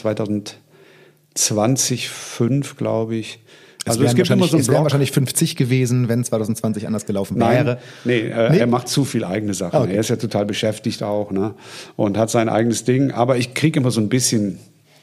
2020 1.34 2.08
fünf, 2.10 2.76
glaube 2.76 3.16
ich. 3.16 3.40
Also 3.84 4.04
es, 4.04 4.14
gibt 4.14 4.30
immer 4.30 4.40
wahrscheinlich, 4.40 4.50
so 4.50 4.56
einen 4.56 4.60
es 4.62 4.68
wären 4.68 4.82
wahrscheinlich 4.84 5.10
50 5.12 5.56
gewesen, 5.56 6.08
wenn 6.08 6.22
2020 6.24 6.86
anders 6.86 7.04
gelaufen 7.06 7.36
Nein, 7.38 7.66
wäre. 7.66 7.78
nee, 8.04 8.20
äh, 8.20 8.50
Nee? 8.50 8.58
er 8.58 8.66
macht 8.68 8.88
zu 8.88 9.04
viel 9.04 9.24
eigene 9.24 9.54
Sachen. 9.54 9.76
Ah, 9.76 9.82
okay. 9.82 9.94
Er 9.94 10.00
ist 10.00 10.08
ja 10.10 10.16
total 10.16 10.46
beschäftigt 10.46 11.02
auch, 11.02 11.30
ne? 11.32 11.54
Und 11.96 12.16
hat 12.16 12.30
sein 12.30 12.48
eigenes 12.48 12.84
Ding. 12.84 13.10
Aber 13.10 13.36
ich 13.38 13.54
kriege 13.54 13.80
immer 13.80 13.90
so 13.90 14.00
ein 14.00 14.08
bisschen, 14.08 14.58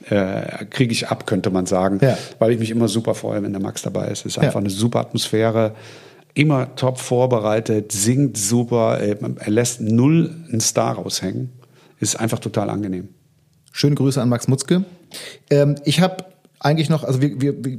äh, 0.10 0.66
kriege 0.70 0.94
ich 0.94 1.10
ab, 1.10 1.28
könnte 1.28 1.50
man 1.50 1.66
sagen, 1.66 2.00
Ja. 2.02 2.18
weil 2.40 2.52
ich 2.52 2.60
mich 2.60 2.72
immer 2.72 2.88
super 2.88 3.16
freue, 3.16 3.44
wenn 3.44 3.52
der 3.52 3.62
Max 3.62 3.82
dabei 3.82 4.08
ist. 4.08 4.20
Es 4.22 4.26
ist 4.28 4.36
Ja. 4.38 4.44
einfach 4.44 4.60
eine 4.62 4.70
super 4.70 5.00
Atmosphäre. 5.02 5.74
Immer 6.34 6.76
top 6.76 7.00
vorbereitet, 7.00 7.92
singt 7.92 8.38
super, 8.38 9.02
äh, 9.02 9.18
er 9.40 9.52
lässt 9.52 9.82
null 9.82 10.34
einen 10.50 10.62
Star 10.62 10.96
raushängen. 10.96 11.50
Ist 12.00 12.18
einfach 12.18 12.40
total 12.40 12.70
angenehm. 12.70 13.10
Schöne 13.74 13.96
Grüße 13.96 14.22
an 14.22 14.30
Max 14.30 14.48
Mutzke. 14.48 14.86
Ähm, 15.50 15.76
ich 15.84 16.00
habe 16.00 16.24
eigentlich 16.60 16.90
noch, 16.90 17.04
also 17.04 17.22
wir, 17.22 17.40
wir, 17.40 17.64
wir 17.64 17.78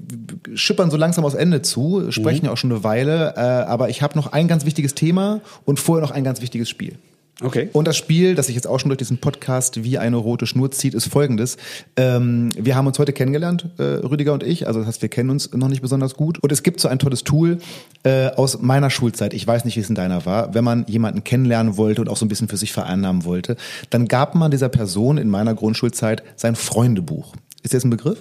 schippern 0.55 0.91
so 0.91 0.97
langsam 0.97 1.25
aufs 1.25 1.35
Ende 1.35 1.63
zu, 1.63 2.11
sprechen 2.11 2.47
ja 2.47 2.53
auch 2.53 2.57
schon 2.57 2.73
eine 2.73 2.83
Weile, 2.83 3.35
äh, 3.37 3.41
aber 3.41 3.91
ich 3.91 4.03
habe 4.03 4.17
noch 4.17 4.33
ein 4.33 4.49
ganz 4.49 4.65
wichtiges 4.65 4.95
Thema 4.95 5.41
und 5.65 5.79
vorher 5.79 6.07
noch 6.07 6.13
ein 6.13 6.25
ganz 6.25 6.41
wichtiges 6.41 6.69
Spiel. 6.69 6.97
Okay. 7.43 7.71
Und 7.73 7.89
das 7.89 7.97
Spiel, 7.97 8.35
das 8.35 8.47
sich 8.47 8.55
jetzt 8.55 8.67
auch 8.67 8.79
schon 8.79 8.91
durch 8.91 8.99
diesen 8.99 9.19
Podcast 9.19 9.83
wie 9.83 9.99
eine 9.99 10.17
rote 10.17 10.47
Schnur 10.47 10.71
zieht, 10.71 10.95
ist 10.95 11.07
folgendes. 11.07 11.57
Ähm, 11.97 12.51
wir 12.57 12.77
haben 12.77 12.87
uns 12.87 12.99
heute 12.99 13.13
kennengelernt, 13.13 13.67
äh, 13.79 13.83
Rüdiger 13.83 14.35
und 14.35 14.43
ich. 14.43 14.67
Also 14.67 14.81
das 14.81 14.89
heißt, 14.89 15.03
wir 15.03 15.09
kennen 15.09 15.31
uns 15.31 15.53
noch 15.55 15.69
nicht 15.69 15.81
besonders 15.81 16.15
gut. 16.15 16.39
Und 16.39 16.53
es 16.53 16.63
gibt 16.63 16.81
so 16.81 16.89
ein 16.89 16.99
tolles 16.99 17.25
Tool 17.25 17.59
äh, 18.03 18.29
aus 18.29 18.61
meiner 18.61 18.91
Schulzeit. 18.91 19.33
Ich 19.33 19.47
weiß 19.47 19.65
nicht, 19.65 19.77
wie 19.77 19.81
es 19.81 19.89
in 19.89 19.95
deiner 19.95 20.27
war. 20.27 20.53
Wenn 20.53 20.65
man 20.65 20.85
jemanden 20.87 21.25
kennenlernen 21.25 21.79
wollte 21.79 22.03
und 22.03 22.09
auch 22.09 22.19
so 22.19 22.27
ein 22.27 22.29
bisschen 22.29 22.49
für 22.49 22.59
sich 22.59 22.73
vereinnahmen 22.73 23.25
wollte, 23.25 23.57
dann 23.89 24.07
gab 24.07 24.35
man 24.35 24.51
dieser 24.51 24.69
Person 24.69 25.17
in 25.17 25.31
meiner 25.31 25.55
Grundschulzeit 25.55 26.23
sein 26.37 26.57
Freundebuch. 26.57 27.35
Ist 27.63 27.73
das 27.73 27.85
ein 27.85 27.91
Begriff? 27.91 28.19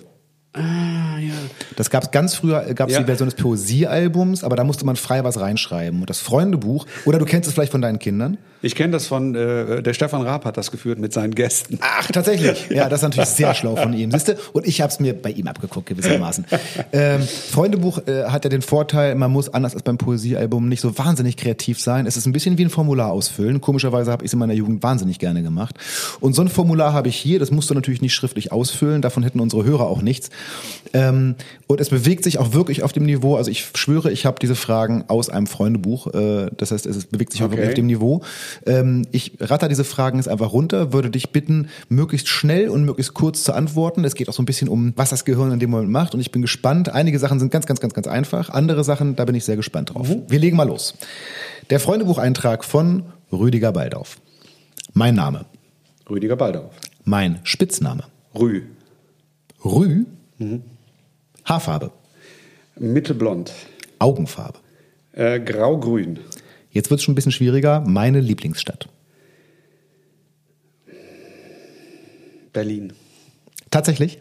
Ah, 0.53 1.19
ja. 1.19 1.33
Das 1.75 1.91
gab 1.91 2.03
es 2.03 2.11
ganz 2.11 2.33
früher, 2.33 2.61
gab 2.73 2.89
es 2.89 2.95
Ja. 2.95 3.01
die 3.01 3.05
Version 3.05 3.29
des 3.29 3.35
Poesiealbums, 3.35 4.43
aber 4.43 4.55
da 4.55 4.63
musste 4.63 4.83
man 4.85 4.95
frei 4.95 5.23
was 5.23 5.39
reinschreiben. 5.39 5.99
Und 6.01 6.09
das 6.09 6.19
Freundebuch, 6.19 6.87
oder 7.05 7.19
du 7.19 7.25
kennst 7.25 7.47
es 7.47 7.53
vielleicht 7.53 7.71
von 7.71 7.81
deinen 7.81 7.99
Kindern? 7.99 8.37
Ich 8.61 8.75
kenne 8.75 8.91
das 8.91 9.07
von, 9.07 9.35
äh, 9.35 9.81
der 9.81 9.93
Stefan 9.93 10.21
Raab 10.21 10.43
hat 10.43 10.57
das 10.57 10.69
geführt 10.71 10.99
mit 10.99 11.13
seinen 11.13 11.33
Gästen. 11.35 11.77
Ach, 11.81 12.07
tatsächlich. 12.11 12.67
Ja, 12.79 12.89
das 12.89 12.99
ist 12.99 13.03
natürlich 13.03 13.29
sehr 13.29 13.53
schlau 13.53 13.75
von 13.75 13.93
ihm. 13.93 14.11
Siehste? 14.11 14.37
Und 14.53 14.67
ich 14.67 14.81
habe 14.81 14.91
es 14.91 14.99
mir 14.99 15.13
bei 15.13 15.31
ihm 15.31 15.47
abgeguckt, 15.47 15.85
gewissermaßen. 15.87 16.45
Ähm, 16.91 17.21
Freundebuch 17.21 17.99
äh, 18.07 18.23
hat 18.25 18.43
ja 18.45 18.49
den 18.49 18.61
Vorteil, 18.61 19.13
man 19.15 19.31
muss 19.31 19.49
anders 19.53 19.73
als 19.75 19.83
beim 19.83 19.97
Poesiealbum 19.97 20.67
nicht 20.67 20.81
so 20.81 20.97
wahnsinnig 20.97 21.37
kreativ 21.37 21.79
sein. 21.79 22.05
Es 22.07 22.17
ist 22.17 22.25
ein 22.25 22.31
bisschen 22.31 22.57
wie 22.57 22.65
ein 22.65 22.69
Formular 22.69 23.11
ausfüllen. 23.11 23.61
Komischerweise 23.61 24.11
habe 24.11 24.23
ich 24.23 24.29
es 24.29 24.33
in 24.33 24.39
meiner 24.39 24.53
Jugend 24.53 24.81
wahnsinnig 24.81 25.19
gerne 25.19 25.43
gemacht. 25.43 25.75
Und 26.19 26.33
so 26.33 26.41
ein 26.41 26.47
Formular 26.49 26.93
habe 26.93 27.07
ich 27.09 27.15
hier, 27.15 27.37
das 27.39 27.51
musst 27.51 27.69
du 27.69 27.73
natürlich 27.75 28.01
nicht 28.01 28.13
schriftlich 28.13 28.51
ausfüllen, 28.51 29.01
davon 29.01 29.23
hätten 29.23 29.39
unsere 29.39 29.63
Hörer 29.63 29.85
auch 29.87 30.01
nichts. 30.01 30.29
Ähm, 30.91 31.35
und 31.67 31.79
es 31.79 31.89
bewegt 31.89 32.23
sich 32.23 32.39
auch 32.39 32.53
wirklich 32.53 32.81
auf 32.81 32.91
dem 32.93 33.05
Niveau, 33.05 33.35
also 33.35 33.51
ich 33.51 33.67
schwöre, 33.75 34.11
ich 34.11 34.25
habe 34.25 34.39
diese 34.41 34.55
Fragen 34.55 35.03
aus 35.07 35.29
einem 35.29 35.45
Freundebuch. 35.45 36.07
Äh, 36.07 36.49
das 36.57 36.71
heißt, 36.71 36.87
es 36.87 37.05
bewegt 37.05 37.31
sich 37.31 37.41
auch 37.41 37.45
Okay. 37.45 37.57
wirklich 37.57 37.69
auf 37.69 37.75
dem 37.75 37.85
Niveau. 37.85 38.23
Ähm, 38.65 39.05
ich 39.11 39.33
ratter 39.39 39.67
diese 39.67 39.83
Fragen 39.83 40.17
jetzt 40.17 40.27
einfach 40.27 40.51
runter, 40.51 40.91
würde 40.91 41.11
dich 41.11 41.29
bitten, 41.31 41.69
möglichst 41.89 42.27
schnell 42.27 42.69
und 42.69 42.85
möglichst 42.85 43.13
kurz 43.13 43.43
zu 43.43 43.53
antworten. 43.53 44.03
Es 44.03 44.15
geht 44.15 44.29
auch 44.29 44.33
so 44.33 44.41
ein 44.41 44.45
bisschen 44.45 44.67
um, 44.67 44.93
was 44.95 45.09
das 45.11 45.25
Gehirn 45.25 45.51
in 45.51 45.59
dem 45.59 45.69
Moment 45.69 45.91
macht. 45.91 46.15
Und 46.15 46.21
ich 46.21 46.31
bin 46.31 46.41
gespannt. 46.41 46.89
Einige 46.89 47.19
Sachen 47.19 47.39
sind 47.39 47.51
ganz, 47.51 47.67
ganz, 47.67 47.79
ganz, 47.81 47.93
ganz 47.93 48.07
einfach. 48.07 48.49
Andere 48.49 48.83
Sachen, 48.83 49.15
da 49.15 49.25
bin 49.25 49.35
ich 49.35 49.45
sehr 49.45 49.57
gespannt 49.57 49.93
drauf. 49.93 50.07
Wir 50.27 50.39
legen 50.39 50.57
mal 50.57 50.67
los. 50.67 50.95
Der 51.69 51.79
Freundebucheintrag 51.79 52.65
von 52.65 53.03
Rüdiger 53.31 53.71
Baldauf. 53.71 54.17
Mein 54.93 55.13
Name. 55.13 55.45
Rüdiger 56.09 56.35
Baldauf. 56.35 56.73
Mein 57.05 57.39
Spitzname. 57.43 58.05
Rü. 58.33 58.63
Rü. 59.63 60.05
Haarfarbe. 61.45 61.91
Mittelblond. 62.77 63.53
Augenfarbe. 63.99 64.59
Äh, 65.13 65.39
Grau-grün. 65.39 66.19
Jetzt 66.71 66.89
wird 66.89 66.99
es 66.99 67.03
schon 67.03 67.13
ein 67.13 67.15
bisschen 67.15 67.31
schwieriger. 67.31 67.81
Meine 67.81 68.19
Lieblingsstadt. 68.19 68.87
Berlin. 72.53 72.93
Tatsächlich? 73.71 74.19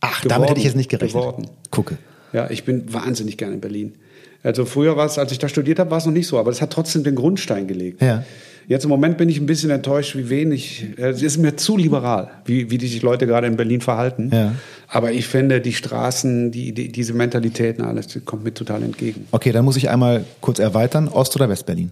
Ach, 0.00 0.22
damit 0.22 0.30
Geworden. 0.30 0.48
hätte 0.48 0.58
ich 0.60 0.64
jetzt 0.64 0.76
nicht 0.76 0.90
gerechnet. 0.90 1.22
Geworden. 1.22 1.50
Gucke. 1.70 1.98
Ja, 2.32 2.50
ich 2.50 2.64
bin 2.64 2.92
wahnsinnig 2.92 3.36
gerne 3.36 3.54
in 3.54 3.60
Berlin. 3.60 3.94
Also 4.42 4.64
früher 4.64 4.96
war 4.96 5.06
es, 5.06 5.18
als 5.18 5.32
ich 5.32 5.38
da 5.38 5.48
studiert 5.48 5.78
habe, 5.78 5.90
war 5.90 5.98
es 5.98 6.06
noch 6.06 6.12
nicht 6.12 6.26
so, 6.26 6.38
aber 6.38 6.50
es 6.50 6.62
hat 6.62 6.72
trotzdem 6.72 7.04
den 7.04 7.14
Grundstein 7.14 7.66
gelegt. 7.68 8.00
Ja. 8.00 8.24
Jetzt 8.70 8.84
im 8.84 8.88
Moment 8.90 9.18
bin 9.18 9.28
ich 9.28 9.40
ein 9.40 9.46
bisschen 9.46 9.70
enttäuscht, 9.70 10.14
wie 10.14 10.30
wenig, 10.30 10.86
es 10.96 11.22
ist 11.22 11.38
mir 11.38 11.56
zu 11.56 11.76
liberal, 11.76 12.30
wie, 12.44 12.70
wie 12.70 12.78
die 12.78 12.86
sich 12.86 13.02
Leute 13.02 13.26
gerade 13.26 13.48
in 13.48 13.56
Berlin 13.56 13.80
verhalten. 13.80 14.30
Ja. 14.32 14.54
Aber 14.86 15.10
ich 15.10 15.26
finde, 15.26 15.60
die 15.60 15.72
Straßen, 15.72 16.52
die, 16.52 16.70
die, 16.72 16.92
diese 16.92 17.12
Mentalitäten, 17.12 17.82
alles, 17.84 18.16
kommt 18.24 18.44
mir 18.44 18.54
total 18.54 18.84
entgegen. 18.84 19.26
Okay, 19.32 19.50
dann 19.50 19.64
muss 19.64 19.76
ich 19.76 19.90
einmal 19.90 20.24
kurz 20.40 20.60
erweitern. 20.60 21.08
Ost- 21.08 21.34
oder 21.34 21.48
Westberlin? 21.48 21.90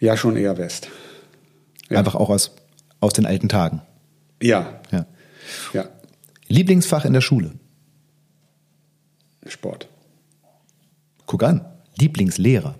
Ja, 0.00 0.16
schon 0.16 0.38
eher 0.38 0.56
West. 0.56 0.88
Ja. 1.90 1.98
Einfach 1.98 2.14
auch 2.14 2.30
aus, 2.30 2.52
aus 3.00 3.12
den 3.12 3.26
alten 3.26 3.50
Tagen. 3.50 3.82
Ja, 4.42 4.80
Ja. 4.90 5.04
ja, 5.74 5.84
Lieblingsfach 6.48 7.04
in 7.04 7.12
der 7.12 7.20
Schule? 7.20 7.50
Sport. 9.46 9.86
Guck 11.26 11.42
an. 11.42 11.62
Lieblingslehrer? 11.98 12.76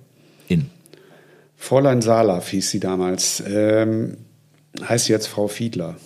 In. 1.63 1.67
Fräulein 1.69 2.03
Salaf 2.03 2.49
hieß 2.49 2.71
sie 2.71 2.81
damals. 2.81 3.43
Ähm, 3.47 4.17
heißt 4.87 5.09
jetzt 5.09 5.27
Frau 5.29 5.49
Fiedler. 5.49 5.97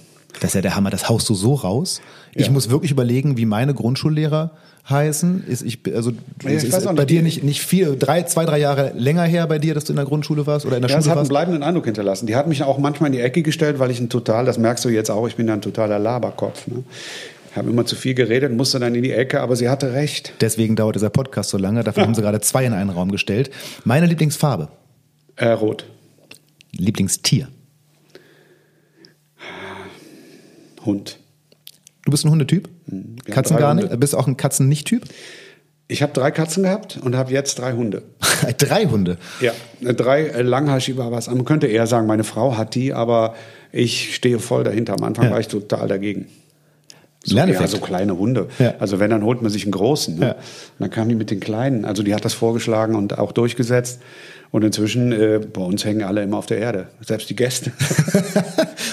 Das 0.40 0.50
ist 0.50 0.54
ja 0.54 0.60
der 0.60 0.76
Hammer. 0.76 0.90
Das 0.90 1.08
haust 1.08 1.28
du 1.30 1.34
so 1.34 1.54
raus. 1.54 2.00
Ich 2.34 2.46
Ja. 2.46 2.52
muss 2.52 2.68
wirklich 2.68 2.90
überlegen, 2.90 3.38
wie 3.38 3.46
meine 3.46 3.72
Grundschullehrer 3.72 4.50
heißen. 4.90 5.44
Ist 5.48 5.62
ich, 5.62 5.78
also, 5.94 6.10
Ja, 6.10 6.50
ich 6.50 6.56
weiß 6.56 6.64
ist 6.64 6.86
auch 6.86 6.92
bei 6.94 7.02
nicht. 7.04 7.10
dir 7.10 7.22
nicht, 7.22 7.42
nicht 7.42 7.62
viel, 7.62 7.96
drei, 7.98 8.22
zwei, 8.24 8.44
drei 8.44 8.58
Jahre 8.58 8.92
länger 8.94 9.22
her 9.24 9.46
bei 9.46 9.58
dir, 9.58 9.72
dass 9.74 9.84
du 9.84 9.92
in 9.94 9.96
der 9.96 10.04
Grundschule 10.04 10.46
warst 10.46 10.66
oder 10.66 10.76
in 10.76 10.82
der 10.82 10.90
Ja, 10.90 10.96
Schule 10.98 11.04
hat 11.06 11.12
einen 11.12 11.18
warst? 11.20 11.28
bleibenden 11.30 11.62
Eindruck 11.62 11.86
hinterlassen. 11.86 12.26
Die 12.26 12.36
hat 12.36 12.46
mich 12.48 12.62
auch 12.62 12.76
manchmal 12.78 13.08
in 13.08 13.14
die 13.14 13.20
Ecke 13.22 13.42
gestellt, 13.42 13.78
weil 13.78 13.90
ich 13.90 13.98
ein 13.98 14.10
total, 14.10 14.44
das 14.44 14.58
merkst 14.58 14.84
du 14.84 14.90
jetzt 14.90 15.10
auch, 15.10 15.26
ich 15.26 15.36
bin 15.36 15.48
ja 15.48 15.54
ein 15.54 15.62
totaler 15.62 15.98
Laberkopf. 15.98 16.66
Ne? 16.66 16.84
Ich 17.50 17.56
habe 17.56 17.70
immer 17.70 17.86
zu 17.86 17.96
viel 17.96 18.12
geredet, 18.14 18.52
musste 18.52 18.78
dann 18.78 18.94
in 18.94 19.02
die 19.02 19.12
Ecke, 19.12 19.40
aber 19.40 19.56
sie 19.56 19.70
hatte 19.70 19.94
recht. 19.94 20.34
Deswegen 20.42 20.76
dauert 20.76 20.96
dieser 20.96 21.08
Podcast 21.10 21.48
so 21.50 21.56
lange. 21.56 21.82
Dafür 21.82 22.02
haben 22.02 22.14
sie 22.14 22.20
gerade 22.22 22.40
zwei 22.42 22.66
in 22.66 22.74
einen 22.74 22.90
Raum 22.90 23.10
gestellt. 23.10 23.50
Meine 23.84 24.04
Lieblingsfarbe? 24.06 24.68
Äh, 25.36 25.48
rot. 25.50 25.86
Lieblingstier? 26.72 27.48
Hund. 30.84 31.18
Du 32.04 32.10
bist 32.10 32.24
ein 32.24 32.30
Hundetyp? 32.30 32.68
wir 32.86 32.98
haben 32.98 33.16
Katzen 33.26 33.56
gar 33.56 33.70
Hunde. 33.70 33.86
nicht? 33.88 34.00
Bist 34.00 34.12
du 34.12 34.18
auch 34.18 34.26
ein 34.26 34.36
Katzen-Nicht-Typ? 34.36 35.04
Ich 35.88 36.02
habe 36.02 36.12
drei 36.12 36.30
Katzen 36.30 36.64
gehabt 36.64 36.98
und 37.02 37.16
habe 37.16 37.32
jetzt 37.32 37.58
drei 37.58 37.72
Hunde. 37.72 38.02
Drei 38.58 38.84
Hunde. 38.86 39.18
Ja, 39.40 39.52
äh, 39.80 39.94
drei 39.94 40.24
äh, 40.26 40.42
Langhaarschieber 40.42 41.10
was. 41.10 41.28
Man 41.28 41.44
könnte 41.44 41.68
eher 41.68 41.86
sagen, 41.86 42.06
meine 42.06 42.22
Frau 42.24 42.56
hat 42.56 42.74
die, 42.74 42.92
aber 42.92 43.34
ich 43.72 44.14
stehe 44.14 44.38
voll 44.40 44.62
dahinter. 44.64 44.92
Am 44.94 45.04
Anfang 45.04 45.26
Ja. 45.26 45.30
war 45.32 45.40
ich 45.40 45.48
total 45.48 45.88
dagegen. 45.88 46.26
So, 47.28 47.36
ja, 47.36 47.66
so 47.66 47.78
kleine 47.78 48.16
Hunde. 48.16 48.48
Ja. 48.60 48.74
Also 48.78 49.00
wenn, 49.00 49.10
dann 49.10 49.24
holt 49.24 49.42
man 49.42 49.50
sich 49.50 49.64
einen 49.64 49.72
großen. 49.72 50.18
Ne? 50.18 50.26
Ja. 50.26 50.36
Dann 50.78 50.90
kam 50.90 51.08
die 51.08 51.16
mit 51.16 51.30
den 51.30 51.40
kleinen. 51.40 51.84
Also 51.84 52.04
die 52.04 52.14
hat 52.14 52.24
das 52.24 52.34
vorgeschlagen 52.34 52.94
und 52.94 53.18
auch 53.18 53.32
durchgesetzt. 53.32 54.00
Und 54.52 54.62
inzwischen, 54.62 55.10
äh, 55.10 55.40
bei 55.40 55.60
uns 55.60 55.84
hängen 55.84 56.04
alle 56.04 56.22
immer 56.22 56.36
auf 56.38 56.46
der 56.46 56.58
Erde. 56.58 56.86
Selbst 57.00 57.28
die 57.28 57.36
Gäste. 57.36 57.72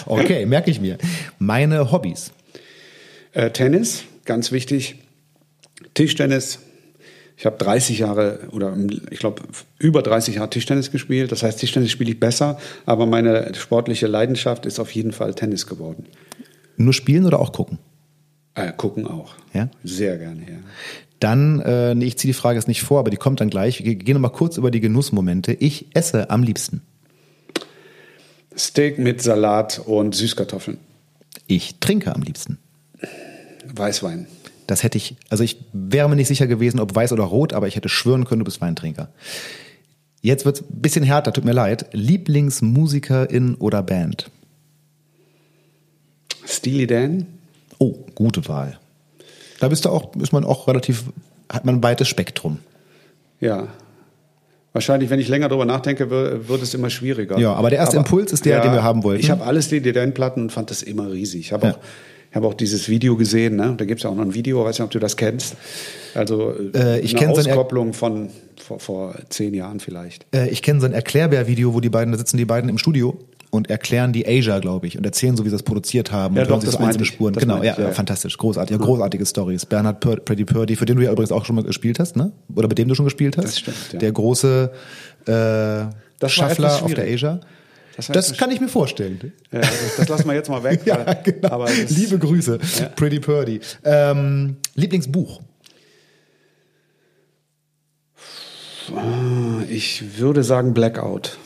Okay, 0.05 0.45
merke 0.45 0.69
ich 0.69 0.81
mir. 0.81 0.97
Meine 1.39 1.91
Hobbys. 1.93 2.31
äh, 3.31 3.51
Tennis, 3.51 4.03
ganz 4.25 4.51
wichtig. 4.51 4.95
Tischtennis. 5.93 6.59
Ich 7.38 7.45
habe 7.45 7.57
30 7.57 7.99
Jahre 7.99 8.39
oder 8.51 8.75
ich 9.09 9.19
glaube 9.19 9.43
über 9.79 10.01
30 10.01 10.36
Jahre 10.36 10.49
Tischtennis 10.49 10.91
gespielt. 10.91 11.31
Das 11.31 11.41
heißt, 11.41 11.59
Tischtennis 11.59 11.91
spiele 11.91 12.11
ich 12.11 12.19
besser, 12.19 12.59
aber 12.86 13.05
meine 13.05 13.53
sportliche 13.55 14.07
Leidenschaft 14.07 14.65
ist 14.65 14.79
auf 14.79 14.91
jeden 14.91 15.13
Fall 15.13 15.34
Tennis 15.34 15.67
geworden. 15.67 16.05
Nur 16.75 16.93
spielen 16.93 17.25
oder 17.25 17.39
auch 17.39 17.51
gucken? 17.53 17.79
Äh, 18.56 18.72
gucken 18.76 19.08
auch. 19.08 19.36
Ja? 19.54 19.70
Sehr 19.84 20.18
gerne, 20.18 20.41
ja. 20.41 20.58
Dann, 21.20 21.60
äh, 21.62 21.95
nee, 21.95 22.06
ich 22.06 22.18
ziehe 22.18 22.34
die 22.34 22.38
Frage 22.38 22.60
jetzt 22.60 22.68
nicht 22.68 22.84
vor, 22.84 22.99
aber 22.99 23.10
die 23.10 23.18
kommt 23.18 23.39
dann 23.39 23.49
gleich. 23.49 23.84
Wir 23.84 23.95
gehen 23.95 24.16
noch 24.16 24.22
mal 24.22 24.30
kurz 24.30 24.58
über 24.58 24.72
die 24.72 24.82
Genussmomente. 24.82 25.54
Ich 25.54 25.88
esse 25.93 26.30
am 26.30 26.43
liebsten. 26.43 26.82
Steak 28.58 28.99
mit 28.99 29.22
Salat 29.22 29.80
und 29.80 30.14
Süßkartoffeln. 30.16 30.78
Ich 31.47 31.80
trinke 31.80 32.14
am 32.14 32.22
liebsten. 32.22 32.60
Weißwein. 33.74 34.28
Das 34.68 34.84
hätte 34.84 34.97
ich, 34.97 35.16
also 35.30 35.43
ich 35.43 35.58
wäre 35.74 36.08
mir 36.10 36.16
nicht 36.16 36.28
sicher 36.28 36.47
gewesen, 36.47 36.80
ob 36.80 36.93
weiß 36.93 37.12
oder 37.12 37.24
rot, 37.24 37.54
aber 37.54 37.68
ich 37.68 37.76
hätte 37.76 37.89
schwören 37.89 38.26
können, 38.26 38.39
du 38.39 38.45
bist 38.45 38.62
Weintrinker. 38.62 39.10
Jetzt 40.22 40.45
wird's 40.45 40.62
ein 40.62 40.82
bisschen 40.82 41.04
härter, 41.04 41.34
tut 41.34 41.43
mir 41.43 41.51
leid. 41.51 41.88
Lieblingsmusikerin 41.91 43.56
oder 43.56 43.84
Band? 43.84 44.32
Steely 46.45 46.88
Dan. 46.88 47.28
Gute 48.16 48.47
Wahl. 48.47 48.80
Da 49.59 49.68
bist 49.70 49.86
du 49.86 49.89
auch, 49.89 50.16
ist 50.18 50.34
man 50.34 50.43
auch 50.43 50.68
relativ, 50.68 51.03
hat 51.51 51.66
man 51.66 51.76
ein 51.76 51.84
weites 51.84 52.07
Spektrum. 52.07 52.59
Ja. 53.39 53.68
Wahrscheinlich, 54.74 55.09
wenn 55.11 55.20
ich 55.20 55.28
länger 55.28 55.49
darüber 55.49 55.66
nachdenke, 55.66 56.09
wird, 56.09 56.61
es 56.64 56.74
immer 56.74 56.89
schwieriger. 56.89 57.38
Ja, 57.38 57.53
aber 57.53 57.70
der 57.70 57.80
erste 57.80 57.97
Aber- 57.97 58.05
Impuls 58.07 58.32
ist 58.32 58.45
der, 58.45 58.61
den 58.61 58.72
wir 58.74 58.82
haben 58.84 59.03
wollten. 59.03 59.22
Ich 59.22 59.30
habe 59.30 59.43
alles 59.43 59.68
die 59.70 59.82
DDN-Platten 59.82 60.41
und 60.43 60.51
fand 60.51 60.72
das 60.72 60.82
immer 60.82 61.11
riesig. 61.11 61.41
Ich 61.41 61.53
habe 61.53 61.68
Ja. 61.68 61.74
auch, 61.74 61.80
ich 62.32 62.36
habe 62.36 62.47
auch 62.47 62.55
dieses 62.55 62.89
Video 62.89 63.16
gesehen. 63.16 63.57
Ne? 63.57 63.76
Da 63.78 63.86
gibt 63.86 63.99
es 63.99 64.03
ja 64.03 64.09
auch 64.09 64.16
noch 64.16 64.24
ein 64.24 64.34
Video, 64.34 64.66
weiß 64.66 64.80
nicht, 64.80 64.84
ob 64.86 64.89
du 64.89 64.97
das 64.97 65.16
kennst. 65.16 65.55
Also 66.16 66.55
Äh, 66.74 67.01
ich 67.01 67.16
eine 67.16 67.30
Auskopplung 67.30 67.93
von 67.93 68.30
vor, 68.59 68.80
vor 68.80 69.16
zehn 69.30 69.53
Jahren 69.53 69.80
vielleicht. 69.80 70.26
Äh, 70.34 70.49
ich 70.49 70.64
kenne 70.64 70.80
so 70.80 70.88
ein 70.88 70.93
Erklärbär-Video, 70.93 71.76
wo 71.76 71.80
die 71.80 71.89
beiden, 71.89 72.11
da 72.11 72.18
sitzen 72.18 72.38
die 72.38 72.45
beiden 72.45 72.70
im 72.70 72.80
Studio 72.80 73.20
und 73.54 73.70
erklären 73.70 74.14
die 74.14 74.28
Asia, 74.28 74.58
glaube 74.58 74.88
ich, 74.88 74.97
und 74.97 75.06
erzählen 75.06 75.38
so, 75.38 75.45
wie 75.45 75.49
sie 75.49 75.54
das 75.56 75.62
produziert 75.62 76.12
haben. 76.12 76.36
Ja, 76.36 76.41
und 76.41 76.47
hören 76.49 76.56
doch, 76.56 76.62
sich 76.62 76.72
das 76.72 76.80
so 76.80 76.84
einzelne 76.84 77.04
ich. 77.04 77.10
Spuren. 77.10 77.34
Genau, 77.36 77.62
ja, 77.62 77.74
ich, 77.74 77.78
ja, 77.78 77.84
ja. 77.86 77.91
fantastisch, 77.91 78.36
großartig, 78.36 78.76
ja, 78.76 78.84
großartige 78.84 79.24
Stories. 79.28 79.68
Bernhard 79.68 79.99
Pur 79.99 80.16
Pretty 80.16 80.43
Purdy, 80.43 80.76
für 80.76 80.86
den 80.86 80.95
du 80.97 81.04
ja 81.04 81.12
übrigens 81.12 81.32
auch 81.32 81.45
schon 81.45 81.56
mal 81.56 81.64
gespielt 81.64 81.99
hast, 81.99 82.16
ne? 82.16 82.32
Oder 82.56 82.68
mit 82.68 82.80
dem 82.80 82.88
du 82.88 82.95
schon 82.95 83.06
gespielt 83.06 83.38
hast. 83.38 83.45
Das 83.45 83.60
stimmt, 83.60 83.78
ja. 83.93 83.99
Der 83.99 84.12
große 84.12 84.72
äh, 85.28 86.28
Schaffler 86.28 86.82
auf 86.84 86.93
der. 86.95 87.06
Asia. 87.06 87.41
Das 87.95 88.08
Das 88.08 88.36
kann 88.36 88.49
ich 88.49 88.60
mir 88.60 88.70
vorstellen. 88.70 89.20
Ja, 89.51 89.60
das, 89.60 89.97
das 89.97 90.10
lassen 90.10 90.28
wir 90.28 90.34
jetzt 90.34 90.49
mal 90.49 90.64
weg. 90.64 90.82
Ja, 90.86 91.06
weil- 91.06 91.20
genau. 91.24 91.49
Aber 91.49 91.70
Liebe 91.89 92.18
Grüße, 92.18 92.58
Pretty 92.95 93.20
Purdy. 93.20 93.60
Ähm, 93.84 94.58
Lieblingsbuch? 94.74 95.41
ich 99.70 100.18
würde 100.18 100.43
sagen 100.43 100.74
Blackout. 100.74 101.38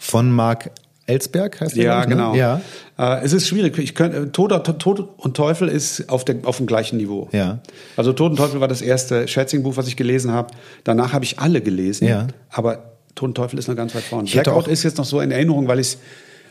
Von 0.00 0.32
Mark 0.32 0.70
Ellsberg 1.06 1.60
heißt 1.60 1.76
der? 1.76 1.84
Ja, 1.84 2.00
ich, 2.00 2.08
ne? 2.08 2.14
genau. 2.14 2.34
Ja. 2.34 2.60
Äh, 2.98 3.24
es 3.24 3.32
ist 3.32 3.46
schwierig. 3.48 3.78
Ich 3.78 3.94
könnte, 3.94 4.32
Tod, 4.32 4.50
Tod 4.78 5.08
und 5.18 5.36
Teufel 5.36 5.68
ist 5.68 6.08
auf, 6.08 6.24
der, 6.24 6.36
auf 6.44 6.56
dem 6.56 6.66
gleichen 6.66 6.96
Niveau. 6.96 7.28
Ja. 7.32 7.58
Also 7.96 8.12
Tod 8.12 8.30
und 8.30 8.36
Teufel 8.36 8.60
war 8.60 8.68
das 8.68 8.80
erste 8.82 9.28
Schätzing-Buch, 9.28 9.76
was 9.76 9.86
ich 9.88 9.96
gelesen 9.96 10.32
habe. 10.32 10.52
Danach 10.84 11.12
habe 11.12 11.24
ich 11.24 11.38
alle 11.38 11.60
gelesen. 11.60 12.08
Ja. 12.08 12.28
Aber 12.50 12.94
Tod 13.14 13.28
und 13.28 13.34
Teufel 13.34 13.58
ist 13.58 13.68
noch 13.68 13.76
ganz 13.76 13.94
weit 13.94 14.02
vorne. 14.04 14.28
Blackout 14.30 14.64
auch- 14.64 14.68
ist 14.68 14.82
jetzt 14.82 14.96
noch 14.98 15.04
so 15.04 15.20
in 15.20 15.30
Erinnerung, 15.30 15.68
weil 15.68 15.78
ich 15.78 15.88
es 15.88 15.98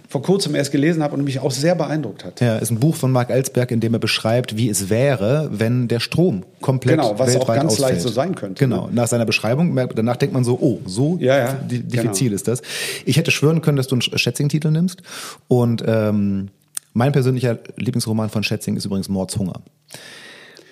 vor 0.10 0.22
kurzem 0.22 0.54
erst 0.56 0.72
gelesen 0.72 1.02
habe 1.02 1.16
und 1.16 1.24
mich 1.24 1.40
auch 1.40 1.52
sehr 1.52 1.74
beeindruckt 1.76 2.24
hat. 2.24 2.40
Ja, 2.42 2.58
ist 2.58 2.70
ein 2.70 2.80
Buch 2.80 2.96
von 2.96 3.12
Mark 3.12 3.30
Ellsberg, 3.30 3.72
in 3.72 3.80
dem 3.80 3.94
er 3.94 4.00
beschreibt, 4.00 4.58
wie 4.58 4.70
es 4.70 4.90
wäre, 4.90 5.50
wenn 5.52 5.88
der 5.88 6.00
Strom 6.00 6.44
komplett 6.62 6.98
Genau, 6.98 7.18
was 7.18 7.30
auch 7.36 7.40
weltweit 7.40 7.58
ganz 7.62 7.72
ausfällt. 7.74 7.92
leicht 7.94 8.02
so 8.02 8.10
sein 8.10 8.36
könnte, 8.36 8.60
Genau, 8.64 8.90
nach 8.92 9.08
seiner 9.08 9.26
Beschreibung, 9.26 9.76
danach 9.96 10.18
denkt 10.18 10.34
man 10.34 10.44
so, 10.44 10.58
oh, 10.62 10.80
so 10.86 11.18
Ja, 11.20 11.38
ja, 11.38 11.54
di- 11.54 11.80
genau. 11.80 11.90
diffizil 12.04 12.32
ist 12.34 12.48
das. 12.48 12.62
Ich 13.06 13.18
hätte 13.18 13.32
schwören 13.32 13.62
können, 13.62 13.78
dass 13.78 13.88
du 13.88 13.96
einen 13.96 14.02
Schätzing-Titel 14.02 14.70
nimmst. 14.72 15.02
Und 15.48 15.84
ähm, 15.88 16.50
mein 16.94 17.12
persönlicher 17.12 17.58
Lieblingsroman 17.78 18.30
von 18.30 18.44
Schätzing 18.44 18.76
ist 18.76 18.86
übrigens 18.86 19.10
Mordshunger. 19.10 19.62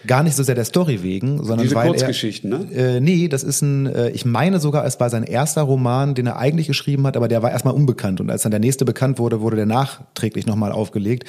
Gar 0.07 0.23
nicht 0.23 0.35
so 0.35 0.43
sehr 0.43 0.55
der 0.55 0.65
Story 0.65 1.03
wegen, 1.03 1.37
sondern 1.37 1.63
Diese 1.63 1.75
weil 1.75 1.89
Kurzgeschichten, 1.89 2.51
er, 2.51 2.59
ne? 2.59 2.95
Äh, 2.95 2.99
nee, 2.99 3.27
das 3.27 3.43
ist 3.43 3.61
ein, 3.61 3.85
äh, 3.85 4.09
ich 4.09 4.25
meine 4.25 4.59
sogar, 4.59 4.85
es 4.85 4.99
war 4.99 5.09
sein 5.09 5.23
erster 5.23 5.61
Roman, 5.61 6.15
den 6.15 6.27
er 6.27 6.37
eigentlich 6.37 6.67
geschrieben 6.67 7.05
hat, 7.05 7.15
aber 7.17 7.27
der 7.27 7.43
war 7.43 7.51
erstmal 7.51 7.73
unbekannt. 7.73 8.19
Und 8.19 8.29
als 8.29 8.43
dann 8.43 8.51
der 8.51 8.59
nächste 8.59 8.85
bekannt 8.85 9.19
wurde, 9.19 9.41
wurde 9.41 9.57
der 9.57 9.65
nachträglich 9.65 10.47
nochmal 10.47 10.71
aufgelegt. 10.71 11.25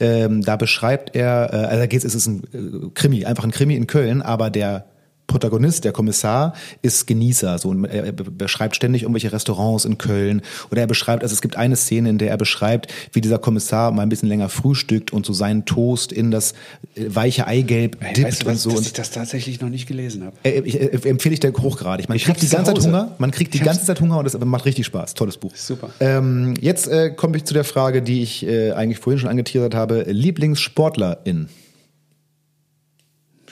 Ähm, 0.00 0.42
da 0.42 0.56
beschreibt 0.56 1.14
er, 1.14 1.52
äh, 1.52 1.56
also 1.56 1.78
da 1.80 1.86
geht's, 1.86 2.04
es 2.04 2.14
ist 2.14 2.26
ein 2.26 2.42
äh, 2.52 2.88
Krimi, 2.94 3.24
einfach 3.24 3.44
ein 3.44 3.50
Krimi 3.50 3.76
in 3.76 3.86
Köln, 3.86 4.22
aber 4.22 4.50
der 4.50 4.86
Protagonist, 5.26 5.84
der 5.84 5.92
Kommissar, 5.92 6.54
ist 6.82 7.06
Genießer. 7.06 7.58
So, 7.58 7.70
und 7.70 7.84
er 7.86 8.12
be- 8.12 8.30
beschreibt 8.30 8.76
ständig 8.76 9.02
irgendwelche 9.02 9.32
Restaurants 9.32 9.84
in 9.84 9.98
Köln. 9.98 10.42
Oder 10.70 10.82
er 10.82 10.86
beschreibt, 10.86 11.22
also 11.22 11.32
es 11.32 11.40
gibt 11.42 11.56
eine 11.56 11.76
Szene, 11.76 12.10
in 12.10 12.18
der 12.18 12.30
er 12.30 12.36
beschreibt, 12.36 12.92
wie 13.12 13.20
dieser 13.20 13.38
Kommissar 13.38 13.90
mal 13.92 14.02
ein 14.02 14.08
bisschen 14.08 14.28
länger 14.28 14.48
frühstückt 14.48 15.12
und 15.12 15.24
so 15.26 15.32
seinen 15.32 15.64
Toast 15.64 16.12
in 16.12 16.30
das 16.30 16.52
äh, 16.94 17.06
weiche 17.08 17.46
Eigelb 17.46 17.98
dippt 18.14 18.28
weißt 18.28 18.42
du 18.44 18.48
und 18.50 18.56
so. 18.58 18.70
dass 18.70 18.86
ich 18.86 18.92
das 18.92 19.10
tatsächlich 19.10 19.60
noch 19.60 19.68
nicht 19.70 19.86
gelesen 19.86 20.24
habe? 20.24 20.36
äh, 20.44 20.60
ich, 20.60 20.80
äh, 20.80 21.08
empfehle 21.08 21.32
ich 21.32 21.40
dir 21.40 21.52
hochgradig. 21.52 22.08
Man 22.08 22.16
Ich 22.16 22.24
kriegt 22.24 22.42
die 22.42 22.48
ganze 22.48 22.74
Zeit. 22.74 22.84
Hunger. 22.84 23.14
Man 23.18 23.30
kriegt 23.30 23.54
die 23.54 23.58
Ich 23.58 23.64
ganze 23.64 23.84
Zeit 23.84 24.00
Hunger 24.00 24.18
und 24.18 24.26
es 24.26 24.38
macht 24.38 24.64
richtig 24.66 24.86
Spaß. 24.86 25.14
Tolles 25.14 25.38
Buch. 25.38 25.52
Super. 25.54 25.90
Ähm, 26.00 26.54
jetzt 26.60 26.86
äh, 26.88 27.10
komme 27.10 27.36
ich 27.36 27.44
zu 27.44 27.54
der 27.54 27.64
Frage, 27.64 28.02
die 28.02 28.22
ich 28.22 28.46
äh, 28.46 28.72
eigentlich 28.72 28.98
vorhin 28.98 29.18
schon 29.20 29.30
angeteasert 29.30 29.74
habe. 29.74 30.04
Lieblingssportlerin. 30.08 31.48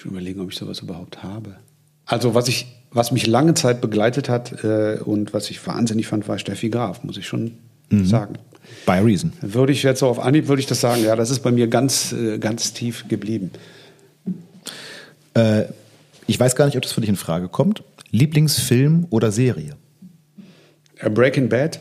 Ich 0.05 0.11
überlegen, 0.11 0.41
ob 0.41 0.51
ich 0.51 0.59
sowas 0.59 0.81
überhaupt 0.81 1.23
habe. 1.23 1.55
Also 2.07 2.35
was 2.35 2.49
ich, 2.49 2.67
was 2.91 3.13
mich 3.13 3.27
lange 3.29 3.55
Zeit 3.55 3.81
begleitet 3.81 4.29
hat 4.29 4.65
äh, 4.65 4.99
und 5.05 5.33
was 5.33 5.49
ich 5.51 5.65
wahnsinnig 5.65 6.09
fand, 6.09 6.27
war 6.27 6.39
Steffi 6.39 6.71
Graf, 6.71 7.05
muss 7.05 7.17
ich 7.17 7.27
schon 7.29 7.53
Mhm. 7.91 8.07
sagen. 8.07 8.35
By 8.87 8.95
Reason. 9.01 9.33
Würde 9.43 9.73
ich 9.73 9.83
jetzt 9.83 10.01
so 10.01 10.09
auf 10.09 10.19
Anhieb 10.19 10.49
würde 10.49 10.61
ich 10.61 10.67
das 10.67 10.81
sagen, 10.81 11.05
ja, 11.05 11.15
das 11.15 11.31
ist 11.31 11.41
bei 11.41 11.53
mir 11.53 11.69
ganz, 11.69 12.13
äh, 12.13 12.39
ganz 12.39 12.73
tief 12.73 13.05
geblieben. 13.07 13.51
Äh, 15.35 15.65
ich 16.27 16.39
weiß 16.41 16.57
gar 16.57 16.67
nicht, 16.67 16.77
ob 16.77 16.83
das 16.83 16.93
für 16.93 17.01
dich 17.01 17.11
in 17.11 17.17
Frage 17.17 17.49
kommt. 17.49 17.83
Lieblingsfilm 18.11 19.07
oder 19.11 19.31
Serie? 19.31 19.77
Äh, 20.99 21.11
Breaking 21.11 21.49
Bad, 21.49 21.81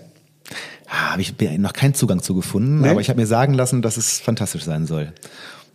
Ah, 0.94 1.14
habe 1.14 1.22
ich 1.22 1.34
noch 1.58 1.72
keinen 1.72 1.94
Zugang 1.94 2.22
zu 2.22 2.36
gefunden, 2.36 2.82
Nee? 2.82 2.90
aber 2.90 3.00
ich 3.00 3.08
habe 3.10 3.18
mir 3.20 3.26
sagen 3.26 3.54
lassen, 3.54 3.82
dass 3.82 3.96
es 3.96 4.20
fantastisch 4.20 4.64
sein 4.66 4.86
soll. 4.86 5.14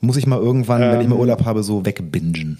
Muss 0.00 0.16
ich 0.16 0.26
mal 0.26 0.38
irgendwann, 0.38 0.80
wenn 0.82 0.94
Ähm. 0.94 1.00
ich 1.00 1.08
mal 1.08 1.18
Urlaub 1.18 1.44
habe, 1.44 1.62
so 1.62 1.84
wegbingen. 1.86 2.58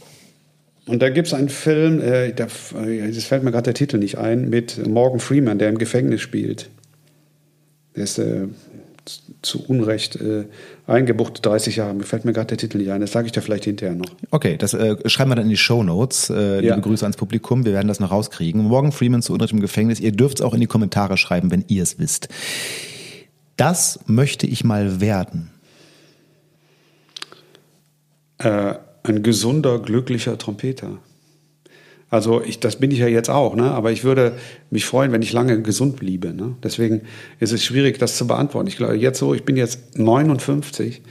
Und 0.87 1.03
da 1.03 1.09
gibt 1.11 1.26
es 1.26 1.34
einen 1.34 1.49
Film, 1.49 2.01
äh, 2.01 2.32
da, 2.32 2.47
äh, 2.80 3.11
das 3.12 3.24
fällt 3.24 3.43
mir 3.43 3.51
gerade 3.51 3.64
der 3.64 3.74
Titel 3.74 3.99
nicht 3.99 4.18
ein, 4.18 4.49
mit 4.49 4.87
Morgan 4.87 5.18
Freeman, 5.18 5.59
der 5.59 5.68
im 5.68 5.78
Gefängnis 5.78 6.20
spielt. 6.20 6.70
Der 7.97 8.05
ist 8.05 8.18
äh, 8.18 8.47
zu 9.43 9.64
Unrecht 9.66 10.16
äh, 10.16 10.45
eingebuchtet, 10.87 11.45
30 11.47 11.76
Jahre. 11.76 11.95
Mir 11.95 12.05
fällt 12.05 12.24
mir 12.24 12.32
gerade 12.32 12.49
der 12.49 12.59
Titel 12.59 12.78
nicht 12.78 12.91
ein. 12.91 13.01
Das 13.01 13.12
sage 13.12 13.26
ich 13.26 13.32
dir 13.32 13.41
vielleicht 13.43 13.64
hinterher 13.64 13.95
noch. 13.97 14.07
Okay, 14.30 14.57
das 14.57 14.74
äh, 14.74 14.97
schreiben 15.09 15.30
wir 15.30 15.37
dann 15.37 15.45
in 15.45 15.51
die 15.51 15.57
Show 15.57 15.82
Notes. 15.82 16.30
Äh, 16.30 16.57
liebe 16.57 16.66
Ja. 16.66 16.78
Grüße 16.78 17.05
ans 17.05 17.16
Publikum, 17.16 17.64
wir 17.64 17.72
werden 17.72 17.89
das 17.89 18.01
noch 18.01 18.11
rauskriegen. 18.11 18.62
Morgan 18.62 18.93
Freeman 18.93 19.22
zu 19.22 19.32
Unrecht 19.32 19.53
im 19.53 19.61
Gefängnis. 19.61 20.01
Ihr 20.01 20.12
dürft 20.12 20.39
es 20.39 20.45
auch 20.45 20.55
in 20.55 20.61
die 20.61 20.66
Kommentare 20.66 21.16
schreiben, 21.16 21.51
wenn 21.51 21.64
ihr 21.68 21.82
es 21.82 21.99
wisst. 21.99 22.28
Das 23.57 24.01
möchte 24.07 24.47
ich 24.47 24.64
mal 24.64 25.01
werden. 25.01 25.51
Äh, 28.39 28.74
ein 29.03 29.22
gesunder, 29.22 29.78
glücklicher 29.78 30.37
Trompeter. 30.37 30.99
Also 32.09 32.43
ich, 32.43 32.61
das 32.61 32.76
bin 32.76 32.91
ich 32.91 32.99
ja 32.99 33.09
jetzt 33.09 33.30
auch, 33.30 33.57
ne? 33.57 33.70
aber 33.70 33.91
ich 33.91 34.05
würde 34.05 34.37
mich 34.70 34.84
freuen, 34.84 35.12
wenn 35.12 35.22
ich 35.22 35.32
lange 35.32 35.61
gesund 35.62 35.97
bliebe. 35.97 36.32
Ne? 36.32 36.55
Deswegen 36.62 37.03
ist 37.41 37.53
es 37.53 37.64
schwierig, 37.64 37.99
das 37.99 38.16
zu 38.16 38.26
beantworten. 38.26 38.68
Ich 38.68 38.76
glaube, 38.76 38.95
jetzt 38.95 39.18
so, 39.18 39.34
ich 39.34 39.45
bin 39.45 39.57
jetzt 39.57 39.99
59, 39.99 41.03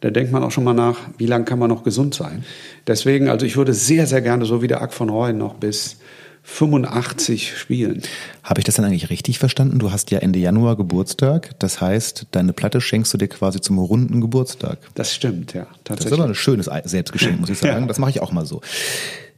da 0.00 0.10
denkt 0.10 0.32
man 0.32 0.42
auch 0.42 0.50
schon 0.50 0.64
mal 0.64 0.74
nach, 0.74 0.98
wie 1.18 1.26
lange 1.26 1.44
kann 1.44 1.58
man 1.58 1.68
noch 1.68 1.84
gesund 1.84 2.14
sein. 2.14 2.44
Deswegen, 2.86 3.28
also 3.28 3.46
ich 3.46 3.56
würde 3.56 3.74
sehr, 3.74 4.06
sehr 4.06 4.22
gerne, 4.22 4.44
so 4.44 4.60
wie 4.60 4.66
der 4.66 4.82
Ack 4.82 4.92
von 4.92 5.08
Reuen, 5.08 5.38
noch 5.38 5.54
bis 5.54 5.98
85 6.42 7.56
spielen. 7.56 8.02
Habe 8.42 8.60
ich 8.60 8.64
das 8.64 8.74
dann 8.74 8.84
eigentlich 8.84 9.10
richtig 9.10 9.38
verstanden? 9.38 9.78
Du 9.78 9.92
hast 9.92 10.10
ja 10.10 10.18
Ende 10.18 10.38
Januar 10.38 10.76
Geburtstag. 10.76 11.58
Das 11.58 11.80
heißt, 11.80 12.26
deine 12.32 12.52
Platte 12.52 12.80
schenkst 12.80 13.12
du 13.14 13.18
dir 13.18 13.28
quasi 13.28 13.60
zum 13.60 13.78
runden 13.78 14.20
Geburtstag. 14.20 14.78
Das 14.94 15.14
stimmt, 15.14 15.54
ja, 15.54 15.66
Das 15.84 16.04
ist 16.04 16.12
aber 16.12 16.24
ein 16.24 16.34
schönes 16.34 16.68
Selbstgeschenk, 16.84 17.40
muss 17.40 17.50
ich 17.50 17.58
sagen. 17.58 17.82
Ja. 17.82 17.86
Das 17.86 17.98
mache 17.98 18.10
ich 18.10 18.20
auch 18.20 18.32
mal 18.32 18.46
so. 18.46 18.60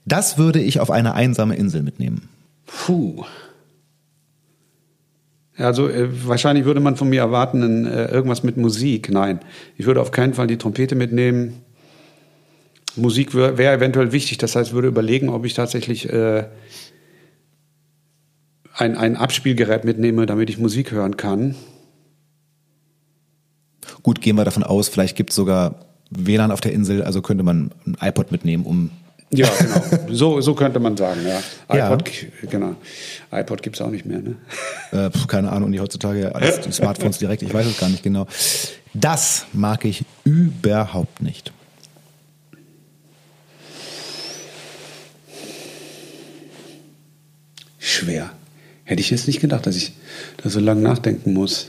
Das 0.04 0.38
würde 0.38 0.60
ich 0.60 0.80
auf 0.80 0.90
eine 0.90 1.14
einsame 1.14 1.56
Insel 1.56 1.82
mitnehmen. 1.82 2.28
Puh. 2.66 3.24
Also 5.56 5.88
äh, 5.88 6.08
wahrscheinlich 6.26 6.64
würde 6.64 6.80
man 6.80 6.96
von 6.96 7.08
mir 7.08 7.20
erwarten, 7.20 7.86
äh, 7.86 8.06
irgendwas 8.06 8.42
mit 8.42 8.56
Musik. 8.56 9.10
Nein, 9.10 9.40
ich 9.76 9.86
würde 9.86 10.00
auf 10.00 10.10
keinen 10.10 10.34
Fall 10.34 10.46
die 10.46 10.56
Trompete 10.56 10.94
mitnehmen. 10.94 11.62
Musik 12.96 13.34
wäre 13.34 13.58
wär 13.58 13.72
eventuell 13.72 14.12
wichtig. 14.12 14.38
Das 14.38 14.56
heißt, 14.56 14.70
ich 14.70 14.74
würde 14.74 14.88
überlegen, 14.88 15.28
ob 15.28 15.44
ich 15.44 15.54
tatsächlich 15.54 16.08
äh, 16.10 16.44
ein, 18.74 18.96
ein 18.96 19.16
Abspielgerät 19.16 19.84
mitnehme, 19.84 20.26
damit 20.26 20.50
ich 20.50 20.58
Musik 20.58 20.90
hören 20.92 21.16
kann. 21.16 21.54
Gut, 24.02 24.20
gehen 24.20 24.36
wir 24.36 24.44
davon 24.44 24.62
aus, 24.62 24.88
vielleicht 24.88 25.16
gibt 25.16 25.30
es 25.30 25.36
sogar 25.36 25.86
WLAN 26.10 26.50
auf 26.50 26.60
der 26.60 26.72
Insel, 26.72 27.02
also 27.02 27.22
könnte 27.22 27.44
man 27.44 27.72
ein 27.86 27.96
iPod 28.00 28.32
mitnehmen, 28.32 28.64
um 28.64 28.90
Ja, 29.30 29.48
genau. 29.58 30.14
So, 30.14 30.40
so 30.40 30.54
könnte 30.54 30.78
man 30.78 30.96
sagen, 30.96 31.20
ja. 31.26 31.76
Ja. 31.76 31.86
iPod, 31.86 32.10
genau. 32.50 32.74
iPod 33.30 33.62
gibt 33.62 33.76
es 33.76 33.82
auch 33.82 33.90
nicht 33.90 34.04
mehr, 34.04 34.20
ne? 34.20 34.36
Äh, 34.92 35.10
keine 35.26 35.50
Ahnung, 35.50 35.72
die 35.72 35.80
heutzutage 35.80 36.20
ja 36.20 36.28
alles 36.32 36.60
die 36.60 36.72
Smartphones 36.72 37.18
direkt, 37.18 37.42
ich 37.42 37.52
weiß 37.52 37.66
es 37.66 37.78
gar 37.78 37.88
nicht 37.88 38.02
genau. 38.02 38.26
Das 38.94 39.46
mag 39.52 39.84
ich 39.84 40.04
überhaupt 40.24 41.22
nicht. 41.22 41.52
Schwer. 47.78 48.30
Hätte 48.92 49.00
ich 49.00 49.10
jetzt 49.10 49.26
nicht 49.26 49.40
gedacht, 49.40 49.66
dass 49.66 49.74
ich 49.74 49.94
da 50.42 50.50
so 50.50 50.60
lange 50.60 50.82
nachdenken 50.82 51.32
muss. 51.32 51.68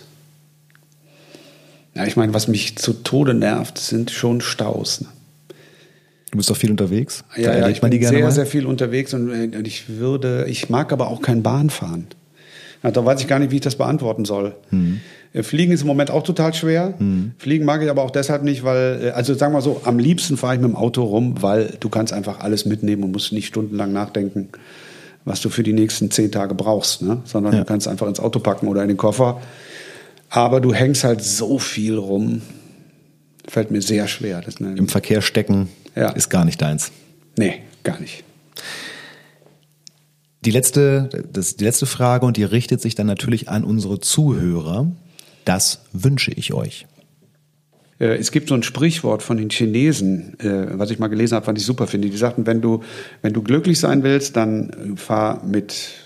Ja, 1.95 2.05
ich 2.05 2.17
meine, 2.17 2.33
was 2.33 2.49
mich 2.49 2.75
zu 2.75 2.91
Tode 2.91 3.33
nervt, 3.33 3.77
sind 3.77 4.11
schon 4.11 4.41
Staus. 4.41 4.99
Ne? 4.99 5.07
Du 6.31 6.37
bist 6.37 6.49
doch 6.49 6.57
viel 6.57 6.71
unterwegs. 6.71 7.23
Ja, 7.37 7.57
ja, 7.57 7.69
ich 7.69 7.79
bin 7.79 7.91
sehr, 8.03 8.23
mal. 8.23 8.31
sehr 8.31 8.45
viel 8.45 8.65
unterwegs 8.65 9.13
und, 9.13 9.29
äh, 9.29 9.55
und 9.55 9.65
ich 9.65 9.87
würde, 9.87 10.47
ich 10.49 10.69
mag 10.69 10.91
aber 10.91 11.07
auch 11.07 11.21
kein 11.21 11.43
Bahnfahren. 11.43 12.07
Ja, 12.83 12.91
da 12.91 13.05
weiß 13.05 13.21
ich 13.21 13.27
gar 13.29 13.39
nicht, 13.39 13.51
wie 13.51 13.55
ich 13.55 13.61
das 13.61 13.77
beantworten 13.77 14.25
soll. 14.25 14.53
Hm. 14.71 14.99
Äh, 15.31 15.43
Fliegen 15.43 15.71
ist 15.71 15.83
im 15.83 15.87
Moment 15.87 16.11
auch 16.11 16.23
total 16.23 16.53
schwer. 16.53 16.93
Fliegen 17.37 17.63
mag 17.63 17.81
ich 17.81 17.89
aber 17.89 18.01
auch 18.01 18.11
deshalb 18.11 18.43
nicht, 18.43 18.65
weil, 18.65 18.99
äh, 19.01 19.09
also 19.11 19.33
sagen 19.33 19.53
wir 19.53 19.61
so, 19.61 19.79
am 19.85 19.97
liebsten 19.97 20.35
fahre 20.35 20.55
ich 20.55 20.59
mit 20.59 20.71
dem 20.71 20.75
Auto 20.75 21.03
rum, 21.03 21.41
weil 21.41 21.77
du 21.79 21.87
kannst 21.87 22.11
einfach 22.11 22.41
alles 22.41 22.65
mitnehmen 22.65 23.05
und 23.05 23.13
musst 23.13 23.31
nicht 23.31 23.47
stundenlang 23.47 23.93
nachdenken, 23.93 24.49
was 25.25 25.41
du 25.41 25.49
für 25.49 25.63
die 25.63 25.73
nächsten 25.73 26.11
zehn 26.11 26.31
Tage 26.31 26.53
brauchst, 26.55 27.01
ne? 27.01 27.21
sondern 27.25 27.53
Ja. 27.53 27.59
du 27.59 27.65
kannst 27.65 27.87
einfach 27.87 28.07
ins 28.07 28.19
Auto 28.19 28.39
packen 28.39 28.67
oder 28.67 28.81
in 28.81 28.87
den 28.89 28.97
Koffer. 28.97 29.41
Aber 30.29 30.59
du 30.61 30.73
hängst 30.73 31.03
halt 31.03 31.23
so 31.23 31.59
viel 31.59 31.95
rum, 31.97 32.41
fällt 33.47 33.71
mir 33.71 33.81
sehr 33.81 34.07
schwer. 34.07 34.41
Das, 34.41 34.55
Im 34.55 34.87
Verkehr 34.87 35.21
stecken 35.21 35.69
Ja. 35.95 36.09
ist 36.11 36.29
gar 36.29 36.43
nicht 36.45 36.61
deins. 36.61 36.91
nee, 37.37 37.55
gar 37.83 37.99
nicht. 37.99 38.23
Die 40.45 40.51
letzte, 40.51 41.09
das, 41.31 41.55
die 41.55 41.63
letzte 41.63 41.85
Frage 41.85 42.25
und 42.25 42.35
die 42.35 42.43
richtet 42.43 42.81
sich 42.81 42.95
dann 42.95 43.07
natürlich 43.07 43.47
an 43.47 43.63
unsere 43.63 43.99
Zuhörer. 44.01 44.87
Das 45.45 45.81
wünsche 45.93 46.31
ich 46.31 46.53
euch. 46.53 46.85
Äh, 47.99 48.17
Es 48.17 48.31
gibt 48.31 48.49
so 48.49 48.55
ein 48.55 48.63
Sprichwort 48.63 49.23
von 49.23 49.37
den 49.37 49.49
Chinesen, 49.49 50.39
äh, 50.39 50.77
was 50.77 50.91
ich 50.91 50.99
mal 50.99 51.07
gelesen 51.07 51.35
habe, 51.35 51.47
was 51.47 51.55
ich 51.57 51.65
super 51.65 51.87
finde. 51.87 52.09
Die 52.09 52.17
sagten, 52.17 52.45
wenn 52.45 52.61
du, 52.61 52.81
wenn 53.21 53.33
du 53.33 53.41
glücklich 53.41 53.79
sein 53.79 54.03
willst, 54.03 54.35
dann 54.35 54.69
äh, 54.69 54.97
fahr 54.97 55.43
mit 55.45 56.03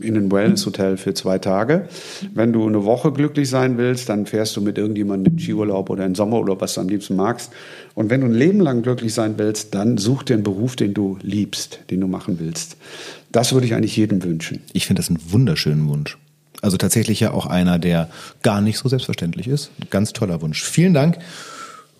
in 0.00 0.16
ein 0.16 0.30
Wellness-Hotel 0.30 0.96
für 0.96 1.14
zwei 1.14 1.38
Tage. 1.38 1.88
Wenn 2.34 2.52
du 2.52 2.66
eine 2.66 2.84
Woche 2.84 3.12
glücklich 3.12 3.48
sein 3.48 3.78
willst, 3.78 4.08
dann 4.08 4.26
fährst 4.26 4.56
du 4.56 4.60
mit 4.60 4.78
irgendjemandem 4.78 5.34
in 5.34 5.38
Skiurlaub 5.38 5.90
oder 5.90 6.04
in 6.04 6.14
Sommerurlaub, 6.14 6.60
was 6.60 6.74
du 6.74 6.80
am 6.80 6.88
liebsten 6.88 7.16
magst. 7.16 7.52
Und 7.94 8.10
wenn 8.10 8.20
du 8.20 8.26
ein 8.26 8.34
Leben 8.34 8.60
lang 8.60 8.82
glücklich 8.82 9.14
sein 9.14 9.34
willst, 9.36 9.74
dann 9.74 9.98
such 9.98 10.24
dir 10.24 10.34
einen 10.34 10.42
Beruf, 10.42 10.76
den 10.76 10.94
du 10.94 11.18
liebst, 11.22 11.80
den 11.90 12.00
du 12.00 12.08
machen 12.08 12.38
willst. 12.40 12.76
Das 13.32 13.52
würde 13.52 13.66
ich 13.66 13.74
eigentlich 13.74 13.96
jedem 13.96 14.22
wünschen. 14.22 14.60
Ich 14.72 14.86
finde 14.86 15.00
das 15.00 15.08
einen 15.08 15.20
wunderschönen 15.30 15.88
Wunsch. 15.88 16.18
Also 16.64 16.78
tatsächlich 16.78 17.20
ja 17.20 17.30
auch 17.32 17.44
einer, 17.44 17.78
der 17.78 18.08
gar 18.42 18.62
nicht 18.62 18.78
so 18.78 18.88
selbstverständlich 18.88 19.46
ist. 19.48 19.70
Ein 19.80 19.88
ganz 19.90 20.14
toller 20.14 20.40
Wunsch. 20.40 20.64
Vielen 20.64 20.94
Dank, 20.94 21.18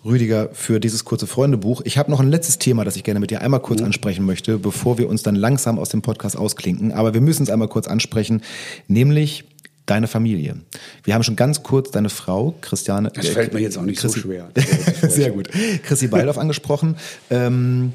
Rüdiger, 0.03 0.49
für 0.53 0.79
dieses 0.79 1.05
kurze 1.05 1.27
Freundebuch. 1.27 1.81
Ich 1.85 1.99
habe 1.99 2.09
noch 2.09 2.19
ein 2.19 2.29
letztes 2.29 2.57
Thema, 2.57 2.83
das 2.83 2.95
ich 2.95 3.03
gerne 3.03 3.19
mit 3.19 3.29
dir 3.29 3.41
einmal 3.41 3.59
kurz 3.59 3.83
ansprechen 3.83 4.25
möchte, 4.25 4.57
bevor 4.57 4.97
wir 4.97 5.07
uns 5.07 5.21
dann 5.21 5.35
langsam 5.35 5.77
aus 5.77 5.89
dem 5.89 6.01
Podcast 6.01 6.35
ausklinken. 6.35 6.91
Aber 6.91 7.13
wir 7.13 7.21
müssen 7.21 7.43
es 7.43 7.51
einmal 7.51 7.67
kurz 7.67 7.87
ansprechen, 7.87 8.41
nämlich 8.87 9.43
deine 9.85 10.07
Familie. 10.07 10.55
Wir 11.03 11.13
haben 11.13 11.21
schon 11.21 11.35
ganz 11.35 11.61
kurz 11.61 11.91
deine 11.91 12.09
Frau, 12.09 12.55
Christiane. 12.61 13.11
Das 13.13 13.27
fällt 13.27 13.53
mir 13.53 13.59
jetzt 13.59 13.77
auch 13.77 13.83
nicht 13.83 13.99
so 13.99 14.07
Chrissy- 14.07 14.21
schwer. 14.21 14.49
Sehr 15.07 15.29
gut. 15.29 15.47
Chrissy 15.83 16.07
Beildorf 16.07 16.39
angesprochen. 16.39 16.95
Ähm, 17.29 17.93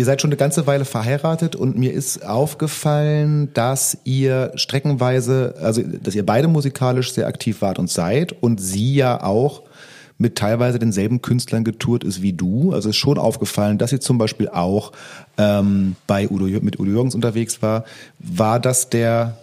ihr 0.00 0.06
seid 0.06 0.22
schon 0.22 0.30
eine 0.30 0.38
ganze 0.38 0.66
Weile 0.66 0.86
verheiratet 0.86 1.54
und 1.54 1.76
mir 1.76 1.92
ist 1.92 2.24
aufgefallen, 2.24 3.52
dass 3.52 3.98
ihr 4.04 4.50
streckenweise, 4.54 5.56
also 5.60 5.82
dass 5.82 6.14
ihr 6.14 6.24
beide 6.24 6.48
musikalisch 6.48 7.12
sehr 7.12 7.26
aktiv 7.26 7.60
wart 7.60 7.78
und 7.78 7.90
seid 7.90 8.32
und 8.42 8.62
sie 8.62 8.94
ja 8.94 9.22
auch 9.22 9.60
mit 10.16 10.36
teilweise 10.36 10.78
denselben 10.78 11.20
Künstlern 11.20 11.64
getourt 11.64 12.02
ist 12.02 12.22
wie 12.22 12.32
du. 12.32 12.72
Also 12.72 12.88
ist 12.88 12.96
schon 12.96 13.18
aufgefallen, 13.18 13.76
dass 13.76 13.90
sie 13.90 14.00
zum 14.00 14.16
Beispiel 14.16 14.48
auch 14.48 14.92
ähm, 15.36 15.96
bei 16.06 16.30
Udo, 16.30 16.46
mit 16.62 16.80
Udo 16.80 16.90
Jürgens 16.90 17.14
unterwegs 17.14 17.60
war. 17.60 17.84
War 18.18 18.58
das 18.58 18.88
der 18.88 19.36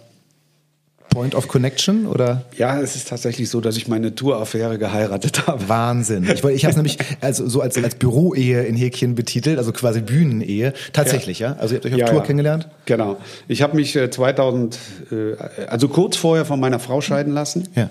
Point 1.10 1.34
of 1.34 1.48
Connection 1.48 2.06
oder? 2.06 2.44
Ja, 2.56 2.80
es 2.80 2.94
ist 2.96 3.08
tatsächlich 3.08 3.48
so, 3.48 3.60
dass 3.60 3.76
ich 3.76 3.88
meine 3.88 4.14
Touraffäre 4.14 4.78
geheiratet 4.78 5.46
habe. 5.46 5.68
Wahnsinn. 5.68 6.24
Ich, 6.24 6.44
ich 6.44 6.64
habe 6.64 6.70
es 6.70 6.76
nämlich 6.76 6.98
also 7.20 7.48
so 7.48 7.60
als, 7.60 7.76
als 7.82 7.94
Büroehe 7.94 8.62
in 8.64 8.76
Häkchen 8.76 9.14
betitelt, 9.14 9.58
also 9.58 9.72
quasi 9.72 10.00
Bühnenehe. 10.00 10.72
Tatsächlich, 10.92 11.38
ja? 11.38 11.56
Also 11.58 11.74
ihr 11.74 11.78
habt 11.80 11.86
euch 11.86 11.94
auf 11.94 11.98
Ja, 12.00 12.06
Tour 12.06 12.16
ja. 12.18 12.22
kennengelernt? 12.24 12.68
Genau. 12.84 13.16
Ich 13.48 13.62
habe 13.62 13.74
mich 13.76 13.96
äh, 13.96 14.10
2000, 14.10 14.78
äh, 15.10 15.64
also 15.66 15.88
kurz 15.88 16.16
vorher 16.16 16.44
von 16.44 16.60
meiner 16.60 16.78
Frau 16.78 17.00
scheiden 17.00 17.32
lassen. 17.32 17.68
Ja. 17.74 17.90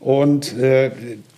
Und 0.00 0.56
äh, 0.58 0.90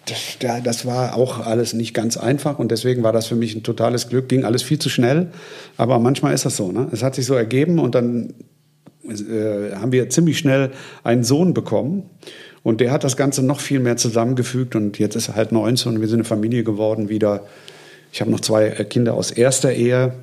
das, 0.07 0.19
da- 0.41 0.61
das 0.61 0.87
war 0.87 1.15
auch 1.17 1.39
alles 1.47 1.73
nicht 1.73 1.95
ganz 1.95 2.17
einfach 2.17 2.59
und 2.59 2.71
deswegen 2.73 3.03
war 3.05 3.13
das 3.13 3.27
für 3.27 3.37
mich 3.37 3.55
ein 3.55 3.63
totales 3.63 4.09
Glück. 4.09 4.29
Ging 4.29 4.45
alles 4.45 4.63
viel 4.63 4.79
zu 4.81 4.89
schnell, 4.89 5.29
aber 5.77 5.99
manchmal 6.01 6.35
ist 6.35 6.45
das 6.45 6.57
so. 6.57 6.73
Ne? 6.73 6.89
Es 6.93 7.03
hat 7.05 7.15
sich 7.15 7.27
so 7.27 7.35
ergeben 7.35 7.79
und 7.79 7.95
dann 7.95 8.35
äh, 9.09 9.77
haben 9.77 9.93
wir 9.93 10.09
ziemlich 10.11 10.39
schnell 10.39 10.71
einen 11.05 11.25
Sohn 11.25 11.55
bekommen. 11.55 12.05
Und 12.63 12.81
der 12.81 12.91
hat 12.91 13.05
das 13.05 13.17
Ganze 13.17 13.45
noch 13.45 13.61
viel 13.61 13.79
mehr 13.79 13.97
zusammengefügt 13.97 14.75
und 14.75 14.99
jetzt 14.99 15.15
ist 15.15 15.29
er 15.29 15.37
halt 15.37 15.53
19 15.53 15.95
und 15.95 16.01
wir 16.01 16.09
sind 16.09 16.19
eine 16.19 16.25
Familie 16.25 16.65
geworden 16.65 17.09
wieder. 17.09 17.47
Ich 18.13 18.21
habe 18.21 18.31
noch 18.31 18.41
zwei 18.41 18.69
äh, 18.69 18.85
Kinder 18.85 19.15
aus 19.15 19.31
erster 19.31 19.73
Ehe. 19.73 20.15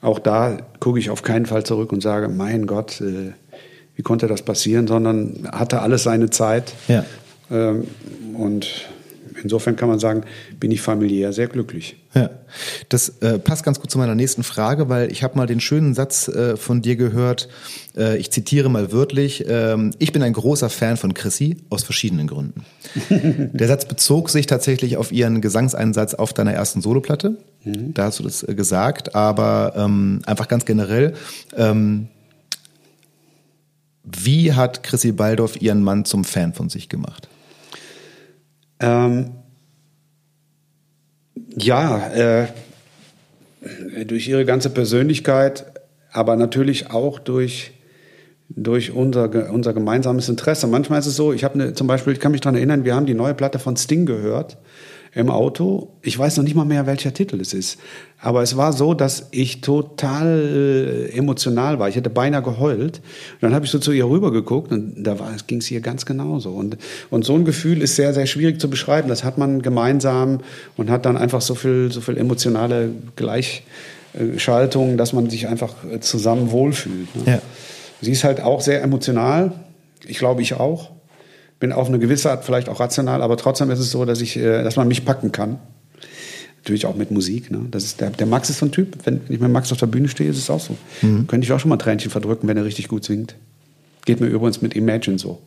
Auch 0.00 0.18
da 0.18 0.58
gucke 0.80 0.98
ich 0.98 1.10
auf 1.10 1.22
keinen 1.22 1.46
Fall 1.46 1.64
zurück 1.64 1.92
und 1.92 2.02
sage, 2.02 2.28
mein 2.28 2.66
Gott, 2.66 3.00
äh, 3.00 3.32
wie 3.96 4.02
konnte 4.02 4.28
das 4.28 4.42
passieren, 4.42 4.86
sondern 4.86 5.48
hatte 5.52 5.82
alles 5.82 6.04
seine 6.04 6.30
Zeit. 6.30 6.72
Ja. 6.86 7.04
Ähm, 7.50 7.88
und 8.34 8.88
insofern 9.42 9.76
kann 9.76 9.88
man 9.88 9.98
sagen, 9.98 10.24
bin 10.58 10.70
ich 10.70 10.80
familiär 10.80 11.32
sehr 11.32 11.48
glücklich. 11.48 11.96
Ja, 12.14 12.30
das 12.88 13.10
äh, 13.20 13.38
passt 13.38 13.64
ganz 13.64 13.80
gut 13.80 13.90
zu 13.90 13.98
meiner 13.98 14.14
nächsten 14.14 14.42
Frage, 14.42 14.88
weil 14.88 15.12
ich 15.12 15.22
habe 15.22 15.36
mal 15.36 15.46
den 15.46 15.60
schönen 15.60 15.94
Satz 15.94 16.28
äh, 16.28 16.56
von 16.56 16.82
dir 16.82 16.96
gehört. 16.96 17.48
Äh, 17.96 18.16
ich 18.18 18.30
zitiere 18.30 18.68
mal 18.68 18.92
wörtlich: 18.92 19.44
ähm, 19.48 19.92
Ich 19.98 20.12
bin 20.12 20.22
ein 20.22 20.32
großer 20.32 20.70
Fan 20.70 20.96
von 20.96 21.14
Chrissy 21.14 21.58
aus 21.70 21.84
verschiedenen 21.84 22.26
Gründen. 22.26 22.64
Der 23.52 23.68
Satz 23.68 23.84
bezog 23.84 24.30
sich 24.30 24.46
tatsächlich 24.46 24.96
auf 24.96 25.12
ihren 25.12 25.40
Gesangseinsatz 25.40 26.14
auf 26.14 26.32
deiner 26.32 26.52
ersten 26.52 26.80
Soloplatte. 26.80 27.36
Da 27.64 28.04
hast 28.04 28.18
du 28.18 28.22
das 28.22 28.42
äh, 28.42 28.54
gesagt, 28.54 29.14
aber 29.14 29.74
ähm, 29.76 30.20
einfach 30.26 30.48
ganz 30.48 30.64
generell. 30.64 31.14
Ähm, 31.56 32.08
wie 34.04 34.54
hat 34.54 34.82
Chrissy 34.82 35.12
Baldorf 35.12 35.60
ihren 35.60 35.82
Mann 35.82 36.04
zum 36.04 36.24
Fan 36.24 36.54
von 36.54 36.68
sich 36.70 36.88
gemacht? 36.88 37.28
Ähm, 38.80 39.30
ja, 41.56 42.08
äh, 42.08 42.46
durch 44.04 44.28
ihre 44.28 44.44
ganze 44.44 44.70
Persönlichkeit, 44.70 45.66
aber 46.12 46.36
natürlich 46.36 46.90
auch 46.90 47.18
durch, 47.18 47.72
durch 48.48 48.92
unser, 48.92 49.52
unser 49.52 49.72
gemeinsames 49.72 50.28
Interesse. 50.28 50.66
Manchmal 50.66 51.00
ist 51.00 51.06
es 51.06 51.16
so, 51.16 51.32
ich 51.32 51.44
habe 51.44 51.54
eine, 51.54 51.74
zum 51.74 51.86
Beispiel, 51.86 52.12
ich 52.12 52.20
kann 52.20 52.32
mich 52.32 52.40
daran 52.40 52.56
erinnern, 52.56 52.84
wir 52.84 52.94
haben 52.94 53.06
die 53.06 53.14
neue 53.14 53.34
Platte 53.34 53.58
von 53.58 53.76
Sting 53.76 54.06
gehört 54.06 54.56
im 55.14 55.30
Auto. 55.30 55.88
Ich 56.02 56.18
weiß 56.18 56.36
noch 56.36 56.44
nicht 56.44 56.54
mal 56.54 56.64
mehr, 56.64 56.86
welcher 56.86 57.12
Titel 57.12 57.40
es 57.40 57.52
ist. 57.52 57.78
Aber 58.20 58.42
es 58.42 58.56
war 58.56 58.72
so, 58.72 58.94
dass 58.94 59.28
ich 59.30 59.60
total 59.60 61.08
äh, 61.10 61.16
emotional 61.16 61.78
war. 61.78 61.88
Ich 61.88 61.96
hätte 61.96 62.10
beinahe 62.10 62.42
geheult. 62.42 62.98
Und 62.98 63.42
dann 63.42 63.54
habe 63.54 63.64
ich 63.64 63.70
so 63.70 63.78
zu 63.78 63.92
ihr 63.92 64.08
rübergeguckt 64.08 64.72
und 64.72 65.04
da 65.04 65.16
ging 65.46 65.58
es 65.58 65.70
ihr 65.70 65.80
ganz 65.80 66.04
genauso. 66.04 66.50
Und, 66.50 66.76
und 67.10 67.24
so 67.24 67.34
ein 67.34 67.44
Gefühl 67.44 67.80
ist 67.82 67.96
sehr, 67.96 68.12
sehr 68.14 68.26
schwierig 68.26 68.60
zu 68.60 68.68
beschreiben. 68.68 69.08
Das 69.08 69.24
hat 69.24 69.38
man 69.38 69.62
gemeinsam 69.62 70.40
und 70.76 70.90
hat 70.90 71.06
dann 71.06 71.16
einfach 71.16 71.40
so 71.40 71.54
viel, 71.54 71.90
so 71.92 72.00
viel 72.00 72.16
emotionale 72.16 72.90
Gleichschaltung, 73.16 74.96
dass 74.96 75.12
man 75.12 75.30
sich 75.30 75.46
einfach 75.48 75.74
äh, 75.84 76.00
zusammen 76.00 76.50
wohlfühlt. 76.50 77.14
Ne? 77.16 77.22
Ja. 77.32 77.42
Sie 78.00 78.12
ist 78.12 78.24
halt 78.24 78.40
auch 78.40 78.60
sehr 78.60 78.82
emotional. 78.82 79.52
Ich 80.06 80.18
glaube, 80.18 80.42
ich 80.42 80.54
auch. 80.54 80.90
Bin 81.60 81.72
auf 81.72 81.88
eine 81.88 81.98
gewisse 81.98 82.30
Art 82.30 82.44
vielleicht 82.44 82.68
auch 82.68 82.80
rational, 82.80 83.22
aber 83.22 83.36
trotzdem 83.36 83.70
ist 83.70 83.80
es 83.80 83.90
so, 83.90 84.04
dass 84.04 84.20
ich, 84.20 84.36
äh, 84.36 84.62
dass 84.62 84.76
man 84.76 84.88
mich 84.88 85.04
packen 85.04 85.32
kann. 85.32 85.58
Natürlich 86.58 86.86
auch 86.86 86.96
mit 86.96 87.10
Musik. 87.10 87.50
Ne? 87.50 87.66
Das 87.70 87.84
ist 87.84 88.00
der, 88.00 88.10
der 88.10 88.26
Max 88.26 88.50
ist 88.50 88.58
so 88.58 88.66
ein 88.66 88.72
Typ. 88.72 88.96
Wenn 89.04 89.20
ich 89.28 89.40
mit 89.40 89.50
Max 89.50 89.72
auf 89.72 89.78
der 89.78 89.86
Bühne 89.86 90.08
stehe, 90.08 90.30
ist 90.30 90.38
es 90.38 90.50
auch 90.50 90.60
so. 90.60 90.76
Könnte 91.26 91.44
ich 91.44 91.52
auch 91.52 91.60
schon 91.60 91.70
mal 91.70 91.76
Tränchen 91.76 92.10
verdrücken, 92.10 92.48
wenn 92.48 92.56
er 92.56 92.64
richtig 92.64 92.88
gut 92.88 93.04
singt. 93.04 93.36
Geht 94.04 94.20
mir 94.20 94.26
übrigens 94.26 94.60
mit 94.60 94.74
Imagine 94.74 95.18
so. 95.18 95.40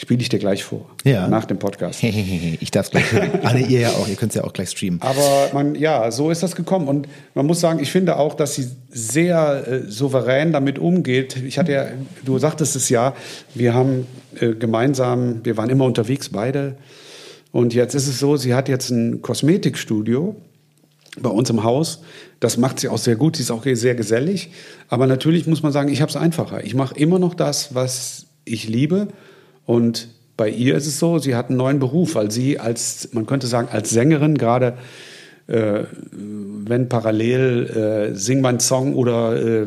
Spiele 0.00 0.22
ich 0.22 0.28
dir 0.28 0.38
gleich 0.38 0.62
vor. 0.62 0.88
Ja. 1.02 1.26
Nach 1.26 1.44
dem 1.44 1.58
Podcast. 1.58 2.04
ich 2.60 2.70
darf 2.70 2.88
gleich 2.90 3.10
hören. 3.10 3.30
Nee, 3.52 3.64
ihr 3.64 3.80
ja 3.80 3.90
auch. 3.90 4.06
Ihr 4.06 4.14
könnt 4.14 4.30
es 4.30 4.36
ja 4.36 4.44
auch 4.44 4.52
gleich 4.52 4.70
streamen. 4.70 5.02
Aber 5.02 5.50
man, 5.52 5.74
ja, 5.74 6.08
so 6.12 6.30
ist 6.30 6.40
das 6.40 6.54
gekommen. 6.54 6.86
Und 6.86 7.08
man 7.34 7.46
muss 7.46 7.58
sagen, 7.58 7.80
ich 7.80 7.90
finde 7.90 8.16
auch, 8.16 8.34
dass 8.34 8.54
sie 8.54 8.68
sehr 8.90 9.66
äh, 9.66 9.90
souverän 9.90 10.52
damit 10.52 10.78
umgeht. 10.78 11.36
Ich 11.44 11.58
hatte 11.58 11.72
ja, 11.72 11.86
du 12.24 12.38
sagtest 12.38 12.76
es 12.76 12.88
ja, 12.90 13.16
wir 13.56 13.74
haben 13.74 14.06
äh, 14.38 14.54
gemeinsam, 14.54 15.44
wir 15.44 15.56
waren 15.56 15.68
immer 15.68 15.84
unterwegs, 15.84 16.28
beide. 16.28 16.76
Und 17.50 17.74
jetzt 17.74 17.94
ist 17.94 18.06
es 18.06 18.20
so, 18.20 18.36
sie 18.36 18.54
hat 18.54 18.68
jetzt 18.68 18.90
ein 18.90 19.20
Kosmetikstudio 19.20 20.36
bei 21.20 21.30
uns 21.30 21.50
im 21.50 21.64
Haus. 21.64 22.02
Das 22.38 22.56
macht 22.56 22.78
sie 22.78 22.88
auch 22.88 22.98
sehr 22.98 23.16
gut. 23.16 23.34
Sie 23.34 23.42
ist 23.42 23.50
auch 23.50 23.64
sehr 23.64 23.96
gesellig. 23.96 24.52
Aber 24.88 25.08
natürlich 25.08 25.48
muss 25.48 25.64
man 25.64 25.72
sagen, 25.72 25.88
ich 25.88 26.02
habe 26.02 26.10
es 26.10 26.14
einfacher. 26.16 26.62
Ich 26.62 26.76
mache 26.76 26.94
immer 26.94 27.18
noch 27.18 27.34
das, 27.34 27.74
was 27.74 28.26
ich 28.44 28.68
liebe. 28.68 29.08
Und 29.68 30.08
bei 30.38 30.48
ihr 30.48 30.76
ist 30.76 30.86
es 30.86 30.98
so, 30.98 31.18
sie 31.18 31.36
hat 31.36 31.50
einen 31.50 31.58
neuen 31.58 31.78
Beruf, 31.78 32.14
weil 32.14 32.30
sie 32.30 32.58
als, 32.58 33.10
man 33.12 33.26
könnte 33.26 33.46
sagen, 33.46 33.68
als 33.70 33.90
Sängerin 33.90 34.38
gerade, 34.38 34.78
äh, 35.46 35.82
wenn 36.10 36.88
parallel 36.88 38.12
äh, 38.12 38.16
Sing 38.16 38.40
mein 38.40 38.60
Song 38.60 38.94
oder 38.94 39.36
äh, 39.36 39.66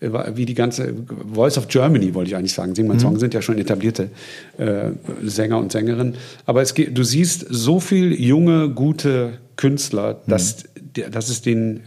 wie 0.00 0.46
die 0.46 0.54
ganze 0.54 0.94
Voice 1.32 1.58
of 1.58 1.66
Germany, 1.66 2.14
wollte 2.14 2.30
ich 2.30 2.36
eigentlich 2.36 2.54
sagen. 2.54 2.76
Sing 2.76 2.86
mein 2.86 2.98
mhm. 2.98 3.00
Song 3.00 3.18
sind 3.18 3.34
ja 3.34 3.42
schon 3.42 3.58
etablierte 3.58 4.10
äh, 4.56 4.90
Sänger 5.24 5.58
und 5.58 5.72
Sängerinnen. 5.72 6.14
Aber 6.46 6.62
es 6.62 6.74
geht, 6.74 6.96
du 6.96 7.02
siehst 7.02 7.44
so 7.50 7.80
viel 7.80 8.12
junge, 8.12 8.68
gute 8.68 9.38
Künstler, 9.56 10.20
dass, 10.28 10.62
mhm. 10.96 11.10
dass 11.10 11.28
es 11.28 11.42
den 11.42 11.80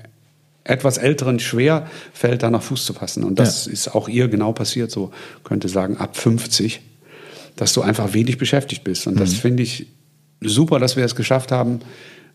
etwas 0.66 0.98
Älteren 0.98 1.40
schwer 1.40 1.88
fällt, 2.12 2.44
da 2.44 2.50
nach 2.50 2.62
Fuß 2.62 2.84
zu 2.84 2.92
fassen. 2.92 3.24
Und 3.24 3.40
das 3.40 3.68
ja. 3.68 3.72
ist 3.72 3.96
auch 3.96 4.10
ihr 4.10 4.28
genau 4.28 4.52
passiert, 4.52 4.92
so 4.92 5.12
könnte 5.46 5.70
sagen, 5.70 5.96
ab 5.96 6.18
50, 6.18 6.82
dass 7.58 7.74
du 7.74 7.82
einfach 7.82 8.14
wenig 8.14 8.38
beschäftigt 8.38 8.86
bist. 8.86 9.08
Und 9.08 9.16
mhm. 9.16 9.20
das 9.20 9.34
finde 9.34 9.64
ich 9.64 9.88
super, 10.42 10.80
dass 10.80 10.96
wir 10.96 11.04
es 11.04 11.16
geschafft 11.16 11.52
haben, 11.52 11.82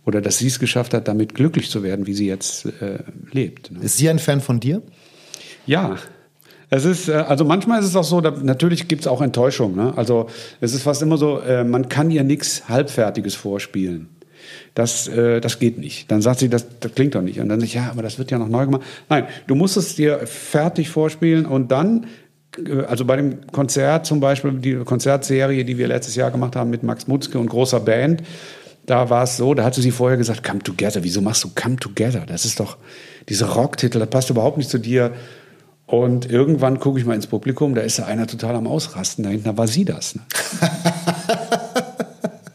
oder 0.04 0.20
dass 0.20 0.38
sie 0.38 0.48
es 0.48 0.58
geschafft 0.58 0.94
hat, 0.94 1.08
damit 1.08 1.34
glücklich 1.34 1.70
zu 1.70 1.82
werden, 1.82 2.06
wie 2.06 2.14
sie 2.14 2.26
jetzt 2.26 2.66
äh, 2.66 2.98
lebt. 3.30 3.70
Ne? 3.70 3.80
Ist 3.82 3.98
sie 3.98 4.08
ein 4.08 4.18
Fan 4.18 4.40
von 4.40 4.60
dir? 4.60 4.82
Ja. 5.66 5.96
Es 6.70 6.84
ist, 6.84 7.08
äh, 7.08 7.12
also 7.12 7.44
manchmal 7.44 7.80
ist 7.80 7.86
es 7.86 7.96
auch 7.96 8.04
so, 8.04 8.20
da, 8.20 8.30
natürlich 8.30 8.88
gibt 8.88 9.02
es 9.02 9.06
auch 9.06 9.20
Enttäuschung. 9.20 9.76
Ne? 9.76 9.92
Also 9.96 10.28
es 10.60 10.74
ist 10.74 10.82
fast 10.82 11.02
immer 11.02 11.18
so, 11.18 11.38
äh, 11.38 11.64
man 11.64 11.88
kann 11.88 12.10
ihr 12.10 12.24
nichts 12.24 12.68
Halbfertiges 12.68 13.34
vorspielen. 13.34 14.08
Das, 14.74 15.06
äh, 15.06 15.40
das 15.40 15.60
geht 15.60 15.78
nicht. 15.78 16.10
Dann 16.10 16.20
sagt 16.20 16.40
sie, 16.40 16.48
das, 16.48 16.66
das 16.80 16.94
klingt 16.94 17.14
doch 17.14 17.22
nicht. 17.22 17.38
Und 17.38 17.48
dann 17.48 17.60
sage 17.60 17.68
ich, 17.68 17.74
ja, 17.74 17.90
aber 17.90 18.02
das 18.02 18.18
wird 18.18 18.30
ja 18.32 18.38
noch 18.38 18.48
neu 18.48 18.64
gemacht. 18.64 18.82
Nein, 19.08 19.26
du 19.46 19.54
musst 19.54 19.76
es 19.76 19.94
dir 19.94 20.26
fertig 20.26 20.88
vorspielen 20.88 21.46
und 21.46 21.70
dann 21.70 22.06
also 22.86 23.04
bei 23.04 23.16
dem 23.16 23.46
Konzert 23.48 24.06
zum 24.06 24.20
Beispiel, 24.20 24.52
die 24.52 24.76
Konzertserie, 24.76 25.64
die 25.64 25.78
wir 25.78 25.88
letztes 25.88 26.16
Jahr 26.16 26.30
gemacht 26.30 26.56
haben 26.56 26.70
mit 26.70 26.82
Max 26.82 27.06
Mutzke 27.06 27.38
und 27.38 27.48
großer 27.48 27.80
Band, 27.80 28.22
da 28.86 29.10
war 29.10 29.24
es 29.24 29.36
so, 29.36 29.54
da 29.54 29.64
hatte 29.64 29.80
sie 29.80 29.90
vorher 29.90 30.18
gesagt, 30.18 30.42
Come 30.42 30.58
Together. 30.58 31.04
Wieso 31.04 31.20
machst 31.20 31.44
du 31.44 31.50
Come 31.54 31.76
Together? 31.76 32.24
Das 32.26 32.44
ist 32.44 32.58
doch, 32.58 32.76
diese 33.28 33.54
Rocktitel, 33.54 33.98
das 33.98 34.10
passt 34.10 34.30
überhaupt 34.30 34.58
nicht 34.58 34.70
zu 34.70 34.78
dir. 34.78 35.12
Und 35.86 36.30
irgendwann 36.30 36.80
gucke 36.80 36.98
ich 36.98 37.04
mal 37.04 37.14
ins 37.14 37.26
Publikum, 37.26 37.74
da 37.74 37.82
ist 37.82 37.98
da 37.98 38.06
einer 38.06 38.26
total 38.26 38.56
am 38.56 38.66
Ausrasten. 38.66 39.24
Da 39.24 39.30
hinten 39.30 39.44
da 39.44 39.56
war 39.56 39.68
sie 39.68 39.84
das. 39.84 40.16
Ne? 40.16 40.22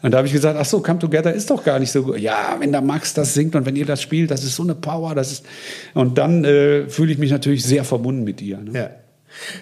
und 0.02 0.10
da 0.10 0.18
habe 0.18 0.26
ich 0.26 0.32
gesagt, 0.32 0.58
ach 0.60 0.66
so, 0.66 0.80
Come 0.80 0.98
Together 0.98 1.32
ist 1.32 1.50
doch 1.50 1.64
gar 1.64 1.78
nicht 1.78 1.92
so 1.92 2.02
gut. 2.02 2.18
Ja, 2.18 2.56
wenn 2.58 2.72
der 2.72 2.82
Max 2.82 3.14
das 3.14 3.34
singt 3.34 3.54
und 3.54 3.64
wenn 3.64 3.76
ihr 3.76 3.86
das 3.86 4.02
spielt, 4.02 4.30
das 4.30 4.44
ist 4.44 4.56
so 4.56 4.64
eine 4.64 4.74
Power. 4.74 5.14
Das 5.14 5.32
ist 5.32 5.46
und 5.94 6.18
dann 6.18 6.44
äh, 6.44 6.88
fühle 6.88 7.12
ich 7.12 7.18
mich 7.18 7.30
natürlich 7.30 7.64
sehr 7.64 7.84
verbunden 7.84 8.24
mit 8.24 8.42
ihr. 8.42 8.58
Ne? 8.58 8.78
Ja. 8.78 8.90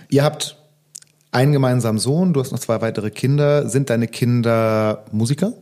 Ihr 0.09 0.25
habt 0.25 0.57
einen 1.31 1.53
gemeinsamen 1.53 1.99
Sohn, 1.99 2.33
du 2.33 2.41
hast 2.41 2.53
noch 2.53 2.59
zwei 2.59 2.81
weitere 2.81 3.11
Kinder. 3.11 3.69
Sind 3.69 3.91
deine 3.91 4.09
Kinder 4.09 5.05
Musiker? 5.13 5.53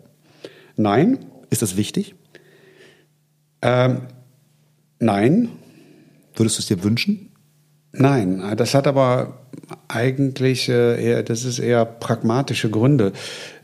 Nein. 0.76 1.18
Ist 1.50 1.62
das 1.62 1.76
wichtig? 1.76 2.14
Ähm, 3.62 4.02
nein. 4.98 5.48
Würdest 6.34 6.58
du 6.58 6.60
es 6.60 6.66
dir 6.66 6.82
wünschen? 6.82 7.30
Nein, 7.96 8.42
das 8.56 8.74
hat 8.74 8.88
aber 8.88 9.38
eigentlich 9.86 10.68
äh, 10.68 11.02
eher, 11.02 11.22
das 11.22 11.44
ist 11.44 11.60
eher 11.60 11.84
pragmatische 11.84 12.68
Gründe. 12.68 13.12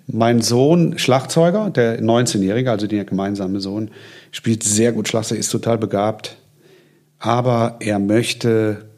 Mein 0.07 0.41
Sohn, 0.41 0.99
Schlagzeuger, 0.99 1.71
der 1.71 2.01
19-Jährige, 2.01 2.71
also 2.71 2.87
der 2.87 3.05
gemeinsame 3.05 3.61
Sohn, 3.61 3.91
spielt 4.31 4.63
sehr 4.63 4.93
gut 4.93 5.09
Schlagzeug, 5.09 5.39
ist 5.39 5.51
total 5.51 5.79
begabt, 5.79 6.37
aber 7.19 7.77
er 7.81 7.99
möchte 7.99 8.90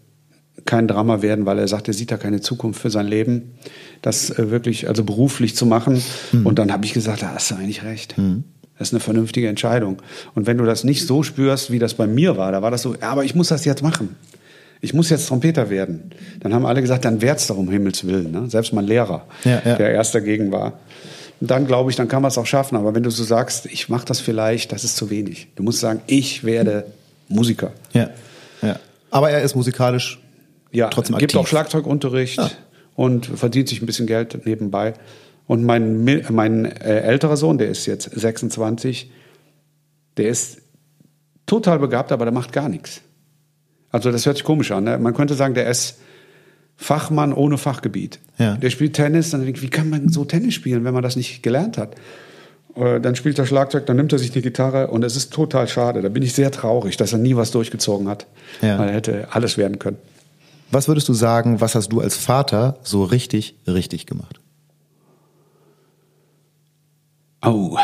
kein 0.64 0.88
Drama 0.88 1.22
werden, 1.22 1.46
weil 1.46 1.58
er 1.58 1.68
sagt, 1.68 1.88
er 1.88 1.94
sieht 1.94 2.10
da 2.10 2.16
keine 2.16 2.40
Zukunft 2.40 2.80
für 2.80 2.90
sein 2.90 3.06
Leben, 3.06 3.54
das 4.00 4.30
äh, 4.30 4.50
wirklich 4.50 4.88
also 4.88 5.04
beruflich 5.04 5.56
zu 5.56 5.66
machen. 5.66 6.02
Mhm. 6.32 6.46
Und 6.46 6.58
dann 6.58 6.72
habe 6.72 6.84
ich 6.84 6.92
gesagt, 6.92 7.22
da 7.22 7.34
hast 7.34 7.50
du 7.50 7.56
eigentlich 7.56 7.84
recht. 7.84 8.16
Mhm. 8.18 8.44
Das 8.78 8.88
ist 8.88 8.94
eine 8.94 9.00
vernünftige 9.00 9.48
Entscheidung. 9.48 10.02
Und 10.34 10.46
wenn 10.46 10.58
du 10.58 10.64
das 10.64 10.82
nicht 10.82 11.06
so 11.06 11.22
spürst, 11.22 11.70
wie 11.70 11.78
das 11.78 11.94
bei 11.94 12.06
mir 12.06 12.36
war, 12.36 12.52
da 12.52 12.62
war 12.62 12.70
das 12.70 12.82
so, 12.82 12.94
ja, 12.94 13.10
aber 13.10 13.24
ich 13.24 13.34
muss 13.34 13.48
das 13.48 13.64
jetzt 13.64 13.82
machen. 13.82 14.16
Ich 14.80 14.92
muss 14.92 15.10
jetzt 15.10 15.28
Trompeter 15.28 15.70
werden. 15.70 16.10
Dann 16.40 16.52
haben 16.52 16.66
alle 16.66 16.80
gesagt, 16.80 17.04
dann 17.04 17.22
werd's 17.22 17.46
doch 17.46 17.56
um 17.56 17.70
Himmels 17.70 18.04
Willen. 18.04 18.32
Ne? 18.32 18.50
Selbst 18.50 18.72
mein 18.72 18.84
Lehrer, 18.84 19.26
ja, 19.44 19.62
ja. 19.64 19.76
der 19.76 19.90
erst 19.90 20.14
dagegen 20.14 20.50
war. 20.50 20.80
Und 21.40 21.50
dann 21.50 21.66
glaube 21.66 21.90
ich, 21.90 21.96
dann 21.96 22.08
kann 22.08 22.22
man 22.22 22.30
es 22.30 22.38
auch 22.38 22.46
schaffen. 22.46 22.76
Aber 22.76 22.94
wenn 22.94 23.02
du 23.02 23.10
so 23.10 23.22
sagst, 23.22 23.66
ich 23.66 23.88
mache 23.88 24.04
das 24.06 24.20
vielleicht, 24.20 24.72
das 24.72 24.82
ist 24.82 24.96
zu 24.96 25.10
wenig. 25.10 25.48
Du 25.54 25.62
musst 25.62 25.80
sagen, 25.80 26.00
ich 26.06 26.42
werde 26.42 26.86
Musiker. 27.28 27.72
Ja, 27.92 28.10
ja. 28.62 28.76
Aber 29.10 29.30
er 29.30 29.42
ist 29.42 29.54
musikalisch 29.54 30.21
ja, 30.72 30.88
trotzdem 30.88 31.14
aktiv. 31.14 31.28
gibt 31.28 31.38
auch 31.38 31.46
Schlagzeugunterricht 31.46 32.38
ja. 32.38 32.50
und 32.94 33.26
verdient 33.26 33.68
sich 33.68 33.82
ein 33.82 33.86
bisschen 33.86 34.06
Geld 34.06 34.44
nebenbei. 34.46 34.94
Und 35.46 35.64
mein, 35.64 36.04
mein 36.30 36.64
äh, 36.64 37.00
älterer 37.00 37.36
Sohn, 37.36 37.58
der 37.58 37.68
ist 37.68 37.86
jetzt 37.86 38.04
26, 38.04 39.10
der 40.16 40.28
ist 40.28 40.62
total 41.46 41.78
begabt, 41.78 42.12
aber 42.12 42.24
der 42.24 42.32
macht 42.32 42.52
gar 42.52 42.68
nichts. 42.68 43.02
Also 43.90 44.10
das 44.10 44.24
hört 44.24 44.36
sich 44.36 44.44
komisch 44.44 44.70
an. 44.70 44.84
Ne? 44.84 44.98
Man 44.98 45.14
könnte 45.14 45.34
sagen, 45.34 45.54
der 45.54 45.68
ist 45.68 45.98
Fachmann 46.76 47.32
ohne 47.32 47.58
Fachgebiet. 47.58 48.18
Ja. 48.38 48.56
Der 48.56 48.70
spielt 48.70 48.94
Tennis, 48.94 49.30
dann 49.30 49.44
denkt, 49.44 49.62
wie 49.62 49.68
kann 49.68 49.90
man 49.90 50.08
so 50.08 50.24
Tennis 50.24 50.54
spielen, 50.54 50.84
wenn 50.84 50.94
man 50.94 51.02
das 51.02 51.16
nicht 51.16 51.42
gelernt 51.42 51.76
hat? 51.76 51.94
Äh, 52.74 53.00
dann 53.00 53.14
spielt 53.14 53.38
er 53.38 53.46
Schlagzeug, 53.46 53.86
dann 53.86 53.96
nimmt 53.96 54.12
er 54.12 54.18
sich 54.18 54.32
eine 54.32 54.42
Gitarre 54.42 54.88
und 54.88 55.04
es 55.04 55.16
ist 55.16 55.32
total 55.32 55.68
schade. 55.68 56.00
Da 56.02 56.08
bin 56.08 56.22
ich 56.22 56.32
sehr 56.32 56.50
traurig, 56.50 56.96
dass 56.96 57.12
er 57.12 57.18
nie 57.18 57.36
was 57.36 57.50
durchgezogen 57.50 58.08
hat. 58.08 58.26
Ja. 58.62 58.78
Weil 58.78 58.88
er 58.88 58.94
hätte 58.94 59.28
alles 59.30 59.58
werden 59.58 59.78
können. 59.78 59.98
Was 60.72 60.88
würdest 60.88 61.06
du 61.10 61.12
sagen, 61.12 61.60
was 61.60 61.74
hast 61.74 61.90
du 61.90 62.00
als 62.00 62.16
Vater 62.16 62.78
so 62.82 63.04
richtig, 63.04 63.56
richtig 63.66 64.06
gemacht? 64.06 64.40
Oh, 67.44 67.76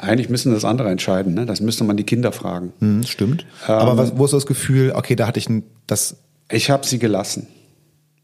eigentlich 0.00 0.28
müssen 0.28 0.52
das 0.52 0.64
andere 0.64 0.90
entscheiden. 0.90 1.34
Ne? 1.34 1.46
Das 1.46 1.60
müsste 1.60 1.84
man 1.84 1.96
die 1.96 2.02
Kinder 2.02 2.32
fragen. 2.32 2.72
Hm, 2.80 3.04
stimmt. 3.04 3.46
Ähm, 3.68 3.74
Aber 3.74 3.96
was, 3.96 4.18
wo 4.18 4.24
ist 4.24 4.32
das 4.32 4.46
Gefühl, 4.46 4.92
okay, 4.96 5.14
da 5.14 5.28
hatte 5.28 5.38
ich 5.38 5.48
ein, 5.48 5.62
das. 5.86 6.16
Ich 6.50 6.70
habe 6.70 6.84
sie 6.84 6.98
gelassen. 6.98 7.46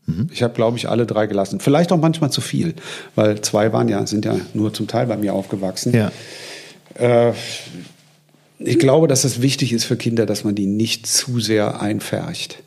Mhm. 0.07 0.29
Ich 0.33 0.43
habe, 0.43 0.55
glaube 0.55 0.77
ich, 0.77 0.89
alle 0.89 1.07
drei 1.07 1.29
gelassen. 1.29 1.61
Vielleicht 1.61 1.93
auch 1.93 1.99
manchmal 1.99 2.33
zu 2.33 2.41
viel, 2.41 2.75
weil 3.15 3.41
zwei 3.43 3.73
waren 3.73 3.89
ja, 3.89 4.05
sind 4.09 4.25
ja 4.25 4.35
nur 4.55 4.75
zum 4.75 4.89
Teil 4.89 5.07
bei 5.07 5.19
mir 5.19 5.35
aufgewachsen. 5.35 5.95
Ja. 5.95 6.11
Äh, 6.95 7.33
ich 8.59 8.81
glaube, 8.81 9.07
dass 9.07 9.23
es 9.23 9.41
wichtig 9.41 9.73
ist 9.73 9.85
für 9.85 9.97
Kinder, 9.97 10.27
dass 10.27 10.43
man 10.43 10.57
die 10.57 10.67
nicht 10.67 11.07
zu 11.07 11.39
sehr 11.39 11.81
einfärcht 11.81 12.65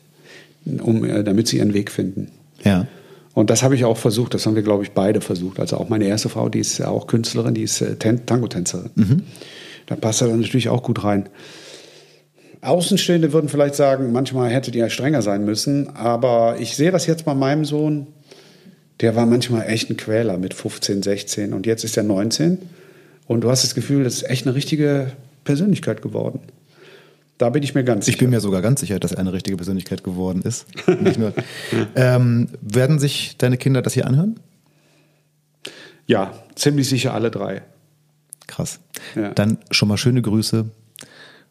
um, 0.66 1.04
äh, 1.04 1.22
damit 1.24 1.48
sie 1.48 1.58
ihren 1.58 1.74
Weg 1.74 1.90
finden. 1.90 2.30
Ja. 2.62 2.86
Und 3.34 3.50
das 3.50 3.62
habe 3.62 3.74
ich 3.74 3.84
auch 3.84 3.96
versucht, 3.96 4.34
das 4.34 4.46
haben 4.46 4.54
wir, 4.54 4.62
glaube 4.62 4.84
ich, 4.84 4.92
beide 4.92 5.20
versucht. 5.20 5.58
Also 5.58 5.76
auch 5.76 5.88
meine 5.88 6.04
erste 6.06 6.28
Frau, 6.28 6.48
die 6.48 6.60
ist 6.60 6.78
ja 6.78 6.88
auch 6.88 7.06
Künstlerin, 7.06 7.54
die 7.54 7.62
ist 7.62 7.80
äh, 7.80 7.96
Tango-Tänzerin. 7.96 8.90
Mhm. 8.94 9.22
Da 9.86 9.96
passt 9.96 10.22
er 10.22 10.28
dann 10.28 10.40
natürlich 10.40 10.68
auch 10.68 10.82
gut 10.82 11.02
rein. 11.04 11.28
Außenstehende 12.62 13.32
würden 13.32 13.50
vielleicht 13.50 13.74
sagen, 13.74 14.12
manchmal 14.12 14.50
hätte 14.50 14.70
die 14.70 14.78
ja 14.78 14.88
strenger 14.88 15.20
sein 15.20 15.44
müssen, 15.44 15.94
aber 15.96 16.56
ich 16.58 16.76
sehe 16.76 16.90
das 16.90 17.06
jetzt 17.06 17.26
bei 17.26 17.34
meinem 17.34 17.66
Sohn, 17.66 18.06
der 19.00 19.16
war 19.16 19.26
manchmal 19.26 19.68
echt 19.68 19.90
ein 19.90 19.98
Quäler 19.98 20.38
mit 20.38 20.54
15, 20.54 21.02
16 21.02 21.52
und 21.52 21.66
jetzt 21.66 21.84
ist 21.84 21.98
er 21.98 22.04
19 22.04 22.58
und 23.26 23.42
du 23.42 23.50
hast 23.50 23.64
das 23.64 23.74
Gefühl, 23.74 24.04
das 24.04 24.14
ist 24.14 24.30
echt 24.30 24.46
eine 24.46 24.54
richtige 24.54 25.12
Persönlichkeit 25.44 26.00
geworden. 26.00 26.40
Da 27.44 27.50
bin 27.50 27.62
ich 27.62 27.74
mir 27.74 27.84
ganz 27.84 28.06
sicher. 28.06 28.14
Ich 28.14 28.18
bin 28.20 28.30
mir 28.30 28.40
sogar 28.40 28.62
ganz 28.62 28.80
sicher, 28.80 28.98
dass 28.98 29.12
er 29.12 29.18
eine 29.18 29.34
richtige 29.34 29.58
Persönlichkeit 29.58 30.02
geworden 30.02 30.40
ist. 30.42 30.66
Ähm, 31.94 32.48
werden 32.62 32.98
sich 32.98 33.36
deine 33.36 33.58
Kinder 33.58 33.82
das 33.82 33.92
hier 33.92 34.06
anhören? 34.06 34.40
Ja, 36.06 36.32
ziemlich 36.54 36.88
sicher 36.88 37.12
alle 37.12 37.30
drei. 37.30 37.62
Krass. 38.46 38.80
Ja. 39.14 39.30
Dann 39.30 39.58
schon 39.70 39.88
mal 39.88 39.98
schöne 39.98 40.22
Grüße 40.22 40.70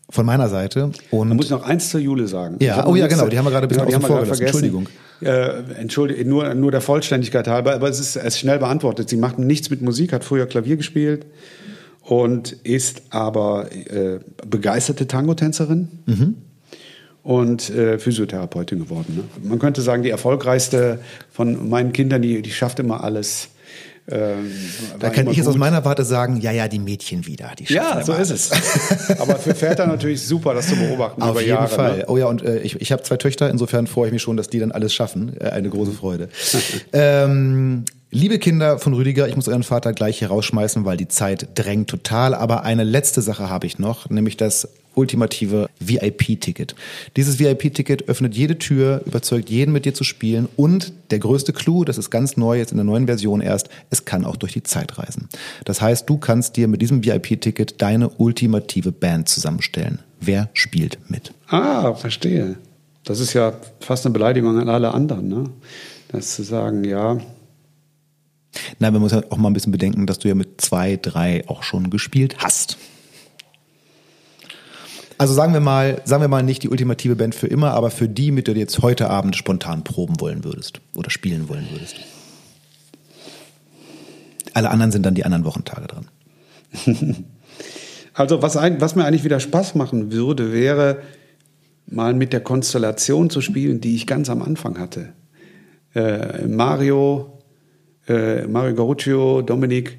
von 0.10 0.26
meiner 0.26 0.50
Seite. 0.50 0.92
Und 1.12 1.30
da 1.30 1.36
muss 1.36 1.46
ich 1.46 1.52
noch 1.52 1.64
eins 1.64 1.90
zur 1.90 2.00
Jule 2.00 2.28
sagen. 2.28 2.58
Ja, 2.60 2.88
oh 2.88 2.96
ja, 2.96 3.06
genau, 3.08 3.28
die 3.28 3.38
haben 3.38 3.46
wir 3.46 3.52
gerade 3.52 3.68
ein 3.68 3.70
bisschen 3.70 3.86
genau, 3.86 4.08
vergessen. 4.08 4.42
Entschuldigung. 4.42 4.88
Äh, 5.22 5.74
Entschuldigung, 5.80 6.28
nur, 6.28 6.54
nur 6.56 6.72
der 6.72 6.82
Vollständigkeit 6.82 7.48
halber, 7.48 7.76
aber 7.76 7.90
es 7.90 8.00
ist, 8.00 8.16
es 8.16 8.24
ist 8.24 8.40
schnell 8.40 8.58
beantwortet. 8.58 9.10
Sie 9.10 9.18
macht 9.18 9.38
nichts 9.38 9.70
mit 9.70 9.84
Musik, 9.84 10.12
hat 10.12 10.24
früher 10.24 10.48
Klavier 10.48 10.78
gespielt, 10.78 11.28
und 12.04 12.52
ist 12.52 13.04
aber 13.10 13.72
äh, 13.72 14.20
begeisterte 14.46 15.08
Tango-Tänzerin 15.08 15.88
mhm. 16.06 16.36
und 17.24 17.70
äh, 17.70 17.98
Physiotherapeutin 17.98 18.80
geworden. 18.80 19.16
Ne? 19.42 19.50
Man 19.50 19.60
könnte 19.60 19.82
sagen, 19.82 20.04
die 20.04 20.10
erfolgreichste 20.10 21.00
von 21.32 21.70
meinen 21.70 21.94
Kindern, 21.94 22.22
die, 22.22 22.42
die 22.42 22.52
schafft 22.52 22.80
immer 22.80 23.04
alles. 23.04 23.50
Ähm, 24.12 24.52
da 25.00 25.10
kann 25.10 25.28
ich 25.30 25.38
jetzt 25.38 25.48
aus 25.48 25.56
meiner 25.56 25.86
Warte 25.86 26.04
sagen, 26.04 26.42
ja, 26.42 26.52
ja, 26.52 26.68
die 26.68 26.80
Mädchen 26.80 27.26
wieder. 27.26 27.54
Die 27.58 27.72
ja, 27.72 28.04
so 28.04 28.12
ist 28.12 28.32
es. 28.32 28.52
Aber 29.18 29.38
für 29.38 29.56
Väter 29.56 29.88
natürlich 29.88 30.22
super, 30.22 30.54
das 30.54 30.68
zu 30.68 30.76
beobachten 30.76 31.22
Auf 31.22 31.32
über 31.32 31.40
jeden 31.40 31.54
Jahre. 31.54 31.70
Fall. 31.70 31.98
Ne? 32.00 32.06
Oh 32.10 32.18
ja, 32.18 32.26
und 32.26 32.44
äh, 32.44 32.60
ich, 32.60 32.82
ich 32.82 32.92
habe 32.92 33.02
zwei 33.04 33.16
Töchter, 33.16 33.50
insofern 33.50 33.88
freue 33.88 34.08
ich 34.08 34.14
mich 34.14 34.22
schon, 34.22 34.36
dass 34.36 34.50
die 34.50 34.60
dann 34.60 34.74
alles 34.74 34.94
schaffen. 34.94 35.38
Äh, 35.40 35.52
eine 35.52 35.70
große 35.70 35.94
Freude. 35.94 36.28
ähm, 36.92 37.86
Liebe 38.16 38.38
Kinder 38.38 38.78
von 38.78 38.94
Rüdiger, 38.94 39.28
ich 39.28 39.36
muss 39.36 39.48
euren 39.48 39.64
Vater 39.64 39.92
gleich 39.92 40.20
hier 40.20 40.28
rausschmeißen, 40.28 40.86
weil 40.86 40.98
die 40.98 41.08
Zeit 41.08 41.48
drängt 41.56 41.90
total. 41.90 42.36
Aber 42.36 42.62
eine 42.62 42.84
letzte 42.84 43.24
Sache 43.24 43.50
habe 43.50 43.66
ich 43.66 43.80
noch, 43.80 44.08
nämlich 44.12 44.38
das 44.38 44.70
ultimative 44.94 45.68
VIP-Ticket. 45.80 46.76
Dieses 47.16 47.40
VIP-Ticket 47.40 48.08
öffnet 48.08 48.36
jede 48.36 48.60
Tür, 48.60 49.02
überzeugt 49.08 49.50
jeden 49.50 49.72
mit 49.72 49.86
dir 49.86 49.96
zu 49.96 50.04
spielen 50.04 50.48
und 50.58 50.94
der 51.10 51.18
größte 51.18 51.54
Clou, 51.54 51.86
das 51.86 51.98
ist 51.98 52.12
ganz 52.12 52.38
neu 52.38 52.60
jetzt 52.60 52.70
in 52.70 52.78
der 52.78 52.86
neuen 52.86 53.08
Version 53.08 53.42
erst, 53.42 53.70
es 53.90 54.06
kann 54.06 54.26
auch 54.26 54.36
durch 54.36 54.54
die 54.54 54.62
Zeit 54.62 55.00
reisen. 55.00 55.28
Das 55.66 55.82
heißt, 55.82 56.08
du 56.08 56.20
kannst 56.20 56.56
dir 56.56 56.68
mit 56.68 56.84
diesem 56.84 57.04
VIP-Ticket 57.04 57.82
deine 57.82 58.10
ultimative 58.10 58.92
Band 58.92 59.28
zusammenstellen. 59.28 60.04
Wer 60.22 60.52
spielt 60.54 61.00
mit? 61.10 61.34
Ah, 61.48 61.96
verstehe. 61.96 62.58
Das 63.06 63.20
ist 63.20 63.34
ja 63.34 63.54
fast 63.80 64.06
eine 64.06 64.14
Beleidigung 64.14 64.60
an 64.60 64.70
alle 64.70 64.94
anderen, 64.94 65.30
ne? 65.30 65.50
Das 66.10 66.36
zu 66.36 66.44
sagen, 66.44 66.84
ja, 66.84 67.18
Nein, 68.80 68.94
man 68.94 69.02
muss 69.02 69.12
ja 69.12 69.24
auch 69.30 69.38
mal 69.38 69.50
ein 69.50 69.54
bisschen 69.54 69.72
bedenken, 69.72 70.06
dass 70.06 70.20
du 70.20 70.28
ja 70.28 70.36
mit 70.36 70.62
zwei, 70.62 70.98
drei 70.98 71.48
auch 71.48 71.64
schon 71.64 71.90
gespielt 71.90 72.38
hast. 72.40 72.78
Also 75.18 75.34
sagen 75.34 75.54
wir 75.54 75.60
mal, 75.60 76.02
sagen 76.06 76.24
wir 76.24 76.28
mal 76.28 76.44
nicht 76.44 76.64
die 76.64 76.70
ultimative 76.70 77.16
Band 77.16 77.36
für 77.36 77.48
immer, 77.48 77.72
aber 77.72 77.92
für 77.92 78.10
die, 78.10 78.32
mit 78.32 78.48
der 78.48 78.56
du 78.56 78.60
jetzt 78.60 78.82
heute 78.82 79.10
Abend 79.10 79.36
spontan 79.36 79.84
proben 79.84 80.20
wollen 80.20 80.44
würdest 80.44 80.82
oder 80.96 81.10
spielen 81.10 81.50
wollen 81.50 81.68
würdest. 81.72 81.96
Alle 84.54 84.70
anderen 84.70 84.92
sind 84.92 85.06
dann 85.06 85.16
die 85.16 85.26
anderen 85.26 85.46
Wochentage 85.46 85.88
dran. 85.88 86.08
Also 88.14 88.44
was, 88.44 88.58
ein, 88.58 88.80
was 88.80 88.96
mir 88.96 89.06
eigentlich 89.06 89.24
wieder 89.24 89.40
Spaß 89.40 89.76
machen 89.76 90.12
würde, 90.12 90.54
wäre 90.54 91.02
mal 91.88 92.14
mit 92.14 92.32
der 92.32 92.42
Konstellation 92.42 93.30
zu 93.30 93.42
spielen, 93.42 93.82
die 93.82 93.96
ich 93.96 94.08
ganz 94.08 94.30
am 94.30 94.42
Anfang 94.42 94.78
hatte. 94.80 95.14
Äh, 95.96 96.46
Mario, 96.48 97.33
äh, 98.08 98.48
Mario 98.48 98.76
Garuccio, 98.76 99.42
Dominik. 99.42 99.98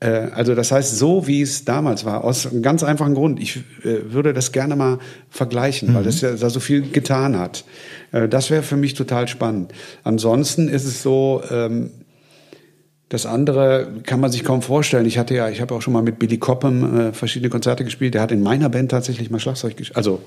Äh, 0.00 0.28
also 0.34 0.54
das 0.54 0.72
heißt, 0.72 0.98
so 0.98 1.26
wie 1.26 1.42
es 1.42 1.64
damals 1.64 2.04
war, 2.04 2.24
aus 2.24 2.46
einem 2.46 2.62
ganz 2.62 2.82
einfachen 2.82 3.14
Grund. 3.14 3.40
Ich 3.40 3.56
äh, 3.84 4.12
würde 4.12 4.32
das 4.32 4.52
gerne 4.52 4.76
mal 4.76 4.98
vergleichen, 5.30 5.90
mhm. 5.90 5.94
weil 5.94 6.04
das 6.04 6.20
ja 6.20 6.32
da 6.32 6.50
so 6.50 6.60
viel 6.60 6.90
getan 6.90 7.38
hat. 7.38 7.64
Äh, 8.12 8.28
das 8.28 8.50
wäre 8.50 8.62
für 8.62 8.76
mich 8.76 8.94
total 8.94 9.28
spannend. 9.28 9.72
Ansonsten 10.02 10.68
ist 10.68 10.84
es 10.84 11.02
so, 11.02 11.42
ähm, 11.50 11.90
das 13.08 13.26
andere 13.26 13.88
kann 14.04 14.18
man 14.20 14.32
sich 14.32 14.44
kaum 14.44 14.62
vorstellen. 14.62 15.06
Ich 15.06 15.18
hatte 15.18 15.34
ja, 15.34 15.48
ich 15.48 15.60
habe 15.60 15.74
auch 15.74 15.82
schon 15.82 15.92
mal 15.92 16.02
mit 16.02 16.18
Billy 16.18 16.38
Coppem 16.38 16.98
äh, 16.98 17.12
verschiedene 17.12 17.50
Konzerte 17.50 17.84
gespielt. 17.84 18.14
Der 18.14 18.22
hat 18.22 18.32
in 18.32 18.42
meiner 18.42 18.68
Band 18.68 18.90
tatsächlich 18.90 19.30
mal 19.30 19.38
Schlagzeug 19.38 19.76
gespielt, 19.76 19.96
also 19.96 20.20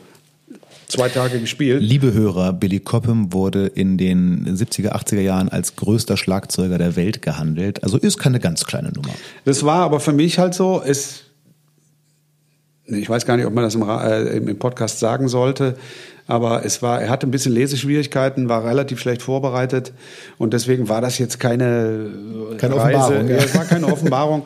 zwei 0.87 1.09
Tage 1.09 1.39
gespielt. 1.39 1.81
Liebe 1.81 2.13
Hörer, 2.13 2.53
Billy 2.53 2.79
Cobham 2.79 3.33
wurde 3.33 3.67
in 3.67 3.97
den 3.97 4.47
70er, 4.47 4.91
80er 4.91 5.21
Jahren 5.21 5.49
als 5.49 5.75
größter 5.75 6.17
Schlagzeuger 6.17 6.77
der 6.77 6.95
Welt 6.95 7.21
gehandelt. 7.21 7.83
Also 7.83 7.97
ist 7.97 8.17
keine 8.17 8.39
ganz 8.39 8.65
kleine 8.65 8.91
Nummer. 8.91 9.13
Das 9.45 9.63
war 9.63 9.79
aber 9.79 9.99
für 9.99 10.13
mich 10.13 10.39
halt 10.39 10.53
so, 10.53 10.79
ist, 10.79 11.25
ich 12.85 13.09
weiß 13.09 13.25
gar 13.25 13.37
nicht, 13.37 13.45
ob 13.45 13.53
man 13.53 13.63
das 13.63 13.75
im, 13.75 13.83
äh, 13.83 14.37
im 14.37 14.59
Podcast 14.59 14.99
sagen 14.99 15.27
sollte, 15.27 15.75
aber 16.25 16.65
es 16.65 16.81
war, 16.81 17.01
er 17.01 17.09
hatte 17.09 17.27
ein 17.27 17.31
bisschen 17.31 17.53
Leseschwierigkeiten, 17.53 18.49
war 18.49 18.65
relativ 18.65 18.99
schlecht 18.99 19.21
vorbereitet 19.21 19.93
und 20.37 20.53
deswegen 20.53 20.89
war 20.89 21.01
das 21.01 21.17
jetzt 21.17 21.39
keine, 21.39 22.09
keine 22.57 22.75
Reise. 22.75 22.97
Offenbarung. 22.97 23.29
Ja. 23.29 23.35
Es 23.37 23.55
war 23.55 23.65
keine 23.65 23.87
Offenbarung. 23.91 24.45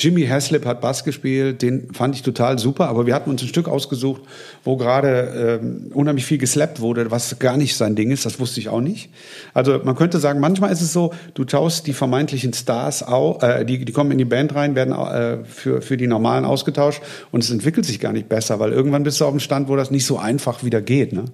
Jimmy 0.00 0.26
Haslip 0.26 0.64
hat 0.64 0.80
Bass 0.80 1.04
gespielt, 1.04 1.60
den 1.60 1.92
fand 1.92 2.14
ich 2.14 2.22
total 2.22 2.58
super, 2.58 2.88
aber 2.88 3.06
wir 3.06 3.14
hatten 3.14 3.28
uns 3.28 3.42
ein 3.42 3.48
Stück 3.48 3.68
ausgesucht, 3.68 4.22
wo 4.64 4.78
gerade 4.78 5.60
ähm, 5.62 5.90
unheimlich 5.92 6.24
viel 6.24 6.38
geslappt 6.38 6.80
wurde, 6.80 7.10
was 7.10 7.38
gar 7.38 7.58
nicht 7.58 7.76
sein 7.76 7.96
Ding 7.96 8.10
ist, 8.10 8.24
das 8.24 8.40
wusste 8.40 8.60
ich 8.60 8.70
auch 8.70 8.80
nicht. 8.80 9.10
Also 9.52 9.78
man 9.84 9.96
könnte 9.96 10.18
sagen, 10.18 10.40
manchmal 10.40 10.72
ist 10.72 10.80
es 10.80 10.94
so, 10.94 11.12
du 11.34 11.44
tauschst 11.44 11.86
die 11.86 11.92
vermeintlichen 11.92 12.54
Stars 12.54 13.02
auch, 13.02 13.42
äh, 13.42 13.66
die, 13.66 13.84
die 13.84 13.92
kommen 13.92 14.10
in 14.10 14.18
die 14.18 14.24
Band 14.24 14.54
rein, 14.54 14.74
werden 14.74 14.94
äh, 14.94 15.44
für, 15.44 15.82
für 15.82 15.98
die 15.98 16.06
normalen 16.06 16.46
ausgetauscht 16.46 17.02
und 17.30 17.44
es 17.44 17.50
entwickelt 17.50 17.84
sich 17.84 18.00
gar 18.00 18.14
nicht 18.14 18.30
besser, 18.30 18.58
weil 18.58 18.72
irgendwann 18.72 19.02
bist 19.02 19.20
du 19.20 19.26
auf 19.26 19.32
dem 19.32 19.40
Stand, 19.40 19.68
wo 19.68 19.76
das 19.76 19.90
nicht 19.90 20.06
so 20.06 20.18
einfach 20.18 20.64
wieder 20.64 20.80
geht. 20.80 21.12
Ne? 21.12 21.26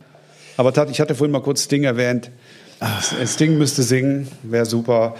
Aber 0.56 0.72
ich 0.90 1.00
hatte 1.00 1.14
vorhin 1.14 1.30
mal 1.30 1.42
kurz 1.42 1.62
Sting 1.62 1.84
erwähnt. 1.84 2.32
Sting 3.24 3.58
müsste 3.58 3.84
singen, 3.84 4.26
wäre 4.42 4.66
super. 4.66 5.14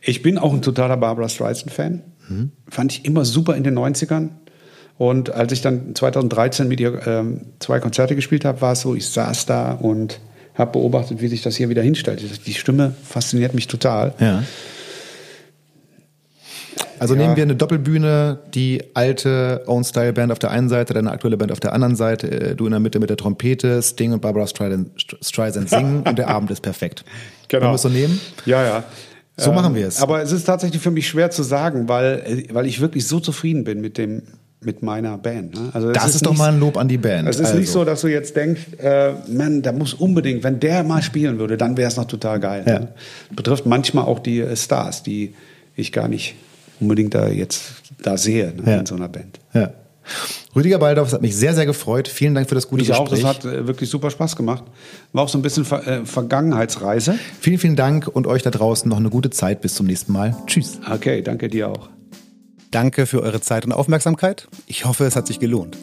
Ich 0.00 0.22
bin 0.22 0.36
auch 0.36 0.52
ein 0.52 0.62
totaler 0.62 0.96
Barbara 0.96 1.28
Streisand-Fan. 1.28 2.02
Mhm. 2.28 2.52
Fand 2.68 2.92
ich 2.92 3.04
immer 3.04 3.24
super 3.24 3.56
in 3.56 3.64
den 3.64 3.78
90ern. 3.78 4.30
Und 4.96 5.30
als 5.30 5.52
ich 5.52 5.60
dann 5.60 5.94
2013 5.94 6.66
mit 6.66 6.80
ihr 6.80 7.06
ähm, 7.06 7.42
zwei 7.60 7.78
Konzerte 7.78 8.16
gespielt 8.16 8.44
habe, 8.44 8.60
war 8.60 8.72
es 8.72 8.80
so, 8.80 8.94
ich 8.94 9.08
saß 9.08 9.46
da 9.46 9.72
und 9.72 10.20
habe 10.54 10.72
beobachtet, 10.72 11.20
wie 11.20 11.28
sich 11.28 11.42
das 11.42 11.56
hier 11.56 11.68
wieder 11.68 11.82
hinstellt. 11.82 12.20
Die 12.46 12.54
Stimme 12.54 12.94
fasziniert 13.04 13.54
mich 13.54 13.68
total. 13.68 14.12
Ja. 14.18 14.42
Also 16.98 17.14
ja. 17.14 17.22
nehmen 17.22 17.36
wir 17.36 17.44
eine 17.44 17.54
Doppelbühne, 17.54 18.40
die 18.54 18.82
alte 18.94 19.62
Own 19.66 19.84
Style 19.84 20.12
Band 20.12 20.32
auf 20.32 20.38
der 20.38 20.50
einen 20.50 20.68
Seite, 20.68 20.94
deine 20.94 21.10
aktuelle 21.10 21.36
Band 21.36 21.52
auf 21.52 21.60
der 21.60 21.72
anderen 21.72 21.96
Seite, 21.96 22.30
äh, 22.30 22.54
du 22.56 22.66
in 22.66 22.72
der 22.72 22.80
Mitte 22.80 22.98
mit 22.98 23.10
der 23.10 23.16
Trompete, 23.16 23.80
Sting 23.82 24.12
und 24.12 24.20
Barbara 24.20 24.46
Streisand, 24.46 24.90
Streisand 25.22 25.70
singen 25.70 26.02
und 26.02 26.18
der 26.18 26.28
Abend 26.28 26.50
ist 26.50 26.60
perfekt. 26.60 27.04
Genau. 27.48 27.62
Wollen 27.62 27.72
wir 27.72 27.76
es 27.76 27.82
so 27.82 27.88
nehmen? 27.88 28.20
Ja, 28.46 28.64
ja. 28.64 28.84
So 29.38 29.52
machen 29.52 29.74
wir 29.74 29.86
es. 29.86 30.02
Aber 30.02 30.22
es 30.22 30.32
ist 30.32 30.44
tatsächlich 30.44 30.82
für 30.82 30.90
mich 30.90 31.08
schwer 31.08 31.30
zu 31.30 31.42
sagen, 31.42 31.88
weil, 31.88 32.44
weil 32.52 32.66
ich 32.66 32.80
wirklich 32.80 33.06
so 33.06 33.20
zufrieden 33.20 33.64
bin 33.64 33.80
mit 33.80 33.96
dem, 33.96 34.22
mit 34.60 34.82
meiner 34.82 35.16
Band. 35.16 35.54
Ne? 35.54 35.70
Also 35.72 35.92
das 35.92 36.08
ist, 36.08 36.14
ist 36.16 36.26
doch 36.26 36.36
mal 36.36 36.52
ein 36.52 36.58
Lob 36.58 36.76
an 36.76 36.88
die 36.88 36.98
Band. 36.98 37.28
Es 37.28 37.36
ist 37.36 37.46
also. 37.46 37.58
nicht 37.58 37.70
so, 37.70 37.84
dass 37.84 38.00
du 38.00 38.08
jetzt 38.08 38.34
denkst, 38.34 38.74
äh, 38.78 39.12
man, 39.28 39.62
da 39.62 39.72
muss 39.72 39.94
unbedingt, 39.94 40.42
wenn 40.42 40.58
der 40.58 40.82
mal 40.82 41.02
spielen 41.02 41.38
würde, 41.38 41.56
dann 41.56 41.76
wäre 41.76 41.88
es 41.88 41.96
noch 41.96 42.06
total 42.06 42.40
geil. 42.40 42.64
Ja. 42.66 42.80
Ne? 42.80 42.88
Betrifft 43.30 43.66
manchmal 43.66 44.04
auch 44.04 44.18
die 44.18 44.40
äh, 44.40 44.56
Stars, 44.56 45.04
die 45.04 45.34
ich 45.76 45.92
gar 45.92 46.08
nicht 46.08 46.34
unbedingt 46.80 47.14
da 47.14 47.28
jetzt 47.28 47.72
da 48.02 48.16
sehe 48.16 48.52
ne, 48.56 48.70
ja. 48.70 48.78
in 48.80 48.86
so 48.86 48.96
einer 48.96 49.08
Band. 49.08 49.38
Ja. 49.54 49.70
Rüdiger 50.54 50.78
Baldorf, 50.78 51.08
es 51.08 51.14
hat 51.14 51.22
mich 51.22 51.36
sehr, 51.36 51.54
sehr 51.54 51.66
gefreut. 51.66 52.08
Vielen 52.08 52.34
Dank 52.34 52.48
für 52.48 52.54
das 52.54 52.68
gute 52.68 52.82
Mich 52.82 52.88
Gespräch. 52.88 53.06
auch, 53.06 53.10
das 53.10 53.24
hat 53.24 53.44
äh, 53.44 53.66
wirklich 53.66 53.90
super 53.90 54.10
Spaß 54.10 54.36
gemacht. 54.36 54.64
War 55.12 55.24
auch 55.24 55.28
so 55.28 55.38
ein 55.38 55.42
bisschen 55.42 55.64
Ver 55.64 55.86
äh, 55.86 56.04
Vergangenheitsreise. 56.04 57.18
Vielen, 57.40 57.58
vielen 57.58 57.76
Dank 57.76 58.08
und 58.08 58.26
euch 58.26 58.42
da 58.42 58.50
draußen 58.50 58.88
noch 58.88 58.98
eine 58.98 59.10
gute 59.10 59.30
Zeit. 59.30 59.60
Bis 59.60 59.74
zum 59.74 59.86
nächsten 59.86 60.12
Mal. 60.12 60.36
Tschüss. 60.46 60.78
Okay, 60.90 61.22
danke 61.22 61.48
dir 61.48 61.68
auch. 61.68 61.88
Danke 62.70 63.06
für 63.06 63.22
eure 63.22 63.40
Zeit 63.40 63.64
und 63.64 63.72
Aufmerksamkeit. 63.72 64.46
Ich 64.66 64.84
hoffe, 64.84 65.04
es 65.04 65.16
hat 65.16 65.26
sich 65.26 65.40
gelohnt. 65.40 65.78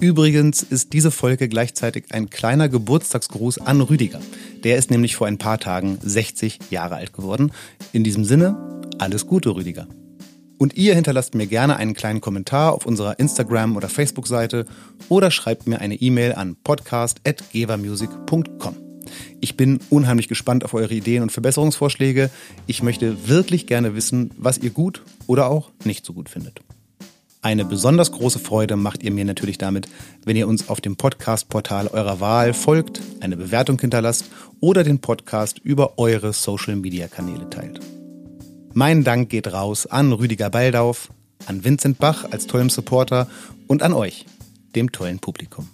Übrigens 0.00 0.62
ist 0.62 0.92
diese 0.92 1.10
Folge 1.10 1.48
gleichzeitig 1.48 2.04
ein 2.10 2.28
kleiner 2.28 2.68
Geburtstagsgruß 2.68 3.58
an 3.58 3.80
Rüdiger. 3.80 4.20
Der 4.62 4.76
ist 4.76 4.90
nämlich 4.90 5.16
vor 5.16 5.26
ein 5.26 5.38
paar 5.38 5.58
Tagen 5.58 5.98
60 6.02 6.58
Jahre 6.70 6.96
alt 6.96 7.14
geworden. 7.14 7.52
In 7.92 8.04
diesem 8.04 8.24
Sinne, 8.24 8.82
alles 8.98 9.26
Gute, 9.26 9.54
Rüdiger. 9.54 9.86
Und 10.58 10.76
ihr 10.76 10.94
hinterlasst 10.94 11.34
mir 11.34 11.46
gerne 11.46 11.76
einen 11.76 11.94
kleinen 11.94 12.20
Kommentar 12.20 12.72
auf 12.72 12.84
unserer 12.86 13.18
Instagram- 13.18 13.76
oder 13.76 13.88
Facebook-Seite 13.88 14.66
oder 15.08 15.30
schreibt 15.30 15.66
mir 15.66 15.80
eine 15.80 15.96
E-Mail 15.96 16.34
an 16.34 16.56
podcast.gevermusic.com. 16.62 18.76
Ich 19.40 19.56
bin 19.56 19.80
unheimlich 19.90 20.28
gespannt 20.28 20.64
auf 20.64 20.74
eure 20.74 20.94
Ideen 20.94 21.22
und 21.22 21.30
Verbesserungsvorschläge. 21.30 22.30
Ich 22.66 22.82
möchte 22.82 23.28
wirklich 23.28 23.66
gerne 23.66 23.94
wissen, 23.94 24.30
was 24.36 24.58
ihr 24.58 24.70
gut 24.70 25.02
oder 25.26 25.48
auch 25.48 25.70
nicht 25.84 26.04
so 26.04 26.12
gut 26.12 26.28
findet. 26.28 26.60
Eine 27.42 27.64
besonders 27.64 28.10
große 28.10 28.40
Freude 28.40 28.74
macht 28.74 29.04
ihr 29.04 29.12
mir 29.12 29.24
natürlich 29.24 29.58
damit, 29.58 29.88
wenn 30.24 30.34
ihr 30.34 30.48
uns 30.48 30.68
auf 30.68 30.80
dem 30.80 30.96
Podcast-Portal 30.96 31.86
eurer 31.88 32.18
Wahl 32.18 32.54
folgt, 32.54 33.00
eine 33.20 33.36
Bewertung 33.36 33.78
hinterlasst 33.78 34.24
oder 34.58 34.82
den 34.82 35.00
Podcast 35.00 35.60
über 35.60 35.98
eure 35.98 36.32
Social-Media-Kanäle 36.32 37.48
teilt. 37.48 37.80
Mein 38.78 39.04
Dank 39.04 39.30
geht 39.30 39.50
raus 39.54 39.86
an 39.86 40.12
Rüdiger 40.12 40.50
Baldauf, 40.50 41.08
an 41.46 41.64
Vincent 41.64 41.96
Bach 41.96 42.26
als 42.30 42.46
tollen 42.46 42.68
Supporter 42.68 43.26
und 43.68 43.82
an 43.82 43.94
euch, 43.94 44.26
dem 44.74 44.92
tollen 44.92 45.18
Publikum. 45.18 45.70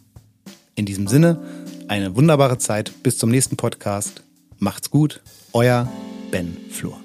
In 0.76 0.86
diesem 0.86 1.08
Sinne, 1.08 1.42
eine 1.88 2.14
wunderbare 2.14 2.58
Zeit 2.58 3.02
bis 3.02 3.18
zum 3.18 3.30
nächsten 3.30 3.56
Podcast. 3.56 4.22
Macht's 4.60 4.88
gut, 4.88 5.20
euer 5.52 5.90
Ben 6.30 6.56
Flor. 6.70 7.01